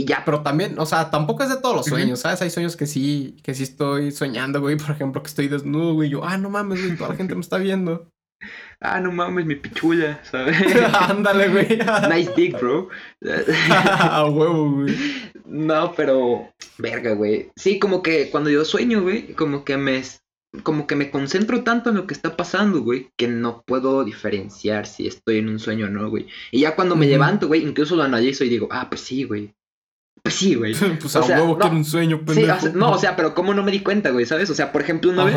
Y 0.00 0.06
ya, 0.06 0.22
Pero 0.24 0.40
también, 0.40 0.78
o 0.78 0.86
sea, 0.86 1.10
tampoco 1.10 1.42
es 1.42 1.50
de 1.50 1.58
todos 1.58 1.76
los 1.76 1.84
sueños, 1.84 2.20
¿sabes? 2.20 2.40
Hay 2.40 2.48
sueños 2.48 2.74
que 2.74 2.86
sí, 2.86 3.36
que 3.42 3.52
sí 3.52 3.64
estoy 3.64 4.12
soñando, 4.12 4.58
güey. 4.58 4.78
Por 4.78 4.92
ejemplo, 4.92 5.22
que 5.22 5.28
estoy 5.28 5.46
desnudo, 5.46 5.92
güey. 5.92 6.08
Yo, 6.08 6.24
ah, 6.24 6.38
no 6.38 6.48
mames, 6.48 6.82
güey, 6.82 6.96
toda 6.96 7.10
la 7.10 7.16
gente 7.16 7.34
me 7.34 7.42
está 7.42 7.58
viendo. 7.58 8.08
ah, 8.80 8.98
no 8.98 9.12
mames, 9.12 9.44
mi 9.44 9.56
pichula, 9.56 10.18
¿sabes? 10.24 10.56
Ándale, 10.94 11.48
güey. 11.50 11.66
nice 12.10 12.32
dick, 12.34 12.58
bro. 12.58 12.88
A 13.76 14.24
huevo, 14.24 14.70
güey. 14.70 14.96
no, 15.44 15.92
pero. 15.94 16.50
Verga, 16.78 17.12
güey. 17.12 17.50
Sí, 17.56 17.78
como 17.78 18.02
que 18.02 18.30
cuando 18.30 18.48
yo 18.48 18.64
sueño, 18.64 19.02
güey, 19.02 19.34
como 19.34 19.66
que 19.66 19.76
me. 19.76 20.02
Como 20.62 20.86
que 20.86 20.96
me 20.96 21.10
concentro 21.10 21.62
tanto 21.62 21.90
en 21.90 21.96
lo 21.96 22.06
que 22.06 22.14
está 22.14 22.38
pasando, 22.38 22.80
güey, 22.80 23.10
que 23.18 23.28
no 23.28 23.62
puedo 23.66 24.02
diferenciar 24.02 24.86
si 24.86 25.06
estoy 25.06 25.40
en 25.40 25.50
un 25.50 25.58
sueño 25.58 25.86
o 25.86 25.90
no, 25.90 26.08
güey. 26.08 26.26
Y 26.52 26.60
ya 26.60 26.74
cuando 26.74 26.96
me 26.96 27.06
levanto, 27.06 27.48
güey, 27.48 27.62
incluso 27.62 27.96
lo 27.96 28.02
analizo 28.02 28.44
y 28.44 28.48
digo, 28.48 28.66
ah, 28.70 28.88
pues 28.88 29.02
sí, 29.02 29.24
güey. 29.24 29.54
Pues 30.30 30.34
sí, 30.38 30.54
güey. 30.54 30.74
Pues 31.00 31.16
a 31.16 31.20
O 31.20 31.22
sea, 31.22 31.38
huevo 31.40 31.52
no. 31.54 31.58
quiero 31.58 31.76
un 31.76 31.84
sueño, 31.84 32.18
Sí, 32.18 32.24
pendejo. 32.24 32.56
o 32.56 32.60
sea, 32.60 32.72
no, 32.72 32.90
o 32.92 32.98
sea, 32.98 33.16
pero 33.16 33.34
¿cómo 33.34 33.54
no 33.54 33.62
me 33.62 33.72
di 33.72 33.80
cuenta, 33.80 34.10
güey? 34.10 34.26
¿Sabes? 34.26 34.50
O 34.50 34.54
sea, 34.54 34.72
por 34.72 34.82
ejemplo, 34.82 35.10
una 35.10 35.24
vez 35.24 35.36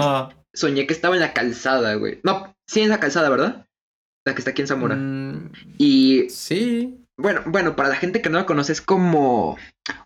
soñé 0.53 0.85
que 0.87 0.93
estaba 0.93 1.15
en 1.15 1.21
la 1.21 1.33
calzada, 1.33 1.95
güey. 1.95 2.19
No, 2.23 2.55
sí 2.67 2.81
en 2.81 2.89
la 2.89 2.99
calzada, 2.99 3.29
¿verdad? 3.29 3.65
La 4.25 4.33
que 4.33 4.39
está 4.39 4.51
aquí 4.51 4.61
en 4.61 4.67
Zamora. 4.67 4.95
Mm, 4.95 5.51
Y 5.79 6.29
sí. 6.29 6.99
bueno, 7.17 7.41
bueno, 7.47 7.75
para 7.75 7.89
la 7.89 7.95
gente 7.95 8.21
que 8.21 8.29
no 8.29 8.37
la 8.37 8.45
conoce 8.45 8.71
es 8.71 8.81
como 8.81 9.57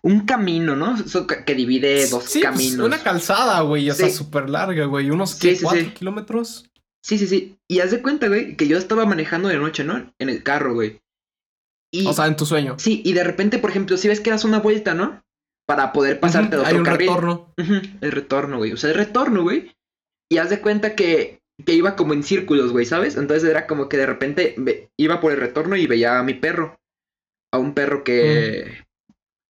un 0.02 0.26
camino, 0.26 0.74
¿no? 0.74 0.96
Eso 0.96 1.26
que, 1.26 1.54
divide 1.54 2.08
dos 2.08 2.24
sí, 2.24 2.40
pues, 2.40 2.50
caminos. 2.52 2.86
una 2.86 2.98
calzada, 3.02 3.60
güey. 3.60 3.88
O 3.90 3.94
sea, 3.94 4.08
Sí. 4.08 4.14
súper 4.16 4.48
larga, 4.50 4.86
güey. 4.86 5.10
Unos, 5.10 5.32
Sí, 5.32 5.48
¿qué? 5.50 5.56
sí, 5.56 5.62
¿Cuatro 5.64 5.82
sí. 5.84 5.90
kilómetros? 5.90 6.70
Sí, 7.04 7.16
sí, 7.18 7.26
sí. 7.28 7.56
Y 7.68 7.78
haz 7.80 7.90
de 7.92 8.02
cuenta, 8.02 8.26
güey, 8.28 8.56
que 8.56 8.66
yo 8.66 8.76
estaba 8.76 9.04
manejando 9.06 9.48
de 9.48 9.56
noche, 9.58 9.84
¿no? 9.84 10.12
En 10.18 10.28
el 10.28 10.42
carro, 10.42 10.74
güey. 10.74 11.00
Y 11.92 12.06
O 12.06 12.12
sea, 12.12 12.26
en 12.26 12.36
tu 12.36 12.44
sueño. 12.46 12.76
sí, 12.78 13.02
y 13.04 13.12
de 13.14 13.24
repente, 13.24 13.58
por 13.58 13.70
ejemplo, 13.70 13.96
si 13.96 14.08
ves 14.08 14.20
que 14.20 14.30
das 14.30 14.44
una 14.44 14.60
vuelta, 14.60 14.94
¿no? 14.94 15.22
Para 15.66 15.92
poder 15.92 16.20
pasarte 16.20 16.56
Ujú, 16.56 16.64
al 16.64 16.66
Hay 16.66 16.72
otro 16.72 16.80
un 16.80 16.84
carril. 16.84 17.08
retorno. 17.08 17.54
El 18.00 18.12
retorno, 18.12 18.56
güey. 18.58 18.72
O 18.72 18.76
sea, 18.76 18.90
el 18.90 18.96
retorno, 18.96 19.42
güey. 19.42 19.72
Y 20.30 20.38
haz 20.38 20.50
de 20.50 20.60
cuenta 20.60 20.94
que, 20.94 21.40
que 21.64 21.74
iba 21.74 21.96
como 21.96 22.12
en 22.14 22.22
círculos, 22.22 22.72
güey, 22.72 22.84
¿sabes? 22.86 23.16
Entonces 23.16 23.48
era 23.48 23.66
como 23.66 23.88
que 23.88 23.96
de 23.96 24.06
repente 24.06 24.54
iba 24.98 25.20
por 25.20 25.32
el 25.32 25.38
retorno 25.40 25.76
y 25.76 25.86
veía 25.86 26.18
a 26.18 26.22
mi 26.22 26.34
perro. 26.34 26.76
A 27.52 27.58
un 27.58 27.72
perro 27.74 28.04
que, 28.04 28.84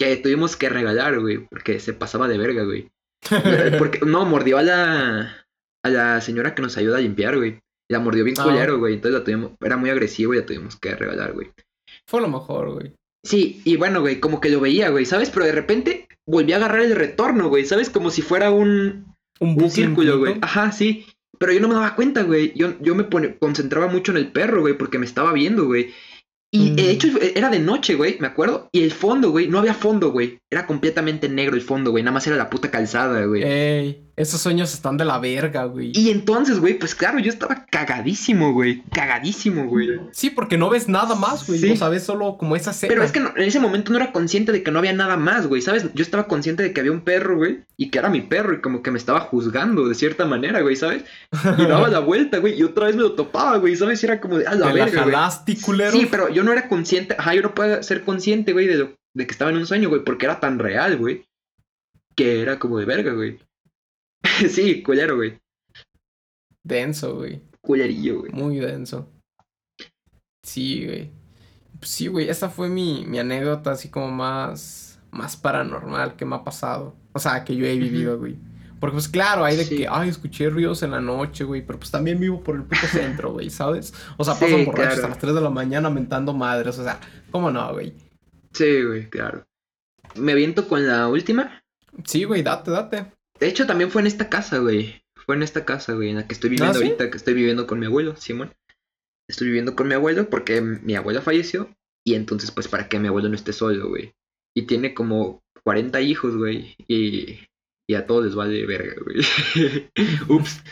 que 0.01 0.17
tuvimos 0.19 0.57
que 0.57 0.69
regalar, 0.69 1.19
güey, 1.19 1.39
porque 1.49 1.81
se 1.81 1.93
pasaba 1.93 2.29
de 2.29 2.39
verga, 2.39 2.63
güey. 2.65 2.89
Porque, 3.79 3.99
no, 4.07 4.25
mordió 4.25 4.59
a 4.59 4.63
la, 4.63 5.45
a 5.85 5.89
la 5.89 6.21
señora 6.21 6.55
que 6.55 6.63
nos 6.63 6.77
ayuda 6.77 6.99
a 6.99 7.01
limpiar, 7.01 7.37
güey. 7.37 7.59
La 7.91 7.99
mordió 7.99 8.23
bien 8.23 8.37
Ah. 8.39 8.45
culero, 8.45 8.79
güey. 8.79 8.95
Entonces 8.95 9.19
la 9.19 9.25
tuvimos, 9.25 9.53
era 9.61 9.77
muy 9.77 9.91
agresivo 9.91 10.35
y 10.35 10.39
la 10.39 10.47
tuvimos 10.47 10.77
que 10.77 10.95
regalar, 10.95 11.33
güey. 11.33 11.51
Fue 12.09 12.21
lo 12.21 12.29
mejor, 12.29 12.73
güey. 12.75 12.93
Sí, 13.25 13.61
y 13.65 13.77
bueno, 13.77 14.01
güey, 14.01 14.21
como 14.21 14.41
que 14.41 14.49
lo 14.49 14.61
veía, 14.61 14.89
güey, 14.91 15.05
¿sabes? 15.05 15.31
Pero 15.31 15.45
de 15.45 15.53
repente 15.53 16.07
volví 16.27 16.53
a 16.53 16.57
agarrar 16.57 16.81
el 16.81 16.95
retorno, 16.97 17.49
güey, 17.49 17.65
¿sabes? 17.67 17.91
Como 17.91 18.11
si 18.11 18.23
fuera 18.23 18.51
un, 18.51 19.15
Un, 19.41 19.63
un 19.63 19.71
círculo, 19.71 20.19
güey. 20.19 20.37
Ajá, 20.41 20.73
sí. 20.73 21.07
Pero 21.39 21.53
yo 21.53 21.61
no 21.61 21.69
me 21.69 21.75
daba 21.75 21.95
cuenta, 21.95 22.23
güey. 22.23 22.53
Yo, 22.57 22.75
yo 22.81 22.95
me 22.95 23.05
pone- 23.05 23.37
concentraba 23.39 23.87
mucho 23.87 24.11
en 24.13 24.19
el 24.19 24.33
perro, 24.33 24.61
güey, 24.63 24.77
porque 24.77 24.99
me 24.99 25.07
estaba 25.07 25.33
viendo, 25.33 25.67
güey. 25.67 25.93
Y 26.51 26.71
Mm. 26.71 26.77
de 26.77 26.91
hecho 26.91 27.09
era 27.37 27.51
de 27.51 27.59
noche, 27.59 27.95
güey, 27.95 28.17
me 28.21 28.27
acuerdo. 28.27 28.69
Y 28.73 28.83
el 28.83 28.91
fondo, 28.93 29.31
güey, 29.31 29.49
no 29.49 29.59
había 29.59 29.75
fondo, 29.75 30.11
güey. 30.11 30.39
Era 30.51 30.67
completamente 30.67 31.29
negro 31.29 31.57
el 31.57 31.61
fondo, 31.63 31.91
güey. 31.91 32.03
Nada 32.03 32.15
más 32.15 32.27
era 32.27 32.35
la 32.37 32.49
puta 32.49 32.71
calzada, 32.71 33.23
güey. 33.27 33.43
Ey, 33.43 34.07
esos 34.17 34.41
sueños 34.41 34.73
están 34.73 34.97
de 34.97 35.05
la 35.05 35.19
verga, 35.19 35.65
güey. 35.65 35.93
Y 35.95 36.09
entonces, 36.11 36.59
güey, 36.59 36.79
pues 36.79 36.95
claro, 36.95 37.19
yo 37.19 37.29
estaba 37.29 37.67
cagadísimo, 37.71 38.55
güey. 38.55 38.83
Cagadísimo, 38.91 39.67
güey. 39.67 40.01
Sí, 40.13 40.31
porque 40.31 40.57
no 40.57 40.71
ves 40.71 40.89
nada 40.89 41.15
más, 41.17 41.47
güey. 41.47 41.59
Sí. 41.59 41.71
O 41.73 41.77
sea, 41.77 41.91
ves 41.91 42.05
solo 42.05 42.39
como 42.39 42.57
esa 42.57 42.71
escena. 42.71 42.89
Pero 42.91 43.03
es 43.03 43.13
que 43.13 43.21
no- 43.21 43.33
en 43.37 43.43
ese 43.43 43.61
momento 43.61 43.93
no 43.93 43.99
era 43.99 44.11
consciente 44.11 44.51
de 44.53 44.63
que 44.63 44.71
no 44.71 44.79
había 44.79 44.95
nada 44.95 45.19
más, 45.19 45.47
güey, 45.47 45.61
¿sabes? 45.61 45.85
Yo 45.93 46.03
estaba 46.03 46.27
consciente 46.27 46.63
de 46.63 46.73
que 46.73 46.81
había 46.81 46.93
un 46.93 47.03
perro, 47.03 47.37
güey, 47.37 47.65
y 47.77 47.91
que 47.91 47.99
era 47.99 48.09
mi 48.09 48.23
perro, 48.23 48.55
y 48.55 48.63
como 48.63 48.83
que 48.83 48.91
me 48.91 48.99
estaba 48.99 49.21
juzgando 49.21 49.87
de 49.87 49.95
cierta 49.95 50.25
manera, 50.25 50.63
güey, 50.63 50.77
¿sabes? 50.77 51.05
Y 51.59 51.67
daba 51.67 51.89
la 51.91 51.99
vuelta, 52.01 52.39
güey, 52.39 52.59
y 52.59 52.63
otra 52.63 52.87
vez 52.87 52.97
me 52.97 53.03
lo 53.03 53.13
topaba, 53.13 53.59
güey, 53.59 53.77
¿sabes? 53.77 54.03
Y 54.03 54.07
era 54.07 54.19
como 54.19 54.39
de, 54.39 54.47
a 54.47 54.55
la 54.55 54.69
Te 54.73 54.79
la 54.79 54.85
verga, 54.87 55.03
güey. 55.03 55.15
jalaste, 55.15 55.57
culero. 55.61 55.93
Sí, 55.93 56.09
pero 56.11 56.31
yo 56.31 56.43
no 56.43 56.53
era 56.53 56.69
consciente, 56.69 57.15
ajá, 57.19 57.35
yo 57.35 57.43
no 57.43 57.55
puedo 57.55 57.83
ser 57.83 58.03
consciente, 58.03 58.55
güey, 58.55 58.67
de, 58.67 58.75
lo, 58.77 58.95
de 59.19 59.27
que 59.27 59.33
estaba 59.33 59.51
en 59.51 59.57
un 59.57 59.67
sueño, 59.67 59.89
güey, 59.89 60.05
porque 60.05 60.27
era 60.27 60.39
tan 60.39 60.61
real, 60.61 60.97
güey, 60.97 61.27
que 62.15 62.41
era 62.41 62.61
como 62.61 62.79
de 62.79 62.85
verga, 62.85 63.13
güey. 63.13 63.41
sí, 64.49 64.81
culero, 64.81 65.17
güey. 65.17 65.41
Denso, 66.65 67.17
güey. 67.17 67.43
Culerillo, 67.61 68.21
güey. 68.21 68.33
Muy 68.33 68.59
denso. 68.59 69.11
Sí, 70.45 70.85
güey. 70.87 71.11
Pues 71.81 71.91
sí, 71.91 72.07
güey. 72.07 72.29
Esa 72.29 72.49
fue 72.49 72.69
mi, 72.69 73.05
mi 73.07 73.19
anécdota 73.19 73.73
así 73.73 73.89
como 73.89 74.09
más, 74.13 75.01
más 75.11 75.37
paranormal 75.37 76.15
que 76.15 76.25
me 76.25 76.37
ha 76.37 76.45
pasado. 76.45 76.95
O 77.13 77.19
sea, 77.19 77.45
que 77.45 77.57
yo 77.57 77.67
he 77.67 77.77
vivido, 77.77 78.19
güey. 78.21 78.37
Porque 78.79 78.95
pues 78.95 79.09
claro, 79.09 79.45
hay 79.45 79.57
de 79.57 79.65
Sí. 79.65 79.79
que, 79.79 79.89
ay, 79.91 80.09
escuché 80.11 80.49
ruidos 80.49 80.85
en 80.85 80.93
la 80.93 81.01
noche, 81.01 81.43
güey. 81.43 81.67
Pero 81.67 81.81
pues 81.81 81.91
también 81.91 82.21
vivo 82.21 82.41
por 82.45 82.55
el 82.55 82.63
puto 82.63 82.87
centro, 82.87 83.33
güey, 83.33 83.51
¿sabes? 83.51 83.93
O 84.17 84.23
sea, 84.23 84.35
Sí, 84.35 84.45
pasan 84.45 84.65
borrachos 84.65 84.95
claro. 84.95 85.07
a 85.07 85.09
las 85.11 85.19
3 85.19 85.35
de 85.35 85.41
la 85.41 85.51
mañana 85.51 85.91
mentando 85.91 86.33
madres. 86.33 86.79
O 86.79 86.85
sea, 86.85 87.01
¿cómo 87.33 87.51
no, 87.51 87.73
güey? 87.73 87.93
Sí, 88.53 88.83
güey, 88.83 89.09
claro. 89.09 89.47
Me 90.15 90.33
aviento 90.33 90.69
con 90.69 90.87
la 90.87 91.09
última. 91.09 91.63
Sí, 92.05 92.25
güey, 92.25 92.43
date, 92.43 92.71
date. 92.71 93.13
De 93.39 93.49
hecho, 93.49 93.67
también 93.67 93.91
fue 93.91 94.03
en 94.03 94.07
esta 94.07 94.29
casa, 94.29 94.59
güey. 94.59 95.03
Fue 95.15 95.37
en 95.37 95.43
esta 95.43 95.65
casa, 95.65 95.93
güey, 95.95 96.11
en 96.11 96.17
la 96.17 96.27
que 96.27 96.35
estoy 96.35 96.51
viviendo 96.51 96.73
¿Ah, 96.73 96.81
sí? 96.81 96.85
ahorita, 96.85 97.11
que 97.11 97.17
estoy 97.17 97.35
viviendo 97.35 97.67
con 97.67 97.79
mi 97.79 97.87
abuelo, 97.87 98.17
Simón. 98.17 98.53
Estoy 99.29 99.49
viviendo 99.49 99.77
con 99.77 99.89
mi 99.89 99.95
abuelo 99.95 100.31
porque 100.31 100.61
mi 100.61 100.95
abuelo 100.95 101.21
falleció. 101.23 101.75
Y 102.05 102.15
entonces, 102.15 102.51
pues, 102.51 102.69
para 102.69 102.89
que 102.89 102.99
mi 102.99 103.09
abuelo 103.09 103.29
no 103.29 103.35
esté 103.35 103.53
solo, 103.53 103.89
güey. 103.89 104.15
Y 104.57 104.63
tiene 104.63 104.95
como 104.95 105.43
40 105.65 106.01
hijos, 106.01 106.37
güey. 106.37 106.75
Y, 106.89 107.41
y 107.87 107.95
a 107.95 108.07
todos 108.07 108.25
les 108.25 108.35
vale 108.35 108.65
verga, 108.67 108.95
güey. 109.05 109.91
Ups. 110.29 110.63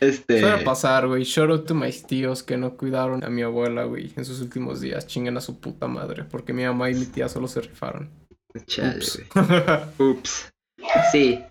Este. 0.00 0.40
Suele 0.40 0.64
pasar, 0.64 1.06
güey. 1.06 1.24
Shout 1.24 1.50
out 1.50 1.66
to 1.66 1.74
mis 1.74 2.06
tíos 2.06 2.42
que 2.42 2.56
no 2.56 2.76
cuidaron 2.76 3.24
a 3.24 3.28
mi 3.30 3.42
abuela, 3.42 3.84
güey, 3.84 4.12
en 4.16 4.24
sus 4.24 4.40
últimos 4.40 4.80
días. 4.80 5.06
Chingan 5.06 5.36
a 5.36 5.40
su 5.40 5.58
puta 5.60 5.86
madre. 5.88 6.24
Porque 6.24 6.52
mi 6.52 6.64
mamá 6.64 6.90
y 6.90 6.94
mi 6.94 7.06
tía 7.06 7.28
solo 7.28 7.48
se 7.48 7.60
rifaron. 7.60 8.10
Chale, 8.66 8.96
Ups. 8.98 9.20
güey. 9.34 10.10
Ups. 10.10 10.50
Sí. 11.12 11.44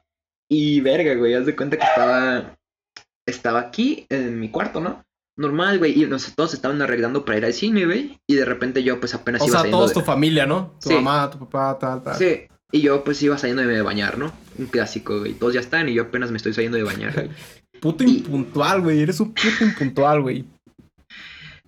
Y 0.49 0.79
verga, 0.81 1.13
güey, 1.15 1.33
haz 1.33 1.45
de 1.45 1.55
cuenta 1.55 1.77
que 1.77 1.83
estaba. 1.85 2.55
Estaba 3.27 3.59
aquí 3.59 4.05
en 4.09 4.39
mi 4.39 4.49
cuarto, 4.49 4.79
¿no? 4.79 5.03
Normal, 5.37 5.77
güey. 5.79 6.01
Y 6.01 6.05
nos, 6.07 6.33
todos 6.33 6.53
estaban 6.53 6.81
arreglando 6.81 7.25
para 7.25 7.37
ir 7.37 7.45
al 7.45 7.53
cine, 7.53 7.85
güey. 7.85 8.17
Y 8.25 8.35
de 8.35 8.45
repente 8.45 8.81
yo, 8.83 8.99
pues 8.99 9.13
apenas 9.13 9.41
o 9.41 9.45
iba 9.45 9.51
sea, 9.51 9.59
saliendo. 9.59 9.77
todos 9.77 9.89
de- 9.89 9.93
tu 9.95 10.01
familia, 10.01 10.45
¿no? 10.45 10.77
Tu 10.81 10.89
Sí. 10.89 10.95
mamá, 10.95 11.29
tu 11.29 11.37
papá, 11.39 11.77
tal, 11.77 12.01
tal. 12.03 12.15
Sí. 12.17 12.47
Y 12.71 12.81
yo, 12.81 13.03
pues 13.03 13.21
iba 13.21 13.37
saliendo 13.37 13.63
de 13.63 13.81
bañar, 13.81 14.17
¿no? 14.17 14.31
Un 14.57 14.65
clásico, 14.67 15.19
güey. 15.19 15.33
Todos 15.33 15.53
ya 15.53 15.59
están 15.59 15.87
y 15.89 15.93
yo 15.93 16.03
apenas 16.03 16.31
me 16.31 16.37
estoy 16.37 16.53
saliendo 16.53 16.77
de 16.77 16.83
bañar. 16.83 17.29
Puto 17.79 18.03
impuntual, 18.03 18.81
güey. 18.81 19.01
Eres 19.01 19.19
un 19.19 19.33
puto 19.33 19.63
impuntual, 19.63 20.21
güey. 20.21 20.45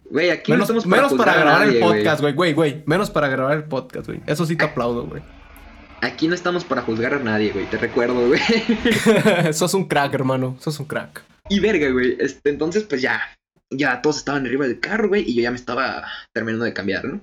Güey, 0.09 0.31
aquí 0.31 0.51
no 0.51 0.63
estamos 0.63 0.85
para, 0.85 1.03
menos 1.03 1.13
para 1.13 1.33
grabar 1.35 1.67
nadie, 1.67 1.77
el 1.77 1.83
podcast, 1.83 2.21
güey, 2.21 2.33
güey, 2.33 2.53
güey. 2.53 2.83
Menos 2.87 3.11
para 3.11 3.27
grabar 3.27 3.57
el 3.57 3.63
podcast, 3.65 4.07
güey. 4.07 4.21
Eso 4.25 4.45
sí 4.45 4.55
te 4.55 4.65
aplaudo, 4.65 5.05
güey. 5.05 5.21
Aquí 6.01 6.27
no 6.27 6.33
estamos 6.33 6.63
para 6.63 6.81
juzgar 6.81 7.13
a 7.13 7.19
nadie, 7.19 7.51
güey. 7.51 7.69
Te 7.69 7.77
recuerdo, 7.77 8.27
güey. 8.27 8.41
Sos 9.53 9.73
un 9.73 9.85
crack, 9.85 10.13
hermano. 10.13 10.57
Sos 10.59 10.79
un 10.79 10.85
crack. 10.85 11.23
Y 11.49 11.59
verga, 11.59 11.89
güey. 11.89 12.17
Este, 12.19 12.49
entonces, 12.49 12.83
pues 12.83 13.01
ya. 13.01 13.21
Ya 13.71 14.01
todos 14.01 14.17
estaban 14.17 14.47
arriba 14.47 14.65
del 14.65 14.79
carro, 14.79 15.09
güey. 15.09 15.29
Y 15.29 15.35
yo 15.35 15.43
ya 15.43 15.51
me 15.51 15.57
estaba 15.57 16.07
terminando 16.33 16.65
de 16.65 16.73
cambiar, 16.73 17.05
¿no? 17.05 17.21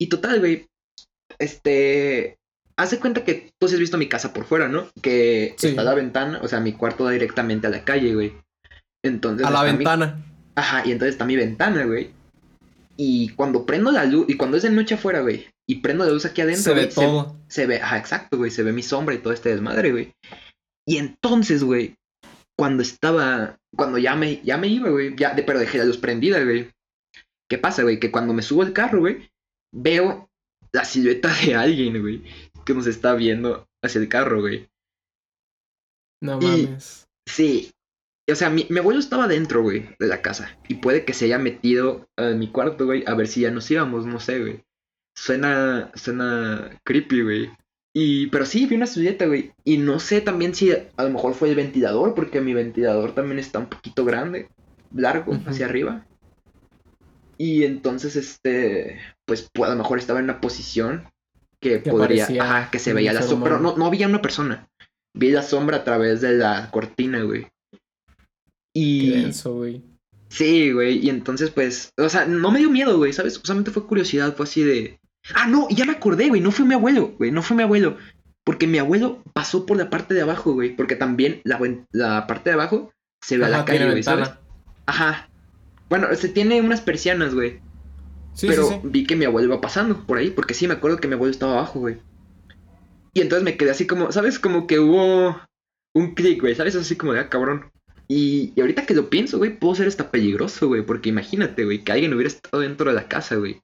Y 0.00 0.08
total, 0.08 0.40
güey. 0.40 0.66
Este. 1.38 2.36
Hace 2.76 2.98
cuenta 2.98 3.24
que 3.24 3.52
tú 3.60 3.68
sí 3.68 3.74
has 3.74 3.80
visto 3.80 3.98
mi 3.98 4.08
casa 4.08 4.32
por 4.32 4.44
fuera, 4.44 4.68
¿no? 4.68 4.88
Que 5.00 5.54
Sí. 5.58 5.68
está 5.68 5.84
la 5.84 5.94
ventana, 5.94 6.40
o 6.42 6.48
sea, 6.48 6.60
mi 6.60 6.72
cuarto 6.72 7.04
da 7.04 7.12
directamente 7.12 7.66
a 7.66 7.70
la 7.70 7.84
calle, 7.84 8.14
güey. 8.14 8.34
Entonces. 9.04 9.46
A 9.46 9.50
la 9.50 9.62
mi- 9.64 9.76
ventana. 9.76 10.24
Ajá, 10.56 10.82
y 10.86 10.92
entonces 10.92 11.14
está 11.14 11.24
mi 11.24 11.36
ventana, 11.36 11.84
güey. 11.84 12.10
Y 12.96 13.30
cuando 13.30 13.66
prendo 13.66 13.90
la 13.90 14.04
luz, 14.04 14.26
y 14.28 14.36
cuando 14.36 14.56
es 14.56 14.62
de 14.62 14.70
noche 14.70 14.94
afuera, 14.94 15.20
güey, 15.20 15.46
y 15.68 15.76
prendo 15.76 16.04
la 16.04 16.12
luz 16.12 16.24
aquí 16.24 16.40
adentro, 16.42 16.62
Se 16.62 16.74
ve 16.74 16.84
güey, 16.86 16.94
todo. 16.94 17.36
se 17.48 17.66
ve, 17.66 17.80
ajá, 17.80 17.98
exacto, 17.98 18.36
güey, 18.38 18.50
se 18.50 18.62
ve 18.62 18.72
mi 18.72 18.82
sombra 18.82 19.14
y 19.14 19.18
todo 19.18 19.32
este 19.32 19.50
desmadre, 19.50 19.90
güey. 19.92 20.12
Y 20.86 20.98
entonces, 20.98 21.64
güey, 21.64 21.96
cuando 22.56 22.82
estaba, 22.82 23.56
cuando 23.76 23.98
ya 23.98 24.14
me, 24.14 24.40
ya 24.44 24.58
me 24.58 24.68
iba, 24.68 24.90
güey, 24.90 25.14
ya, 25.16 25.34
de- 25.34 25.42
pero 25.42 25.58
dejé 25.58 25.78
la 25.78 25.84
luz 25.86 25.98
prendida, 25.98 26.42
güey. 26.44 26.70
¿Qué 27.50 27.58
pasa, 27.58 27.82
güey? 27.82 27.98
Que 27.98 28.10
cuando 28.12 28.32
me 28.32 28.42
subo 28.42 28.62
al 28.62 28.72
carro, 28.72 29.00
güey, 29.00 29.28
veo 29.72 30.28
la 30.72 30.84
silueta 30.84 31.32
de 31.44 31.54
alguien, 31.56 32.00
güey, 32.00 32.22
que 32.64 32.74
nos 32.74 32.86
está 32.86 33.14
viendo 33.14 33.66
hacia 33.82 34.00
el 34.00 34.08
carro, 34.08 34.40
güey. 34.40 34.68
No 36.22 36.38
Y- 36.40 36.44
mames. 36.66 37.06
Sí. 37.26 37.70
O 38.30 38.34
sea, 38.34 38.48
mi, 38.48 38.66
mi 38.70 38.78
abuelo 38.78 39.00
estaba 39.00 39.28
dentro, 39.28 39.62
güey, 39.62 39.88
de 39.98 40.06
la 40.06 40.22
casa. 40.22 40.58
Y 40.68 40.76
puede 40.76 41.04
que 41.04 41.12
se 41.12 41.26
haya 41.26 41.38
metido 41.38 42.08
a 42.16 42.30
mi 42.30 42.50
cuarto, 42.50 42.86
güey, 42.86 43.04
a 43.06 43.14
ver 43.14 43.26
si 43.28 43.42
ya 43.42 43.50
nos 43.50 43.70
íbamos, 43.70 44.06
no 44.06 44.18
sé, 44.18 44.40
güey. 44.40 44.64
Suena, 45.14 45.92
suena 45.94 46.80
creepy, 46.84 47.22
güey. 47.22 47.50
Y, 47.94 48.26
pero 48.28 48.46
sí, 48.46 48.66
vi 48.66 48.76
una 48.76 48.86
silueta, 48.86 49.26
güey. 49.26 49.52
Y 49.62 49.76
no 49.76 50.00
sé 50.00 50.20
también 50.22 50.54
si 50.54 50.72
a 50.72 51.02
lo 51.02 51.10
mejor 51.10 51.34
fue 51.34 51.50
el 51.50 51.54
ventilador, 51.54 52.14
porque 52.14 52.40
mi 52.40 52.54
ventilador 52.54 53.14
también 53.14 53.38
está 53.38 53.58
un 53.58 53.68
poquito 53.68 54.04
grande, 54.04 54.48
largo, 54.94 55.34
hacia 55.46 55.66
arriba. 55.66 56.06
Y 57.36 57.64
entonces, 57.64 58.16
este, 58.16 59.00
pues, 59.26 59.48
pues, 59.52 59.68
a 59.70 59.74
lo 59.74 59.82
mejor 59.82 59.98
estaba 59.98 60.18
en 60.20 60.24
una 60.24 60.40
posición 60.40 61.08
que, 61.64 61.82
Que 61.82 61.90
podría, 61.90 62.26
ajá, 62.40 62.70
que 62.70 62.78
se 62.78 62.92
veía 62.92 63.12
la 63.12 63.22
sombra. 63.22 63.50
Pero 63.52 63.62
no, 63.62 63.76
no 63.76 63.86
había 63.86 64.06
una 64.06 64.20
persona. 64.22 64.68
Vi 65.16 65.30
la 65.30 65.42
sombra 65.42 65.78
a 65.78 65.84
través 65.84 66.20
de 66.20 66.32
la 66.36 66.70
cortina, 66.70 67.22
güey. 67.22 67.48
Qué 68.74 68.80
Y 68.80 69.10
denso, 69.10 69.54
güey. 69.54 69.82
sí, 70.28 70.72
güey. 70.72 70.98
Y 70.98 71.08
entonces, 71.08 71.50
pues, 71.50 71.92
o 71.96 72.08
sea, 72.08 72.26
no 72.26 72.50
me 72.50 72.58
dio 72.58 72.70
miedo, 72.70 72.98
güey, 72.98 73.12
¿sabes? 73.12 73.40
Solamente 73.42 73.70
fue 73.70 73.86
curiosidad, 73.86 74.34
fue 74.36 74.44
así 74.44 74.62
de. 74.62 74.98
Ah, 75.34 75.46
no, 75.46 75.68
ya 75.70 75.84
me 75.86 75.92
acordé, 75.92 76.28
güey. 76.28 76.40
No 76.40 76.50
fue 76.50 76.66
mi 76.66 76.74
abuelo, 76.74 77.14
güey. 77.18 77.30
No 77.30 77.42
fue 77.42 77.56
mi 77.56 77.62
abuelo. 77.62 77.96
Porque 78.44 78.66
mi 78.66 78.76
abuelo 78.78 79.22
pasó 79.32 79.64
por 79.64 79.78
la 79.78 79.88
parte 79.88 80.12
de 80.12 80.20
abajo, 80.20 80.52
güey. 80.52 80.76
Porque 80.76 80.96
también 80.96 81.40
la, 81.44 81.58
la 81.92 82.26
parte 82.26 82.50
de 82.50 82.54
abajo 82.54 82.92
se 83.22 83.38
ve 83.38 83.46
a 83.46 83.48
la 83.48 83.64
calle, 83.64 83.88
güey, 83.90 84.02
¿sabes? 84.02 84.30
Ajá. 84.84 85.30
Bueno, 85.88 86.08
se 86.14 86.28
tiene 86.28 86.60
unas 86.60 86.82
persianas, 86.82 87.34
güey. 87.34 87.60
Sí, 88.34 88.46
pero 88.48 88.68
sí, 88.68 88.74
sí. 88.74 88.80
vi 88.84 89.06
que 89.06 89.16
mi 89.16 89.24
abuelo 89.24 89.48
iba 89.48 89.60
pasando 89.60 90.06
por 90.06 90.18
ahí, 90.18 90.30
porque 90.30 90.54
sí 90.54 90.66
me 90.66 90.74
acuerdo 90.74 90.98
que 90.98 91.08
mi 91.08 91.14
abuelo 91.14 91.32
estaba 91.32 91.52
abajo, 91.54 91.80
güey. 91.80 91.98
Y 93.14 93.20
entonces 93.20 93.44
me 93.44 93.56
quedé 93.56 93.70
así 93.70 93.86
como, 93.86 94.10
¿sabes? 94.10 94.38
Como 94.38 94.66
que 94.66 94.80
hubo 94.80 95.40
un 95.94 96.14
clic, 96.14 96.40
güey, 96.40 96.54
¿sabes? 96.54 96.74
Así 96.74 96.96
como 96.96 97.12
de, 97.12 97.20
ah, 97.20 97.28
cabrón. 97.28 97.70
Y, 98.08 98.52
y 98.54 98.60
ahorita 98.60 98.84
que 98.84 98.94
lo 98.94 99.08
pienso, 99.08 99.38
güey, 99.38 99.58
puedo 99.58 99.76
ser 99.76 99.86
hasta 99.86 100.10
peligroso, 100.10 100.66
güey, 100.66 100.84
porque 100.84 101.08
imagínate, 101.08 101.64
güey, 101.64 101.84
que 101.84 101.92
alguien 101.92 102.12
hubiera 102.12 102.28
estado 102.28 102.60
dentro 102.60 102.90
de 102.90 102.96
la 102.96 103.08
casa, 103.08 103.36
güey. 103.36 103.62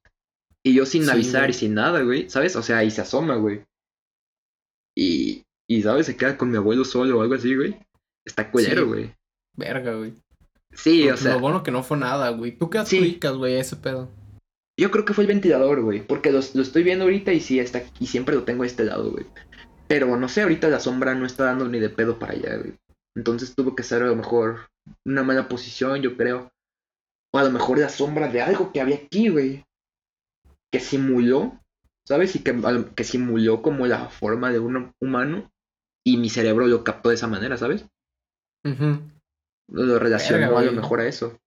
Y 0.63 0.75
yo 0.75 0.87
sin 0.87 1.09
avisar 1.11 1.43
güey. 1.43 1.51
y 1.51 1.55
sin 1.55 1.75
nada, 1.75 2.03
güey, 2.03 2.31
¿sabes? 2.31 2.55
O 2.57 2.63
sea, 2.63 2.79
ahí 2.79 2.91
se 2.91 3.01
asoma, 3.01 3.37
güey. 3.37 3.65
Y, 4.97 5.43
y, 5.69 5.83
¿sabes? 5.83 6.07
Se 6.07 6.17
queda 6.17 6.37
con 6.37 6.51
mi 6.51 6.57
abuelo 6.57 6.85
solo 6.85 7.19
o 7.19 7.23
algo 7.23 7.35
así, 7.35 7.55
güey. 7.55 7.77
Está 8.25 8.51
culero, 8.51 8.87
güey. 8.87 9.15
Verga, 9.57 9.95
güey. 9.95 10.15
Sí, 10.73 11.09
o 11.09 11.17
sea, 11.17 11.35
Lo 11.35 11.41
bueno 11.41 11.63
que 11.63 11.71
no 11.71 11.83
fue 11.83 11.97
nada, 11.97 12.31
güey. 12.31 12.57
¿Tú 12.57 12.71
qué 12.71 12.79
adjudicas, 12.79 13.35
güey, 13.35 13.57
a 13.57 13.61
ese 13.61 13.77
pedo? 13.77 14.09
Yo 14.81 14.91
creo 14.91 15.05
que 15.05 15.13
fue 15.15 15.25
el 15.25 15.29
ventilador, 15.29 15.83
güey. 15.83 16.01
Porque 16.07 16.33
los- 16.33 16.55
lo 16.55 16.63
estoy 16.63 16.83
viendo 16.83 17.05
ahorita 17.05 17.33
y 17.33 17.41
sí 17.41 17.61
está 17.61 17.83
y 17.99 18.07
siempre 18.07 18.35
lo 18.35 18.45
tengo 18.45 18.63
a 18.63 18.67
este 18.67 18.85
lado, 18.85 19.11
güey. 19.11 19.27
Pero 19.89 20.17
no 20.17 20.29
sé, 20.29 20.43
ahorita 20.43 20.69
la 20.69 20.81
sombra 20.81 21.15
no 21.15 21.27
está 21.27 21.45
dando 21.45 21.69
ni 21.69 21.79
de 21.81 21.91
pedo 21.91 22.19
para 22.19 22.33
allá, 22.33 22.57
güey. 22.57 22.75
Entonces 23.17 23.55
tuvo 23.55 23.75
que 23.75 23.83
ser 23.83 24.03
a 24.03 24.07
lo 24.07 24.17
mejor 24.17 24.69
una 25.05 25.23
mala 25.23 25.49
posición, 25.49 26.01
yo 26.01 26.17
creo. 26.17 26.51
O 27.33 27.39
a 27.39 27.45
lo 27.45 27.51
mejor 27.51 27.79
la 27.79 27.89
sombra 27.89 28.29
de 28.29 28.41
algo 28.43 28.73
que 28.73 28.81
había 28.81 28.97
aquí, 28.97 29.29
güey. 29.29 29.65
Que 30.73 30.81
simuló, 30.81 31.59
¿sabes? 32.07 32.35
Y 32.37 32.43
que, 32.43 32.55
que 32.95 33.05
simuló 33.05 33.63
como 33.63 33.87
la 33.87 34.09
forma 34.09 34.51
de 34.53 34.61
un 34.61 34.93
humano. 35.01 35.51
Y 36.07 36.17
mi 36.17 36.31
cerebro 36.31 36.67
lo 36.67 36.83
captó 36.85 37.11
de 37.11 37.17
esa 37.17 37.27
manera, 37.27 37.57
¿sabes? 37.57 37.85
Ujú. 38.65 39.01
Lo 39.73 39.99
relacionó 39.99 40.39
Verga, 40.47 40.59
a 40.59 40.63
lo 40.65 40.73
mejor 40.73 41.01
a 41.01 41.07
eso. 41.07 41.39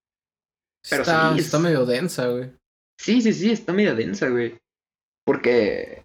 Pero 0.90 1.02
está, 1.02 1.34
sí, 1.34 1.40
es- 1.40 1.46
está 1.46 1.60
medio 1.60 1.86
densa, 1.86 2.28
güey. 2.28 2.52
Sí, 2.98 3.22
sí, 3.22 3.34
sí, 3.34 3.52
está 3.52 3.74
media 3.74 3.96
densa, 3.96 4.30
güey. 4.30 4.60
Porque 5.26 6.04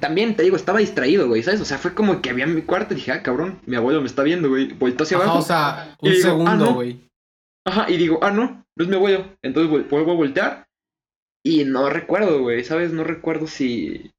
también 0.00 0.36
te 0.36 0.42
digo, 0.42 0.56
estaba 0.56 0.80
distraído, 0.80 1.28
güey, 1.28 1.42
¿sabes? 1.42 1.60
O 1.60 1.64
sea, 1.64 1.78
fue 1.78 1.94
como 1.94 2.20
que 2.20 2.30
había 2.30 2.44
en 2.44 2.54
mi 2.54 2.62
cuarto 2.62 2.94
y 2.94 2.96
dije, 2.96 3.12
ah, 3.12 3.22
cabrón, 3.22 3.60
mi 3.66 3.76
abuelo 3.76 4.00
me 4.00 4.06
está 4.06 4.22
viendo, 4.22 4.48
güey. 4.48 4.72
Voltó 4.72 5.04
hacia 5.04 5.16
Ajá, 5.16 5.24
abajo. 5.26 5.38
o 5.38 5.42
sea, 5.42 5.96
un 6.00 6.10
digo, 6.10 6.20
ah, 6.20 6.28
segundo, 6.28 6.56
no. 6.56 6.74
güey. 6.74 7.08
Ajá, 7.66 7.90
y 7.90 7.96
digo, 7.96 8.18
ah, 8.22 8.30
no, 8.30 8.64
no 8.76 8.82
es 8.84 8.88
mi 8.88 8.96
abuelo. 8.96 9.36
Entonces 9.42 9.88
vuelvo 9.90 10.12
a 10.12 10.16
voltear 10.16 10.68
y 11.44 11.64
no 11.64 11.88
recuerdo, 11.88 12.40
güey, 12.40 12.64
¿sabes? 12.64 12.92
No 12.92 13.04
recuerdo 13.04 13.46
si, 13.46 14.10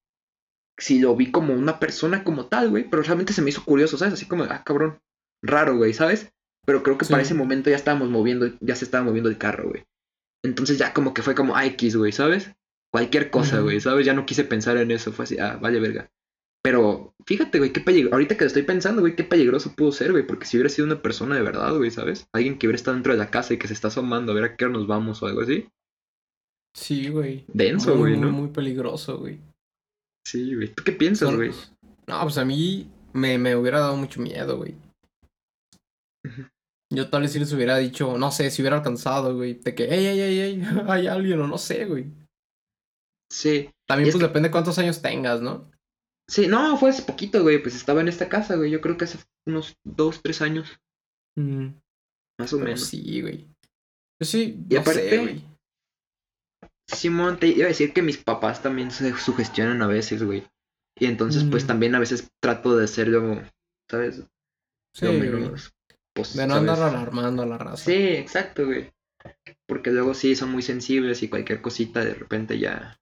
si 0.78 1.00
lo 1.00 1.16
vi 1.16 1.32
como 1.32 1.54
una 1.54 1.80
persona 1.80 2.24
como 2.24 2.46
tal, 2.46 2.70
güey, 2.70 2.90
pero 2.90 3.04
realmente 3.04 3.34
se 3.34 3.42
me 3.42 3.50
hizo 3.50 3.66
curioso, 3.66 3.98
¿sabes? 3.98 4.14
Así 4.14 4.26
como, 4.26 4.44
ah, 4.44 4.64
cabrón, 4.64 5.00
raro, 5.44 5.78
güey, 5.78 5.94
¿sabes? 5.94 6.32
Pero 6.66 6.84
creo 6.84 6.98
que 6.98 7.06
para 7.06 7.24
ese 7.24 7.34
momento 7.34 7.70
ya 7.70 7.76
estábamos 7.76 8.10
moviendo, 8.10 8.48
ya 8.62 8.76
se 8.76 8.86
estaba 8.86 9.04
moviendo 9.04 9.30
el 9.30 9.38
carro, 9.38 9.70
güey. 9.70 9.84
Entonces 10.44 10.78
ya 10.78 10.94
como 10.94 11.14
que 11.14 11.22
fue 11.22 11.36
como, 11.36 11.56
ah, 11.56 11.66
X, 11.66 11.96
güey, 11.96 12.12
¿sabes? 12.12 12.52
Cualquier 12.92 13.30
cosa, 13.30 13.60
güey, 13.60 13.80
¿sabes? 13.82 14.06
Ya 14.06 14.14
no 14.14 14.26
quise 14.26 14.44
pensar 14.44 14.78
en 14.78 14.92
eso, 14.92 15.12
fue 15.12 15.26
así, 15.26 15.38
ah, 15.38 15.58
vale, 15.62 15.80
verga. 15.80 16.10
Pero 16.62 17.14
fíjate, 17.26 17.58
güey, 17.58 17.72
qué 17.72 17.80
peligro. 17.80 18.12
Ahorita 18.12 18.36
que 18.36 18.44
lo 18.44 18.48
estoy 18.48 18.64
pensando, 18.64 19.02
güey, 19.02 19.16
qué 19.16 19.24
peligroso 19.24 19.74
pudo 19.76 19.92
ser, 19.92 20.12
güey. 20.12 20.28
Porque 20.28 20.46
si 20.46 20.58
hubiera 20.58 20.70
sido 20.70 20.86
una 20.86 21.02
persona 21.02 21.36
de 21.36 21.42
verdad, 21.42 21.74
güey, 21.76 21.90
¿sabes? 21.90 22.28
Alguien 22.34 22.58
que 22.58 22.68
hubiera 22.68 22.76
estado 22.76 22.96
dentro 22.96 23.14
de 23.14 23.20
la 23.20 23.32
casa 23.32 23.54
y 23.54 23.58
que 23.58 23.68
se 23.68 23.74
está 23.74 23.88
asomando 23.88 24.32
a 24.32 24.36
ver 24.36 24.44
a 24.44 24.56
qué 24.56 24.66
hora 24.66 24.74
nos 24.74 24.88
vamos 24.88 25.24
o 25.24 25.28
algo 25.28 25.42
así. 25.42 25.70
Sí, 26.76 27.10
güey. 27.10 27.46
Denso, 27.48 27.98
güey, 27.98 28.18
¿no? 28.18 28.32
muy 28.32 28.50
peligroso, 28.50 29.18
güey. 29.20 29.40
Sí, 30.26 30.54
güey. 30.54 30.74
¿Tú 30.74 30.84
qué 30.84 30.92
piensas, 30.92 31.34
güey? 31.34 31.52
No, 32.08 32.22
pues 32.24 32.38
a 32.38 32.46
mí 32.46 32.90
me, 33.14 33.38
me 33.38 33.56
hubiera 33.56 33.80
dado 33.80 33.96
mucho 33.96 34.22
miedo, 34.22 34.58
güey. 34.58 34.76
Yo 36.92 37.10
tal 37.10 37.22
vez 37.22 37.32
si 37.34 37.40
les 37.40 37.54
hubiera 37.54 37.78
dicho, 37.78 38.18
no 38.18 38.32
sé, 38.32 38.50
si 38.50 38.62
hubiera 38.62 38.78
alcanzado, 38.78 39.36
güey, 39.36 39.54
de 39.56 39.76
que, 39.76 39.84
ey, 39.86 40.08
ey, 40.08 40.20
ey, 40.20 40.40
ey, 40.40 40.62
hay 40.88 41.08
alguien 41.08 41.40
o 41.42 41.48
no 41.48 41.58
sé, 41.58 41.86
güey. 41.86 42.12
Sí. 43.32 43.70
También 43.88 44.12
pues 44.12 44.22
que- 44.22 44.28
depende 44.28 44.50
cuántos 44.52 44.78
años 44.80 45.02
tengas, 45.02 45.42
¿no? 45.42 45.70
Sí, 46.28 46.48
no, 46.48 46.78
fue 46.78 46.90
hace 46.92 47.04
poquito, 47.04 47.42
güey. 47.42 47.62
Pues 47.62 47.76
estaba 47.76 48.02
en 48.02 48.08
esta 48.08 48.30
casa, 48.30 48.56
güey. 48.56 48.70
Yo 48.72 48.82
creo 48.82 48.98
que 48.98 49.06
hace 49.06 49.18
unos 49.48 49.76
dos, 49.84 50.22
tres 50.22 50.42
años, 50.42 50.80
Mm, 51.38 51.68
más 52.40 52.54
o 52.54 52.58
pero 52.58 52.66
menos. 52.66 52.82
sí, 52.86 53.22
güey. 53.22 53.48
Yo 54.20 54.26
sí, 54.26 54.64
Y 54.70 54.74
no 54.76 54.82
aparte- 54.82 55.10
sé, 55.10 55.18
güey. 55.18 55.44
Simón, 56.88 57.40
te 57.40 57.48
iba 57.48 57.66
a 57.66 57.70
decir 57.70 57.94
que 57.94 58.02
mis 58.02 58.18
papás 58.18 58.62
también 58.64 58.90
se 58.92 59.16
sugestionan 59.16 59.82
a 59.84 59.88
veces, 59.88 60.24
güey. 60.24 60.44
Y 61.00 61.06
entonces, 61.06 61.46
pues 61.50 61.66
también 61.68 61.94
a 61.96 62.00
veces 62.00 62.28
trato 62.42 62.76
de 62.76 62.86
hacerlo, 62.86 63.42
¿sabes? 63.90 64.24
Sí, 64.96 65.06
Lo 65.06 65.14
menos. 65.14 65.72
Pues, 66.22 66.36
De 66.36 66.48
no 66.48 66.56
¿sabes? 66.56 66.70
andar 66.70 66.90
alarmando 66.90 67.44
a 67.44 67.46
la 67.46 67.58
raza. 67.58 67.78
Sí, 67.86 67.94
exacto, 67.94 68.66
güey. 68.66 68.92
Porque 69.68 69.92
luego 69.92 70.14
sí 70.14 70.36
son 70.36 70.52
muy 70.52 70.62
sensibles 70.62 71.24
y 71.24 71.30
cualquier 71.30 71.62
cosita 71.62 72.04
de 72.04 72.14
repente 72.14 72.58
ya, 72.58 73.00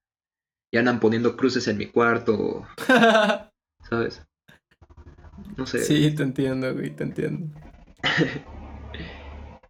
ya 0.73 0.79
andan 0.79 0.99
poniendo 0.99 1.37
cruces 1.37 1.67
en 1.67 1.77
mi 1.77 1.87
cuarto, 1.87 2.67
¿sabes? 3.89 4.25
No 5.55 5.65
sé. 5.65 5.83
sí, 5.83 6.13
te 6.15 6.23
entiendo, 6.23 6.73
güey, 6.73 6.95
te 6.95 7.03
entiendo. 7.03 7.55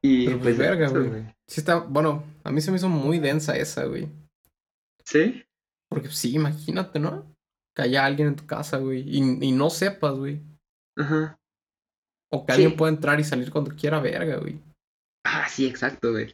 Y 0.02 0.28
Pero, 0.28 0.40
pues, 0.40 0.57
verga, 0.57 0.86
eso, 0.86 1.03
güey. 1.03 1.26
Sí 1.48 1.60
está, 1.60 1.80
bueno, 1.80 2.24
a 2.44 2.52
mí 2.52 2.61
se 2.61 2.72
me 2.72 2.78
hizo 2.78 2.88
muy 2.88 3.19
densa 3.19 3.57
esa, 3.57 3.86
güey. 3.86 4.07
¿Sí? 5.03 5.44
Porque 5.90 6.10
sí, 6.10 6.36
imagínate, 6.36 6.99
¿no? 6.99 7.34
Que 7.76 7.82
haya 7.82 8.06
alguien 8.06 8.30
en 8.30 8.36
tu 8.36 8.45
casa, 8.45 8.78
güey, 8.78 9.02
y, 9.02 9.19
y 9.44 9.52
no 9.52 9.69
sepas, 9.69 10.14
güey. 10.15 10.44
Ajá. 10.98 11.40
O 12.32 12.45
que 12.45 12.54
Sí. 12.54 12.62
alguien 12.62 12.78
pueda 12.78 12.91
entrar 12.91 13.20
y 13.20 13.24
salir 13.24 13.52
cuando 13.52 13.72
quiera, 13.76 13.99
verga, 13.99 14.38
güey. 14.38 14.60
Ah, 15.26 15.48
sí, 15.49 15.66
exacto, 15.66 16.12
güey. 16.12 16.32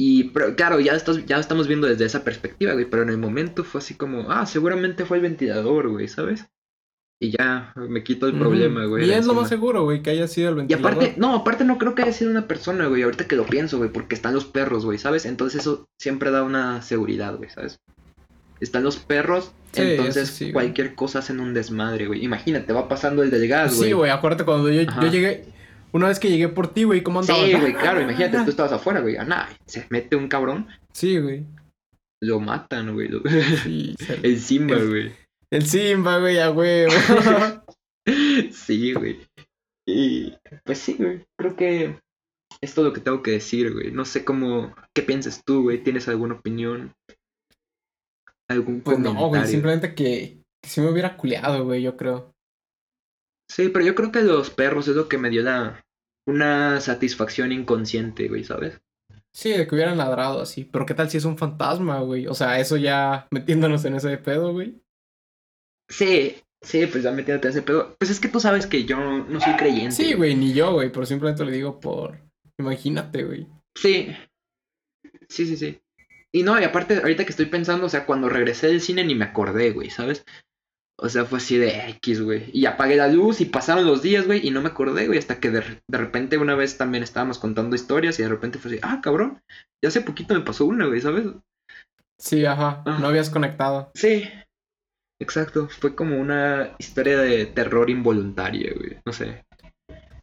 Y 0.00 0.24
pero, 0.30 0.54
claro, 0.54 0.78
ya, 0.80 0.92
estás, 0.94 1.24
ya 1.26 1.38
estamos 1.38 1.66
viendo 1.66 1.86
desde 1.86 2.04
esa 2.04 2.22
perspectiva, 2.24 2.72
güey. 2.74 2.84
Pero 2.88 3.02
en 3.02 3.10
el 3.10 3.18
momento 3.18 3.64
fue 3.64 3.80
así 3.80 3.94
como, 3.94 4.30
ah, 4.30 4.46
seguramente 4.46 5.04
fue 5.04 5.16
el 5.18 5.22
ventilador, 5.24 5.88
güey, 5.88 6.08
¿sabes? 6.08 6.46
Y 7.20 7.32
ya 7.36 7.72
me 7.74 8.04
quito 8.04 8.28
el 8.28 8.38
problema, 8.38 8.84
güey. 8.84 9.08
Y 9.08 9.10
es 9.12 9.26
lo 9.26 9.34
más 9.34 9.48
seguro, 9.48 9.82
güey, 9.82 10.02
que 10.02 10.10
haya 10.10 10.28
sido 10.28 10.50
el 10.50 10.54
Y 10.54 10.58
ventilador. 10.58 10.92
aparte, 10.92 11.14
no, 11.18 11.34
aparte 11.34 11.64
no 11.64 11.76
creo 11.76 11.96
que 11.96 12.02
haya 12.02 12.12
sido 12.12 12.30
una 12.30 12.46
persona, 12.46 12.86
güey, 12.86 13.02
ahorita 13.02 13.26
que 13.26 13.34
lo 13.34 13.44
pienso, 13.44 13.76
güey, 13.78 13.90
porque 13.90 14.14
están 14.14 14.34
los 14.34 14.44
perros, 14.44 14.84
güey, 14.84 14.98
¿sabes? 14.98 15.26
Entonces 15.26 15.62
eso 15.62 15.86
siempre 16.00 16.30
da 16.30 16.44
una 16.44 16.80
seguridad, 16.80 17.36
güey, 17.36 17.50
¿sabes? 17.50 17.80
Están 18.60 18.82
los 18.82 18.96
perros, 18.98 19.52
Sí, 19.72 19.82
entonces 19.82 20.28
sí, 20.30 20.52
cualquier 20.52 20.94
cosa 20.94 21.18
hacen 21.20 21.40
un 21.40 21.54
desmadre, 21.54 22.06
güey. 22.06 22.24
Imagínate, 22.24 22.72
va 22.72 22.88
pasando 22.88 23.22
el 23.22 23.30
del 23.30 23.46
gas, 23.48 23.76
güey. 23.76 23.90
Sí, 23.90 23.92
güey, 23.94 24.10
acuérdate 24.10 24.44
cuando 24.44 24.70
yo, 24.70 24.82
llegué, 25.10 25.44
una 25.92 26.08
vez 26.08 26.18
que 26.18 26.28
llegué 26.30 26.48
por 26.48 26.72
ti, 26.72 26.84
güey, 26.84 27.02
¿cómo 27.02 27.20
andabas? 27.20 27.44
Sí, 27.44 27.52
güey, 27.54 27.74
claro, 27.74 28.00
imagínate, 28.00 28.38
tú 28.44 28.50
estabas 28.50 28.72
afuera, 28.72 29.00
güey. 29.00 29.16
Ah, 29.16 29.24
nah, 29.24 29.46
se 29.66 29.86
mete 29.90 30.16
un 30.16 30.28
cabrón, 30.28 30.66
Sí, 30.92 31.18
güey. 31.18 31.44
lo 32.22 32.40
matan, 32.40 32.94
güey. 32.94 33.08
lo- 33.08 33.22
Sí, 33.62 33.94
El 34.22 34.40
Simba, 34.40 34.76
güey. 34.78 35.12
El 35.50 35.66
Simba, 35.66 36.18
güey, 36.18 36.38
a 36.38 36.50
huevo. 36.50 36.92
Sí, 38.52 38.92
güey. 38.94 39.18
Y 39.86 40.34
pues 40.64 40.78
sí, 40.78 40.96
güey. 40.98 41.24
Creo 41.38 41.56
que 41.56 41.98
es 42.60 42.74
todo 42.74 42.86
lo 42.86 42.92
que 42.92 43.00
tengo 43.00 43.22
que 43.22 43.32
decir, 43.32 43.72
güey. 43.72 43.90
No 43.92 44.04
sé 44.04 44.24
cómo, 44.24 44.74
¿qué 44.94 45.02
piensas 45.02 45.42
tú, 45.44 45.62
güey? 45.62 45.82
¿Tienes 45.82 46.08
alguna 46.08 46.34
opinión? 46.34 46.92
¿Algún 48.48 48.80
Pues 48.80 48.98
no, 48.98 49.10
comentario? 49.14 49.28
güey, 49.28 49.46
simplemente 49.46 49.94
que, 49.94 50.42
que 50.62 50.68
sí 50.70 50.80
me 50.80 50.90
hubiera 50.90 51.16
culeado, 51.16 51.64
güey, 51.64 51.82
yo 51.82 51.96
creo. 51.96 52.32
Sí, 53.50 53.68
pero 53.68 53.84
yo 53.84 53.94
creo 53.94 54.12
que 54.12 54.22
los 54.22 54.50
perros 54.50 54.88
es 54.88 54.96
lo 54.96 55.08
que 55.08 55.18
me 55.18 55.30
dio 55.30 55.42
la 55.42 55.82
una 56.26 56.80
satisfacción 56.80 57.52
inconsciente, 57.52 58.28
güey, 58.28 58.44
¿sabes? 58.44 58.78
Sí, 59.34 59.50
de 59.50 59.66
que 59.66 59.74
hubieran 59.74 59.96
ladrado 59.98 60.42
así. 60.42 60.64
Pero 60.64 60.84
¿qué 60.84 60.94
tal 60.94 61.08
si 61.08 61.16
es 61.16 61.24
un 61.24 61.38
fantasma, 61.38 62.00
güey? 62.00 62.26
O 62.26 62.34
sea, 62.34 62.60
eso 62.60 62.76
ya 62.76 63.26
metiéndonos 63.30 63.84
en 63.86 63.94
ese 63.94 64.16
pedo, 64.18 64.52
güey. 64.52 64.82
Sí, 65.88 66.36
sí, 66.62 66.86
pues 66.86 67.04
ya 67.04 67.12
metiéndote 67.12 67.48
en 67.48 67.52
ese 67.52 67.62
pedo. 67.62 67.94
Pues 67.98 68.10
es 68.10 68.20
que 68.20 68.28
tú 68.28 68.40
sabes 68.40 68.66
que 68.66 68.84
yo 68.84 68.98
no 68.98 69.40
soy 69.40 69.54
creyente. 69.54 69.92
Sí, 69.92 70.12
güey, 70.14 70.34
ni 70.34 70.52
yo, 70.52 70.72
güey, 70.74 70.90
pero 70.92 71.06
simplemente 71.06 71.44
lo 71.44 71.50
digo 71.50 71.80
por... 71.80 72.18
Imagínate, 72.58 73.24
güey. 73.24 73.46
Sí. 73.76 74.08
Sí, 75.28 75.46
sí, 75.46 75.56
sí. 75.56 75.80
Y 76.34 76.42
no, 76.42 76.60
y 76.60 76.64
aparte, 76.64 76.98
ahorita 76.98 77.24
que 77.24 77.30
estoy 77.30 77.46
pensando, 77.46 77.86
o 77.86 77.88
sea, 77.88 78.04
cuando 78.06 78.28
regresé 78.28 78.66
del 78.68 78.80
cine 78.80 79.04
ni 79.04 79.14
me 79.14 79.24
acordé, 79.24 79.70
güey, 79.70 79.90
¿sabes? 79.90 80.24
O 81.00 81.08
sea, 81.08 81.24
fue 81.24 81.38
así 81.38 81.56
de 81.56 81.88
X, 81.90 82.20
güey. 82.22 82.50
Y 82.52 82.66
apagué 82.66 82.96
la 82.96 83.08
luz 83.08 83.40
y 83.40 83.44
pasaron 83.46 83.86
los 83.86 84.02
días, 84.02 84.26
güey, 84.26 84.46
y 84.46 84.50
no 84.50 84.60
me 84.60 84.68
acordé, 84.68 85.06
güey, 85.06 85.18
hasta 85.18 85.38
que 85.40 85.50
de, 85.50 85.60
de 85.88 85.98
repente 85.98 86.38
una 86.38 86.54
vez 86.56 86.76
también 86.76 87.04
estábamos 87.04 87.38
contando 87.38 87.76
historias 87.76 88.18
y 88.18 88.22
de 88.24 88.28
repente 88.28 88.58
fue 88.58 88.72
así, 88.72 88.80
ah, 88.82 89.00
cabrón, 89.02 89.40
ya 89.82 89.88
hace 89.88 90.00
poquito 90.00 90.34
me 90.34 90.40
pasó 90.40 90.66
una, 90.66 90.86
güey, 90.86 91.00
¿sabes? 91.00 91.26
Sí, 92.20 92.44
ajá, 92.44 92.82
Ah. 92.84 92.98
no 93.00 93.06
habías 93.08 93.30
conectado. 93.30 93.90
Sí. 93.94 94.28
Exacto, 95.20 95.68
fue 95.68 95.94
como 95.94 96.18
una 96.18 96.74
historia 96.78 97.18
de 97.18 97.46
terror 97.46 97.90
involuntaria, 97.90 98.72
güey, 98.76 98.98
no 99.06 99.12
sé. 99.12 99.44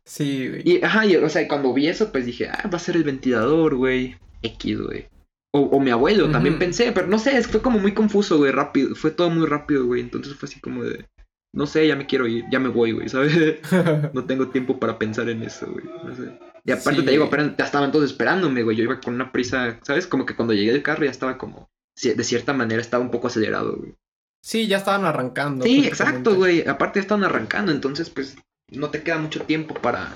Sí, 0.05 0.49
güey. 0.49 0.61
Y, 0.65 0.83
ajá, 0.83 1.05
y, 1.05 1.15
o 1.15 1.29
sea, 1.29 1.47
cuando 1.47 1.73
vi 1.73 1.87
eso, 1.87 2.11
pues 2.11 2.25
dije, 2.25 2.47
ah, 2.49 2.69
va 2.71 2.77
a 2.77 2.79
ser 2.79 2.95
el 2.95 3.03
ventilador, 3.05 3.75
güey. 3.75 4.17
X, 4.43 4.79
güey. 4.81 5.07
O, 5.55 5.59
o 5.77 5.79
mi 5.79 5.89
abuelo, 5.89 6.29
también 6.29 6.59
pensé, 6.59 6.91
pero 6.91 7.07
no 7.07 7.17
sé, 7.17 7.41
fue 7.43 7.61
como 7.61 7.79
muy 7.79 7.93
confuso, 7.93 8.37
güey, 8.37 8.51
rápido. 8.51 8.93
Fue 8.93 9.11
todo 9.11 9.29
muy 9.29 9.45
rápido, 9.47 9.85
güey. 9.85 10.01
Entonces 10.01 10.35
fue 10.35 10.47
así 10.49 10.59
como 10.59 10.83
de, 10.83 11.05
no 11.53 11.65
sé, 11.65 11.87
ya 11.87 11.95
me 11.95 12.05
quiero 12.07 12.27
ir, 12.27 12.43
ya 12.51 12.59
me 12.59 12.67
voy, 12.67 12.91
güey, 12.91 13.07
¿sabes? 13.07 13.31
No 14.13 14.25
tengo 14.25 14.49
tiempo 14.49 14.77
para 14.79 14.99
pensar 14.99 15.29
en 15.29 15.43
eso, 15.43 15.71
güey. 15.71 15.85
No 16.03 16.13
sé. 16.13 16.37
Y 16.65 16.71
aparte 16.71 16.99
Sí, 16.99 17.05
te 17.05 17.11
digo, 17.11 17.25
apenas- 17.25 17.55
ya 17.57 17.63
estaban 17.63 17.91
todos 17.93 18.03
esperándome, 18.03 18.63
güey. 18.63 18.75
Yo 18.75 18.83
iba 18.83 18.99
con 18.99 19.13
una 19.13 19.31
prisa, 19.31 19.79
¿sabes? 19.83 20.07
Como 20.07 20.25
que 20.25 20.35
cuando 20.35 20.53
llegué 20.53 20.73
del 20.73 20.83
carro 20.83 21.05
ya 21.05 21.11
estaba 21.11 21.37
como, 21.37 21.69
de 22.03 22.23
cierta 22.25 22.51
manera 22.51 22.81
estaba 22.81 23.01
un 23.03 23.11
poco 23.11 23.27
acelerado, 23.27 23.77
güey. 23.77 23.95
Sí, 24.43 24.67
ya 24.67 24.77
estaban 24.77 25.05
arrancando. 25.05 25.63
Sí, 25.63 25.87
exacto, 25.87 26.35
güey. 26.35 26.67
Aparte 26.67 26.99
están 26.99 27.23
arrancando, 27.23 27.71
entonces 27.71 28.09
pues 28.09 28.35
no 28.71 28.89
te 28.89 29.03
queda 29.03 29.19
mucho 29.19 29.41
tiempo 29.43 29.73
para 29.75 30.13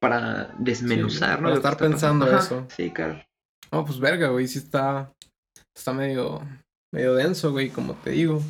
para 0.00 0.54
desmenuzar, 0.58 1.36
Sí, 1.38 1.42
¿no? 1.42 1.48
para 1.48 1.54
estar 1.56 1.76
pensando 1.76 2.26
Ajá, 2.26 2.38
eso. 2.38 2.66
Sí, 2.76 2.90
claro. 2.90 3.20
No, 3.72 3.84
pues 3.84 3.98
verga, 4.00 4.28
güey, 4.28 4.48
sí 4.48 4.58
está... 4.58 5.12
Está 5.76 5.92
medio... 5.92 6.40
Medio 6.92 7.14
denso, 7.14 7.52
güey, 7.52 7.68
como 7.68 7.92
te 7.94 8.12
digo. 8.12 8.42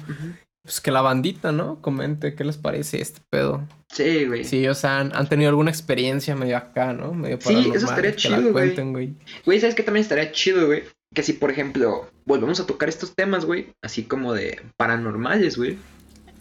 Pues 0.62 0.80
que 0.80 0.92
la 0.92 1.00
bandita, 1.00 1.50
¿no? 1.50 1.80
Comente 1.82 2.36
qué 2.36 2.44
les 2.44 2.56
parece 2.56 3.00
este 3.00 3.20
pedo. 3.30 3.66
Sí, 3.92 4.26
güey. 4.26 4.44
Si 4.44 4.58
ellos 4.58 4.84
han, 4.84 5.10
han 5.16 5.28
tenido 5.28 5.48
alguna 5.48 5.70
experiencia 5.72 6.36
medio 6.36 6.56
acá, 6.56 6.92
¿no? 6.92 7.14
Medio 7.14 7.40
Sí, 7.40 7.72
eso 7.74 7.86
estaría 7.86 8.14
chido, 8.14 8.40
güey. 8.40 8.52
cuenten, 8.52 8.92
güey. 8.92 9.14
Güey, 9.44 9.58
¿sabes 9.58 9.74
qué 9.74 9.82
también 9.82 10.02
estaría 10.02 10.30
chido, 10.30 10.66
güey? 10.66 10.84
Que 11.12 11.24
si, 11.24 11.32
por 11.32 11.50
ejemplo, 11.50 12.08
volvemos 12.26 12.60
a 12.60 12.66
tocar 12.66 12.88
estos 12.88 13.14
temas, 13.16 13.44
güey, 13.44 13.72
así 13.82 14.04
como 14.04 14.34
de 14.34 14.60
paranormales, 14.76 15.56
güey. 15.56 15.78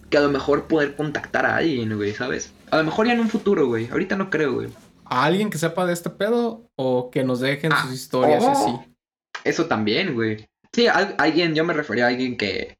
que 0.10 0.18
a 0.18 0.22
lo 0.22 0.30
mejor 0.30 0.68
poder 0.68 0.96
contactar 0.96 1.46
a 1.46 1.58
alguien, 1.58 1.96
güey, 1.96 2.14
¿sabes? 2.14 2.54
A 2.70 2.78
lo 2.78 2.84
mejor 2.84 3.08
ya 3.08 3.14
en 3.14 3.22
un 3.22 3.30
futuro, 3.30 3.66
güey. 3.68 3.88
Ahorita 3.90 4.16
no 4.16 4.30
creo, 4.30 4.54
güey. 4.54 4.70
¿A 5.10 5.26
alguien 5.26 5.50
que 5.50 5.58
sepa 5.58 5.86
de 5.86 5.94
este 5.94 6.10
pedo 6.10 6.70
o 6.76 7.10
que 7.12 7.24
nos 7.24 7.40
dejen 7.40 7.72
Ah, 7.74 7.84
sus 7.84 7.94
historias 7.94 8.44
y 8.44 8.48
oh. 8.48 8.50
así? 8.52 8.96
Eso 9.44 9.68
también, 9.68 10.14
güey. 10.16 10.46
Sí, 10.74 10.88
al- 10.88 11.16
alguien, 11.18 11.56
yo 11.56 11.64
me 11.64 11.74
refería 11.74 12.06
a 12.06 12.10
alguien 12.10 12.38
que, 12.38 12.78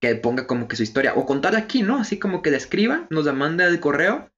que 0.00 0.14
ponga 0.16 0.46
como 0.46 0.68
que 0.68 0.76
su 0.76 0.82
historia. 0.82 1.14
O 1.14 1.24
contar 1.26 1.56
aquí, 1.56 1.82
¿no? 1.82 1.96
Así 1.98 2.18
como 2.18 2.42
que 2.42 2.50
la 2.50 2.56
escriba, 2.58 3.06
nos 3.10 3.24
la 3.24 3.32
manda 3.32 3.66
el 3.66 3.80
correo. 3.80 4.28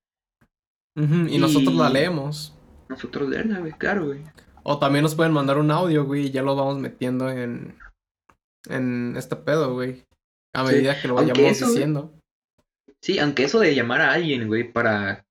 Y 0.97 1.39
nosotros 1.39 1.75
la 1.75 1.91
leemos. 1.91 2.57
Nosotros 2.89 3.29
leerla, 3.29 3.59
güey, 3.59 3.73
claro, 3.73 4.07
güey. 4.07 4.21
O 4.63 4.79
también 4.79 5.03
nos 5.03 5.15
pueden 5.17 5.33
mandar 5.33 5.59
un 5.59 5.71
audio, 5.71 6.05
güey, 6.05 6.27
y 6.27 6.31
ya 6.31 6.43
lo 6.43 6.55
vamos 6.55 6.79
metiendo 6.79 7.29
en, 7.31 7.77
en 8.69 9.15
este 9.17 9.37
pedo, 9.37 9.75
güey. 9.75 10.05
A 10.55 10.65
Sí, 10.67 10.73
medida 10.75 11.01
que 11.01 11.09
lo 11.09 11.15
vayamos 11.15 11.39
eso, 11.41 11.67
diciendo. 11.67 12.15
Sí, 13.03 13.19
aunque 13.19 13.45
eso 13.45 13.59
de 13.59 13.75
llamar 13.75 14.01
a 14.03 14.13
alguien, 14.13 14.47
güey, 14.47 14.71
para, 14.73 15.24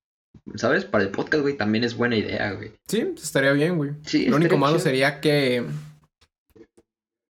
¿sabes? 0.55 0.85
Para 0.85 1.03
el 1.03 1.11
podcast, 1.11 1.41
güey, 1.41 1.57
también 1.57 1.84
es 1.84 1.95
buena 1.95 2.15
idea, 2.15 2.51
güey. 2.53 2.72
Sí, 2.88 3.14
estaría 3.15 3.51
bien, 3.53 3.77
güey. 3.77 3.91
Sí, 4.05 4.27
Lo 4.27 4.38
único 4.38 4.57
malo 4.57 4.76
chido. 4.76 4.84
sería 4.84 5.22
que. 5.22 5.65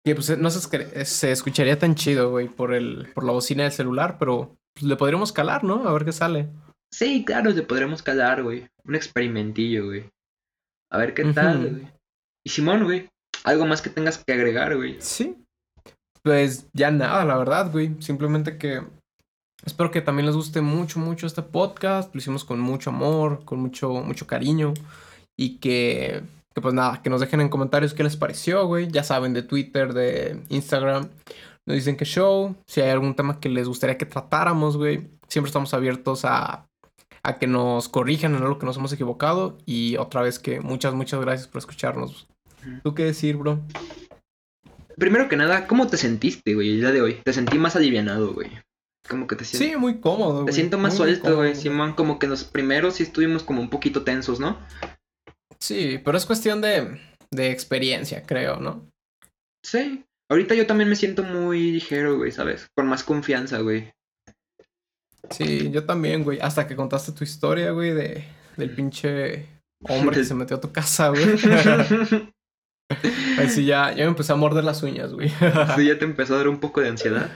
Que 0.05 0.15
pues 0.15 0.37
no 0.37 0.49
se, 0.49 1.05
se 1.05 1.31
escucharía 1.31 1.79
tan 1.79 1.95
chido, 1.95 2.29
güey, 2.31 2.49
por 2.49 2.73
el, 2.73 3.07
por 3.13 3.23
la 3.23 3.31
bocina 3.31 3.63
del 3.63 3.71
celular, 3.71 4.17
pero 4.19 4.57
pues, 4.73 4.85
le 4.85 4.97
podríamos 4.97 5.31
calar, 5.31 5.63
¿no? 5.63 5.87
A 5.87 5.93
ver 5.93 6.03
qué 6.03 6.11
sale. 6.11 6.49
Sí, 6.91 7.23
claro, 7.25 7.51
le 7.51 7.61
podremos 7.63 8.03
calar, 8.03 8.43
güey. 8.43 8.67
Un 8.83 8.95
experimentillo, 8.95 9.85
güey. 9.85 10.05
A 10.91 10.97
ver 10.97 11.13
qué 11.13 11.23
tal, 11.25 11.69
güey. 11.69 11.87
Y 12.45 12.49
Simón, 12.49 12.83
güey, 12.83 13.09
algo 13.45 13.65
más 13.65 13.81
que 13.81 13.89
tengas 13.89 14.17
que 14.17 14.33
agregar, 14.33 14.75
güey. 14.75 14.97
Sí. 14.99 15.37
Pues 16.21 16.67
ya 16.73 16.91
nada, 16.91 17.23
la 17.25 17.37
verdad, 17.37 17.71
güey. 17.71 17.95
Simplemente 17.99 18.57
que 18.57 18.81
espero 19.65 19.91
que 19.91 20.01
también 20.01 20.25
les 20.25 20.35
guste 20.35 20.61
mucho, 20.61 20.99
mucho 20.99 21.27
este 21.27 21.41
podcast. 21.41 22.13
Lo 22.13 22.19
hicimos 22.19 22.43
con 22.43 22.59
mucho 22.59 22.89
amor, 22.89 23.43
con 23.45 23.59
mucho, 23.59 23.91
mucho 24.03 24.27
cariño. 24.27 24.73
Y 25.37 25.57
que, 25.57 26.21
que 26.53 26.61
pues 26.61 26.73
nada, 26.73 27.01
que 27.01 27.09
nos 27.09 27.21
dejen 27.21 27.41
en 27.41 27.49
comentarios 27.49 27.93
qué 27.93 28.03
les 28.03 28.17
pareció, 28.17 28.65
güey. 28.67 28.87
Ya 28.89 29.03
saben, 29.03 29.33
de 29.33 29.43
Twitter, 29.43 29.93
de 29.93 30.41
Instagram. 30.49 31.09
Nos 31.65 31.75
dicen 31.75 31.97
que 31.97 32.05
show. 32.05 32.55
Si 32.67 32.81
hay 32.81 32.89
algún 32.89 33.15
tema 33.15 33.39
que 33.39 33.49
les 33.49 33.67
gustaría 33.67 33.97
que 33.97 34.05
tratáramos, 34.05 34.77
güey. 34.77 35.09
Siempre 35.27 35.49
estamos 35.49 35.73
abiertos 35.73 36.25
a, 36.25 36.67
a 37.23 37.39
que 37.39 37.47
nos 37.47 37.89
corrijan 37.89 38.35
en 38.35 38.43
algo 38.43 38.59
que 38.59 38.65
nos 38.65 38.77
hemos 38.77 38.93
equivocado. 38.93 39.57
Y 39.65 39.97
otra 39.97 40.21
vez 40.21 40.39
que 40.39 40.59
muchas, 40.59 40.93
muchas 40.93 41.21
gracias 41.21 41.47
por 41.47 41.59
escucharnos. 41.59 42.27
¿Tú 42.83 42.93
qué 42.93 43.05
decir, 43.05 43.35
bro? 43.37 43.59
Primero 44.97 45.27
que 45.27 45.37
nada, 45.37 45.67
¿cómo 45.67 45.87
te 45.87 45.97
sentiste, 45.97 46.53
güey, 46.53 46.73
el 46.73 46.79
día 46.81 46.91
de 46.91 47.01
hoy? 47.01 47.13
Te 47.23 47.33
sentí 47.33 47.57
más 47.57 47.75
alivianado, 47.75 48.33
güey. 48.33 48.49
Como 49.07 49.27
que 49.27 49.35
te 49.35 49.43
siento... 49.45 49.67
Sí, 49.67 49.75
muy 49.77 49.99
cómodo, 49.99 50.37
Te 50.37 50.41
güey. 50.43 50.53
siento 50.53 50.77
más 50.77 50.93
Muy, 50.93 50.97
suelto, 50.97 51.35
güey. 51.35 51.55
Simón. 51.55 51.93
Como 51.93 52.19
que 52.19 52.27
los 52.27 52.43
primeros 52.43 52.95
sí 52.95 53.03
estuvimos 53.03 53.43
como 53.43 53.61
un 53.61 53.69
poquito 53.69 54.03
tensos, 54.03 54.39
¿no? 54.39 54.57
Sí, 55.59 55.99
pero 56.03 56.17
es 56.17 56.25
cuestión 56.25 56.61
de, 56.61 56.99
de 57.31 57.51
experiencia, 57.51 58.23
creo, 58.23 58.57
¿no? 58.57 58.87
Sí. 59.65 60.03
Ahorita 60.31 60.55
yo 60.55 60.65
también 60.65 60.89
me 60.89 60.95
siento 60.95 61.23
muy 61.23 61.71
ligero, 61.73 62.17
güey, 62.17 62.31
¿sabes? 62.31 62.67
Con 62.75 62.87
más 62.87 63.03
confianza, 63.03 63.59
güey. 63.59 63.91
Sí, 65.29 65.69
yo 65.71 65.85
también, 65.85 66.23
güey. 66.23 66.39
Hasta 66.41 66.67
que 66.67 66.75
contaste 66.75 67.11
tu 67.11 67.23
historia, 67.23 67.71
güey, 67.71 67.91
de, 67.91 68.25
del 68.57 68.73
pinche 68.73 69.47
hombre 69.87 70.17
que 70.17 70.23
se 70.25 70.33
metió 70.35 70.57
a 70.57 70.61
tu 70.61 70.71
casa, 70.71 71.09
güey. 71.09 71.23
Ahí 73.37 73.49
sí, 73.49 73.65
ya, 73.65 73.91
ya 73.91 74.03
me 74.03 74.09
empecé 74.09 74.33
a 74.33 74.35
morder 74.35 74.63
las 74.63 74.83
uñas, 74.83 75.13
güey. 75.13 75.29
sí, 75.75 75.85
ya 75.85 75.97
te 75.97 76.05
empezó 76.05 76.35
a 76.35 76.37
dar 76.37 76.47
un 76.47 76.59
poco 76.59 76.81
de 76.81 76.89
ansiedad. 76.89 77.29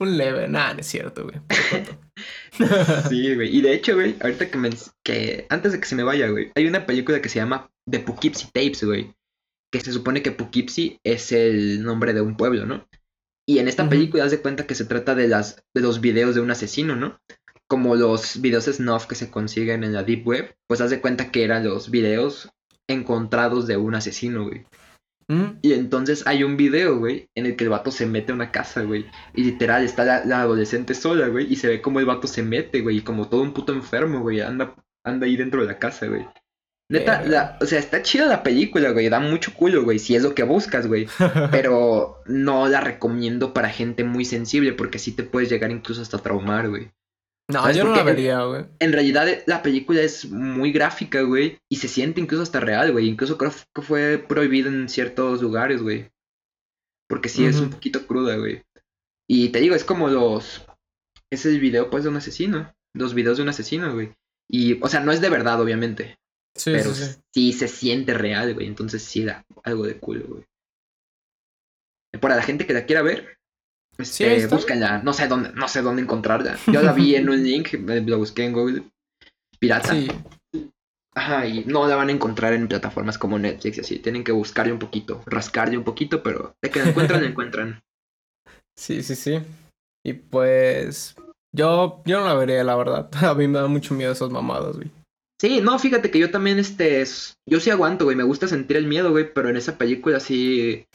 Un 0.00 0.16
leve, 0.16 0.48
nada, 0.48 0.74
no 0.74 0.80
es 0.80 0.86
cierto, 0.86 1.24
güey. 1.24 1.36
Sí, 3.08 3.34
güey. 3.34 3.56
Y 3.56 3.62
de 3.62 3.72
hecho, 3.72 3.94
güey, 3.94 4.16
ahorita 4.20 4.50
que 4.50 4.58
me... 4.58 4.70
que 5.02 5.46
antes 5.48 5.72
de 5.72 5.80
que 5.80 5.86
se 5.86 5.94
me 5.94 6.02
vaya, 6.02 6.28
güey, 6.28 6.52
hay 6.54 6.66
una 6.66 6.86
película 6.86 7.22
que 7.22 7.28
se 7.28 7.38
llama 7.38 7.70
The 7.90 8.00
Poughkeepsie 8.00 8.50
Tapes, 8.52 8.84
güey. 8.84 9.14
Que 9.72 9.80
se 9.80 9.92
supone 9.92 10.22
que 10.22 10.32
Poughkeepsie 10.32 11.00
es 11.02 11.32
el 11.32 11.82
nombre 11.82 12.12
de 12.12 12.20
un 12.20 12.36
pueblo, 12.36 12.66
¿no? 12.66 12.86
Y 13.48 13.58
en 13.58 13.68
esta 13.68 13.88
película 13.88 14.24
haz 14.24 14.30
de 14.30 14.40
cuenta 14.40 14.66
que 14.66 14.74
se 14.74 14.84
trata 14.84 15.14
de 15.14 15.28
las 15.28 15.64
de 15.74 15.82
los 15.82 16.00
videos 16.00 16.34
de 16.34 16.40
un 16.40 16.50
asesino, 16.50 16.94
¿no? 16.94 17.20
Como 17.68 17.96
los 17.96 18.40
videos 18.40 18.66
snuff 18.66 19.06
que 19.06 19.14
se 19.14 19.30
consiguen 19.30 19.82
en 19.82 19.94
la 19.94 20.04
deep 20.04 20.26
web, 20.26 20.54
pues 20.68 20.80
haz 20.80 20.90
de 20.90 21.00
cuenta 21.00 21.30
que 21.32 21.42
eran 21.42 21.64
los 21.64 21.90
videos 21.90 22.50
encontrados 22.88 23.66
de 23.66 23.78
un 23.78 23.94
asesino, 23.94 24.44
güey. 24.44 24.64
Mm, 25.32 25.58
Y 25.62 25.72
entonces 25.72 26.26
hay 26.26 26.44
un 26.44 26.56
video, 26.56 26.98
güey, 26.98 27.28
en 27.34 27.46
el 27.46 27.56
que 27.56 27.64
el 27.64 27.70
vato 27.70 27.90
se 27.90 28.06
mete 28.06 28.32
a 28.32 28.34
una 28.34 28.50
casa, 28.50 28.82
güey. 28.82 29.06
Y 29.34 29.44
literal 29.44 29.82
está 29.82 30.04
la, 30.04 30.24
la 30.24 30.42
adolescente 30.42 30.94
sola, 30.94 31.28
güey. 31.28 31.50
Y 31.50 31.56
se 31.56 31.68
ve 31.68 31.80
como 31.80 32.00
el 32.00 32.06
vato 32.06 32.26
se 32.26 32.42
mete, 32.42 32.80
güey. 32.82 32.98
Y 32.98 33.02
como 33.02 33.28
todo 33.28 33.42
un 33.42 33.54
puto 33.54 33.72
enfermo, 33.72 34.20
güey. 34.20 34.40
Anda, 34.40 34.74
anda 35.04 35.26
ahí 35.26 35.36
dentro 35.36 35.62
de 35.62 35.68
la 35.68 35.78
casa, 35.78 36.06
güey. 36.06 36.26
Neta, 36.90 37.22
la, 37.22 37.56
o 37.62 37.64
sea, 37.64 37.78
está 37.78 38.02
chida 38.02 38.26
la 38.26 38.42
película, 38.42 38.90
güey. 38.90 39.08
Da 39.08 39.20
mucho 39.20 39.54
culo, 39.54 39.82
güey. 39.84 39.98
Si 39.98 40.14
es 40.14 40.22
lo 40.22 40.34
que 40.34 40.42
buscas, 40.42 40.86
güey. 40.86 41.08
Pero 41.50 42.22
no 42.26 42.68
la 42.68 42.80
recomiendo 42.80 43.54
para 43.54 43.70
gente 43.70 44.04
muy 44.04 44.26
sensible. 44.26 44.74
Porque 44.74 44.98
sí 44.98 45.12
te 45.12 45.22
puedes 45.22 45.48
llegar 45.48 45.70
incluso 45.70 46.02
hasta 46.02 46.18
traumar, 46.18 46.68
güey. 46.68 46.90
No, 47.50 47.60
¿Sabes 47.60 47.76
yo 47.76 47.84
no 47.84 47.90
por 47.90 47.98
la 47.98 48.04
vería, 48.04 48.44
güey. 48.44 48.64
En 48.78 48.92
realidad 48.92 49.28
eh, 49.28 49.42
la 49.46 49.62
película 49.62 50.00
es 50.00 50.30
muy 50.30 50.72
gráfica, 50.72 51.22
güey, 51.22 51.58
y 51.68 51.76
se 51.76 51.88
siente 51.88 52.20
incluso 52.20 52.42
hasta 52.42 52.60
real, 52.60 52.92
güey. 52.92 53.08
Incluso 53.08 53.36
creo 53.36 53.52
que 53.74 53.82
fue 53.82 54.18
prohibido 54.18 54.68
en 54.68 54.88
ciertos 54.88 55.42
lugares, 55.42 55.82
güey. 55.82 56.10
Porque 57.08 57.28
sí 57.28 57.44
es 57.44 57.60
un 57.60 57.70
poquito 57.70 58.06
cruda, 58.06 58.36
güey. 58.36 58.62
Y 59.28 59.50
te 59.50 59.60
digo, 59.60 59.74
es 59.74 59.84
como 59.84 60.08
los... 60.08 60.66
Es 61.30 61.44
el 61.46 61.60
video, 61.60 61.90
pues, 61.90 62.04
de 62.04 62.10
un 62.10 62.16
asesino. 62.16 62.72
Los 62.94 63.14
videos 63.14 63.36
de 63.36 63.42
un 63.42 63.48
asesino, 63.50 63.92
güey. 63.92 64.14
Y, 64.48 64.82
o 64.82 64.88
sea, 64.88 65.00
no 65.00 65.12
es 65.12 65.20
de 65.20 65.28
verdad, 65.28 65.60
obviamente. 65.60 66.16
Sí, 66.56 66.70
pero 66.72 66.94
sí, 66.94 67.04
sí. 67.04 67.20
sí 67.34 67.52
se 67.52 67.68
siente 67.68 68.14
real, 68.14 68.54
güey. 68.54 68.66
Entonces 68.66 69.02
sí 69.02 69.24
da 69.24 69.44
algo 69.64 69.84
de 69.84 69.98
culo, 69.98 70.26
güey. 70.26 70.44
Para 72.20 72.36
la 72.36 72.42
gente 72.42 72.66
que 72.66 72.74
la 72.74 72.86
quiera 72.86 73.02
ver, 73.02 73.38
este, 73.98 74.36
está. 74.36 74.56
búscanla. 74.56 75.02
No 75.02 75.12
sé 75.12 75.28
dónde, 75.28 75.52
no 75.54 75.68
sé 75.68 75.82
dónde 75.82 76.02
encontrarla. 76.02 76.56
Yo 76.66 76.82
la 76.82 76.92
vi 76.92 77.14
en 77.16 77.28
un 77.28 77.42
link, 77.44 77.74
eh, 77.74 78.02
lo 78.06 78.18
busqué 78.18 78.44
en 78.44 78.52
Google. 78.52 78.82
Pirata. 79.58 79.90
Sí, 79.92 80.08
Ajá, 81.14 81.46
y 81.46 81.64
no 81.66 81.86
la 81.86 81.96
van 81.96 82.08
a 82.08 82.12
encontrar 82.12 82.54
en 82.54 82.68
plataformas 82.68 83.18
como 83.18 83.38
Netflix 83.38 83.76
y 83.76 83.80
así. 83.82 83.98
Tienen 83.98 84.24
que 84.24 84.32
buscarle 84.32 84.72
un 84.72 84.78
poquito, 84.78 85.22
rascarle 85.26 85.76
un 85.76 85.84
poquito, 85.84 86.22
pero 86.22 86.54
de 86.62 86.70
que 86.70 86.78
la 86.82 86.88
encuentran, 86.88 87.22
la 87.22 87.28
encuentran. 87.28 87.82
sí, 88.78 89.02
sí, 89.02 89.14
sí. 89.14 89.38
Y 90.04 90.14
pues. 90.14 91.14
Yo, 91.54 92.02
yo 92.06 92.20
no 92.20 92.26
la 92.26 92.34
vería, 92.34 92.64
la 92.64 92.76
verdad. 92.76 93.10
A 93.28 93.34
mí 93.34 93.46
me 93.46 93.58
da 93.58 93.66
mucho 93.66 93.94
miedo 93.94 94.12
esas 94.12 94.30
mamadas, 94.30 94.76
güey. 94.76 94.90
Sí, 95.38 95.60
no, 95.60 95.78
fíjate 95.78 96.10
que 96.10 96.20
yo 96.20 96.30
también, 96.30 96.58
este, 96.58 97.02
es- 97.02 97.34
yo 97.46 97.58
sí 97.60 97.68
aguanto, 97.68 98.04
güey, 98.04 98.16
me 98.16 98.22
gusta 98.22 98.46
sentir 98.46 98.76
el 98.76 98.86
miedo, 98.86 99.10
güey, 99.10 99.34
pero 99.34 99.48
en 99.50 99.56
esa 99.56 99.76
película 99.76 100.20
sí, 100.20 100.86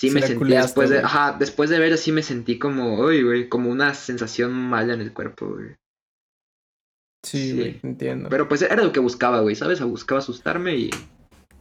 sí, 0.00 0.10
me 0.10 0.22
sentí 0.22 0.44
después 0.50 0.90
de, 0.90 0.98
ajá, 0.98 1.36
después 1.38 1.70
de 1.70 1.78
ver 1.78 1.98
sí 1.98 2.12
me 2.12 2.22
sentí 2.22 2.58
como, 2.58 2.98
uy, 3.00 3.22
güey, 3.22 3.48
como 3.48 3.70
una 3.70 3.94
sensación 3.94 4.52
mala 4.52 4.94
en 4.94 5.00
el 5.00 5.12
cuerpo, 5.12 5.48
güey. 5.54 5.74
Sí, 7.24 7.50
Sí. 7.50 7.56
güey, 7.56 7.80
entiendo. 7.82 8.28
Pero 8.28 8.48
pues 8.48 8.62
era 8.62 8.76
lo 8.82 8.92
que 8.92 9.00
buscaba, 9.00 9.40
güey, 9.40 9.56
¿sabes? 9.56 9.80
Buscaba 9.80 10.20
asustarme 10.20 10.76
y 10.76 10.90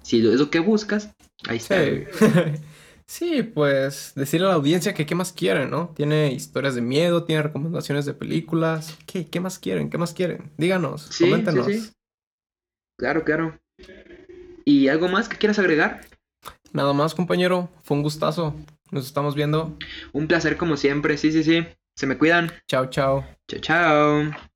si 0.03 0.19
es 0.26 0.39
lo 0.39 0.49
que 0.49 0.59
buscas, 0.59 1.11
ahí 1.47 1.57
está, 1.57 1.76
Sí. 3.09 3.41
pues 3.41 4.11
decirle 4.15 4.47
a 4.47 4.49
la 4.49 4.55
audiencia 4.55 4.93
que 4.93 5.05
qué 5.05 5.15
más 5.15 5.31
quieren, 5.34 5.69
¿no? 5.72 5.93
Tiene 5.95 6.31
historias 6.34 6.76
de 6.76 6.81
miedo, 6.81 7.23
tiene 7.23 7.41
recomendaciones 7.41 8.05
de 8.05 8.14
películas. 8.14 8.97
¿Qué, 9.05 9.26
qué 9.26 9.39
más 9.39 9.59
quieren? 9.59 9.89
¿Qué 9.89 9.97
más 9.97 10.14
quieren? 10.14 10.51
Díganos, 10.57 11.03
Sí, 11.03 11.23
coméntenos. 11.23 11.65
sí, 11.65 11.80
sí. 11.80 11.91
Claro, 12.99 13.23
claro. 13.23 13.57
¿Y 14.65 14.89
algo 14.89 15.07
más 15.07 15.30
que 15.30 15.38
quieras 15.38 15.57
agregar? 15.59 16.01
Nada 16.73 16.94
más, 16.94 17.15
compañero. 17.15 17.69
Fue 17.84 17.98
un 17.98 18.03
gustazo. 18.03 18.53
Nos 18.91 19.06
estamos 19.06 19.35
viendo. 19.35 19.77
Un 20.14 20.27
placer 20.27 20.57
como 20.57 20.77
siempre, 20.77 21.18
sí, 21.18 21.31
sí, 21.31 21.44
sí. 21.44 21.65
Se 21.95 22.07
me 22.07 22.18
cuidan. 22.18 22.52
Chao, 22.68 22.88
chao. 22.88 23.26
Chao, 23.48 23.60
chao. 23.60 24.47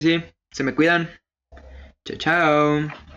Sí, 0.00 0.22
se 0.50 0.64
me 0.64 0.74
cuidan. 0.74 1.10
Chao, 2.04 2.16
chao. 2.18 3.09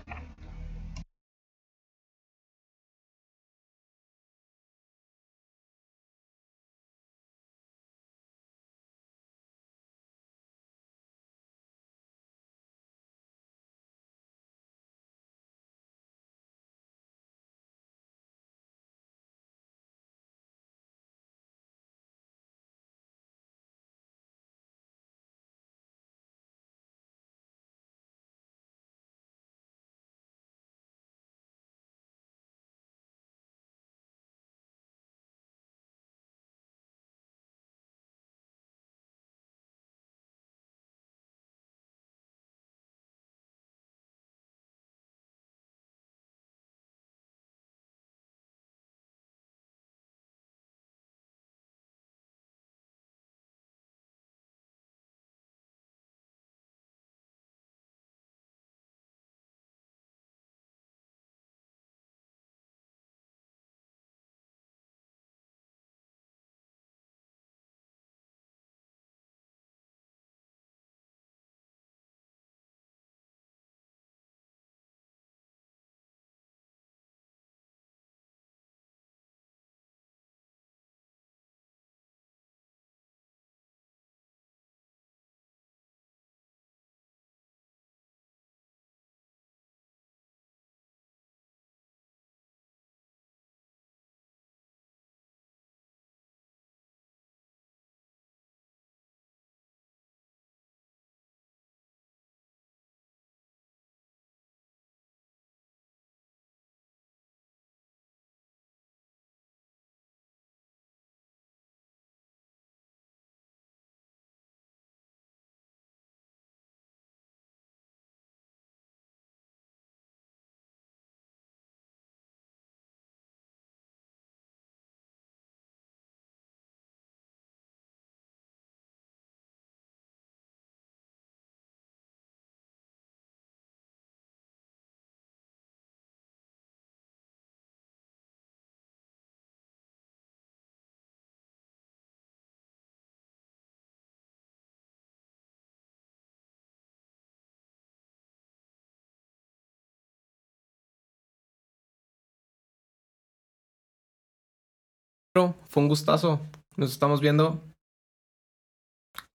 Fue 155.34 155.82
un 155.82 155.88
gustazo. 155.88 156.40
Nos 156.78 156.92
estamos 156.92 157.20
viendo. 157.20 157.60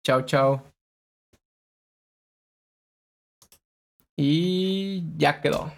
Chao, 0.01 0.21
chao. 0.21 0.63
Y 4.15 5.03
ya 5.17 5.41
quedó. 5.41 5.73